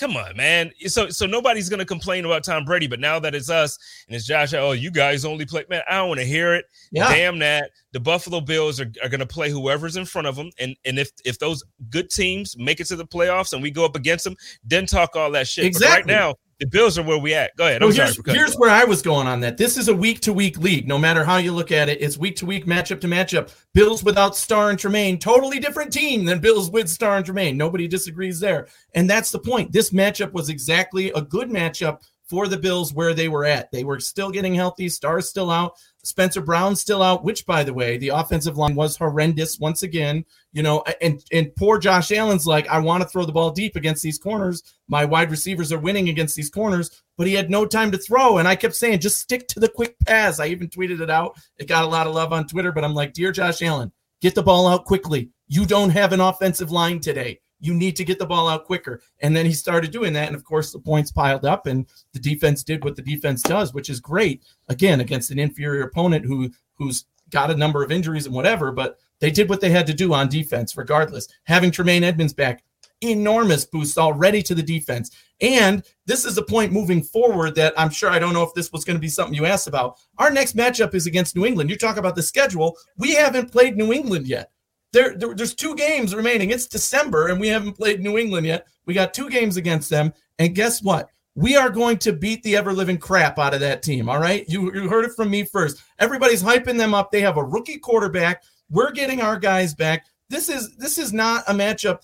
come 0.00 0.16
on, 0.16 0.34
man. 0.36 0.72
So 0.86 1.10
so 1.10 1.26
nobody's 1.26 1.68
gonna 1.68 1.84
complain 1.84 2.24
about 2.24 2.42
Tom 2.42 2.64
Brady, 2.64 2.86
but 2.86 2.98
now 2.98 3.18
that 3.20 3.34
it's 3.34 3.50
us 3.50 3.78
and 4.08 4.16
it's 4.16 4.26
Josh, 4.26 4.54
oh, 4.54 4.72
you 4.72 4.90
guys 4.90 5.24
only 5.24 5.44
play, 5.44 5.64
man. 5.68 5.82
I 5.88 5.98
don't 5.98 6.08
want 6.08 6.20
to 6.20 6.26
hear 6.26 6.54
it. 6.54 6.64
Yeah. 6.90 7.08
Damn 7.12 7.38
that. 7.40 7.70
The 7.92 8.00
Buffalo 8.00 8.40
Bills 8.40 8.80
are, 8.80 8.90
are 9.02 9.08
gonna 9.08 9.26
play 9.26 9.50
whoever's 9.50 9.96
in 9.96 10.06
front 10.06 10.26
of 10.26 10.34
them, 10.36 10.50
and 10.58 10.74
and 10.84 10.98
if 10.98 11.10
if 11.24 11.38
those 11.38 11.62
good 11.90 12.08
teams 12.08 12.56
make 12.56 12.80
it 12.80 12.86
to 12.86 12.96
the 12.96 13.06
playoffs 13.06 13.52
and 13.52 13.62
we 13.62 13.70
go 13.70 13.84
up 13.84 13.94
against 13.94 14.24
them, 14.24 14.36
then 14.64 14.86
talk 14.86 15.14
all 15.14 15.30
that 15.32 15.46
shit. 15.46 15.66
Exactly. 15.66 15.88
But 15.88 15.96
right 15.96 16.20
now, 16.20 16.34
the 16.60 16.66
Bills 16.66 16.98
are 16.98 17.02
where 17.02 17.18
we 17.18 17.34
at. 17.34 17.56
Go 17.56 17.66
ahead. 17.66 17.80
No, 17.80 17.88
here's, 17.88 18.20
here's 18.26 18.54
where 18.54 18.70
I 18.70 18.84
was 18.84 19.00
going 19.00 19.26
on 19.26 19.40
that. 19.40 19.56
This 19.56 19.76
is 19.76 19.88
a 19.88 19.94
week 19.94 20.20
to 20.20 20.32
week 20.32 20.58
league. 20.58 20.86
No 20.86 20.98
matter 20.98 21.24
how 21.24 21.38
you 21.38 21.52
look 21.52 21.72
at 21.72 21.88
it, 21.88 22.00
it's 22.02 22.18
week 22.18 22.36
to 22.36 22.46
week, 22.46 22.66
matchup 22.66 23.00
to 23.00 23.08
matchup. 23.08 23.52
Bills 23.72 24.04
without 24.04 24.36
Star 24.36 24.70
and 24.70 24.78
Tremaine, 24.78 25.18
totally 25.18 25.58
different 25.58 25.92
team 25.92 26.24
than 26.24 26.38
Bills 26.38 26.70
with 26.70 26.88
Star 26.88 27.16
and 27.16 27.24
Tremaine. 27.24 27.56
Nobody 27.56 27.88
disagrees 27.88 28.38
there. 28.38 28.68
And 28.94 29.08
that's 29.08 29.30
the 29.30 29.38
point. 29.38 29.72
This 29.72 29.90
matchup 29.90 30.32
was 30.32 30.50
exactly 30.50 31.10
a 31.12 31.22
good 31.22 31.48
matchup 31.48 32.02
for 32.28 32.46
the 32.46 32.58
Bills 32.58 32.94
where 32.94 33.14
they 33.14 33.28
were 33.28 33.44
at. 33.44 33.72
They 33.72 33.82
were 33.82 33.98
still 33.98 34.30
getting 34.30 34.54
healthy. 34.54 34.88
Star's 34.88 35.28
still 35.28 35.50
out. 35.50 35.72
Spencer 36.02 36.40
Brown's 36.40 36.80
still 36.80 37.02
out, 37.02 37.24
which, 37.24 37.44
by 37.44 37.62
the 37.62 37.74
way, 37.74 37.98
the 37.98 38.08
offensive 38.08 38.56
line 38.56 38.74
was 38.74 38.96
horrendous 38.96 39.58
once 39.58 39.82
again. 39.82 40.24
You 40.52 40.62
know, 40.62 40.82
and 41.00 41.22
and 41.32 41.54
poor 41.56 41.78
Josh 41.78 42.10
Allen's 42.10 42.46
like, 42.46 42.66
I 42.68 42.78
want 42.78 43.02
to 43.02 43.08
throw 43.08 43.24
the 43.24 43.32
ball 43.32 43.50
deep 43.50 43.76
against 43.76 44.02
these 44.02 44.18
corners. 44.18 44.62
My 44.88 45.04
wide 45.04 45.30
receivers 45.30 45.72
are 45.72 45.78
winning 45.78 46.08
against 46.08 46.36
these 46.36 46.50
corners, 46.50 47.02
but 47.16 47.26
he 47.26 47.34
had 47.34 47.50
no 47.50 47.66
time 47.66 47.90
to 47.92 47.98
throw. 47.98 48.38
And 48.38 48.48
I 48.48 48.56
kept 48.56 48.74
saying, 48.74 49.00
just 49.00 49.20
stick 49.20 49.46
to 49.48 49.60
the 49.60 49.68
quick 49.68 49.96
pass. 50.06 50.40
I 50.40 50.46
even 50.46 50.68
tweeted 50.68 51.00
it 51.00 51.10
out. 51.10 51.38
It 51.58 51.68
got 51.68 51.84
a 51.84 51.88
lot 51.88 52.06
of 52.06 52.14
love 52.14 52.32
on 52.32 52.46
Twitter, 52.46 52.72
but 52.72 52.84
I'm 52.84 52.94
like, 52.94 53.12
dear 53.12 53.32
Josh 53.32 53.62
Allen, 53.62 53.92
get 54.20 54.34
the 54.34 54.42
ball 54.42 54.66
out 54.66 54.86
quickly. 54.86 55.30
You 55.48 55.66
don't 55.66 55.90
have 55.90 56.12
an 56.12 56.20
offensive 56.20 56.70
line 56.70 57.00
today 57.00 57.40
you 57.60 57.74
need 57.74 57.94
to 57.96 58.04
get 58.04 58.18
the 58.18 58.26
ball 58.26 58.48
out 58.48 58.64
quicker. 58.64 59.02
And 59.20 59.36
then 59.36 59.46
he 59.46 59.52
started 59.52 59.90
doing 59.90 60.12
that. 60.14 60.26
And 60.26 60.34
of 60.34 60.44
course, 60.44 60.72
the 60.72 60.78
points 60.78 61.12
piled 61.12 61.44
up, 61.44 61.66
and 61.66 61.86
the 62.12 62.18
defense 62.18 62.64
did 62.64 62.82
what 62.84 62.96
the 62.96 63.02
defense 63.02 63.42
does, 63.42 63.74
which 63.74 63.90
is 63.90 64.00
great. 64.00 64.42
Again, 64.68 65.00
against 65.00 65.30
an 65.30 65.38
inferior 65.38 65.82
opponent 65.82 66.24
who 66.24 66.50
who's 66.74 67.04
got 67.30 67.50
a 67.50 67.56
number 67.56 67.84
of 67.84 67.92
injuries 67.92 68.26
and 68.26 68.34
whatever, 68.34 68.72
but 68.72 68.98
They 69.20 69.30
did 69.30 69.48
what 69.48 69.60
they 69.60 69.70
had 69.70 69.86
to 69.86 69.94
do 69.94 70.12
on 70.12 70.28
defense, 70.28 70.76
regardless. 70.76 71.28
Having 71.44 71.70
Tremaine 71.72 72.04
Edmunds 72.04 72.32
back, 72.32 72.64
enormous 73.02 73.64
boost 73.64 73.98
already 73.98 74.42
to 74.42 74.54
the 74.54 74.62
defense. 74.62 75.10
And 75.40 75.84
this 76.06 76.24
is 76.24 76.36
a 76.38 76.42
point 76.42 76.72
moving 76.72 77.02
forward 77.02 77.54
that 77.54 77.74
I'm 77.78 77.90
sure 77.90 78.10
I 78.10 78.18
don't 78.18 78.34
know 78.34 78.42
if 78.42 78.54
this 78.54 78.72
was 78.72 78.84
going 78.84 78.96
to 78.96 79.00
be 79.00 79.08
something 79.08 79.34
you 79.34 79.46
asked 79.46 79.68
about. 79.68 79.98
Our 80.18 80.30
next 80.30 80.56
matchup 80.56 80.94
is 80.94 81.06
against 81.06 81.36
New 81.36 81.46
England. 81.46 81.70
You 81.70 81.76
talk 81.76 81.96
about 81.98 82.16
the 82.16 82.22
schedule. 82.22 82.76
We 82.96 83.14
haven't 83.14 83.52
played 83.52 83.76
New 83.76 83.92
England 83.92 84.26
yet. 84.26 84.50
There, 84.92 85.16
there, 85.16 85.34
there's 85.34 85.54
two 85.54 85.74
games 85.76 86.14
remaining. 86.14 86.50
It's 86.50 86.66
December 86.66 87.28
and 87.28 87.40
we 87.40 87.48
haven't 87.48 87.74
played 87.74 88.00
New 88.00 88.18
England 88.18 88.46
yet. 88.46 88.66
We 88.86 88.94
got 88.94 89.14
two 89.14 89.30
games 89.30 89.56
against 89.56 89.90
them. 89.90 90.12
And 90.38 90.54
guess 90.54 90.82
what? 90.82 91.08
We 91.36 91.56
are 91.56 91.70
going 91.70 91.98
to 91.98 92.12
beat 92.12 92.42
the 92.42 92.56
ever 92.56 92.72
living 92.72 92.98
crap 92.98 93.38
out 93.38 93.54
of 93.54 93.60
that 93.60 93.82
team. 93.82 94.08
All 94.08 94.18
right. 94.18 94.44
You, 94.48 94.74
you 94.74 94.88
heard 94.88 95.04
it 95.04 95.12
from 95.14 95.30
me 95.30 95.44
first. 95.44 95.82
Everybody's 95.98 96.42
hyping 96.42 96.76
them 96.76 96.92
up. 96.92 97.12
They 97.12 97.20
have 97.20 97.36
a 97.36 97.44
rookie 97.44 97.78
quarterback. 97.78 98.42
We're 98.68 98.90
getting 98.90 99.20
our 99.20 99.38
guys 99.38 99.74
back. 99.74 100.06
This 100.28 100.48
is 100.48 100.76
this 100.76 100.96
is 100.96 101.12
not 101.12 101.42
a 101.48 101.52
matchup 101.52 102.00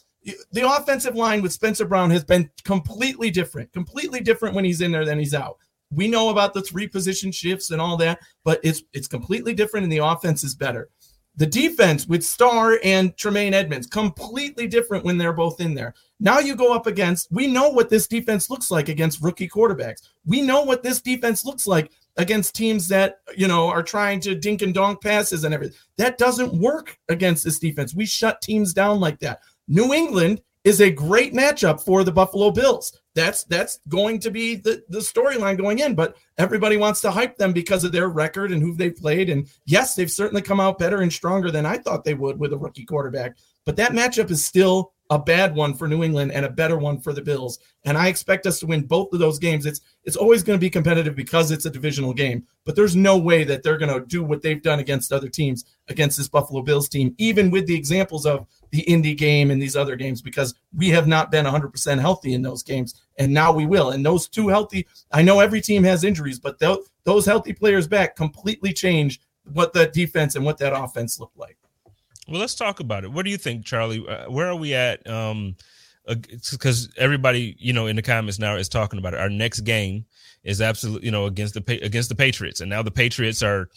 the 0.52 0.68
offensive 0.68 1.14
line 1.14 1.42
with 1.42 1.52
Spencer 1.52 1.84
Brown 1.84 2.10
has 2.10 2.24
been 2.24 2.50
completely 2.64 3.30
different, 3.30 3.72
completely 3.72 4.20
different 4.20 4.54
when 4.54 4.64
he's 4.64 4.80
in 4.80 4.92
there 4.92 5.04
than 5.04 5.18
he's 5.18 5.34
out. 5.34 5.58
We 5.90 6.08
know 6.08 6.30
about 6.30 6.52
the 6.52 6.62
three 6.62 6.88
position 6.88 7.30
shifts 7.30 7.70
and 7.70 7.80
all 7.80 7.96
that, 7.98 8.18
but 8.44 8.60
it's 8.64 8.82
it's 8.92 9.06
completely 9.06 9.54
different 9.54 9.84
and 9.84 9.92
the 9.92 9.98
offense 9.98 10.42
is 10.42 10.54
better. 10.54 10.90
The 11.38 11.46
defense 11.46 12.06
with 12.06 12.24
Star 12.24 12.78
and 12.82 13.14
Tremaine 13.16 13.52
Edmunds, 13.52 13.86
completely 13.86 14.66
different 14.66 15.04
when 15.04 15.18
they're 15.18 15.34
both 15.34 15.60
in 15.60 15.74
there. 15.74 15.94
Now 16.18 16.38
you 16.38 16.56
go 16.56 16.74
up 16.74 16.86
against, 16.86 17.30
we 17.30 17.46
know 17.46 17.68
what 17.68 17.90
this 17.90 18.06
defense 18.06 18.48
looks 18.48 18.70
like 18.70 18.88
against 18.88 19.22
rookie 19.22 19.48
quarterbacks. 19.48 20.00
We 20.24 20.40
know 20.40 20.62
what 20.62 20.82
this 20.82 21.02
defense 21.02 21.44
looks 21.44 21.66
like 21.66 21.92
against 22.16 22.54
teams 22.54 22.88
that, 22.88 23.20
you 23.36 23.48
know, 23.48 23.68
are 23.68 23.82
trying 23.82 24.20
to 24.20 24.34
dink 24.34 24.62
and 24.62 24.72
donk 24.72 25.02
passes 25.02 25.44
and 25.44 25.52
everything. 25.52 25.76
That 25.98 26.16
doesn't 26.16 26.54
work 26.54 26.98
against 27.10 27.44
this 27.44 27.58
defense. 27.58 27.94
We 27.94 28.06
shut 28.06 28.40
teams 28.40 28.72
down 28.72 28.98
like 28.98 29.18
that. 29.20 29.40
New 29.68 29.92
England 29.92 30.40
is 30.66 30.80
a 30.80 30.90
great 30.90 31.32
matchup 31.32 31.80
for 31.80 32.02
the 32.02 32.10
Buffalo 32.10 32.50
Bills. 32.50 32.92
That's 33.14 33.44
that's 33.44 33.78
going 33.88 34.18
to 34.18 34.32
be 34.32 34.56
the, 34.56 34.82
the 34.88 34.98
storyline 34.98 35.56
going 35.56 35.78
in, 35.78 35.94
but 35.94 36.16
everybody 36.38 36.76
wants 36.76 37.00
to 37.02 37.10
hype 37.12 37.38
them 37.38 37.52
because 37.52 37.84
of 37.84 37.92
their 37.92 38.08
record 38.08 38.50
and 38.50 38.60
who 38.60 38.74
they've 38.74 38.94
played. 38.94 39.30
And 39.30 39.48
yes, 39.64 39.94
they've 39.94 40.10
certainly 40.10 40.42
come 40.42 40.58
out 40.58 40.80
better 40.80 41.02
and 41.02 41.12
stronger 41.12 41.52
than 41.52 41.66
I 41.66 41.78
thought 41.78 42.04
they 42.04 42.14
would 42.14 42.40
with 42.40 42.52
a 42.52 42.58
rookie 42.58 42.84
quarterback. 42.84 43.36
But 43.66 43.76
that 43.76 43.92
matchup 43.92 44.30
is 44.30 44.46
still 44.46 44.92
a 45.10 45.18
bad 45.18 45.54
one 45.54 45.74
for 45.74 45.86
New 45.86 46.02
England 46.02 46.32
and 46.32 46.44
a 46.44 46.50
better 46.50 46.78
one 46.78 46.98
for 47.00 47.12
the 47.12 47.22
Bills. 47.22 47.58
And 47.84 47.96
I 47.96 48.08
expect 48.08 48.46
us 48.46 48.58
to 48.60 48.66
win 48.66 48.82
both 48.82 49.12
of 49.12 49.20
those 49.20 49.38
games. 49.38 49.66
It's 49.66 49.80
it's 50.04 50.16
always 50.16 50.42
going 50.42 50.58
to 50.58 50.64
be 50.64 50.70
competitive 50.70 51.14
because 51.14 51.50
it's 51.50 51.66
a 51.66 51.70
divisional 51.70 52.12
game, 52.12 52.44
but 52.64 52.74
there's 52.74 52.96
no 52.96 53.16
way 53.16 53.44
that 53.44 53.62
they're 53.62 53.78
going 53.78 53.92
to 53.92 54.06
do 54.06 54.22
what 54.24 54.42
they've 54.42 54.62
done 54.62 54.78
against 54.78 55.12
other 55.12 55.28
teams 55.28 55.64
against 55.88 56.16
this 56.16 56.28
Buffalo 56.28 56.62
Bills 56.62 56.88
team, 56.88 57.14
even 57.18 57.50
with 57.50 57.66
the 57.66 57.74
examples 57.74 58.26
of 58.26 58.46
the 58.70 58.80
Indy 58.82 59.14
game 59.14 59.50
and 59.50 59.60
these 59.60 59.76
other 59.76 59.96
games, 59.96 60.22
because 60.22 60.54
we 60.76 60.88
have 60.90 61.06
not 61.06 61.30
been 61.30 61.46
100% 61.46 62.00
healthy 62.00 62.34
in 62.34 62.42
those 62.42 62.62
games. 62.62 63.02
And 63.18 63.32
now 63.32 63.52
we 63.52 63.66
will. 63.66 63.90
And 63.90 64.04
those 64.04 64.28
two 64.28 64.48
healthy, 64.48 64.86
I 65.12 65.22
know 65.22 65.40
every 65.40 65.60
team 65.60 65.84
has 65.84 66.04
injuries, 66.04 66.40
but 66.40 66.58
those 66.58 67.26
healthy 67.26 67.52
players 67.52 67.86
back 67.86 68.16
completely 68.16 68.72
change 68.72 69.20
what 69.52 69.72
that 69.74 69.92
defense 69.92 70.34
and 70.34 70.44
what 70.44 70.58
that 70.58 70.76
offense 70.76 71.20
looked 71.20 71.38
like. 71.38 71.56
Well, 72.28 72.40
let's 72.40 72.54
talk 72.54 72.80
about 72.80 73.04
it. 73.04 73.12
What 73.12 73.24
do 73.24 73.30
you 73.30 73.36
think, 73.36 73.64
Charlie? 73.64 74.04
Uh, 74.06 74.30
where 74.30 74.48
are 74.48 74.56
we 74.56 74.74
at? 74.74 75.08
Um, 75.08 75.56
because 76.06 76.88
everybody, 76.96 77.56
you 77.58 77.72
know, 77.72 77.86
in 77.86 77.96
the 77.96 78.02
comments 78.02 78.38
now 78.38 78.56
is 78.56 78.68
talking 78.68 78.98
about 78.98 79.14
it. 79.14 79.20
Our 79.20 79.28
next 79.28 79.60
game 79.60 80.04
is 80.44 80.60
absolutely, 80.60 81.06
you 81.06 81.12
know, 81.12 81.26
against 81.26 81.54
the 81.54 81.80
against 81.82 82.08
the 82.08 82.14
Patriots, 82.14 82.60
and 82.60 82.70
now 82.70 82.82
the 82.82 82.90
Patriots 82.90 83.42
are 83.42 83.68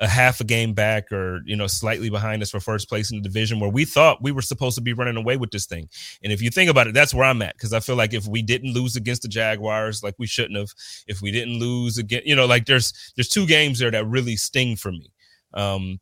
a 0.00 0.06
half 0.06 0.40
a 0.40 0.44
game 0.44 0.74
back 0.74 1.10
or 1.10 1.40
you 1.44 1.56
know 1.56 1.66
slightly 1.66 2.08
behind 2.08 2.40
us 2.40 2.50
for 2.50 2.60
first 2.60 2.88
place 2.88 3.10
in 3.10 3.16
the 3.16 3.22
division 3.22 3.58
where 3.58 3.70
we 3.70 3.84
thought 3.84 4.22
we 4.22 4.30
were 4.30 4.42
supposed 4.42 4.76
to 4.76 4.80
be 4.80 4.92
running 4.92 5.16
away 5.16 5.36
with 5.36 5.50
this 5.50 5.66
thing 5.66 5.88
and 6.22 6.32
if 6.32 6.40
you 6.40 6.50
think 6.50 6.70
about 6.70 6.86
it 6.86 6.94
that's 6.94 7.12
where 7.12 7.24
i'm 7.24 7.42
at 7.42 7.54
because 7.54 7.72
i 7.72 7.80
feel 7.80 7.96
like 7.96 8.14
if 8.14 8.26
we 8.26 8.40
didn't 8.40 8.72
lose 8.72 8.94
against 8.94 9.22
the 9.22 9.28
jaguars 9.28 10.02
like 10.02 10.14
we 10.18 10.26
shouldn't 10.26 10.56
have 10.56 10.68
if 11.08 11.20
we 11.20 11.32
didn't 11.32 11.58
lose 11.58 11.98
again 11.98 12.22
you 12.24 12.36
know 12.36 12.46
like 12.46 12.64
there's 12.66 13.12
there's 13.16 13.28
two 13.28 13.46
games 13.46 13.80
there 13.80 13.90
that 13.90 14.06
really 14.06 14.36
sting 14.36 14.76
for 14.76 14.92
me 14.92 15.10
um 15.54 15.98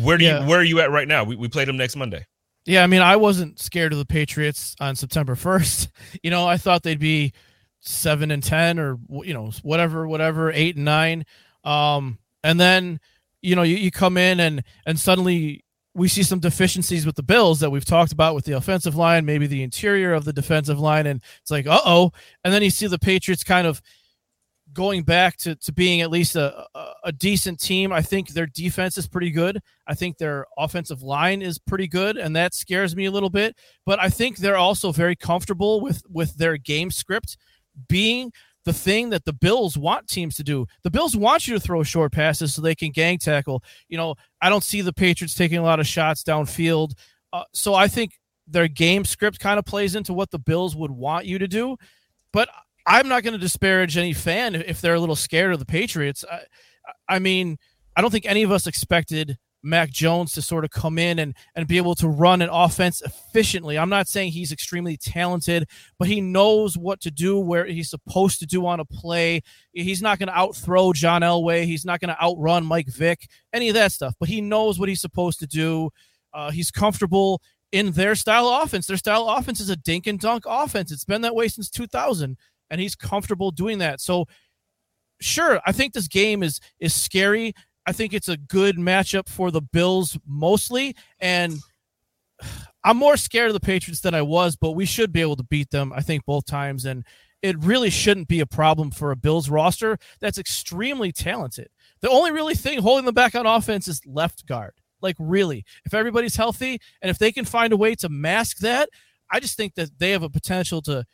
where 0.00 0.18
do 0.18 0.24
yeah. 0.24 0.42
you 0.42 0.48
where 0.48 0.60
are 0.60 0.64
you 0.64 0.80
at 0.80 0.90
right 0.90 1.08
now? 1.08 1.24
We 1.24 1.36
we 1.36 1.48
played 1.48 1.68
them 1.68 1.76
next 1.76 1.96
Monday. 1.96 2.26
Yeah, 2.64 2.82
I 2.82 2.86
mean, 2.86 3.00
I 3.00 3.16
wasn't 3.16 3.58
scared 3.58 3.92
of 3.92 3.98
the 3.98 4.04
Patriots 4.04 4.76
on 4.80 4.94
September 4.96 5.34
first. 5.34 5.88
You 6.22 6.30
know, 6.30 6.46
I 6.46 6.56
thought 6.56 6.82
they'd 6.82 6.98
be 6.98 7.32
seven 7.80 8.30
and 8.30 8.42
ten, 8.42 8.78
or 8.78 8.98
you 9.22 9.34
know, 9.34 9.50
whatever, 9.62 10.08
whatever, 10.08 10.50
eight 10.52 10.76
and 10.76 10.84
nine. 10.84 11.24
Um, 11.64 12.18
and 12.42 12.58
then 12.58 12.98
you 13.42 13.54
know, 13.54 13.62
you, 13.62 13.76
you 13.76 13.90
come 13.90 14.16
in 14.16 14.40
and 14.40 14.64
and 14.86 14.98
suddenly 14.98 15.64
we 15.94 16.08
see 16.08 16.22
some 16.22 16.38
deficiencies 16.38 17.04
with 17.04 17.16
the 17.16 17.22
Bills 17.22 17.60
that 17.60 17.70
we've 17.70 17.84
talked 17.84 18.12
about 18.12 18.34
with 18.34 18.44
the 18.44 18.56
offensive 18.56 18.96
line, 18.96 19.24
maybe 19.24 19.46
the 19.46 19.62
interior 19.62 20.14
of 20.14 20.24
the 20.24 20.32
defensive 20.32 20.78
line, 20.78 21.06
and 21.06 21.22
it's 21.40 21.50
like, 21.50 21.66
uh 21.66 21.80
oh. 21.84 22.12
And 22.44 22.52
then 22.52 22.62
you 22.62 22.70
see 22.70 22.86
the 22.86 22.98
Patriots 22.98 23.44
kind 23.44 23.66
of 23.66 23.82
going 24.78 25.02
back 25.02 25.36
to, 25.36 25.56
to 25.56 25.72
being 25.72 26.02
at 26.02 26.08
least 26.08 26.36
a, 26.36 26.64
a, 26.72 26.92
a, 27.06 27.12
decent 27.12 27.58
team. 27.58 27.92
I 27.92 28.00
think 28.00 28.28
their 28.28 28.46
defense 28.46 28.96
is 28.96 29.08
pretty 29.08 29.32
good. 29.32 29.58
I 29.88 29.96
think 29.96 30.18
their 30.18 30.46
offensive 30.56 31.02
line 31.02 31.42
is 31.42 31.58
pretty 31.58 31.88
good, 31.88 32.16
and 32.16 32.36
that 32.36 32.54
scares 32.54 32.94
me 32.94 33.06
a 33.06 33.10
little 33.10 33.28
bit. 33.28 33.56
But 33.84 34.00
I 34.00 34.08
think 34.08 34.36
they're 34.36 34.56
also 34.56 34.92
very 34.92 35.16
comfortable 35.16 35.80
with 35.80 36.04
with 36.08 36.36
their 36.36 36.56
game 36.56 36.92
script 36.92 37.36
being 37.88 38.30
the 38.64 38.72
thing 38.72 39.10
that 39.10 39.24
the 39.24 39.32
Bills 39.32 39.76
want 39.76 40.06
teams 40.06 40.36
to 40.36 40.44
do. 40.44 40.64
The 40.84 40.92
Bills 40.92 41.16
want 41.16 41.48
you 41.48 41.54
to 41.54 41.60
throw 41.60 41.82
short 41.82 42.12
passes 42.12 42.54
so 42.54 42.62
they 42.62 42.76
can 42.76 42.92
gang 42.92 43.18
tackle. 43.18 43.64
You 43.88 43.98
know, 43.98 44.14
I 44.40 44.48
don't 44.48 44.62
see 44.62 44.80
the 44.80 44.92
Patriots 44.92 45.34
taking 45.34 45.58
a 45.58 45.64
lot 45.64 45.80
of 45.80 45.88
shots 45.88 46.22
downfield. 46.22 46.92
Uh, 47.32 47.42
so 47.52 47.74
I 47.74 47.88
think 47.88 48.12
their 48.46 48.68
game 48.68 49.04
script 49.04 49.40
kind 49.40 49.58
of 49.58 49.64
plays 49.64 49.96
into 49.96 50.12
what 50.12 50.30
the 50.30 50.38
Bills 50.38 50.76
would 50.76 50.92
want 50.92 51.26
you 51.26 51.40
to 51.40 51.48
do. 51.48 51.76
But 52.32 52.48
I'm 52.88 53.06
not 53.06 53.22
going 53.22 53.34
to 53.34 53.38
disparage 53.38 53.98
any 53.98 54.14
fan 54.14 54.54
if 54.54 54.80
they're 54.80 54.94
a 54.94 55.00
little 55.00 55.14
scared 55.14 55.52
of 55.52 55.58
the 55.58 55.66
Patriots. 55.66 56.24
I, 56.30 56.40
I 57.16 57.18
mean, 57.18 57.58
I 57.94 58.00
don't 58.00 58.10
think 58.10 58.24
any 58.24 58.42
of 58.42 58.50
us 58.50 58.66
expected 58.66 59.36
Mac 59.62 59.90
Jones 59.90 60.32
to 60.32 60.42
sort 60.42 60.64
of 60.64 60.70
come 60.70 60.98
in 60.98 61.18
and, 61.18 61.34
and 61.54 61.68
be 61.68 61.76
able 61.76 61.94
to 61.96 62.08
run 62.08 62.40
an 62.40 62.48
offense 62.50 63.02
efficiently. 63.02 63.76
I'm 63.76 63.90
not 63.90 64.08
saying 64.08 64.32
he's 64.32 64.52
extremely 64.52 64.96
talented, 64.96 65.68
but 65.98 66.08
he 66.08 66.22
knows 66.22 66.78
what 66.78 67.00
to 67.02 67.10
do 67.10 67.38
where 67.38 67.66
he's 67.66 67.90
supposed 67.90 68.38
to 68.38 68.46
do 68.46 68.64
on 68.66 68.80
a 68.80 68.86
play. 68.86 69.42
He's 69.72 70.00
not 70.00 70.18
going 70.18 70.28
to 70.28 70.38
outthrow 70.38 70.94
John 70.94 71.20
Elway. 71.20 71.64
He's 71.64 71.84
not 71.84 72.00
going 72.00 72.14
to 72.14 72.22
outrun 72.22 72.64
Mike 72.64 72.88
Vick, 72.88 73.28
any 73.52 73.68
of 73.68 73.74
that 73.74 73.92
stuff, 73.92 74.14
but 74.18 74.30
he 74.30 74.40
knows 74.40 74.78
what 74.78 74.88
he's 74.88 75.02
supposed 75.02 75.40
to 75.40 75.46
do. 75.46 75.90
Uh, 76.32 76.50
he's 76.50 76.70
comfortable 76.70 77.42
in 77.72 77.92
their 77.92 78.14
style 78.14 78.46
of 78.46 78.64
offense. 78.64 78.86
Their 78.86 78.96
style 78.96 79.28
of 79.28 79.38
offense 79.38 79.60
is 79.60 79.68
a 79.68 79.76
dink 79.76 80.06
and 80.06 80.18
dunk 80.18 80.44
offense. 80.46 80.90
It's 80.90 81.04
been 81.04 81.22
that 81.22 81.34
way 81.34 81.48
since 81.48 81.68
2000 81.68 82.36
and 82.70 82.80
he's 82.80 82.94
comfortable 82.94 83.50
doing 83.50 83.78
that. 83.78 84.00
So 84.00 84.26
sure, 85.20 85.60
I 85.66 85.72
think 85.72 85.92
this 85.92 86.08
game 86.08 86.42
is 86.42 86.60
is 86.80 86.94
scary. 86.94 87.54
I 87.86 87.92
think 87.92 88.12
it's 88.12 88.28
a 88.28 88.36
good 88.36 88.76
matchup 88.76 89.28
for 89.28 89.50
the 89.50 89.62
Bills 89.62 90.18
mostly 90.26 90.94
and 91.20 91.58
I'm 92.84 92.96
more 92.96 93.16
scared 93.16 93.48
of 93.48 93.54
the 93.54 93.60
Patriots 93.60 94.00
than 94.00 94.14
I 94.14 94.22
was, 94.22 94.54
but 94.54 94.72
we 94.72 94.86
should 94.86 95.12
be 95.12 95.20
able 95.20 95.36
to 95.36 95.42
beat 95.44 95.70
them 95.70 95.92
I 95.94 96.00
think 96.00 96.24
both 96.24 96.44
times 96.44 96.84
and 96.84 97.04
it 97.40 97.56
really 97.62 97.90
shouldn't 97.90 98.28
be 98.28 98.40
a 98.40 98.46
problem 98.46 98.90
for 98.90 99.10
a 99.10 99.16
Bills 99.16 99.48
roster 99.48 99.98
that's 100.20 100.38
extremely 100.38 101.12
talented. 101.12 101.68
The 102.00 102.10
only 102.10 102.32
really 102.32 102.54
thing 102.54 102.80
holding 102.80 103.04
them 103.04 103.14
back 103.14 103.34
on 103.34 103.46
offense 103.46 103.88
is 103.88 104.00
left 104.06 104.46
guard. 104.46 104.74
Like 105.00 105.16
really, 105.18 105.64
if 105.84 105.94
everybody's 105.94 106.36
healthy 106.36 106.80
and 107.00 107.10
if 107.10 107.18
they 107.18 107.32
can 107.32 107.44
find 107.44 107.72
a 107.72 107.76
way 107.76 107.94
to 107.96 108.08
mask 108.08 108.58
that, 108.58 108.88
I 109.30 109.40
just 109.40 109.56
think 109.56 109.74
that 109.74 109.98
they 109.98 110.10
have 110.10 110.22
a 110.22 110.30
potential 110.30 110.82
to 110.82 111.04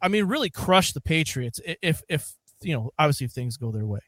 I 0.00 0.08
mean, 0.08 0.24
really 0.24 0.50
crush 0.50 0.92
the 0.92 1.00
Patriots 1.00 1.60
if 1.82 2.02
if 2.08 2.32
you 2.60 2.74
know 2.74 2.90
obviously 2.98 3.26
if 3.26 3.32
things 3.32 3.56
go 3.56 3.70
their 3.70 3.86
way. 3.86 4.00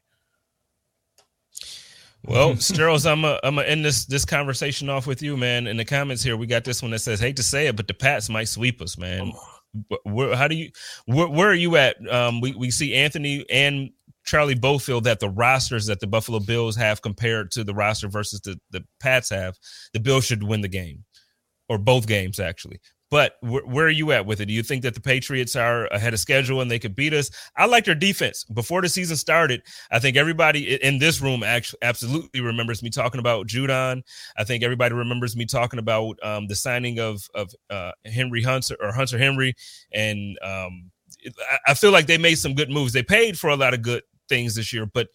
Well, 2.23 2.51
Sterles, 2.53 3.09
I'm 3.09 3.25
a, 3.25 3.39
I'm 3.43 3.55
gonna 3.55 3.67
end 3.67 3.83
this 3.83 4.05
this 4.05 4.25
conversation 4.25 4.89
off 4.89 5.07
with 5.07 5.21
you, 5.21 5.37
man. 5.37 5.67
In 5.67 5.77
the 5.77 5.85
comments 5.85 6.23
here, 6.23 6.37
we 6.37 6.47
got 6.47 6.63
this 6.63 6.81
one 6.81 6.91
that 6.91 6.99
says, 6.99 7.19
"Hate 7.19 7.37
to 7.37 7.43
say 7.43 7.67
it, 7.67 7.75
but 7.75 7.87
the 7.87 7.93
Pats 7.93 8.29
might 8.29 8.47
sweep 8.47 8.81
us, 8.81 8.97
man." 8.97 9.33
Where, 10.03 10.35
how 10.35 10.47
do 10.47 10.55
you 10.55 10.71
where, 11.05 11.27
where 11.27 11.49
are 11.49 11.55
you 11.55 11.77
at? 11.77 11.95
Um, 12.11 12.41
we 12.41 12.53
we 12.55 12.71
see 12.71 12.93
Anthony 12.93 13.45
and 13.49 13.91
Charlie 14.23 14.55
both 14.55 14.83
feel 14.83 15.01
that 15.01 15.19
the 15.19 15.29
rosters 15.29 15.87
that 15.87 15.99
the 15.99 16.07
Buffalo 16.07 16.39
Bills 16.39 16.75
have 16.75 17.01
compared 17.01 17.51
to 17.51 17.63
the 17.63 17.73
roster 17.73 18.07
versus 18.07 18.41
the 18.41 18.59
the 18.69 18.83
Pats 18.99 19.29
have, 19.29 19.57
the 19.93 19.99
Bills 19.99 20.25
should 20.25 20.43
win 20.43 20.61
the 20.61 20.67
game, 20.67 21.05
or 21.69 21.77
both 21.77 22.07
games 22.07 22.39
actually. 22.39 22.79
But 23.11 23.37
wh- 23.41 23.67
where 23.67 23.85
are 23.85 23.91
you 23.91 24.11
at 24.13 24.25
with 24.25 24.39
it? 24.39 24.45
Do 24.45 24.53
you 24.53 24.63
think 24.63 24.81
that 24.83 24.95
the 24.95 25.01
Patriots 25.01 25.55
are 25.55 25.85
ahead 25.87 26.13
of 26.13 26.19
schedule 26.19 26.61
and 26.61 26.71
they 26.71 26.79
could 26.79 26.95
beat 26.95 27.13
us? 27.13 27.29
I 27.57 27.65
like 27.65 27.85
their 27.85 27.93
defense. 27.93 28.45
Before 28.45 28.81
the 28.81 28.89
season 28.89 29.17
started, 29.17 29.61
I 29.91 29.99
think 29.99 30.17
everybody 30.17 30.81
in 30.81 30.97
this 30.97 31.21
room 31.21 31.43
actually 31.43 31.79
absolutely 31.83 32.41
remembers 32.41 32.81
me 32.81 32.89
talking 32.89 33.19
about 33.19 33.47
Judon. 33.47 34.01
I 34.37 34.43
think 34.45 34.63
everybody 34.63 34.95
remembers 34.95 35.35
me 35.35 35.45
talking 35.45 35.79
about 35.79 36.17
um, 36.23 36.47
the 36.47 36.55
signing 36.55 36.99
of 36.99 37.27
of 37.35 37.53
uh, 37.69 37.91
Henry 38.05 38.41
Hunter 38.41 38.77
or 38.81 38.93
Hunter 38.93 39.17
Henry, 39.17 39.53
and 39.91 40.39
um, 40.41 40.89
I 41.67 41.73
feel 41.73 41.91
like 41.91 42.07
they 42.07 42.17
made 42.17 42.35
some 42.35 42.55
good 42.55 42.69
moves. 42.69 42.93
They 42.93 43.03
paid 43.03 43.37
for 43.37 43.49
a 43.49 43.55
lot 43.55 43.73
of 43.73 43.81
good 43.81 44.03
things 44.29 44.55
this 44.55 44.71
year, 44.71 44.85
but 44.85 45.09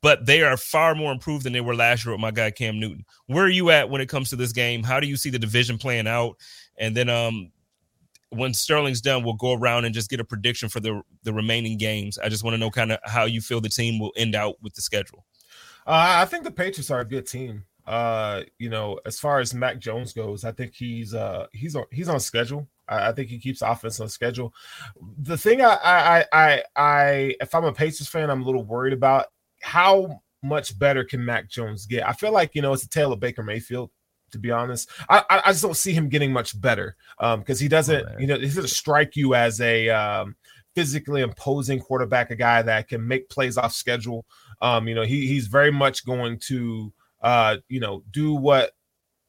but 0.00 0.24
they 0.24 0.42
are 0.42 0.56
far 0.56 0.94
more 0.94 1.10
improved 1.10 1.44
than 1.44 1.52
they 1.52 1.60
were 1.60 1.74
last 1.74 2.04
year 2.04 2.14
with 2.14 2.20
my 2.20 2.30
guy 2.30 2.50
Cam 2.52 2.78
Newton. 2.78 3.04
Where 3.26 3.44
are 3.44 3.48
you 3.48 3.70
at 3.70 3.90
when 3.90 4.00
it 4.00 4.08
comes 4.08 4.30
to 4.30 4.36
this 4.36 4.52
game? 4.52 4.84
How 4.84 5.00
do 5.00 5.08
you 5.08 5.16
see 5.16 5.30
the 5.30 5.38
division 5.38 5.76
playing 5.76 6.06
out? 6.06 6.36
And 6.80 6.96
then 6.96 7.08
um 7.08 7.52
when 8.30 8.54
Sterling's 8.54 9.00
done, 9.00 9.24
we'll 9.24 9.34
go 9.34 9.54
around 9.54 9.84
and 9.84 9.94
just 9.94 10.08
get 10.08 10.20
a 10.20 10.24
prediction 10.24 10.68
for 10.68 10.80
the 10.80 11.02
the 11.22 11.32
remaining 11.32 11.78
games. 11.78 12.18
I 12.18 12.28
just 12.28 12.42
want 12.42 12.54
to 12.54 12.58
know 12.58 12.70
kind 12.70 12.92
of 12.92 12.98
how 13.04 13.24
you 13.24 13.40
feel 13.40 13.60
the 13.60 13.68
team 13.68 14.00
will 14.00 14.12
end 14.16 14.34
out 14.34 14.56
with 14.62 14.74
the 14.74 14.82
schedule. 14.82 15.26
Uh, 15.86 16.18
I 16.18 16.24
think 16.24 16.44
the 16.44 16.50
Patriots 16.50 16.90
are 16.90 17.00
a 17.00 17.04
good 17.04 17.26
team. 17.26 17.64
Uh, 17.86 18.42
you 18.58 18.68
know, 18.68 19.00
as 19.04 19.18
far 19.18 19.40
as 19.40 19.52
Mac 19.52 19.78
Jones 19.78 20.12
goes, 20.12 20.44
I 20.44 20.52
think 20.52 20.74
he's 20.74 21.14
uh 21.14 21.46
he's 21.52 21.74
on 21.74 21.84
he's 21.90 22.08
on 22.08 22.20
schedule. 22.20 22.68
I, 22.88 23.08
I 23.08 23.12
think 23.12 23.28
he 23.28 23.38
keeps 23.38 23.62
offense 23.62 23.98
on 24.00 24.08
schedule. 24.08 24.54
The 25.18 25.36
thing 25.36 25.62
I 25.62 25.76
I 25.82 26.24
I 26.32 26.64
I 26.76 27.36
if 27.40 27.54
I'm 27.54 27.64
a 27.64 27.72
Patriots 27.72 28.08
fan, 28.08 28.30
I'm 28.30 28.42
a 28.42 28.44
little 28.44 28.64
worried 28.64 28.92
about 28.92 29.26
how 29.60 30.22
much 30.42 30.78
better 30.78 31.04
can 31.04 31.24
Mac 31.24 31.48
Jones 31.50 31.86
get. 31.86 32.08
I 32.08 32.12
feel 32.12 32.32
like 32.32 32.54
you 32.54 32.62
know 32.62 32.72
it's 32.72 32.84
a 32.84 32.88
tale 32.88 33.12
of 33.12 33.20
Baker 33.20 33.42
Mayfield 33.42 33.90
to 34.32 34.38
be 34.38 34.50
honest. 34.50 34.88
I, 35.08 35.24
I 35.28 35.52
just 35.52 35.62
don't 35.62 35.76
see 35.76 35.92
him 35.92 36.08
getting 36.08 36.32
much 36.32 36.58
better 36.60 36.96
because 37.18 37.60
um, 37.60 37.62
he 37.62 37.68
doesn't, 37.68 38.06
oh, 38.06 38.18
you 38.18 38.26
know, 38.26 38.38
he 38.38 38.46
doesn't 38.46 38.68
strike 38.68 39.16
you 39.16 39.34
as 39.34 39.60
a 39.60 39.88
um, 39.88 40.36
physically 40.74 41.22
imposing 41.22 41.80
quarterback, 41.80 42.30
a 42.30 42.36
guy 42.36 42.62
that 42.62 42.88
can 42.88 43.06
make 43.06 43.28
plays 43.28 43.58
off 43.58 43.72
schedule. 43.72 44.24
Um, 44.60 44.88
you 44.88 44.94
know, 44.94 45.02
he 45.02 45.26
he's 45.26 45.46
very 45.46 45.70
much 45.70 46.04
going 46.04 46.38
to, 46.46 46.92
uh, 47.22 47.56
you 47.68 47.80
know, 47.80 48.02
do 48.10 48.34
what 48.34 48.72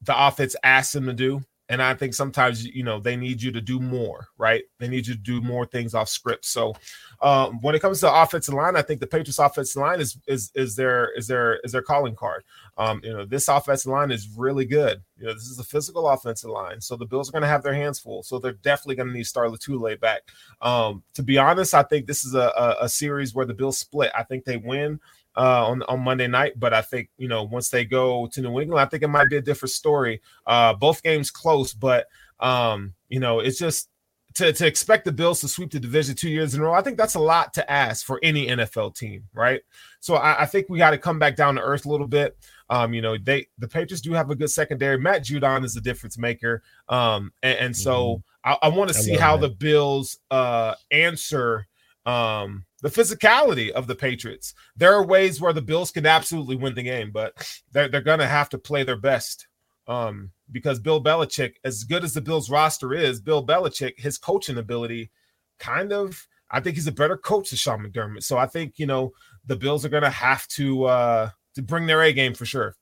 the 0.02 0.26
offense 0.26 0.56
asks 0.62 0.94
him 0.94 1.06
to 1.06 1.12
do. 1.12 1.42
And 1.68 1.82
I 1.82 1.94
think 1.94 2.12
sometimes, 2.12 2.66
you 2.66 2.82
know, 2.82 3.00
they 3.00 3.16
need 3.16 3.40
you 3.40 3.52
to 3.52 3.60
do 3.60 3.80
more, 3.80 4.26
right? 4.36 4.62
They 4.78 4.88
need 4.88 5.06
you 5.06 5.14
to 5.14 5.20
do 5.20 5.40
more 5.40 5.64
things 5.64 5.94
off 5.94 6.08
script. 6.08 6.44
So 6.44 6.74
um, 7.22 7.60
when 7.62 7.74
it 7.74 7.80
comes 7.80 8.00
to 8.00 8.12
offensive 8.12 8.54
line, 8.54 8.76
I 8.76 8.82
think 8.82 9.00
the 9.00 9.06
Patriots 9.06 9.38
offensive 9.38 9.80
line 9.80 10.00
is 10.00 10.18
is 10.26 10.50
is 10.54 10.76
their 10.76 11.10
is 11.16 11.28
their 11.28 11.60
is 11.64 11.72
their 11.72 11.82
calling 11.82 12.16
card. 12.16 12.42
Um, 12.76 13.00
you 13.04 13.12
know, 13.12 13.24
this 13.24 13.48
offensive 13.48 13.90
line 13.90 14.10
is 14.10 14.28
really 14.36 14.64
good. 14.64 15.02
You 15.16 15.26
know, 15.26 15.34
this 15.34 15.46
is 15.46 15.58
a 15.58 15.64
physical 15.64 16.08
offensive 16.08 16.50
line, 16.50 16.80
so 16.80 16.96
the 16.96 17.06
Bills 17.06 17.28
are 17.28 17.32
going 17.32 17.42
to 17.42 17.48
have 17.48 17.62
their 17.62 17.74
hands 17.74 17.98
full. 17.98 18.22
So 18.22 18.38
they're 18.38 18.52
definitely 18.52 18.96
going 18.96 19.08
to 19.08 19.14
need 19.14 19.24
Star 19.24 19.46
Lotulelei 19.46 20.00
back. 20.00 20.22
Um, 20.60 21.04
to 21.14 21.22
be 21.22 21.38
honest, 21.38 21.74
I 21.74 21.84
think 21.84 22.06
this 22.06 22.24
is 22.24 22.34
a, 22.34 22.52
a, 22.56 22.76
a 22.84 22.88
series 22.88 23.34
where 23.34 23.46
the 23.46 23.54
Bills 23.54 23.78
split. 23.78 24.10
I 24.16 24.24
think 24.24 24.44
they 24.44 24.56
win 24.56 25.00
uh, 25.36 25.66
on 25.66 25.82
on 25.84 26.00
Monday 26.00 26.26
night. 26.26 26.58
But 26.58 26.74
I 26.74 26.82
think 26.82 27.10
you 27.16 27.28
know 27.28 27.44
once 27.44 27.68
they 27.68 27.84
go 27.84 28.26
to 28.26 28.40
New 28.40 28.60
England, 28.60 28.80
I 28.80 28.86
think 28.86 29.02
it 29.02 29.08
might 29.08 29.30
be 29.30 29.36
a 29.36 29.42
different 29.42 29.72
story. 29.72 30.20
Uh, 30.46 30.74
both 30.74 31.02
games 31.02 31.30
close, 31.30 31.72
but 31.72 32.06
um, 32.40 32.94
you 33.08 33.20
know 33.20 33.40
it's 33.40 33.58
just 33.58 33.88
to, 34.34 34.52
to 34.52 34.66
expect 34.66 35.04
the 35.04 35.12
Bills 35.12 35.40
to 35.40 35.48
sweep 35.48 35.70
the 35.70 35.80
division 35.80 36.14
two 36.14 36.30
years 36.30 36.54
in 36.54 36.60
a 36.60 36.64
row, 36.64 36.72
I 36.72 36.82
think 36.82 36.96
that's 36.96 37.14
a 37.14 37.20
lot 37.20 37.52
to 37.54 37.70
ask 37.70 38.04
for 38.06 38.18
any 38.22 38.46
NFL 38.46 38.96
team, 38.96 39.24
right? 39.34 39.60
So 40.00 40.14
I, 40.14 40.42
I 40.42 40.46
think 40.46 40.68
we 40.68 40.78
got 40.78 40.90
to 40.90 40.98
come 40.98 41.18
back 41.18 41.36
down 41.36 41.56
to 41.56 41.60
earth 41.60 41.86
a 41.86 41.88
little 41.88 42.06
bit. 42.06 42.36
Um, 42.70 42.94
you 42.94 43.02
know, 43.02 43.18
they 43.18 43.48
the 43.58 43.68
Patriots 43.68 44.00
do 44.00 44.12
have 44.12 44.30
a 44.30 44.34
good 44.34 44.50
secondary. 44.50 44.98
Matt 44.98 45.24
Judon 45.24 45.64
is 45.64 45.76
a 45.76 45.80
difference 45.80 46.16
maker. 46.16 46.62
Um, 46.88 47.32
and, 47.42 47.58
and 47.58 47.76
so 47.76 48.22
mm-hmm. 48.44 48.52
I, 48.64 48.68
I 48.68 48.68
want 48.68 48.88
to 48.88 48.94
see 48.94 49.14
how 49.14 49.36
that. 49.36 49.48
the 49.48 49.54
Bills 49.54 50.18
uh 50.30 50.74
answer 50.90 51.66
um 52.06 52.64
the 52.82 52.90
physicality 52.90 53.70
of 53.70 53.86
the 53.86 53.94
Patriots. 53.94 54.54
There 54.76 54.92
are 54.92 55.06
ways 55.06 55.40
where 55.40 55.52
the 55.52 55.62
Bills 55.62 55.90
can 55.90 56.04
absolutely 56.04 56.56
win 56.56 56.74
the 56.74 56.82
game, 56.82 57.10
but 57.10 57.32
they're 57.72 57.88
they're 57.88 58.02
gonna 58.02 58.26
have 58.26 58.50
to 58.50 58.58
play 58.58 58.84
their 58.84 58.98
best. 58.98 59.46
Um, 59.88 60.30
because 60.50 60.78
Bill 60.78 61.02
Belichick, 61.02 61.54
as 61.64 61.84
good 61.84 62.04
as 62.04 62.12
the 62.12 62.20
Bills 62.20 62.50
roster 62.50 62.92
is, 62.92 63.20
Bill 63.20 63.44
Belichick, 63.44 63.98
his 63.98 64.18
coaching 64.18 64.58
ability, 64.58 65.10
kind 65.58 65.92
of, 65.92 66.28
I 66.50 66.60
think 66.60 66.76
he's 66.76 66.86
a 66.86 66.92
better 66.92 67.16
coach 67.16 67.50
than 67.50 67.56
Sean 67.56 67.84
McDermott. 67.84 68.22
So 68.22 68.36
I 68.36 68.46
think 68.46 68.78
you 68.78 68.86
know 68.86 69.12
the 69.46 69.56
Bills 69.56 69.84
are 69.84 69.90
gonna 69.90 70.10
have 70.10 70.46
to 70.48 70.84
uh 70.84 71.30
to 71.54 71.62
bring 71.62 71.86
their 71.86 72.02
A 72.02 72.12
game 72.12 72.34
for 72.34 72.44
sure. 72.44 72.76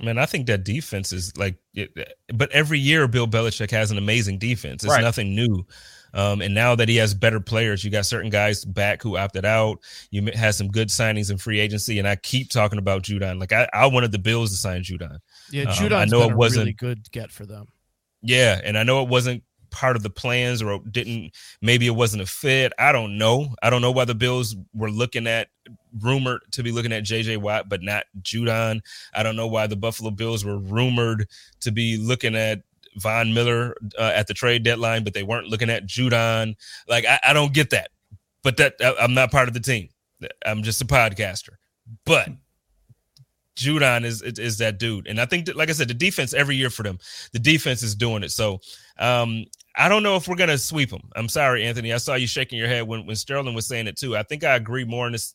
Man, 0.00 0.18
I 0.18 0.26
think 0.26 0.46
that 0.46 0.64
defense 0.64 1.12
is 1.12 1.36
like, 1.36 1.56
but 2.32 2.50
every 2.50 2.78
year 2.78 3.06
Bill 3.06 3.28
Belichick 3.28 3.70
has 3.70 3.90
an 3.90 3.98
amazing 3.98 4.38
defense. 4.38 4.82
It's 4.82 4.92
right. 4.92 5.02
nothing 5.02 5.36
new. 5.36 5.66
Um, 6.14 6.40
and 6.40 6.54
now 6.54 6.74
that 6.76 6.88
he 6.88 6.96
has 6.96 7.12
better 7.12 7.40
players, 7.40 7.84
you 7.84 7.90
got 7.90 8.06
certain 8.06 8.30
guys 8.30 8.64
back 8.64 9.02
who 9.02 9.16
opted 9.16 9.44
out. 9.44 9.80
You 10.10 10.30
had 10.32 10.54
some 10.54 10.68
good 10.68 10.88
signings 10.88 11.30
in 11.30 11.38
free 11.38 11.60
agency, 11.60 11.98
and 11.98 12.06
I 12.06 12.16
keep 12.16 12.50
talking 12.50 12.78
about 12.78 13.02
Judon. 13.02 13.40
Like 13.40 13.52
I, 13.52 13.68
I 13.72 13.86
wanted 13.86 14.12
the 14.12 14.18
Bills 14.18 14.50
to 14.50 14.56
sign 14.56 14.82
Judon. 14.82 15.18
Yeah, 15.50 15.64
Judon. 15.64 15.92
Um, 15.92 15.98
I 15.98 16.04
know 16.04 16.22
it 16.22 16.36
wasn't 16.36 16.60
really 16.60 16.72
good 16.72 17.10
get 17.10 17.32
for 17.32 17.44
them. 17.44 17.66
Yeah, 18.22 18.60
and 18.64 18.78
I 18.78 18.84
know 18.84 19.02
it 19.02 19.08
wasn't 19.08 19.42
part 19.74 19.96
of 19.96 20.04
the 20.04 20.10
plans 20.10 20.62
or 20.62 20.78
didn't 20.88 21.32
maybe 21.60 21.86
it 21.88 21.96
wasn't 21.96 22.22
a 22.22 22.26
fit. 22.26 22.72
I 22.78 22.92
don't 22.92 23.18
know. 23.18 23.54
I 23.60 23.70
don't 23.70 23.82
know 23.82 23.90
why 23.90 24.04
the 24.04 24.14
Bills 24.14 24.54
were 24.72 24.90
looking 24.90 25.26
at 25.26 25.48
rumored 26.00 26.42
to 26.52 26.62
be 26.62 26.70
looking 26.70 26.92
at 26.92 27.02
JJ 27.02 27.38
Watt 27.38 27.68
but 27.68 27.82
not 27.82 28.04
Judon. 28.22 28.80
I 29.12 29.24
don't 29.24 29.34
know 29.34 29.48
why 29.48 29.66
the 29.66 29.76
Buffalo 29.76 30.12
Bills 30.12 30.44
were 30.44 30.58
rumored 30.58 31.28
to 31.60 31.72
be 31.72 31.96
looking 31.96 32.36
at 32.36 32.62
Von 32.96 33.34
Miller 33.34 33.74
uh, 33.98 34.12
at 34.14 34.26
the 34.26 34.34
trade 34.34 34.62
deadline, 34.62 35.04
but 35.04 35.14
they 35.14 35.22
weren't 35.22 35.48
looking 35.48 35.70
at 35.70 35.86
Judon. 35.86 36.54
Like 36.88 37.04
I, 37.06 37.18
I 37.26 37.32
don't 37.32 37.52
get 37.52 37.70
that, 37.70 37.90
but 38.42 38.56
that 38.58 38.74
I, 38.80 38.94
I'm 39.00 39.14
not 39.14 39.30
part 39.30 39.48
of 39.48 39.54
the 39.54 39.60
team. 39.60 39.88
I'm 40.46 40.62
just 40.62 40.80
a 40.80 40.84
podcaster. 40.84 41.50
But 42.06 42.28
Judon 43.56 44.04
is 44.04 44.22
is 44.22 44.58
that 44.58 44.78
dude, 44.78 45.06
and 45.06 45.20
I 45.20 45.26
think 45.26 45.46
that, 45.46 45.56
like 45.56 45.68
I 45.68 45.72
said, 45.72 45.88
the 45.88 45.94
defense 45.94 46.34
every 46.34 46.56
year 46.56 46.70
for 46.70 46.82
them, 46.82 46.98
the 47.32 47.38
defense 47.38 47.82
is 47.82 47.94
doing 47.94 48.22
it. 48.22 48.30
So 48.32 48.60
um, 48.98 49.44
I 49.76 49.88
don't 49.88 50.02
know 50.02 50.16
if 50.16 50.26
we're 50.26 50.36
gonna 50.36 50.58
sweep 50.58 50.90
them. 50.90 51.08
I'm 51.14 51.28
sorry, 51.28 51.64
Anthony. 51.64 51.92
I 51.92 51.98
saw 51.98 52.14
you 52.14 52.26
shaking 52.26 52.58
your 52.58 52.68
head 52.68 52.86
when 52.86 53.06
when 53.06 53.16
Sterling 53.16 53.54
was 53.54 53.66
saying 53.66 53.86
it 53.86 53.96
too. 53.96 54.16
I 54.16 54.22
think 54.22 54.44
I 54.44 54.56
agree 54.56 54.84
more 54.84 55.06
in 55.06 55.12
this, 55.12 55.34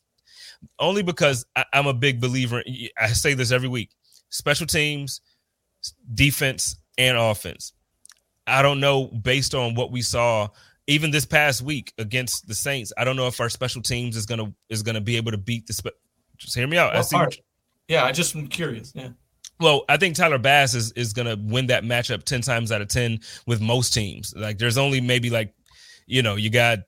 only 0.78 1.02
because 1.02 1.46
I, 1.56 1.64
I'm 1.72 1.86
a 1.86 1.94
big 1.94 2.20
believer. 2.20 2.62
I 2.98 3.08
say 3.08 3.34
this 3.34 3.52
every 3.52 3.68
week: 3.68 3.90
special 4.28 4.66
teams, 4.66 5.20
defense, 6.14 6.76
and 7.00 7.16
offense. 7.16 7.72
I 8.46 8.62
don't 8.62 8.80
know 8.80 9.06
based 9.06 9.54
on 9.54 9.74
what 9.74 9.90
we 9.90 10.02
saw 10.02 10.48
even 10.86 11.10
this 11.10 11.24
past 11.24 11.62
week 11.62 11.92
against 11.98 12.46
the 12.46 12.54
Saints. 12.54 12.92
I 12.96 13.04
don't 13.04 13.16
know 13.16 13.26
if 13.26 13.40
our 13.40 13.48
special 13.48 13.82
teams 13.82 14.16
is 14.16 14.26
gonna 14.26 14.52
is 14.68 14.82
gonna 14.82 15.00
be 15.00 15.16
able 15.16 15.32
to 15.32 15.38
beat 15.38 15.66
the. 15.66 15.72
Spe- 15.72 15.88
just 16.36 16.54
hear 16.54 16.66
me 16.66 16.76
out. 16.76 16.92
Well, 16.92 17.00
I 17.00 17.28
see. 17.28 17.42
Yeah, 17.88 18.04
I 18.04 18.12
just 18.12 18.36
am 18.36 18.46
curious. 18.46 18.92
Yeah. 18.94 19.08
Well, 19.58 19.84
I 19.88 19.96
think 19.96 20.14
Tyler 20.14 20.38
Bass 20.38 20.74
is 20.74 20.92
is 20.92 21.12
gonna 21.12 21.36
win 21.40 21.66
that 21.68 21.84
matchup 21.84 22.24
ten 22.24 22.42
times 22.42 22.70
out 22.70 22.82
of 22.82 22.88
ten 22.88 23.20
with 23.46 23.60
most 23.60 23.94
teams. 23.94 24.34
Like, 24.36 24.58
there's 24.58 24.78
only 24.78 25.00
maybe 25.00 25.30
like, 25.30 25.54
you 26.06 26.22
know, 26.22 26.36
you 26.36 26.50
got 26.50 26.80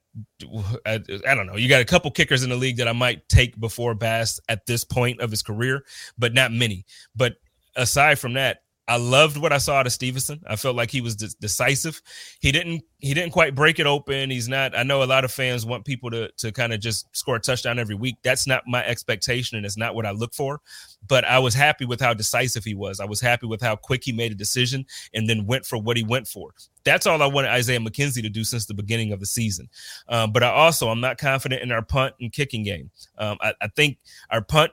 I, 0.85 1.01
I, 1.27 1.35
don't 1.35 1.47
know. 1.47 1.57
You 1.57 1.69
got 1.69 1.81
a 1.81 1.87
couple 1.87 2.11
kickers 2.11 2.43
in 2.43 2.51
the 2.51 2.57
league 2.57 2.77
that 2.77 2.89
I 2.89 2.93
might 2.93 3.29
take 3.29 3.59
before 3.59 3.95
Bass 3.95 4.41
at 4.49 4.67
this 4.67 4.85
point 4.85 5.21
of 5.21 5.31
his 5.31 5.43
career, 5.43 5.85
but 6.19 6.35
not 6.35 6.53
many. 6.53 6.85
But 7.17 7.37
aside 7.77 8.19
from 8.19 8.35
that, 8.35 8.63
I 8.93 8.97
loved 8.97 9.39
what 9.39 9.55
I 9.55 9.59
saw 9.59 9.77
out 9.77 9.87
of 9.87 9.93
Stevenson. 9.95 10.43
I 10.47 10.57
felt 10.57 10.77
like 10.77 10.91
he 10.91 11.01
was 11.01 11.17
de- 11.17 11.35
decisive. 11.41 12.03
He 12.41 12.53
didn't 12.53 12.83
he 12.99 13.15
didn't 13.15 13.33
quite 13.33 13.55
break 13.55 13.79
it 13.79 13.87
open. 13.87 14.29
He's 14.29 14.51
not. 14.51 14.79
I 14.79 14.83
know 14.83 15.03
a 15.03 15.05
lot 15.05 15.25
of 15.25 15.33
fans 15.33 15.65
want 15.65 15.87
people 15.87 16.11
to 16.11 16.31
to 16.37 16.53
kind 16.53 16.75
of 16.75 16.81
just 16.81 17.07
score 17.17 17.37
a 17.37 17.41
touchdown 17.41 17.79
every 17.79 17.95
week. 17.95 18.17
That's 18.23 18.47
not 18.47 18.65
my 18.67 18.85
expectation, 18.85 19.57
and 19.57 19.65
it's 19.65 19.79
not 19.79 19.95
what 19.95 20.05
I 20.05 20.11
look 20.11 20.35
for. 20.35 20.61
But 21.09 21.25
I 21.25 21.39
was 21.39 21.55
happy 21.55 21.87
with 21.87 22.03
how 22.03 22.13
decisive 22.13 22.65
he 22.65 22.75
was. 22.75 23.01
I 23.01 23.07
was 23.07 23.19
happy 23.19 23.47
with 23.47 23.63
how 23.63 23.77
quick 23.77 24.05
he 24.05 24.13
made 24.13 24.31
a 24.31 24.35
decision 24.35 24.85
and 25.15 25.27
then 25.27 25.47
went 25.47 25.65
for 25.65 25.79
what 25.79 25.97
he 25.97 26.05
went 26.05 26.29
for. 26.29 26.53
That's 26.85 27.07
all 27.07 27.23
I 27.23 27.27
wanted 27.27 27.51
Isaiah 27.51 27.81
McKenzie 27.81 28.21
to 28.21 28.29
do 28.29 28.45
since 28.45 28.67
the 28.67 28.75
beginning 28.75 29.15
of 29.15 29.21
the 29.21 29.27
season. 29.27 29.71
Um, 30.09 30.33
but 30.33 30.43
I 30.43 30.51
also 30.51 30.91
I'm 30.91 31.01
not 31.01 31.17
confident 31.17 31.63
in 31.63 31.73
our 31.73 31.83
punt 31.83 32.15
and 32.21 32.31
kicking 32.31 32.63
game. 32.63 32.91
Um, 33.17 33.39
I, 33.41 33.55
I 33.63 33.69
think 33.69 33.97
our 34.29 34.43
punt 34.43 34.71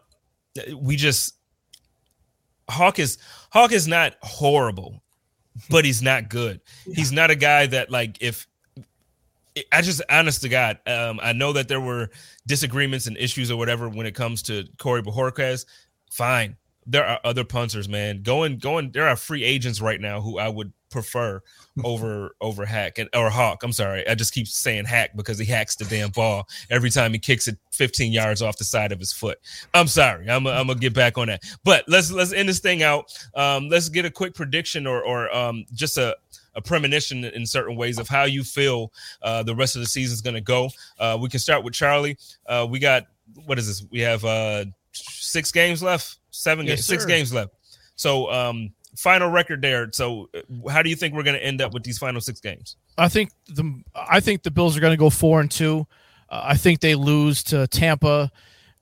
we 0.75 0.95
just 0.95 1.38
Haack 2.69 2.99
is 2.99 3.17
Haack 3.53 3.71
is 3.71 3.87
not 3.87 4.15
horrible, 4.21 5.01
but 5.69 5.85
he's 5.85 6.01
not 6.01 6.29
good. 6.29 6.61
He's 6.85 7.11
not 7.11 7.31
a 7.31 7.35
guy 7.35 7.65
that 7.67 7.89
like 7.89 8.17
if 8.21 8.47
I 9.71 9.81
just 9.81 10.01
honest 10.09 10.41
to 10.41 10.49
God, 10.49 10.79
um, 10.87 11.19
I 11.21 11.33
know 11.33 11.53
that 11.53 11.67
there 11.67 11.81
were 11.81 12.09
disagreements 12.47 13.07
and 13.07 13.17
issues 13.17 13.51
or 13.51 13.57
whatever 13.57 13.89
when 13.89 14.05
it 14.05 14.15
comes 14.15 14.41
to 14.43 14.65
Corey 14.77 15.01
Bojorquez. 15.01 15.65
Fine. 16.11 16.55
There 16.85 17.05
are 17.05 17.19
other 17.23 17.43
punters, 17.43 17.89
man. 17.89 18.23
Going, 18.23 18.57
going, 18.57 18.91
there 18.91 19.07
are 19.07 19.15
free 19.15 19.43
agents 19.43 19.81
right 19.81 19.99
now 19.99 20.21
who 20.21 20.39
I 20.39 20.47
would 20.47 20.71
prefer 20.89 21.41
over 21.83 22.35
over 22.41 22.65
Hack 22.65 22.97
and 22.97 23.09
or 23.13 23.29
Haack. 23.29 23.57
I'm 23.63 23.73
sorry, 23.73 24.07
I 24.07 24.15
just 24.15 24.33
keep 24.33 24.47
saying 24.47 24.85
Hack 24.85 25.15
because 25.15 25.37
he 25.37 25.45
hacks 25.45 25.75
the 25.75 25.85
damn 25.85 26.09
ball 26.09 26.47
every 26.69 26.89
time 26.89 27.13
he 27.13 27.19
kicks 27.19 27.47
it 27.47 27.57
15 27.71 28.11
yards 28.11 28.41
off 28.41 28.57
the 28.57 28.63
side 28.63 28.91
of 28.91 28.99
his 28.99 29.11
foot. 29.11 29.39
I'm 29.73 29.87
sorry, 29.87 30.29
I'm 30.29 30.47
I'm 30.47 30.67
gonna 30.67 30.79
get 30.79 30.93
back 30.93 31.17
on 31.17 31.27
that. 31.27 31.43
But 31.63 31.85
let's 31.87 32.11
let's 32.11 32.33
end 32.33 32.49
this 32.49 32.59
thing 32.59 32.83
out. 32.83 33.13
Um, 33.35 33.69
let's 33.69 33.89
get 33.89 34.05
a 34.05 34.11
quick 34.11 34.33
prediction 34.33 34.87
or 34.87 35.03
or 35.03 35.33
um, 35.35 35.65
just 35.73 35.97
a 35.97 36.15
a 36.55 36.61
premonition 36.61 37.23
in 37.23 37.45
certain 37.45 37.75
ways 37.75 37.99
of 37.99 38.07
how 38.07 38.23
you 38.23 38.43
feel 38.43 38.91
uh, 39.21 39.43
the 39.43 39.55
rest 39.55 39.75
of 39.75 39.81
the 39.81 39.87
season 39.87 40.13
is 40.13 40.21
going 40.21 40.33
to 40.33 40.41
go. 40.41 40.69
Uh, 40.99 41.17
we 41.19 41.29
can 41.29 41.39
start 41.39 41.63
with 41.63 41.73
Charlie. 41.73 42.17
Uh, 42.47 42.67
we 42.69 42.79
got 42.79 43.05
what 43.45 43.59
is 43.59 43.67
this? 43.67 43.85
We 43.91 43.99
have 44.01 44.25
uh, 44.25 44.65
six 44.91 45.51
games 45.51 45.83
left, 45.83 46.17
seven 46.31 46.65
yes, 46.65 46.77
games, 46.77 46.85
six 46.85 47.05
games 47.05 47.33
left. 47.33 47.53
So 47.95 48.31
um, 48.31 48.71
final 48.95 49.29
record 49.29 49.61
there. 49.61 49.89
So, 49.91 50.29
uh, 50.35 50.69
how 50.69 50.81
do 50.81 50.89
you 50.89 50.95
think 50.95 51.13
we're 51.13 51.23
going 51.23 51.37
to 51.37 51.43
end 51.43 51.61
up 51.61 51.73
with 51.73 51.83
these 51.83 51.97
final 51.97 52.21
six 52.21 52.39
games? 52.39 52.75
I 52.97 53.07
think 53.07 53.31
the 53.47 53.81
I 53.95 54.19
think 54.19 54.43
the 54.43 54.51
Bills 54.51 54.75
are 54.75 54.79
going 54.79 54.93
to 54.93 54.97
go 54.97 55.09
four 55.09 55.39
and 55.41 55.49
two. 55.49 55.87
Uh, 56.29 56.41
I 56.43 56.57
think 56.57 56.79
they 56.79 56.95
lose 56.95 57.43
to 57.45 57.67
Tampa, 57.67 58.31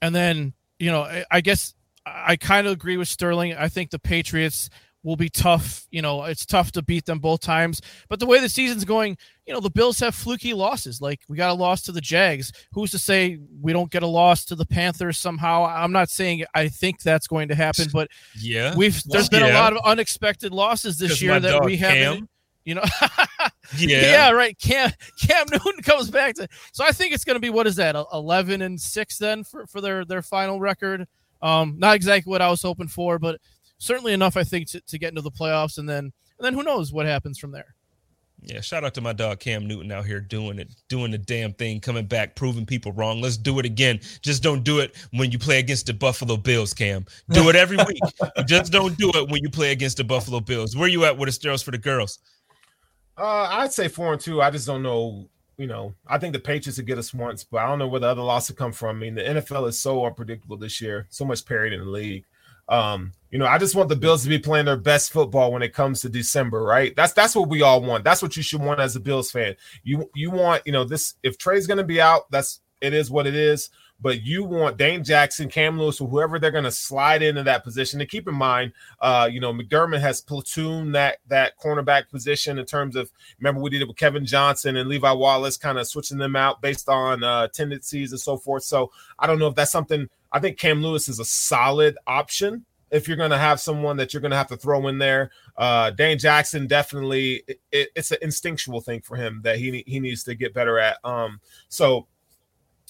And 0.01 0.13
then, 0.13 0.53
you 0.79 0.91
know, 0.91 1.03
I, 1.03 1.25
I 1.31 1.41
guess 1.41 1.73
I 2.05 2.35
kind 2.35 2.67
of 2.67 2.73
agree 2.73 2.97
with 2.97 3.07
Sterling. 3.07 3.53
I 3.55 3.69
think 3.69 3.91
the 3.91 3.99
Patriots 3.99 4.69
will 5.07 5.15
be 5.15 5.29
tough. 5.29 5.87
You 5.89 6.01
know, 6.01 6.25
it's 6.25 6.45
tough 6.45 6.73
to 6.73 6.81
beat 6.81 7.05
them 7.05 7.19
both 7.19 7.39
times. 7.39 7.81
But 8.09 8.19
the 8.19 8.25
way 8.25 8.41
the 8.41 8.49
season's 8.49 8.83
going, 8.83 9.17
you 9.45 9.53
know, 9.53 9.61
the 9.61 9.69
Bills 9.69 9.97
have 9.99 10.13
fluky 10.13 10.53
losses. 10.53 10.99
Like 10.99 11.21
we 11.29 11.37
got 11.37 11.49
a 11.49 11.53
loss 11.53 11.81
to 11.83 11.93
the 11.93 12.01
Jags. 12.01 12.51
Who's 12.73 12.91
to 12.91 12.99
say 12.99 13.39
we 13.61 13.71
don't 13.71 13.89
get 13.89 14.03
a 14.03 14.07
loss 14.07 14.43
to 14.45 14.55
the 14.55 14.65
Panthers 14.65 15.17
somehow? 15.17 15.63
I'm 15.65 15.93
not 15.93 16.09
saying 16.09 16.43
I 16.53 16.67
think 16.67 17.01
that's 17.01 17.25
going 17.25 17.47
to 17.47 17.55
happen, 17.55 17.87
but 17.93 18.09
yeah, 18.37 18.75
we've 18.75 19.01
there's 19.05 19.29
been 19.29 19.45
Yeah. 19.45 19.53
a 19.53 19.61
lot 19.61 19.71
of 19.71 19.79
unexpected 19.85 20.51
losses 20.51 20.99
this 20.99 21.21
year 21.21 21.39
that 21.39 21.49
dog 21.51 21.63
we 21.65 21.77
haven't. 21.77 22.29
You 22.65 22.75
know, 22.75 22.83
Yeah. 23.77 24.01
yeah, 24.01 24.31
right. 24.31 24.59
Cam 24.59 24.91
Cam 25.21 25.45
Newton 25.49 25.81
comes 25.83 26.11
back 26.11 26.35
to. 26.35 26.49
So 26.73 26.83
I 26.83 26.91
think 26.91 27.13
it's 27.13 27.23
going 27.23 27.37
to 27.37 27.39
be 27.41 27.49
what 27.49 27.65
is 27.65 27.77
that? 27.77 27.95
Eleven 28.11 28.61
and 28.61 28.79
six 28.79 29.17
then 29.17 29.45
for 29.45 29.65
for 29.67 29.79
their 29.79 30.03
their 30.03 30.21
final 30.21 30.59
record. 30.59 31.07
Um, 31.41 31.75
not 31.77 31.95
exactly 31.95 32.29
what 32.29 32.41
I 32.41 32.49
was 32.49 32.61
hoping 32.61 32.87
for, 32.89 33.19
but 33.19 33.39
certainly 33.77 34.13
enough, 34.13 34.37
I 34.37 34.43
think, 34.43 34.69
to, 34.69 34.81
to 34.81 34.97
get 34.97 35.09
into 35.09 35.21
the 35.21 35.31
playoffs, 35.31 35.77
and 35.77 35.87
then 35.87 36.11
and 36.37 36.45
then 36.45 36.53
who 36.53 36.63
knows 36.63 36.93
what 36.93 37.05
happens 37.05 37.37
from 37.37 37.51
there. 37.51 37.75
Yeah, 38.41 38.61
shout 38.61 38.83
out 38.83 38.93
to 38.93 39.01
my 39.01 39.13
dog 39.13 39.39
Cam 39.39 39.67
Newton 39.67 39.91
out 39.91 40.05
here 40.05 40.19
doing 40.19 40.59
it, 40.59 40.69
doing 40.89 41.11
the 41.11 41.17
damn 41.17 41.53
thing, 41.53 41.79
coming 41.79 42.05
back, 42.05 42.35
proving 42.35 42.67
people 42.67 42.91
wrong. 42.91 43.19
Let's 43.19 43.35
do 43.35 43.57
it 43.57 43.65
again. 43.65 43.99
Just 44.21 44.43
don't 44.43 44.63
do 44.63 44.79
it 44.79 44.95
when 45.11 45.31
you 45.31 45.39
play 45.39 45.57
against 45.57 45.87
the 45.87 45.93
Buffalo 45.93 46.37
Bills, 46.37 46.73
Cam. 46.73 47.05
Do 47.29 47.49
it 47.49 47.55
every 47.55 47.77
week. 47.77 47.99
Just 48.45 48.71
don't 48.71 48.95
do 48.97 49.11
it 49.15 49.29
when 49.29 49.41
you 49.41 49.49
play 49.49 49.71
against 49.71 49.97
the 49.97 50.03
Buffalo 50.03 50.39
Bills. 50.39 50.75
Where 50.75 50.87
you 50.87 51.03
at 51.05 51.17
with 51.17 51.27
the 51.27 51.47
steroids 51.47 51.63
for 51.63 51.71
the 51.71 51.79
girls? 51.79 52.19
Uh, 53.17 53.47
I'd 53.49 53.73
say 53.73 53.87
four 53.87 54.13
and 54.13 54.21
two. 54.21 54.41
I 54.41 54.51
just 54.51 54.67
don't 54.67 54.83
know. 54.83 55.27
You 55.57 55.65
know, 55.65 55.95
I 56.05 56.19
think 56.19 56.33
the 56.33 56.39
Patriots 56.39 56.77
would 56.77 56.85
get 56.85 56.99
us 56.99 57.15
once, 57.15 57.43
but 57.43 57.57
I 57.57 57.67
don't 57.67 57.79
know 57.79 57.87
where 57.87 57.99
the 57.99 58.07
other 58.07 58.21
loss 58.21 58.47
would 58.47 58.59
come 58.59 58.71
from. 58.71 58.97
I 58.97 58.99
mean, 58.99 59.15
the 59.15 59.23
NFL 59.23 59.67
is 59.67 59.79
so 59.79 60.05
unpredictable 60.05 60.55
this 60.55 60.79
year. 60.79 61.07
So 61.09 61.25
much 61.25 61.43
parity 61.43 61.75
in 61.75 61.81
the 61.81 61.89
league. 61.89 62.25
Um, 62.69 63.13
you 63.31 63.39
know, 63.39 63.45
I 63.45 63.57
just 63.57 63.75
want 63.75 63.89
the 63.89 63.95
Bills 63.95 64.23
to 64.23 64.29
be 64.29 64.39
playing 64.39 64.65
their 64.65 64.77
best 64.77 65.11
football 65.11 65.51
when 65.51 65.61
it 65.61 65.73
comes 65.73 66.01
to 66.01 66.09
December, 66.09 66.63
right? 66.63 66.95
That's 66.95 67.13
that's 67.13 67.35
what 67.35 67.49
we 67.49 67.61
all 67.61 67.81
want. 67.81 68.03
That's 68.03 68.21
what 68.21 68.37
you 68.37 68.43
should 68.43 68.61
want 68.61 68.79
as 68.79 68.95
a 68.95 68.99
Bills 68.99 69.31
fan. 69.31 69.55
You 69.83 70.09
you 70.15 70.31
want, 70.31 70.63
you 70.65 70.71
know, 70.71 70.83
this 70.83 71.15
if 71.23 71.37
Trey's 71.37 71.67
gonna 71.67 71.83
be 71.83 71.99
out, 71.99 72.31
that's 72.31 72.61
it 72.79 72.93
is 72.93 73.11
what 73.11 73.27
it 73.27 73.35
is. 73.35 73.69
But 73.99 74.21
you 74.21 74.43
want 74.43 74.77
Dane 74.77 75.03
Jackson, 75.03 75.49
Cam 75.49 75.79
Lewis, 75.79 75.99
or 75.99 76.07
whoever 76.07 76.37
they're 76.37 76.51
gonna 76.51 76.71
slide 76.71 77.21
into 77.21 77.43
that 77.43 77.63
position. 77.63 77.99
And 77.99 78.09
keep 78.09 78.27
in 78.27 78.35
mind, 78.35 78.71
uh, 79.01 79.27
you 79.29 79.39
know, 79.39 79.51
McDermott 79.51 79.99
has 80.01 80.21
platooned 80.21 80.93
that 80.93 81.17
that 81.27 81.59
cornerback 81.59 82.09
position 82.09 82.59
in 82.59 82.65
terms 82.65 82.95
of 82.95 83.11
remember 83.39 83.59
we 83.59 83.71
did 83.71 83.81
it 83.81 83.87
with 83.87 83.97
Kevin 83.97 84.25
Johnson 84.25 84.77
and 84.77 84.87
Levi 84.87 85.11
Wallace, 85.11 85.57
kind 85.57 85.79
of 85.79 85.87
switching 85.87 86.17
them 86.17 86.35
out 86.35 86.61
based 86.61 86.87
on 86.87 87.23
uh 87.23 87.47
tendencies 87.49 88.11
and 88.11 88.21
so 88.21 88.37
forth. 88.37 88.63
So 88.63 88.91
I 89.19 89.27
don't 89.27 89.39
know 89.39 89.47
if 89.47 89.55
that's 89.55 89.71
something 89.71 90.07
I 90.31 90.39
think 90.39 90.57
Cam 90.57 90.81
Lewis 90.81 91.07
is 91.09 91.19
a 91.19 91.25
solid 91.25 91.97
option 92.07 92.65
if 92.89 93.07
you're 93.07 93.17
going 93.17 93.31
to 93.31 93.37
have 93.37 93.59
someone 93.59 93.97
that 93.97 94.13
you're 94.13 94.21
going 94.21 94.31
to 94.31 94.37
have 94.37 94.47
to 94.47 94.57
throw 94.57 94.87
in 94.87 94.97
there. 94.97 95.29
Uh, 95.57 95.89
Dane 95.91 96.17
Jackson 96.17 96.67
definitely 96.67 97.43
it, 97.47 97.59
it- 97.71 97.89
it's 97.95 98.11
an 98.11 98.17
instinctual 98.21 98.81
thing 98.81 99.01
for 99.01 99.15
him 99.17 99.41
that 99.43 99.57
he 99.57 99.83
he 99.87 99.99
needs 99.99 100.23
to 100.23 100.35
get 100.35 100.53
better 100.53 100.79
at. 100.79 100.97
Um, 101.03 101.39
so 101.69 102.07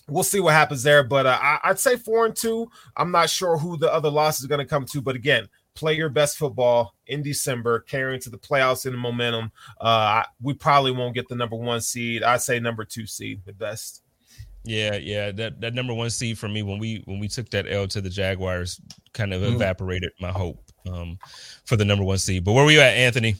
we'll 0.08 0.24
see 0.24 0.40
what 0.40 0.54
happens 0.54 0.84
there. 0.84 1.04
But 1.04 1.26
uh, 1.26 1.38
I, 1.42 1.60
I'd 1.64 1.80
say 1.80 1.96
four 1.96 2.26
and 2.26 2.36
two. 2.36 2.70
I'm 2.96 3.12
not 3.12 3.30
sure 3.30 3.58
who 3.58 3.78
the 3.78 3.92
other 3.92 4.10
loss 4.10 4.40
is 4.40 4.46
going 4.48 4.60
to 4.60 4.66
come 4.66 4.86
to, 4.86 5.02
but 5.02 5.16
again. 5.16 5.48
Play 5.76 5.94
your 5.94 6.10
best 6.10 6.40
football 6.40 6.96
in 7.06 7.22
December, 7.22 7.82
carrying 7.82 8.20
to 8.22 8.32
the 8.32 8.38
playoffs 8.40 8.88
in 8.88 8.94
the 8.94 8.98
momentum. 8.98 9.52
Uh, 9.80 9.84
I- 10.24 10.26
we 10.42 10.56
probably 10.56 10.92
won't 10.92 11.14
get 11.14 11.28
the 11.30 11.36
number 11.36 11.56
one 11.56 11.82
seed. 11.82 12.24
I'd 12.24 12.42
say 12.42 12.60
number 12.60 12.84
two 12.84 13.06
seed, 13.06 13.42
the 13.46 13.54
best. 13.54 14.02
Yeah, 14.68 14.96
yeah. 14.98 15.32
That 15.32 15.62
that 15.62 15.74
number 15.74 15.94
one 15.94 16.10
seed 16.10 16.38
for 16.38 16.50
me 16.50 16.62
when 16.62 16.78
we 16.78 17.02
when 17.06 17.20
we 17.20 17.28
took 17.28 17.50
that 17.52 17.66
L 17.72 17.88
to 17.88 18.02
the 18.02 18.10
Jaguars 18.10 18.82
kind 19.14 19.34
of 19.34 19.42
Mm. 19.42 19.56
evaporated 19.56 20.12
my 20.20 20.32
hope 20.32 20.60
um, 20.92 21.18
for 21.66 21.78
the 21.78 21.86
number 21.86 22.04
one 22.04 22.18
seed. 22.18 22.44
But 22.44 22.54
where 22.54 22.66
were 22.66 22.72
you 22.72 22.82
at, 22.82 22.98
Anthony? 22.98 23.36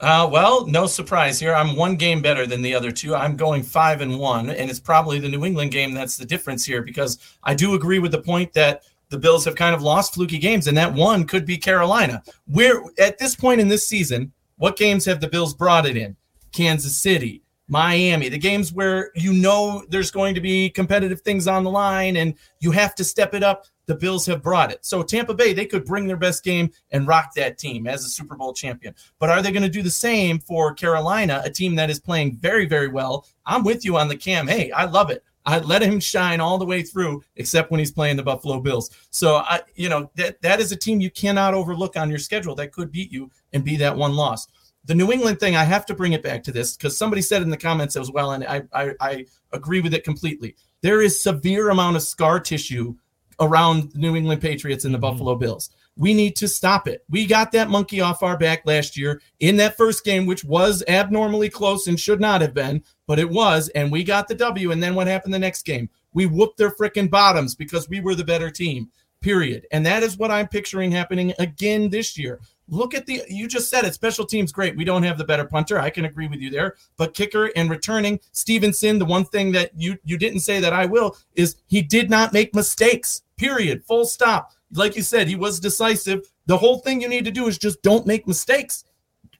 Uh, 0.00 0.28
well, 0.30 0.66
no 0.66 0.86
surprise 0.86 1.40
here. 1.40 1.54
I'm 1.54 1.74
one 1.76 1.96
game 1.96 2.22
better 2.22 2.46
than 2.46 2.62
the 2.62 2.74
other 2.74 2.90
two. 2.92 3.14
I'm 3.16 3.36
going 3.36 3.62
five 3.62 4.00
and 4.00 4.18
one, 4.18 4.50
and 4.50 4.70
it's 4.70 4.78
probably 4.78 5.18
the 5.18 5.28
New 5.28 5.44
England 5.44 5.70
game 5.72 5.92
that's 5.92 6.16
the 6.16 6.24
difference 6.24 6.64
here 6.64 6.82
because 6.82 7.18
I 7.42 7.54
do 7.54 7.74
agree 7.74 7.98
with 7.98 8.12
the 8.12 8.22
point 8.22 8.52
that 8.52 8.82
the 9.10 9.18
Bills 9.18 9.44
have 9.44 9.56
kind 9.56 9.74
of 9.74 9.82
lost 9.82 10.14
fluky 10.14 10.38
games, 10.38 10.66
and 10.68 10.76
that 10.76 10.92
one 10.92 11.24
could 11.24 11.44
be 11.46 11.56
Carolina. 11.56 12.22
We're 12.46 12.82
at 12.98 13.18
this 13.18 13.34
point 13.34 13.60
in 13.60 13.66
this 13.68 13.88
season, 13.88 14.32
what 14.56 14.76
games 14.76 15.04
have 15.04 15.20
the 15.20 15.28
Bills 15.28 15.54
brought 15.54 15.86
it 15.86 15.96
in? 15.96 16.14
Kansas 16.52 16.96
City, 16.96 17.42
Miami, 17.68 18.28
the 18.28 18.38
games 18.38 18.72
where 18.72 19.10
you 19.14 19.32
know 19.32 19.84
there's 19.88 20.10
going 20.10 20.34
to 20.34 20.40
be 20.40 20.70
competitive 20.70 21.20
things 21.20 21.46
on 21.46 21.64
the 21.64 21.70
line 21.70 22.16
and 22.16 22.34
you 22.60 22.70
have 22.70 22.94
to 22.96 23.04
step 23.04 23.34
it 23.34 23.42
up. 23.42 23.66
The 23.86 23.94
Bills 23.94 24.26
have 24.26 24.42
brought 24.42 24.70
it. 24.70 24.84
So 24.84 25.02
Tampa 25.02 25.34
Bay, 25.34 25.52
they 25.52 25.64
could 25.64 25.84
bring 25.84 26.06
their 26.06 26.16
best 26.16 26.44
game 26.44 26.70
and 26.90 27.06
rock 27.06 27.34
that 27.34 27.58
team 27.58 27.86
as 27.86 28.04
a 28.04 28.08
Super 28.08 28.36
Bowl 28.36 28.52
champion. 28.52 28.94
But 29.18 29.30
are 29.30 29.40
they 29.40 29.52
going 29.52 29.62
to 29.62 29.68
do 29.68 29.82
the 29.82 29.90
same 29.90 30.38
for 30.38 30.74
Carolina, 30.74 31.40
a 31.44 31.50
team 31.50 31.74
that 31.76 31.88
is 31.88 32.00
playing 32.00 32.36
very, 32.36 32.66
very 32.66 32.88
well? 32.88 33.26
I'm 33.46 33.64
with 33.64 33.84
you 33.84 33.96
on 33.96 34.08
the 34.08 34.16
cam. 34.16 34.46
Hey, 34.46 34.70
I 34.72 34.84
love 34.84 35.10
it. 35.10 35.24
I 35.48 35.60
let 35.60 35.80
him 35.80 35.98
shine 35.98 36.40
all 36.40 36.58
the 36.58 36.66
way 36.66 36.82
through, 36.82 37.24
except 37.36 37.70
when 37.70 37.78
he's 37.78 37.90
playing 37.90 38.16
the 38.16 38.22
Buffalo 38.22 38.60
Bills. 38.60 38.90
So 39.08 39.36
I, 39.36 39.62
you 39.74 39.88
know, 39.88 40.10
that 40.16 40.42
that 40.42 40.60
is 40.60 40.72
a 40.72 40.76
team 40.76 41.00
you 41.00 41.10
cannot 41.10 41.54
overlook 41.54 41.96
on 41.96 42.10
your 42.10 42.18
schedule 42.18 42.54
that 42.56 42.72
could 42.72 42.92
beat 42.92 43.10
you 43.10 43.30
and 43.54 43.64
be 43.64 43.76
that 43.76 43.96
one 43.96 44.14
loss. 44.14 44.46
The 44.88 44.94
New 44.94 45.12
England 45.12 45.38
thing, 45.38 45.54
I 45.54 45.64
have 45.64 45.84
to 45.86 45.94
bring 45.94 46.14
it 46.14 46.22
back 46.22 46.42
to 46.44 46.50
this 46.50 46.74
because 46.74 46.96
somebody 46.96 47.20
said 47.20 47.42
in 47.42 47.50
the 47.50 47.58
comments 47.58 47.94
as 47.94 48.10
well, 48.10 48.32
and 48.32 48.42
I, 48.42 48.62
I 48.72 48.94
I 49.00 49.26
agree 49.52 49.82
with 49.82 49.92
it 49.92 50.02
completely. 50.02 50.56
There 50.80 51.02
is 51.02 51.22
severe 51.22 51.68
amount 51.68 51.96
of 51.96 52.02
scar 52.02 52.40
tissue 52.40 52.94
around 53.38 53.92
the 53.92 53.98
New 53.98 54.16
England 54.16 54.40
Patriots 54.40 54.86
and 54.86 54.94
the 54.94 54.98
mm-hmm. 54.98 55.02
Buffalo 55.02 55.34
Bills. 55.34 55.68
We 55.98 56.14
need 56.14 56.36
to 56.36 56.48
stop 56.48 56.88
it. 56.88 57.04
We 57.10 57.26
got 57.26 57.52
that 57.52 57.68
monkey 57.68 58.00
off 58.00 58.22
our 58.22 58.38
back 58.38 58.62
last 58.64 58.96
year 58.96 59.20
in 59.40 59.56
that 59.56 59.76
first 59.76 60.04
game, 60.04 60.24
which 60.24 60.42
was 60.42 60.82
abnormally 60.88 61.50
close 61.50 61.86
and 61.86 62.00
should 62.00 62.20
not 62.20 62.40
have 62.40 62.54
been, 62.54 62.82
but 63.06 63.18
it 63.18 63.28
was. 63.28 63.68
And 63.70 63.92
we 63.92 64.04
got 64.04 64.26
the 64.26 64.36
W. 64.36 64.70
And 64.70 64.82
then 64.82 64.94
what 64.94 65.06
happened 65.06 65.34
the 65.34 65.38
next 65.38 65.66
game? 65.66 65.90
We 66.14 66.24
whooped 66.24 66.56
their 66.56 66.70
freaking 66.70 67.10
bottoms 67.10 67.54
because 67.54 67.90
we 67.90 68.00
were 68.00 68.14
the 68.14 68.24
better 68.24 68.48
team, 68.48 68.90
period. 69.20 69.66
And 69.70 69.84
that 69.84 70.02
is 70.02 70.16
what 70.16 70.30
I'm 70.30 70.48
picturing 70.48 70.92
happening 70.92 71.34
again 71.38 71.90
this 71.90 72.16
year. 72.16 72.40
Look 72.68 72.94
at 72.94 73.06
the, 73.06 73.22
you 73.28 73.48
just 73.48 73.70
said 73.70 73.84
it, 73.84 73.94
special 73.94 74.26
teams, 74.26 74.52
great. 74.52 74.76
We 74.76 74.84
don't 74.84 75.02
have 75.02 75.18
the 75.18 75.24
better 75.24 75.44
punter. 75.44 75.80
I 75.80 75.90
can 75.90 76.04
agree 76.04 76.28
with 76.28 76.40
you 76.40 76.50
there. 76.50 76.76
But 76.96 77.14
kicker 77.14 77.50
and 77.56 77.70
returning, 77.70 78.20
Stevenson, 78.32 78.98
the 78.98 79.04
one 79.04 79.24
thing 79.24 79.52
that 79.52 79.70
you, 79.74 79.96
you 80.04 80.18
didn't 80.18 80.40
say 80.40 80.60
that 80.60 80.72
I 80.72 80.86
will 80.86 81.16
is 81.34 81.56
he 81.66 81.82
did 81.82 82.10
not 82.10 82.32
make 82.32 82.54
mistakes, 82.54 83.22
period, 83.36 83.84
full 83.84 84.04
stop 84.04 84.52
like 84.72 84.96
you 84.96 85.02
said, 85.02 85.28
he 85.28 85.36
was 85.36 85.60
decisive. 85.60 86.30
The 86.46 86.58
whole 86.58 86.78
thing 86.78 87.00
you 87.00 87.08
need 87.08 87.24
to 87.24 87.30
do 87.30 87.48
is 87.48 87.58
just 87.58 87.82
don't 87.82 88.06
make 88.06 88.26
mistakes. 88.26 88.84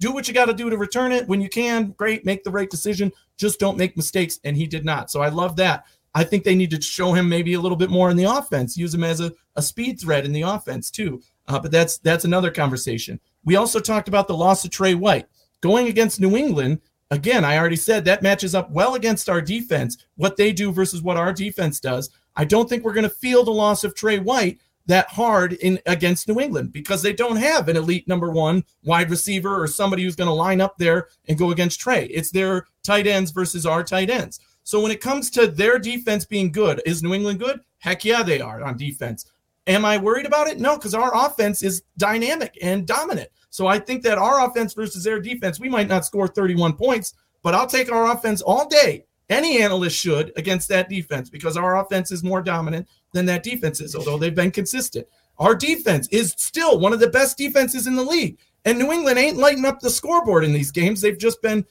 Do 0.01 0.13
what 0.13 0.29
you 0.29 0.35
got 0.35 0.47
to 0.47 0.55
do 0.55 0.71
to 0.71 0.77
return 0.77 1.13
it 1.13 1.27
when 1.27 1.41
you 1.41 1.49
can. 1.49 1.91
Great, 1.93 2.25
make 2.25 2.45
the 2.45 2.51
right 2.51 2.71
decision. 2.71 3.13
Just 3.37 3.59
don't 3.59 3.77
make 3.77 3.97
mistakes. 3.97 4.39
And 4.45 4.57
he 4.57 4.67
did 4.67 4.85
not. 4.85 5.11
So 5.11 5.21
I 5.21 5.29
love 5.29 5.57
that. 5.57 5.85
I 6.15 6.25
think 6.25 6.45
they 6.45 6.55
need 6.55 6.71
to 6.71 6.81
show 6.81 7.13
him 7.13 7.29
maybe 7.29 7.55
a 7.55 7.61
little 7.61 7.77
bit 7.77 7.91
more 7.91 8.11
in 8.11 8.17
the 8.17 8.25
offense. 8.25 8.77
Use 8.77 8.95
him 8.95 9.05
as 9.05 9.21
a, 9.21 9.33
a 9.57 9.63
speed 9.63 10.01
threat 10.01 10.25
in 10.25 10.33
the 10.33 10.43
offense 10.43 10.91
too. 10.91 11.21
Uh, 11.49 11.59
but 11.59 11.73
that's 11.73 11.99
that's 11.99 12.25
another 12.25 12.51
conversation. 12.51 13.19
We 13.45 13.57
also 13.57 13.81
talked 13.81 14.09
about 14.09 14.29
the 14.29 14.37
loss 14.37 14.65
of 14.65 14.71
Tre 14.71 14.95
White 14.95 15.27
going 15.61 15.89
against 15.89 16.21
New 16.21 16.37
England. 16.37 16.81
Again, 17.11 17.45
I 17.45 17.57
already 17.57 17.77
said 17.77 18.05
that 18.05 18.23
matches 18.23 18.55
up 18.55 18.71
well 18.71 18.95
against 18.95 19.31
our 19.31 19.41
defense. 19.41 19.97
What 20.17 20.37
they 20.37 20.53
do 20.53 20.71
versus 20.71 21.03
what 21.03 21.17
our 21.17 21.33
defense 21.33 21.81
does. 21.81 22.11
I 22.37 22.45
don't 22.45 22.69
think 22.69 22.85
we're 22.85 22.93
going 22.93 23.09
to 23.09 23.11
feel 23.11 23.45
the 23.45 23.51
loss 23.51 23.83
of 23.83 23.95
Tre 23.95 24.19
White 24.19 24.61
that 24.87 25.09
hard 25.09 25.55
in 25.55 25.79
against 25.87 26.29
New 26.29 26.41
England 26.41 26.73
because 26.73 27.03
they 27.03 27.13
don't 27.13 27.37
have 27.37 27.69
an 27.69 27.77
elite 27.77 28.09
number 28.09 28.31
one 28.31 28.65
wide 28.85 29.11
receiver 29.11 29.63
or 29.63 29.67
somebody 29.67 30.03
who's 30.03 30.17
going 30.17 30.29
to 30.29 30.35
line 30.35 30.61
up 30.61 30.77
there 30.79 31.09
and 31.29 31.39
go 31.39 31.51
against 31.51 31.81
Trey. 31.81 32.07
It's 32.07 32.31
their 32.31 32.67
tight 32.83 33.07
ends 33.07 33.31
versus 33.31 33.67
our 33.67 33.83
tight 33.83 34.11
ends. 34.11 34.41
So 34.65 34.81
when 34.81 34.93
it 34.93 35.01
comes 35.01 35.31
to 35.31 35.47
their 35.47 35.79
defense 35.79 36.25
being 36.25 36.53
good, 36.53 36.83
is 36.85 37.03
New 37.03 37.15
England 37.15 37.39
good? 37.39 37.61
Heck 37.79 38.05
yeah, 38.05 38.23
they 38.23 38.41
are 38.41 38.63
on 38.63 38.77
defense. 38.77 39.31
Am 39.69 39.85
I 39.85 39.99
worried 39.99 40.27
about 40.27 40.49
it? 40.49 40.59
No, 40.59 40.77
because 40.77 40.95
our 40.95 41.15
offense 41.15 41.63
is 41.63 41.83
dynamic 41.99 42.59
and 42.63 42.87
dominant. 42.87 43.29
So 43.51 43.67
I 43.67 43.79
think 43.79 44.03
that 44.03 44.19
our 44.19 44.47
offense 44.47 44.73
versus 44.73 45.05
their 45.05 45.21
defense, 45.21 45.61
we 45.61 45.69
might 45.69 45.89
not 45.89 46.07
score 46.07 46.27
31 46.27 46.73
points, 46.75 47.15
but 47.43 47.55
I'll 47.55 47.67
take 47.67 47.93
our 47.93 48.13
offense 48.13 48.41
all 48.41 48.67
day. 48.67 49.05
Any 49.29 49.63
analyst 49.63 49.97
should 49.97 50.33
against 50.37 50.69
that 50.69 50.89
defense 50.89 51.29
because 51.29 51.59
our 51.59 51.81
offense 51.81 52.11
is 52.11 52.25
more 52.25 52.41
dominant 52.41 52.89
than 53.13 53.27
that 53.27 53.43
defense 53.43 53.83
is, 53.83 53.95
although 53.95 54.17
they've 54.17 54.35
been 54.35 54.51
consistent. 54.51 55.07
Our 55.39 55.55
defense 55.55 56.09
is 56.11 56.35
still 56.39 56.81
one 56.81 56.95
of 56.95 57.01
the 57.01 57.11
best 57.11 57.37
defenses 57.37 57.87
in 57.87 57.95
the 57.95 58.03
league. 58.03 58.39
And 58.65 58.79
New 58.79 58.91
England 58.91 59.19
ain't 59.19 59.37
lighting 59.37 59.67
up 59.67 59.81
the 59.81 59.91
scoreboard 59.91 60.45
in 60.45 60.53
these 60.53 60.71
games. 60.71 61.01
They've 61.01 61.19
just 61.19 61.41
been 61.43 61.65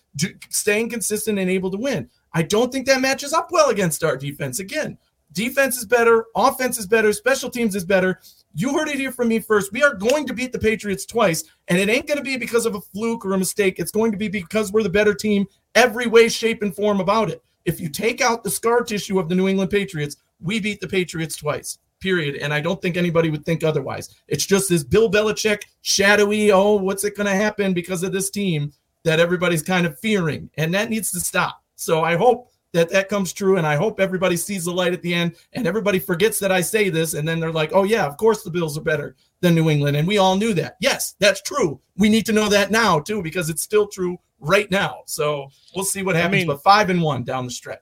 staying 0.50 0.90
consistent 0.90 1.38
and 1.40 1.50
able 1.50 1.72
to 1.72 1.78
win. 1.78 2.10
I 2.34 2.44
don't 2.44 2.72
think 2.72 2.86
that 2.86 3.02
matches 3.02 3.34
up 3.34 3.50
well 3.52 3.70
against 3.70 4.04
our 4.04 4.16
defense. 4.16 4.60
Again, 4.60 4.98
defense 5.38 5.78
is 5.78 5.86
better, 5.86 6.26
offense 6.36 6.80
is 6.80 6.88
better, 6.88 7.14
special 7.14 7.52
teams 7.52 7.76
is 7.76 7.86
better. 7.86 8.20
You 8.56 8.74
heard 8.74 8.90
it 8.90 8.96
here 8.96 9.12
from 9.12 9.28
me 9.28 9.38
first. 9.38 9.72
We 9.72 9.84
are 9.84 9.94
going 9.94 10.26
to 10.26 10.34
beat 10.34 10.52
the 10.52 10.58
Patriots 10.58 11.06
twice, 11.06 11.44
and 11.68 11.78
it 11.78 11.90
ain't 11.90 12.08
going 12.08 12.18
to 12.18 12.24
be 12.24 12.38
because 12.38 12.66
of 12.66 12.74
a 12.74 12.82
fluke 12.82 13.24
or 13.24 13.34
a 13.34 13.38
mistake. 13.38 13.78
It's 13.78 13.92
going 13.92 14.12
to 14.12 14.18
be 14.18 14.30
because 14.30 14.72
we're 14.72 14.82
the 14.82 14.90
better 14.90 15.14
team 15.14 15.46
every 15.76 16.08
way, 16.08 16.28
shape, 16.28 16.64
and 16.64 16.76
form 16.76 17.00
about 17.00 17.30
it. 17.30 17.44
If 17.66 17.80
you 17.80 17.88
take 17.88 18.20
out 18.20 18.44
the 18.44 18.50
scar 18.50 18.82
tissue 18.82 19.20
of 19.20 19.30
the 19.30 19.36
New 19.36 19.48
England 19.48 19.70
Patriots, 19.70 20.18
we 20.42 20.60
beat 20.60 20.82
the 20.82 20.88
Patriots 20.88 21.36
twice. 21.36 21.78
Period. 22.00 22.38
And 22.38 22.52
I 22.52 22.60
don't 22.60 22.82
think 22.82 22.98
anybody 22.98 23.30
would 23.30 23.46
think 23.46 23.64
otherwise. 23.64 24.16
It's 24.28 24.46
just 24.46 24.70
this 24.70 24.84
Bill 24.84 25.10
Belichick 25.10 25.62
shadowy, 25.84 26.52
oh, 26.52 26.76
what's 26.76 27.04
it 27.04 27.16
going 27.16 27.28
to 27.28 27.36
happen 27.36 27.74
because 27.74 28.02
of 28.02 28.12
this 28.12 28.32
team 28.32 28.74
that 29.04 29.20
everybody's 29.20 29.64
kind 29.64 29.86
of 29.86 30.00
fearing. 30.00 30.50
And 30.58 30.74
that 30.74 30.90
needs 30.90 31.12
to 31.12 31.20
stop. 31.20 31.62
So 31.76 32.04
I 32.04 32.16
hope 32.16 32.52
that 32.74 32.90
that 32.92 33.10
comes 33.10 33.34
true. 33.34 33.58
And 33.58 33.66
I 33.66 33.76
hope 33.76 34.00
everybody 34.00 34.38
sees 34.38 34.66
the 34.66 34.72
light 34.72 34.94
at 34.94 35.02
the 35.02 35.14
end 35.14 35.36
and 35.54 35.68
everybody 35.68 36.00
forgets 36.00 36.40
that 36.40 36.52
I 36.52 36.62
say 36.62 36.90
this. 36.90 37.14
And 37.14 37.28
then 37.28 37.40
they're 37.40 37.52
like, 37.52 37.72
oh, 37.74 37.84
yeah, 37.84 38.06
of 38.06 38.18
course 38.18 38.44
the 38.44 38.52
Bills 38.52 38.78
are 38.78 38.82
better 38.82 39.16
than 39.42 39.56
New 39.56 39.70
England. 39.70 39.98
And 39.98 40.08
we 40.08 40.18
all 40.18 40.36
knew 40.36 40.54
that. 40.56 40.78
Yes, 40.80 41.16
that's 41.20 41.42
true. 41.42 41.80
We 41.96 42.10
need 42.10 42.26
to 42.26 42.34
know 42.34 42.50
that 42.50 42.72
now, 42.72 43.00
too, 43.00 43.22
because 43.22 43.50
it's 43.50 43.62
still 43.62 43.88
true 43.88 44.18
right 44.40 44.70
now. 44.70 45.02
So 45.06 45.50
we'll 45.76 45.86
see 45.86 46.04
what 46.04 46.16
happens. 46.16 46.34
I 46.34 46.38
mean, 46.38 46.48
but 46.48 46.64
five 46.64 46.90
and 46.90 47.02
one 47.02 47.24
down 47.24 47.46
the 47.46 47.52
stretch. 47.52 47.82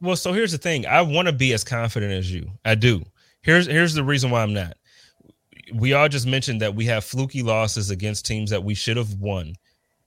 Well, 0.00 0.16
so 0.16 0.32
here's 0.32 0.52
the 0.52 0.58
thing. 0.58 0.86
I 0.86 1.00
want 1.02 1.26
to 1.26 1.32
be 1.32 1.52
as 1.54 1.64
confident 1.64 2.12
as 2.12 2.30
you. 2.32 2.50
I 2.64 2.74
do. 2.74 3.02
Here's 3.42 3.66
here's 3.66 3.94
the 3.94 4.04
reason 4.04 4.30
why 4.30 4.42
I'm 4.42 4.52
not. 4.52 4.76
We 5.74 5.94
all 5.94 6.08
just 6.08 6.26
mentioned 6.26 6.60
that 6.60 6.74
we 6.74 6.84
have 6.86 7.04
fluky 7.04 7.42
losses 7.42 7.90
against 7.90 8.26
teams 8.26 8.50
that 8.50 8.62
we 8.62 8.74
should 8.74 8.96
have 8.96 9.14
won, 9.14 9.54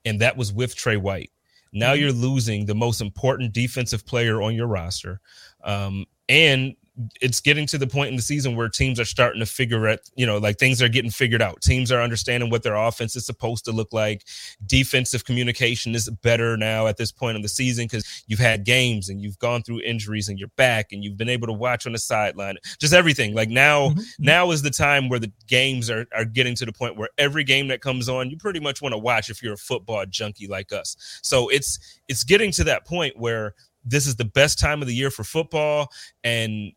and 0.04 0.20
that 0.20 0.36
was 0.36 0.52
with 0.52 0.76
Tre 0.76 0.96
White. 0.96 1.30
Now 1.72 1.92
mm-hmm. 1.92 2.02
you're 2.02 2.12
losing 2.12 2.66
the 2.66 2.74
most 2.74 3.00
important 3.00 3.52
defensive 3.52 4.04
player 4.06 4.42
on 4.42 4.54
your 4.54 4.66
roster, 4.66 5.20
um, 5.64 6.06
and 6.28 6.74
it's 7.20 7.40
getting 7.40 7.66
to 7.66 7.78
the 7.78 7.86
point 7.86 8.10
in 8.10 8.16
the 8.16 8.22
season 8.22 8.56
where 8.56 8.68
teams 8.68 8.98
are 8.98 9.04
starting 9.04 9.40
to 9.40 9.46
figure 9.46 9.88
out, 9.88 10.00
you 10.16 10.26
know, 10.26 10.38
like 10.38 10.58
things 10.58 10.82
are 10.82 10.88
getting 10.88 11.10
figured 11.10 11.42
out. 11.42 11.60
Teams 11.60 11.92
are 11.92 12.00
understanding 12.00 12.50
what 12.50 12.62
their 12.62 12.74
offense 12.74 13.16
is 13.16 13.24
supposed 13.24 13.64
to 13.64 13.72
look 13.72 13.92
like. 13.92 14.24
Defensive 14.66 15.24
communication 15.24 15.94
is 15.94 16.08
better 16.22 16.56
now 16.56 16.86
at 16.86 16.96
this 16.96 17.12
point 17.12 17.36
in 17.36 17.42
the 17.42 17.48
season 17.48 17.84
because 17.84 18.24
you've 18.26 18.40
had 18.40 18.64
games 18.64 19.08
and 19.08 19.20
you've 19.20 19.38
gone 19.38 19.62
through 19.62 19.80
injuries 19.80 20.28
and 20.28 20.38
you're 20.38 20.48
back 20.56 20.92
and 20.92 21.04
you've 21.04 21.16
been 21.16 21.28
able 21.28 21.46
to 21.46 21.52
watch 21.52 21.86
on 21.86 21.92
the 21.92 21.98
sideline. 21.98 22.56
Just 22.78 22.92
everything. 22.92 23.34
Like 23.34 23.48
now, 23.48 23.90
mm-hmm. 23.90 24.00
now 24.18 24.50
is 24.50 24.62
the 24.62 24.70
time 24.70 25.08
where 25.08 25.20
the 25.20 25.32
games 25.46 25.90
are, 25.90 26.06
are 26.14 26.24
getting 26.24 26.54
to 26.56 26.66
the 26.66 26.72
point 26.72 26.96
where 26.96 27.10
every 27.18 27.44
game 27.44 27.68
that 27.68 27.80
comes 27.80 28.08
on, 28.08 28.30
you 28.30 28.36
pretty 28.36 28.60
much 28.60 28.82
want 28.82 28.92
to 28.92 28.98
watch 28.98 29.30
if 29.30 29.42
you're 29.42 29.54
a 29.54 29.58
football 29.58 30.04
junkie 30.06 30.46
like 30.46 30.72
us. 30.72 30.96
So 31.22 31.48
it's 31.48 31.78
it's 32.08 32.24
getting 32.24 32.50
to 32.52 32.64
that 32.64 32.86
point 32.86 33.18
where 33.18 33.54
this 33.84 34.06
is 34.06 34.16
the 34.16 34.24
best 34.24 34.58
time 34.58 34.82
of 34.82 34.88
the 34.88 34.94
year 34.94 35.10
for 35.10 35.24
football 35.24 35.90
and 36.24 36.72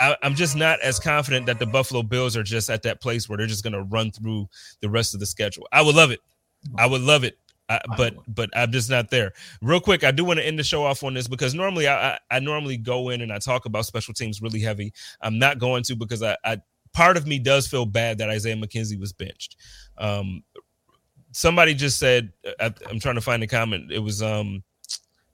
I, 0.00 0.16
am 0.22 0.34
just 0.34 0.56
not 0.56 0.80
as 0.80 0.98
confident 0.98 1.46
that 1.46 1.58
the 1.58 1.66
Buffalo 1.66 2.02
Bills 2.02 2.36
are 2.36 2.42
just 2.42 2.68
at 2.68 2.82
that 2.82 3.00
place 3.00 3.28
where 3.28 3.38
they're 3.38 3.46
just 3.46 3.62
going 3.62 3.74
to 3.74 3.82
run 3.82 4.10
through 4.10 4.48
the 4.80 4.90
rest 4.90 5.14
of 5.14 5.20
the 5.20 5.26
schedule. 5.26 5.68
I 5.72 5.82
would 5.82 5.94
love 5.94 6.10
it. 6.10 6.20
I 6.76 6.86
would 6.86 7.02
love 7.02 7.24
it. 7.24 7.38
I, 7.68 7.80
but 7.96 8.14
but 8.28 8.48
I'm 8.56 8.72
just 8.72 8.88
not 8.88 9.10
there. 9.10 9.32
Real 9.60 9.80
quick, 9.80 10.02
I 10.02 10.10
do 10.10 10.24
want 10.24 10.38
to 10.38 10.46
end 10.46 10.58
the 10.58 10.64
show 10.64 10.84
off 10.84 11.04
on 11.04 11.14
this 11.14 11.28
because 11.28 11.54
normally 11.54 11.86
I, 11.86 12.12
I, 12.12 12.18
I 12.30 12.40
normally 12.40 12.78
go 12.78 13.10
in 13.10 13.20
and 13.20 13.32
I 13.32 13.38
talk 13.38 13.66
about 13.66 13.84
special 13.84 14.14
teams 14.14 14.40
really 14.40 14.60
heavy. 14.60 14.92
I'm 15.20 15.38
not 15.38 15.58
going 15.58 15.82
to 15.84 15.94
because 15.94 16.22
I, 16.22 16.36
I 16.44 16.58
part 16.92 17.18
of 17.18 17.26
me 17.26 17.38
does 17.38 17.66
feel 17.66 17.84
bad 17.84 18.18
that 18.18 18.30
Isaiah 18.30 18.56
McKenzie 18.56 18.98
was 18.98 19.12
benched. 19.12 19.56
Um, 19.98 20.42
somebody 21.32 21.74
just 21.74 21.98
said 21.98 22.32
I, 22.58 22.72
I'm 22.88 23.00
trying 23.00 23.16
to 23.16 23.20
find 23.20 23.42
a 23.42 23.46
comment. 23.46 23.92
It 23.92 24.00
was 24.00 24.22
um 24.22 24.64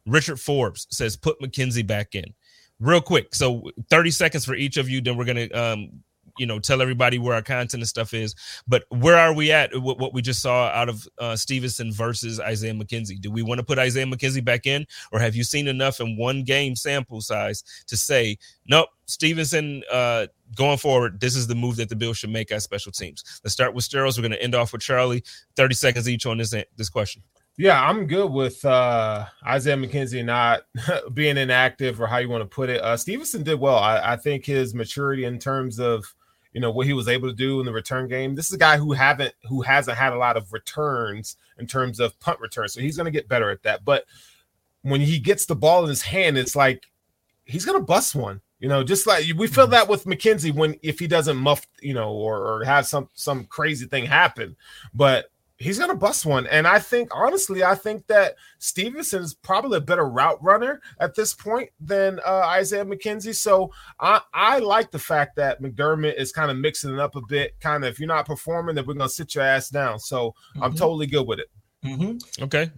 Richard 0.06 0.40
Forbes 0.40 0.88
says 0.90 1.16
put 1.16 1.40
McKenzie 1.40 1.86
back 1.86 2.16
in 2.16 2.34
real 2.80 3.00
quick. 3.00 3.34
So 3.34 3.70
30 3.90 4.10
seconds 4.10 4.44
for 4.44 4.54
each 4.54 4.76
of 4.76 4.88
you. 4.88 5.00
Then 5.00 5.16
we're 5.16 5.24
gonna 5.24 5.48
um, 5.54 6.02
you 6.38 6.46
know, 6.46 6.58
tell 6.58 6.82
everybody 6.82 7.18
where 7.18 7.34
our 7.34 7.42
content 7.42 7.74
and 7.74 7.88
stuff 7.88 8.12
is. 8.12 8.34
But 8.66 8.84
where 8.88 9.16
are 9.16 9.32
we 9.32 9.52
at? 9.52 9.76
What, 9.80 9.98
what 9.98 10.12
we 10.12 10.22
just 10.22 10.42
saw 10.42 10.66
out 10.68 10.88
of 10.88 11.06
uh, 11.18 11.36
Stevenson 11.36 11.92
versus 11.92 12.40
Isaiah 12.40 12.74
McKenzie. 12.74 13.20
Do 13.20 13.30
we 13.30 13.42
want 13.42 13.58
to 13.58 13.64
put 13.64 13.78
Isaiah 13.78 14.06
McKenzie 14.06 14.44
back 14.44 14.66
in, 14.66 14.86
or 15.12 15.20
have 15.20 15.36
you 15.36 15.44
seen 15.44 15.68
enough 15.68 16.00
in 16.00 16.16
one 16.16 16.42
game 16.42 16.74
sample 16.76 17.20
size 17.20 17.62
to 17.86 17.96
say, 17.96 18.36
nope, 18.66 18.88
Stevenson 19.06 19.82
uh, 19.92 20.26
going 20.56 20.78
forward, 20.78 21.20
this 21.20 21.36
is 21.36 21.46
the 21.46 21.54
move 21.54 21.76
that 21.76 21.88
the 21.88 21.96
Bills 21.96 22.18
should 22.18 22.30
make 22.30 22.50
as 22.50 22.64
special 22.64 22.92
teams? 22.92 23.40
Let's 23.44 23.54
start 23.54 23.74
with 23.74 23.84
Sterls. 23.84 24.18
We're 24.18 24.22
going 24.22 24.32
to 24.32 24.42
end 24.42 24.54
off 24.54 24.72
with 24.72 24.82
Charlie. 24.82 25.22
Thirty 25.56 25.74
seconds 25.74 26.08
each 26.08 26.26
on 26.26 26.38
this 26.38 26.54
this 26.76 26.88
question. 26.88 27.22
Yeah, 27.56 27.80
I'm 27.80 28.06
good 28.06 28.32
with 28.32 28.64
uh, 28.64 29.26
Isaiah 29.46 29.76
McKenzie 29.76 30.24
not 30.24 30.62
being 31.14 31.36
inactive 31.36 32.00
or 32.00 32.06
how 32.08 32.18
you 32.18 32.28
want 32.28 32.42
to 32.42 32.52
put 32.52 32.68
it. 32.68 32.80
Uh, 32.80 32.96
Stevenson 32.96 33.44
did 33.44 33.60
well. 33.60 33.76
I, 33.76 34.14
I, 34.14 34.16
think 34.16 34.44
his 34.44 34.74
maturity 34.74 35.24
in 35.24 35.38
terms 35.38 35.78
of 35.78 36.04
you 36.52 36.60
know 36.60 36.72
what 36.72 36.86
he 36.86 36.92
was 36.92 37.06
able 37.06 37.28
to 37.28 37.34
do 37.34 37.60
in 37.60 37.66
the 37.66 37.72
return 37.72 38.08
game. 38.08 38.34
This 38.34 38.48
is 38.48 38.54
a 38.54 38.58
guy 38.58 38.76
who 38.76 38.92
haven't 38.92 39.34
who 39.44 39.62
hasn't 39.62 39.96
had 39.96 40.12
a 40.12 40.18
lot 40.18 40.36
of 40.36 40.52
returns 40.52 41.36
in 41.58 41.66
terms 41.68 42.00
of 42.00 42.18
punt 42.18 42.40
returns, 42.40 42.74
so 42.74 42.80
he's 42.80 42.96
going 42.96 43.06
to 43.06 43.12
get 43.12 43.28
better 43.28 43.50
at 43.50 43.62
that. 43.62 43.84
But 43.84 44.04
when 44.82 45.00
he 45.00 45.20
gets 45.20 45.46
the 45.46 45.56
ball 45.56 45.84
in 45.84 45.88
his 45.88 46.02
hand, 46.02 46.36
it's 46.36 46.56
like 46.56 46.86
he's 47.44 47.64
going 47.64 47.78
to 47.78 47.84
bust 47.84 48.16
one. 48.16 48.40
You 48.58 48.68
know, 48.68 48.82
just 48.82 49.06
like 49.06 49.26
we 49.36 49.46
feel 49.46 49.64
mm-hmm. 49.64 49.72
that 49.72 49.88
with 49.88 50.06
McKenzie 50.06 50.54
when 50.54 50.76
if 50.82 50.98
he 50.98 51.06
doesn't 51.06 51.36
muff, 51.36 51.66
you 51.80 51.94
know, 51.94 52.10
or, 52.12 52.38
or 52.38 52.64
have 52.64 52.86
some 52.86 53.08
some 53.14 53.44
crazy 53.44 53.86
thing 53.86 54.06
happen. 54.06 54.56
But 54.92 55.26
he's 55.58 55.78
gonna 55.78 55.94
bust 55.94 56.26
one. 56.26 56.46
And 56.48 56.66
I 56.66 56.78
think 56.78 57.10
honestly, 57.12 57.62
I 57.62 57.74
think 57.74 58.06
that 58.08 58.34
Stevenson 58.58 59.22
is 59.22 59.34
probably 59.34 59.78
a 59.78 59.82
better 59.82 60.08
route 60.08 60.42
runner 60.42 60.80
at 61.00 61.14
this 61.14 61.34
point 61.34 61.70
than 61.80 62.20
uh, 62.26 62.42
Isaiah 62.46 62.84
McKenzie. 62.84 63.34
So 63.34 63.70
I, 64.00 64.20
I 64.32 64.58
like 64.58 64.90
the 64.90 64.98
fact 64.98 65.36
that 65.36 65.62
McDermott 65.62 66.16
is 66.16 66.32
kind 66.32 66.50
of 66.50 66.56
mixing 66.56 66.92
it 66.92 67.00
up 67.00 67.16
a 67.16 67.22
bit. 67.22 67.58
Kind 67.60 67.84
of, 67.84 67.92
if 67.92 67.98
you're 67.98 68.08
not 68.08 68.26
performing, 68.26 68.74
then 68.74 68.86
we're 68.86 68.94
gonna 68.94 69.08
sit 69.08 69.34
your 69.34 69.44
ass 69.44 69.68
down. 69.68 69.98
So 69.98 70.30
mm-hmm. 70.30 70.62
I'm 70.62 70.74
totally 70.74 71.06
good 71.06 71.26
with 71.26 71.38
it. 71.38 71.50
Mm-hmm. 71.84 72.44
Okay. 72.44 72.70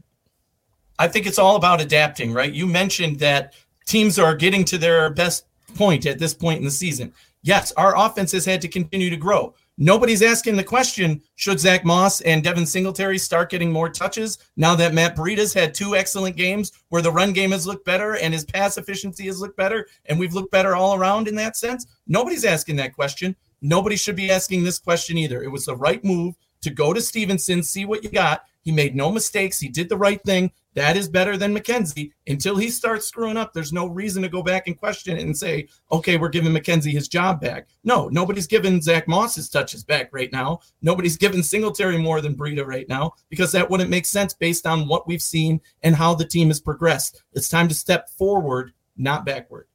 I 0.99 1.09
think 1.09 1.27
it's 1.27 1.39
all 1.39 1.57
about 1.57 1.81
adapting, 1.81 2.33
right? 2.33 2.53
You 2.53 2.67
mentioned 2.67 3.19
that 3.21 3.55
teams 3.87 4.19
are 4.19 4.35
getting 4.35 4.65
to 4.65 4.79
their 4.79 5.11
best 5.11 5.47
point 5.75 6.07
at 6.07 6.19
this 6.19 6.35
point 6.35 6.59
in 6.59 6.65
the 6.65 6.71
season. 6.71 7.13
Yes, 7.43 7.73
our 7.73 7.97
offense 7.97 8.33
has 8.33 8.45
had 8.45 8.61
to 8.63 8.69
continue 8.69 9.11
to 9.11 9.17
grow. 9.17 9.55
Nobody's 9.79 10.23
asking 10.23 10.57
the 10.57 10.65
question 10.65 11.21
should 11.35 11.61
Zach 11.61 11.85
Moss 11.85 12.23
and 12.23 12.43
Devin 12.43 12.65
Singletary 12.65 13.19
start 13.19 13.51
getting 13.51 13.71
more 13.71 13.91
touches 13.91 14.39
now 14.57 14.75
that 14.75 14.95
Matt 14.95 15.15
Breida's 15.15 15.53
had 15.53 15.75
two 15.75 15.95
excellent 15.95 16.35
games 16.35 16.73
where 16.89 17.03
the 17.03 17.13
run 17.13 17.35
game 17.35 17.51
has 17.51 17.67
looked 17.67 17.85
better 17.85 18.17
and 18.17 18.33
his 18.33 18.47
pass 18.47 18.79
efficiency 18.79 19.27
has 19.27 19.39
looked 19.39 19.59
better 19.59 19.87
and 20.07 20.19
we've 20.19 20.33
looked 20.33 20.51
better 20.51 20.75
all 20.75 20.95
around 20.95 21.29
in 21.29 21.35
that 21.35 21.59
sense? 21.59 21.87
Nobody's 22.07 22.47
asking 22.47 22.77
that 22.77 22.95
question. 22.95 23.37
Nobody 23.61 23.97
should 23.97 24.17
be 24.17 24.31
asking 24.31 24.65
this 24.65 24.79
question 24.79 25.19
either. 25.19 25.43
It 25.43 25.53
was 25.53 25.67
the 25.67 25.77
right 25.77 26.03
move 26.03 26.37
to 26.63 26.71
go 26.71 26.95
to 26.95 27.01
Stevenson, 27.03 27.63
see 27.63 27.85
what 27.85 28.03
you 28.03 28.09
got. 28.09 28.45
He 28.63 28.73
made 28.73 28.97
no 28.97 29.13
mistakes. 29.13 29.61
He 29.61 29.69
did 29.69 29.91
the 29.91 29.97
right 29.99 30.23
thing. 30.23 30.53
That 30.77 30.99
is 30.99 31.09
better 31.09 31.39
than 31.39 31.57
McKenzie. 31.57 32.13
Until 32.27 32.55
he 32.55 32.69
starts 32.69 33.07
screwing 33.07 33.39
up, 33.39 33.55
there's 33.55 33.73
no 33.73 33.87
reason 33.87 34.23
to 34.23 34.29
go 34.29 34.43
back 34.43 34.67
and 34.67 34.77
question 34.77 35.17
it 35.17 35.23
and 35.23 35.35
say, 35.35 35.69
okay, 35.91 36.19
we're 36.19 36.29
giving 36.29 36.53
McKenzie 36.53 36.93
his 36.93 37.09
job 37.09 37.41
back. 37.41 37.67
No, 37.83 38.09
nobody's 38.09 38.47
giving 38.47 38.83
Zach 38.83 39.09
Moss 39.09 39.37
his 39.37 39.49
touches 39.49 39.83
back 39.83 40.11
right 40.13 40.31
now. 40.35 40.61
Nobody's 40.83 41.17
giving 41.17 41.43
Singletary 41.43 41.97
more 41.97 42.21
than 42.21 42.37
Breida 42.37 42.67
right 42.67 42.87
now 42.91 43.15
because 43.31 43.53
that 43.53 43.71
wouldn't 43.71 43.89
make 43.89 44.05
sense 44.05 44.35
based 44.35 44.67
on 44.67 44.87
what 44.87 45.09
we've 45.09 45.23
seen 45.23 45.63
and 45.83 45.97
how 45.97 46.15
the 46.15 46.27
team 46.27 46.49
has 46.49 46.61
progressed. 46.61 47.23
It's 47.33 47.49
time 47.49 47.69
to 47.69 47.75
step 47.75 48.11
forward, 48.11 48.75
not 48.99 49.25
backward. 49.25 49.69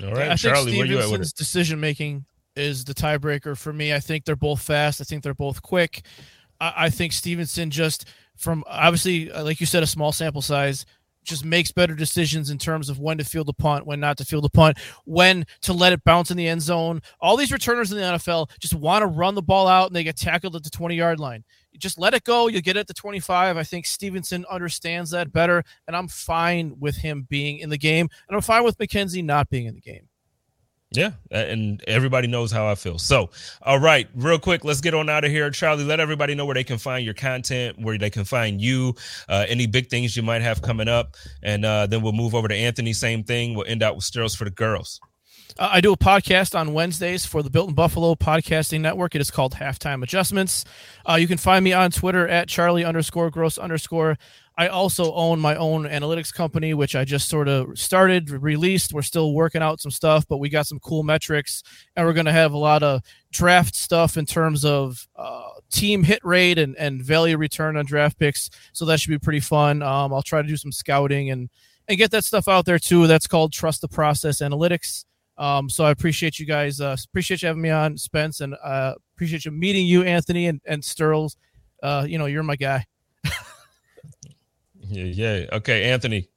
All 0.00 0.12
right, 0.12 0.30
I 0.30 0.36
Charlie, 0.36 0.70
think 0.70 0.86
Stevenson's 0.86 1.32
decision 1.32 1.80
making 1.80 2.24
is 2.54 2.84
the 2.84 2.94
tiebreaker 2.94 3.58
for 3.58 3.72
me. 3.72 3.92
I 3.92 3.98
think 3.98 4.26
they're 4.26 4.36
both 4.36 4.62
fast. 4.62 5.00
I 5.00 5.04
think 5.04 5.24
they're 5.24 5.34
both 5.34 5.60
quick. 5.60 6.02
I, 6.60 6.72
I 6.76 6.90
think 6.90 7.12
Stevenson 7.12 7.68
just– 7.68 8.04
from 8.42 8.64
obviously, 8.66 9.30
uh, 9.30 9.44
like 9.44 9.60
you 9.60 9.66
said, 9.66 9.82
a 9.82 9.86
small 9.86 10.12
sample 10.12 10.42
size 10.42 10.84
just 11.24 11.44
makes 11.44 11.70
better 11.70 11.94
decisions 11.94 12.50
in 12.50 12.58
terms 12.58 12.88
of 12.88 12.98
when 12.98 13.16
to 13.18 13.24
field 13.24 13.46
the 13.46 13.52
punt, 13.52 13.86
when 13.86 14.00
not 14.00 14.18
to 14.18 14.24
field 14.24 14.42
the 14.42 14.50
punt, 14.50 14.76
when 15.04 15.46
to 15.60 15.72
let 15.72 15.92
it 15.92 16.02
bounce 16.02 16.32
in 16.32 16.36
the 16.36 16.48
end 16.48 16.60
zone. 16.60 17.00
All 17.20 17.36
these 17.36 17.52
returners 17.52 17.92
in 17.92 17.98
the 17.98 18.04
NFL 18.04 18.50
just 18.58 18.74
want 18.74 19.02
to 19.02 19.06
run 19.06 19.36
the 19.36 19.42
ball 19.42 19.68
out 19.68 19.86
and 19.86 19.94
they 19.94 20.02
get 20.02 20.16
tackled 20.16 20.56
at 20.56 20.64
the 20.64 20.70
20 20.70 20.96
yard 20.96 21.20
line. 21.20 21.44
You 21.70 21.78
just 21.78 21.98
let 21.98 22.14
it 22.14 22.24
go. 22.24 22.48
You 22.48 22.60
get 22.60 22.76
it 22.76 22.88
to 22.88 22.94
25. 22.94 23.56
I 23.56 23.62
think 23.62 23.86
Stevenson 23.86 24.44
understands 24.50 25.10
that 25.12 25.32
better, 25.32 25.62
and 25.86 25.96
I'm 25.96 26.08
fine 26.08 26.74
with 26.78 26.96
him 26.96 27.26
being 27.30 27.58
in 27.58 27.70
the 27.70 27.78
game, 27.78 28.08
and 28.28 28.36
I'm 28.36 28.42
fine 28.42 28.64
with 28.64 28.76
McKenzie 28.78 29.24
not 29.24 29.48
being 29.48 29.66
in 29.66 29.74
the 29.74 29.80
game. 29.80 30.08
Yeah, 30.96 31.12
and 31.30 31.82
everybody 31.86 32.28
knows 32.28 32.50
how 32.52 32.66
I 32.66 32.74
feel. 32.74 32.98
So, 32.98 33.30
all 33.62 33.78
right, 33.78 34.08
real 34.14 34.38
quick, 34.38 34.64
let's 34.64 34.80
get 34.80 34.94
on 34.94 35.08
out 35.08 35.24
of 35.24 35.30
here. 35.30 35.50
Charlie, 35.50 35.84
let 35.84 36.00
everybody 36.00 36.34
know 36.34 36.44
where 36.44 36.54
they 36.54 36.64
can 36.64 36.78
find 36.78 37.04
your 37.04 37.14
content, 37.14 37.78
where 37.78 37.98
they 37.98 38.10
can 38.10 38.24
find 38.24 38.60
you, 38.60 38.94
uh, 39.28 39.46
any 39.48 39.66
big 39.66 39.88
things 39.88 40.16
you 40.16 40.22
might 40.22 40.42
have 40.42 40.62
coming 40.62 40.88
up, 40.88 41.16
and 41.42 41.64
uh, 41.64 41.86
then 41.86 42.02
we'll 42.02 42.12
move 42.12 42.34
over 42.34 42.48
to 42.48 42.54
Anthony. 42.54 42.92
Same 42.92 43.24
thing. 43.24 43.54
We'll 43.54 43.66
end 43.66 43.82
out 43.82 43.96
with 43.96 44.04
Sterls 44.04 44.36
for 44.36 44.44
the 44.44 44.50
girls. 44.50 45.00
Uh, 45.58 45.68
I 45.72 45.80
do 45.80 45.92
a 45.92 45.96
podcast 45.96 46.58
on 46.58 46.72
Wednesdays 46.72 47.26
for 47.26 47.42
the 47.42 47.50
Built 47.50 47.68
in 47.68 47.74
Buffalo 47.74 48.14
Podcasting 48.14 48.80
Network. 48.80 49.14
It 49.14 49.20
is 49.20 49.30
called 49.30 49.54
Halftime 49.54 50.02
Adjustments. 50.02 50.64
Uh, 51.08 51.16
you 51.16 51.28
can 51.28 51.36
find 51.36 51.62
me 51.62 51.72
on 51.72 51.90
Twitter 51.90 52.26
at 52.26 52.48
Charlie 52.48 52.84
underscore 52.84 53.30
gross 53.30 53.58
underscore 53.58 54.16
I 54.56 54.68
also 54.68 55.12
own 55.14 55.40
my 55.40 55.56
own 55.56 55.84
analytics 55.84 56.32
company, 56.32 56.74
which 56.74 56.94
I 56.94 57.04
just 57.04 57.28
sort 57.28 57.48
of 57.48 57.78
started, 57.78 58.30
released. 58.30 58.92
We're 58.92 59.02
still 59.02 59.32
working 59.32 59.62
out 59.62 59.80
some 59.80 59.90
stuff, 59.90 60.26
but 60.28 60.38
we 60.38 60.50
got 60.50 60.66
some 60.66 60.78
cool 60.80 61.02
metrics, 61.02 61.62
and 61.96 62.06
we're 62.06 62.12
going 62.12 62.26
to 62.26 62.32
have 62.32 62.52
a 62.52 62.58
lot 62.58 62.82
of 62.82 63.02
draft 63.30 63.74
stuff 63.74 64.16
in 64.16 64.26
terms 64.26 64.64
of 64.64 65.08
uh, 65.16 65.48
team 65.70 66.02
hit 66.02 66.20
rate 66.22 66.58
and, 66.58 66.76
and 66.76 67.02
value 67.02 67.38
return 67.38 67.76
on 67.76 67.86
draft 67.86 68.18
picks. 68.18 68.50
So 68.72 68.84
that 68.84 69.00
should 69.00 69.10
be 69.10 69.18
pretty 69.18 69.40
fun. 69.40 69.82
Um, 69.82 70.12
I'll 70.12 70.22
try 70.22 70.42
to 70.42 70.48
do 70.48 70.56
some 70.56 70.72
scouting 70.72 71.30
and 71.30 71.48
and 71.88 71.98
get 71.98 72.12
that 72.12 72.24
stuff 72.24 72.46
out 72.46 72.64
there 72.64 72.78
too. 72.78 73.06
That's 73.06 73.26
called 73.26 73.52
Trust 73.52 73.80
the 73.80 73.88
Process 73.88 74.40
Analytics. 74.40 75.04
Um, 75.36 75.68
so 75.68 75.84
I 75.84 75.90
appreciate 75.90 76.38
you 76.38 76.46
guys. 76.46 76.80
Uh, 76.80 76.96
appreciate 77.08 77.42
you 77.42 77.48
having 77.48 77.62
me 77.62 77.70
on, 77.70 77.96
Spence, 77.96 78.40
and 78.40 78.54
uh, 78.62 78.94
appreciate 79.16 79.44
you 79.44 79.50
meeting 79.50 79.86
you, 79.86 80.02
Anthony, 80.04 80.46
and 80.46 80.60
and 80.66 80.82
Sterls. 80.82 81.36
Uh, 81.82 82.04
you 82.06 82.18
know, 82.18 82.26
you're 82.26 82.42
my 82.42 82.56
guy. 82.56 82.84
Yeah, 84.92 85.04
yeah. 85.04 85.46
Okay, 85.52 85.90
Anthony. 85.90 86.28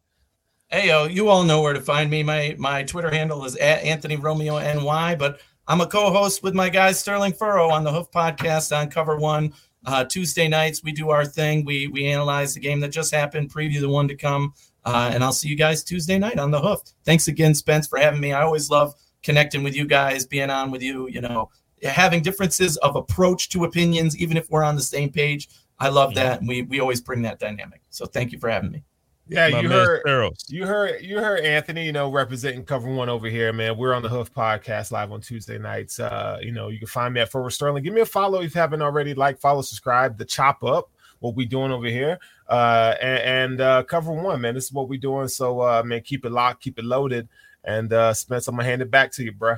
Hey 0.70 0.88
yo, 0.88 1.06
you 1.06 1.30
all 1.30 1.44
know 1.44 1.62
where 1.62 1.74
to 1.74 1.82
find 1.82 2.10
me. 2.10 2.24
My 2.24 2.56
my 2.58 2.84
Twitter 2.84 3.12
handle 3.12 3.46
is 3.46 3.56
at 3.58 3.84
Anthony 3.84 4.16
Romeo 4.16 4.58
NY, 4.58 5.16
but 5.16 5.40
I'm 5.68 5.82
a 5.82 5.88
co-host 5.88 6.42
with 6.42 6.56
my 6.56 6.70
guy 6.70 6.92
Sterling 6.92 7.34
Furrow 7.34 7.70
on 7.70 7.84
the 7.84 7.92
Hoof 7.92 8.10
Podcast 8.12 8.76
on 8.76 8.90
Cover 8.90 9.18
One. 9.18 9.54
Uh, 9.86 10.04
Tuesday 10.06 10.48
nights 10.48 10.84
we 10.84 10.92
do 10.92 11.10
our 11.10 11.26
thing. 11.26 11.66
We 11.66 11.88
we 11.88 12.08
analyze 12.08 12.54
the 12.54 12.60
game 12.60 12.80
that 12.80 12.90
just 12.90 13.14
happened, 13.14 13.54
preview 13.54 13.80
the 13.80 13.90
one 13.90 14.08
to 14.08 14.16
come, 14.16 14.54
uh, 14.86 15.12
and 15.14 15.24
I'll 15.24 15.34
see 15.34 15.50
you 15.50 15.56
guys 15.56 15.84
Tuesday 15.84 16.18
night 16.18 16.40
on 16.40 16.50
the 16.50 16.60
Hoof. 16.60 16.82
Thanks 17.04 17.28
again, 17.28 17.54
Spence, 17.54 17.88
for 17.88 18.00
having 18.00 18.20
me. 18.20 18.34
I 18.34 18.42
always 18.42 18.70
love 18.70 18.96
connecting 19.22 19.64
with 19.64 19.76
you 19.76 19.86
guys, 19.86 20.26
being 20.26 20.50
on 20.50 20.72
with 20.72 20.82
you. 20.82 21.08
You 21.10 21.22
know, 21.22 21.52
having 21.84 22.24
differences 22.24 22.78
of 22.78 22.96
approach 22.96 23.50
to 23.50 23.66
opinions, 23.66 24.18
even 24.18 24.38
if 24.38 24.50
we're 24.50 24.64
on 24.64 24.76
the 24.76 24.82
same 24.82 25.12
page. 25.12 25.48
I 25.80 25.90
love 25.90 26.14
yeah. 26.14 26.24
that, 26.24 26.40
and 26.40 26.48
we 26.48 26.62
we 26.64 26.80
always 26.80 27.02
bring 27.02 27.22
that 27.24 27.40
dynamic. 27.40 27.82
So 27.90 28.06
thank 28.06 28.32
you 28.32 28.40
for 28.40 28.50
having 28.50 28.72
me. 28.72 28.84
Yeah, 29.28 29.50
My 29.50 29.62
you 29.62 29.70
heard 29.70 30.34
you 30.48 30.68
heard 30.68 31.02
you 31.02 31.18
heard 31.18 31.44
Anthony, 31.44 31.86
you 31.86 31.92
know, 31.92 32.12
representing 32.12 32.64
cover 32.64 32.94
one 32.94 33.10
over 33.10 33.28
here, 33.28 33.52
man. 33.52 33.76
We're 33.76 33.94
on 33.94 34.04
the 34.04 34.10
Hoof 34.10 34.32
Podcast 34.32 34.92
live 34.92 35.12
on 35.12 35.20
Tuesday 35.20 35.58
nights. 35.58 36.00
Uh, 36.00 36.38
you 36.42 36.52
know, 36.52 36.70
you 36.70 36.78
can 36.78 36.88
find 36.88 37.14
me 37.14 37.22
at 37.22 37.32
Forward 37.32 37.50
Sterling. 37.50 37.84
Give 37.84 37.94
me 37.94 38.02
a 38.02 38.06
follow 38.06 38.42
if 38.42 38.54
you 38.54 38.62
haven't 38.62 38.84
already. 38.84 39.16
Like, 39.16 39.40
follow, 39.40 39.64
subscribe, 39.64 40.20
the 40.20 40.26
chop 40.26 40.64
up, 40.64 40.92
what 41.20 41.36
we 41.36 41.46
doing 41.46 41.72
over 41.72 41.88
here. 41.88 42.20
Uh 42.48 42.94
and, 43.02 43.20
and 43.20 43.62
uh 43.62 43.84
cover 43.84 44.12
one, 44.12 44.42
man. 44.42 44.54
This 44.54 44.66
is 44.66 44.72
what 44.72 44.88
we 44.88 44.98
doing. 44.98 45.28
So 45.28 45.60
uh 45.60 45.82
man, 45.84 46.02
keep 46.02 46.24
it 46.26 46.32
locked, 46.32 46.62
keep 46.62 46.78
it 46.78 46.86
loaded. 46.86 47.28
And 47.64 47.92
uh 47.92 48.14
Spence, 48.14 48.48
I'm 48.48 48.56
gonna 48.56 48.68
hand 48.68 48.84
it 48.84 48.92
back 48.92 49.12
to 49.14 49.24
you, 49.24 49.32
bro. 49.32 49.56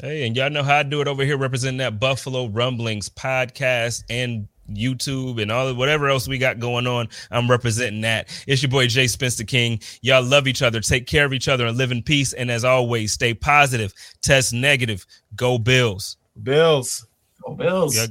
Hey, 0.00 0.26
and 0.26 0.34
y'all 0.34 0.50
know 0.50 0.62
how 0.62 0.78
I 0.78 0.82
do 0.82 1.02
it 1.02 1.08
over 1.08 1.24
here, 1.24 1.36
representing 1.36 1.78
that 1.78 2.00
Buffalo 2.00 2.48
Rumblings 2.48 3.10
podcast 3.10 4.02
and 4.08 4.48
YouTube 4.70 5.40
and 5.40 5.50
all 5.50 5.72
whatever 5.74 6.08
else 6.08 6.28
we 6.28 6.38
got 6.38 6.58
going 6.58 6.86
on. 6.86 7.08
I'm 7.30 7.50
representing 7.50 8.02
that. 8.02 8.28
It's 8.46 8.62
your 8.62 8.70
boy 8.70 8.86
Jay 8.86 9.06
Spencer 9.06 9.44
King. 9.44 9.80
Y'all 10.02 10.22
love 10.22 10.46
each 10.46 10.62
other, 10.62 10.80
take 10.80 11.06
care 11.06 11.24
of 11.24 11.32
each 11.32 11.48
other, 11.48 11.66
and 11.66 11.76
live 11.76 11.92
in 11.92 12.02
peace. 12.02 12.32
And 12.32 12.50
as 12.50 12.64
always, 12.64 13.12
stay 13.12 13.34
positive, 13.34 13.92
test 14.22 14.52
negative. 14.52 15.06
Go 15.36 15.58
Bills. 15.58 16.16
Bills. 16.42 17.06
Go 17.44 17.54
Bills. 17.54 17.96
Yeah. 17.96 18.06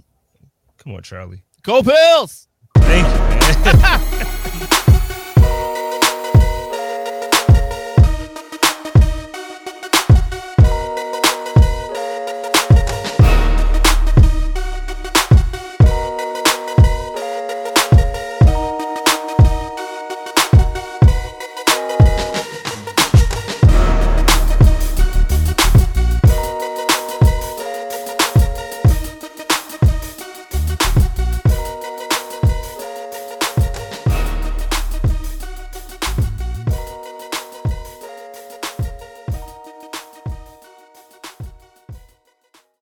Come 0.77 0.95
on, 0.95 1.01
Charlie. 1.01 1.43
Go 1.63 1.81
Bills. 1.81 2.47
Thank 2.75 3.07
you, 3.07 3.71
man. 3.71 4.19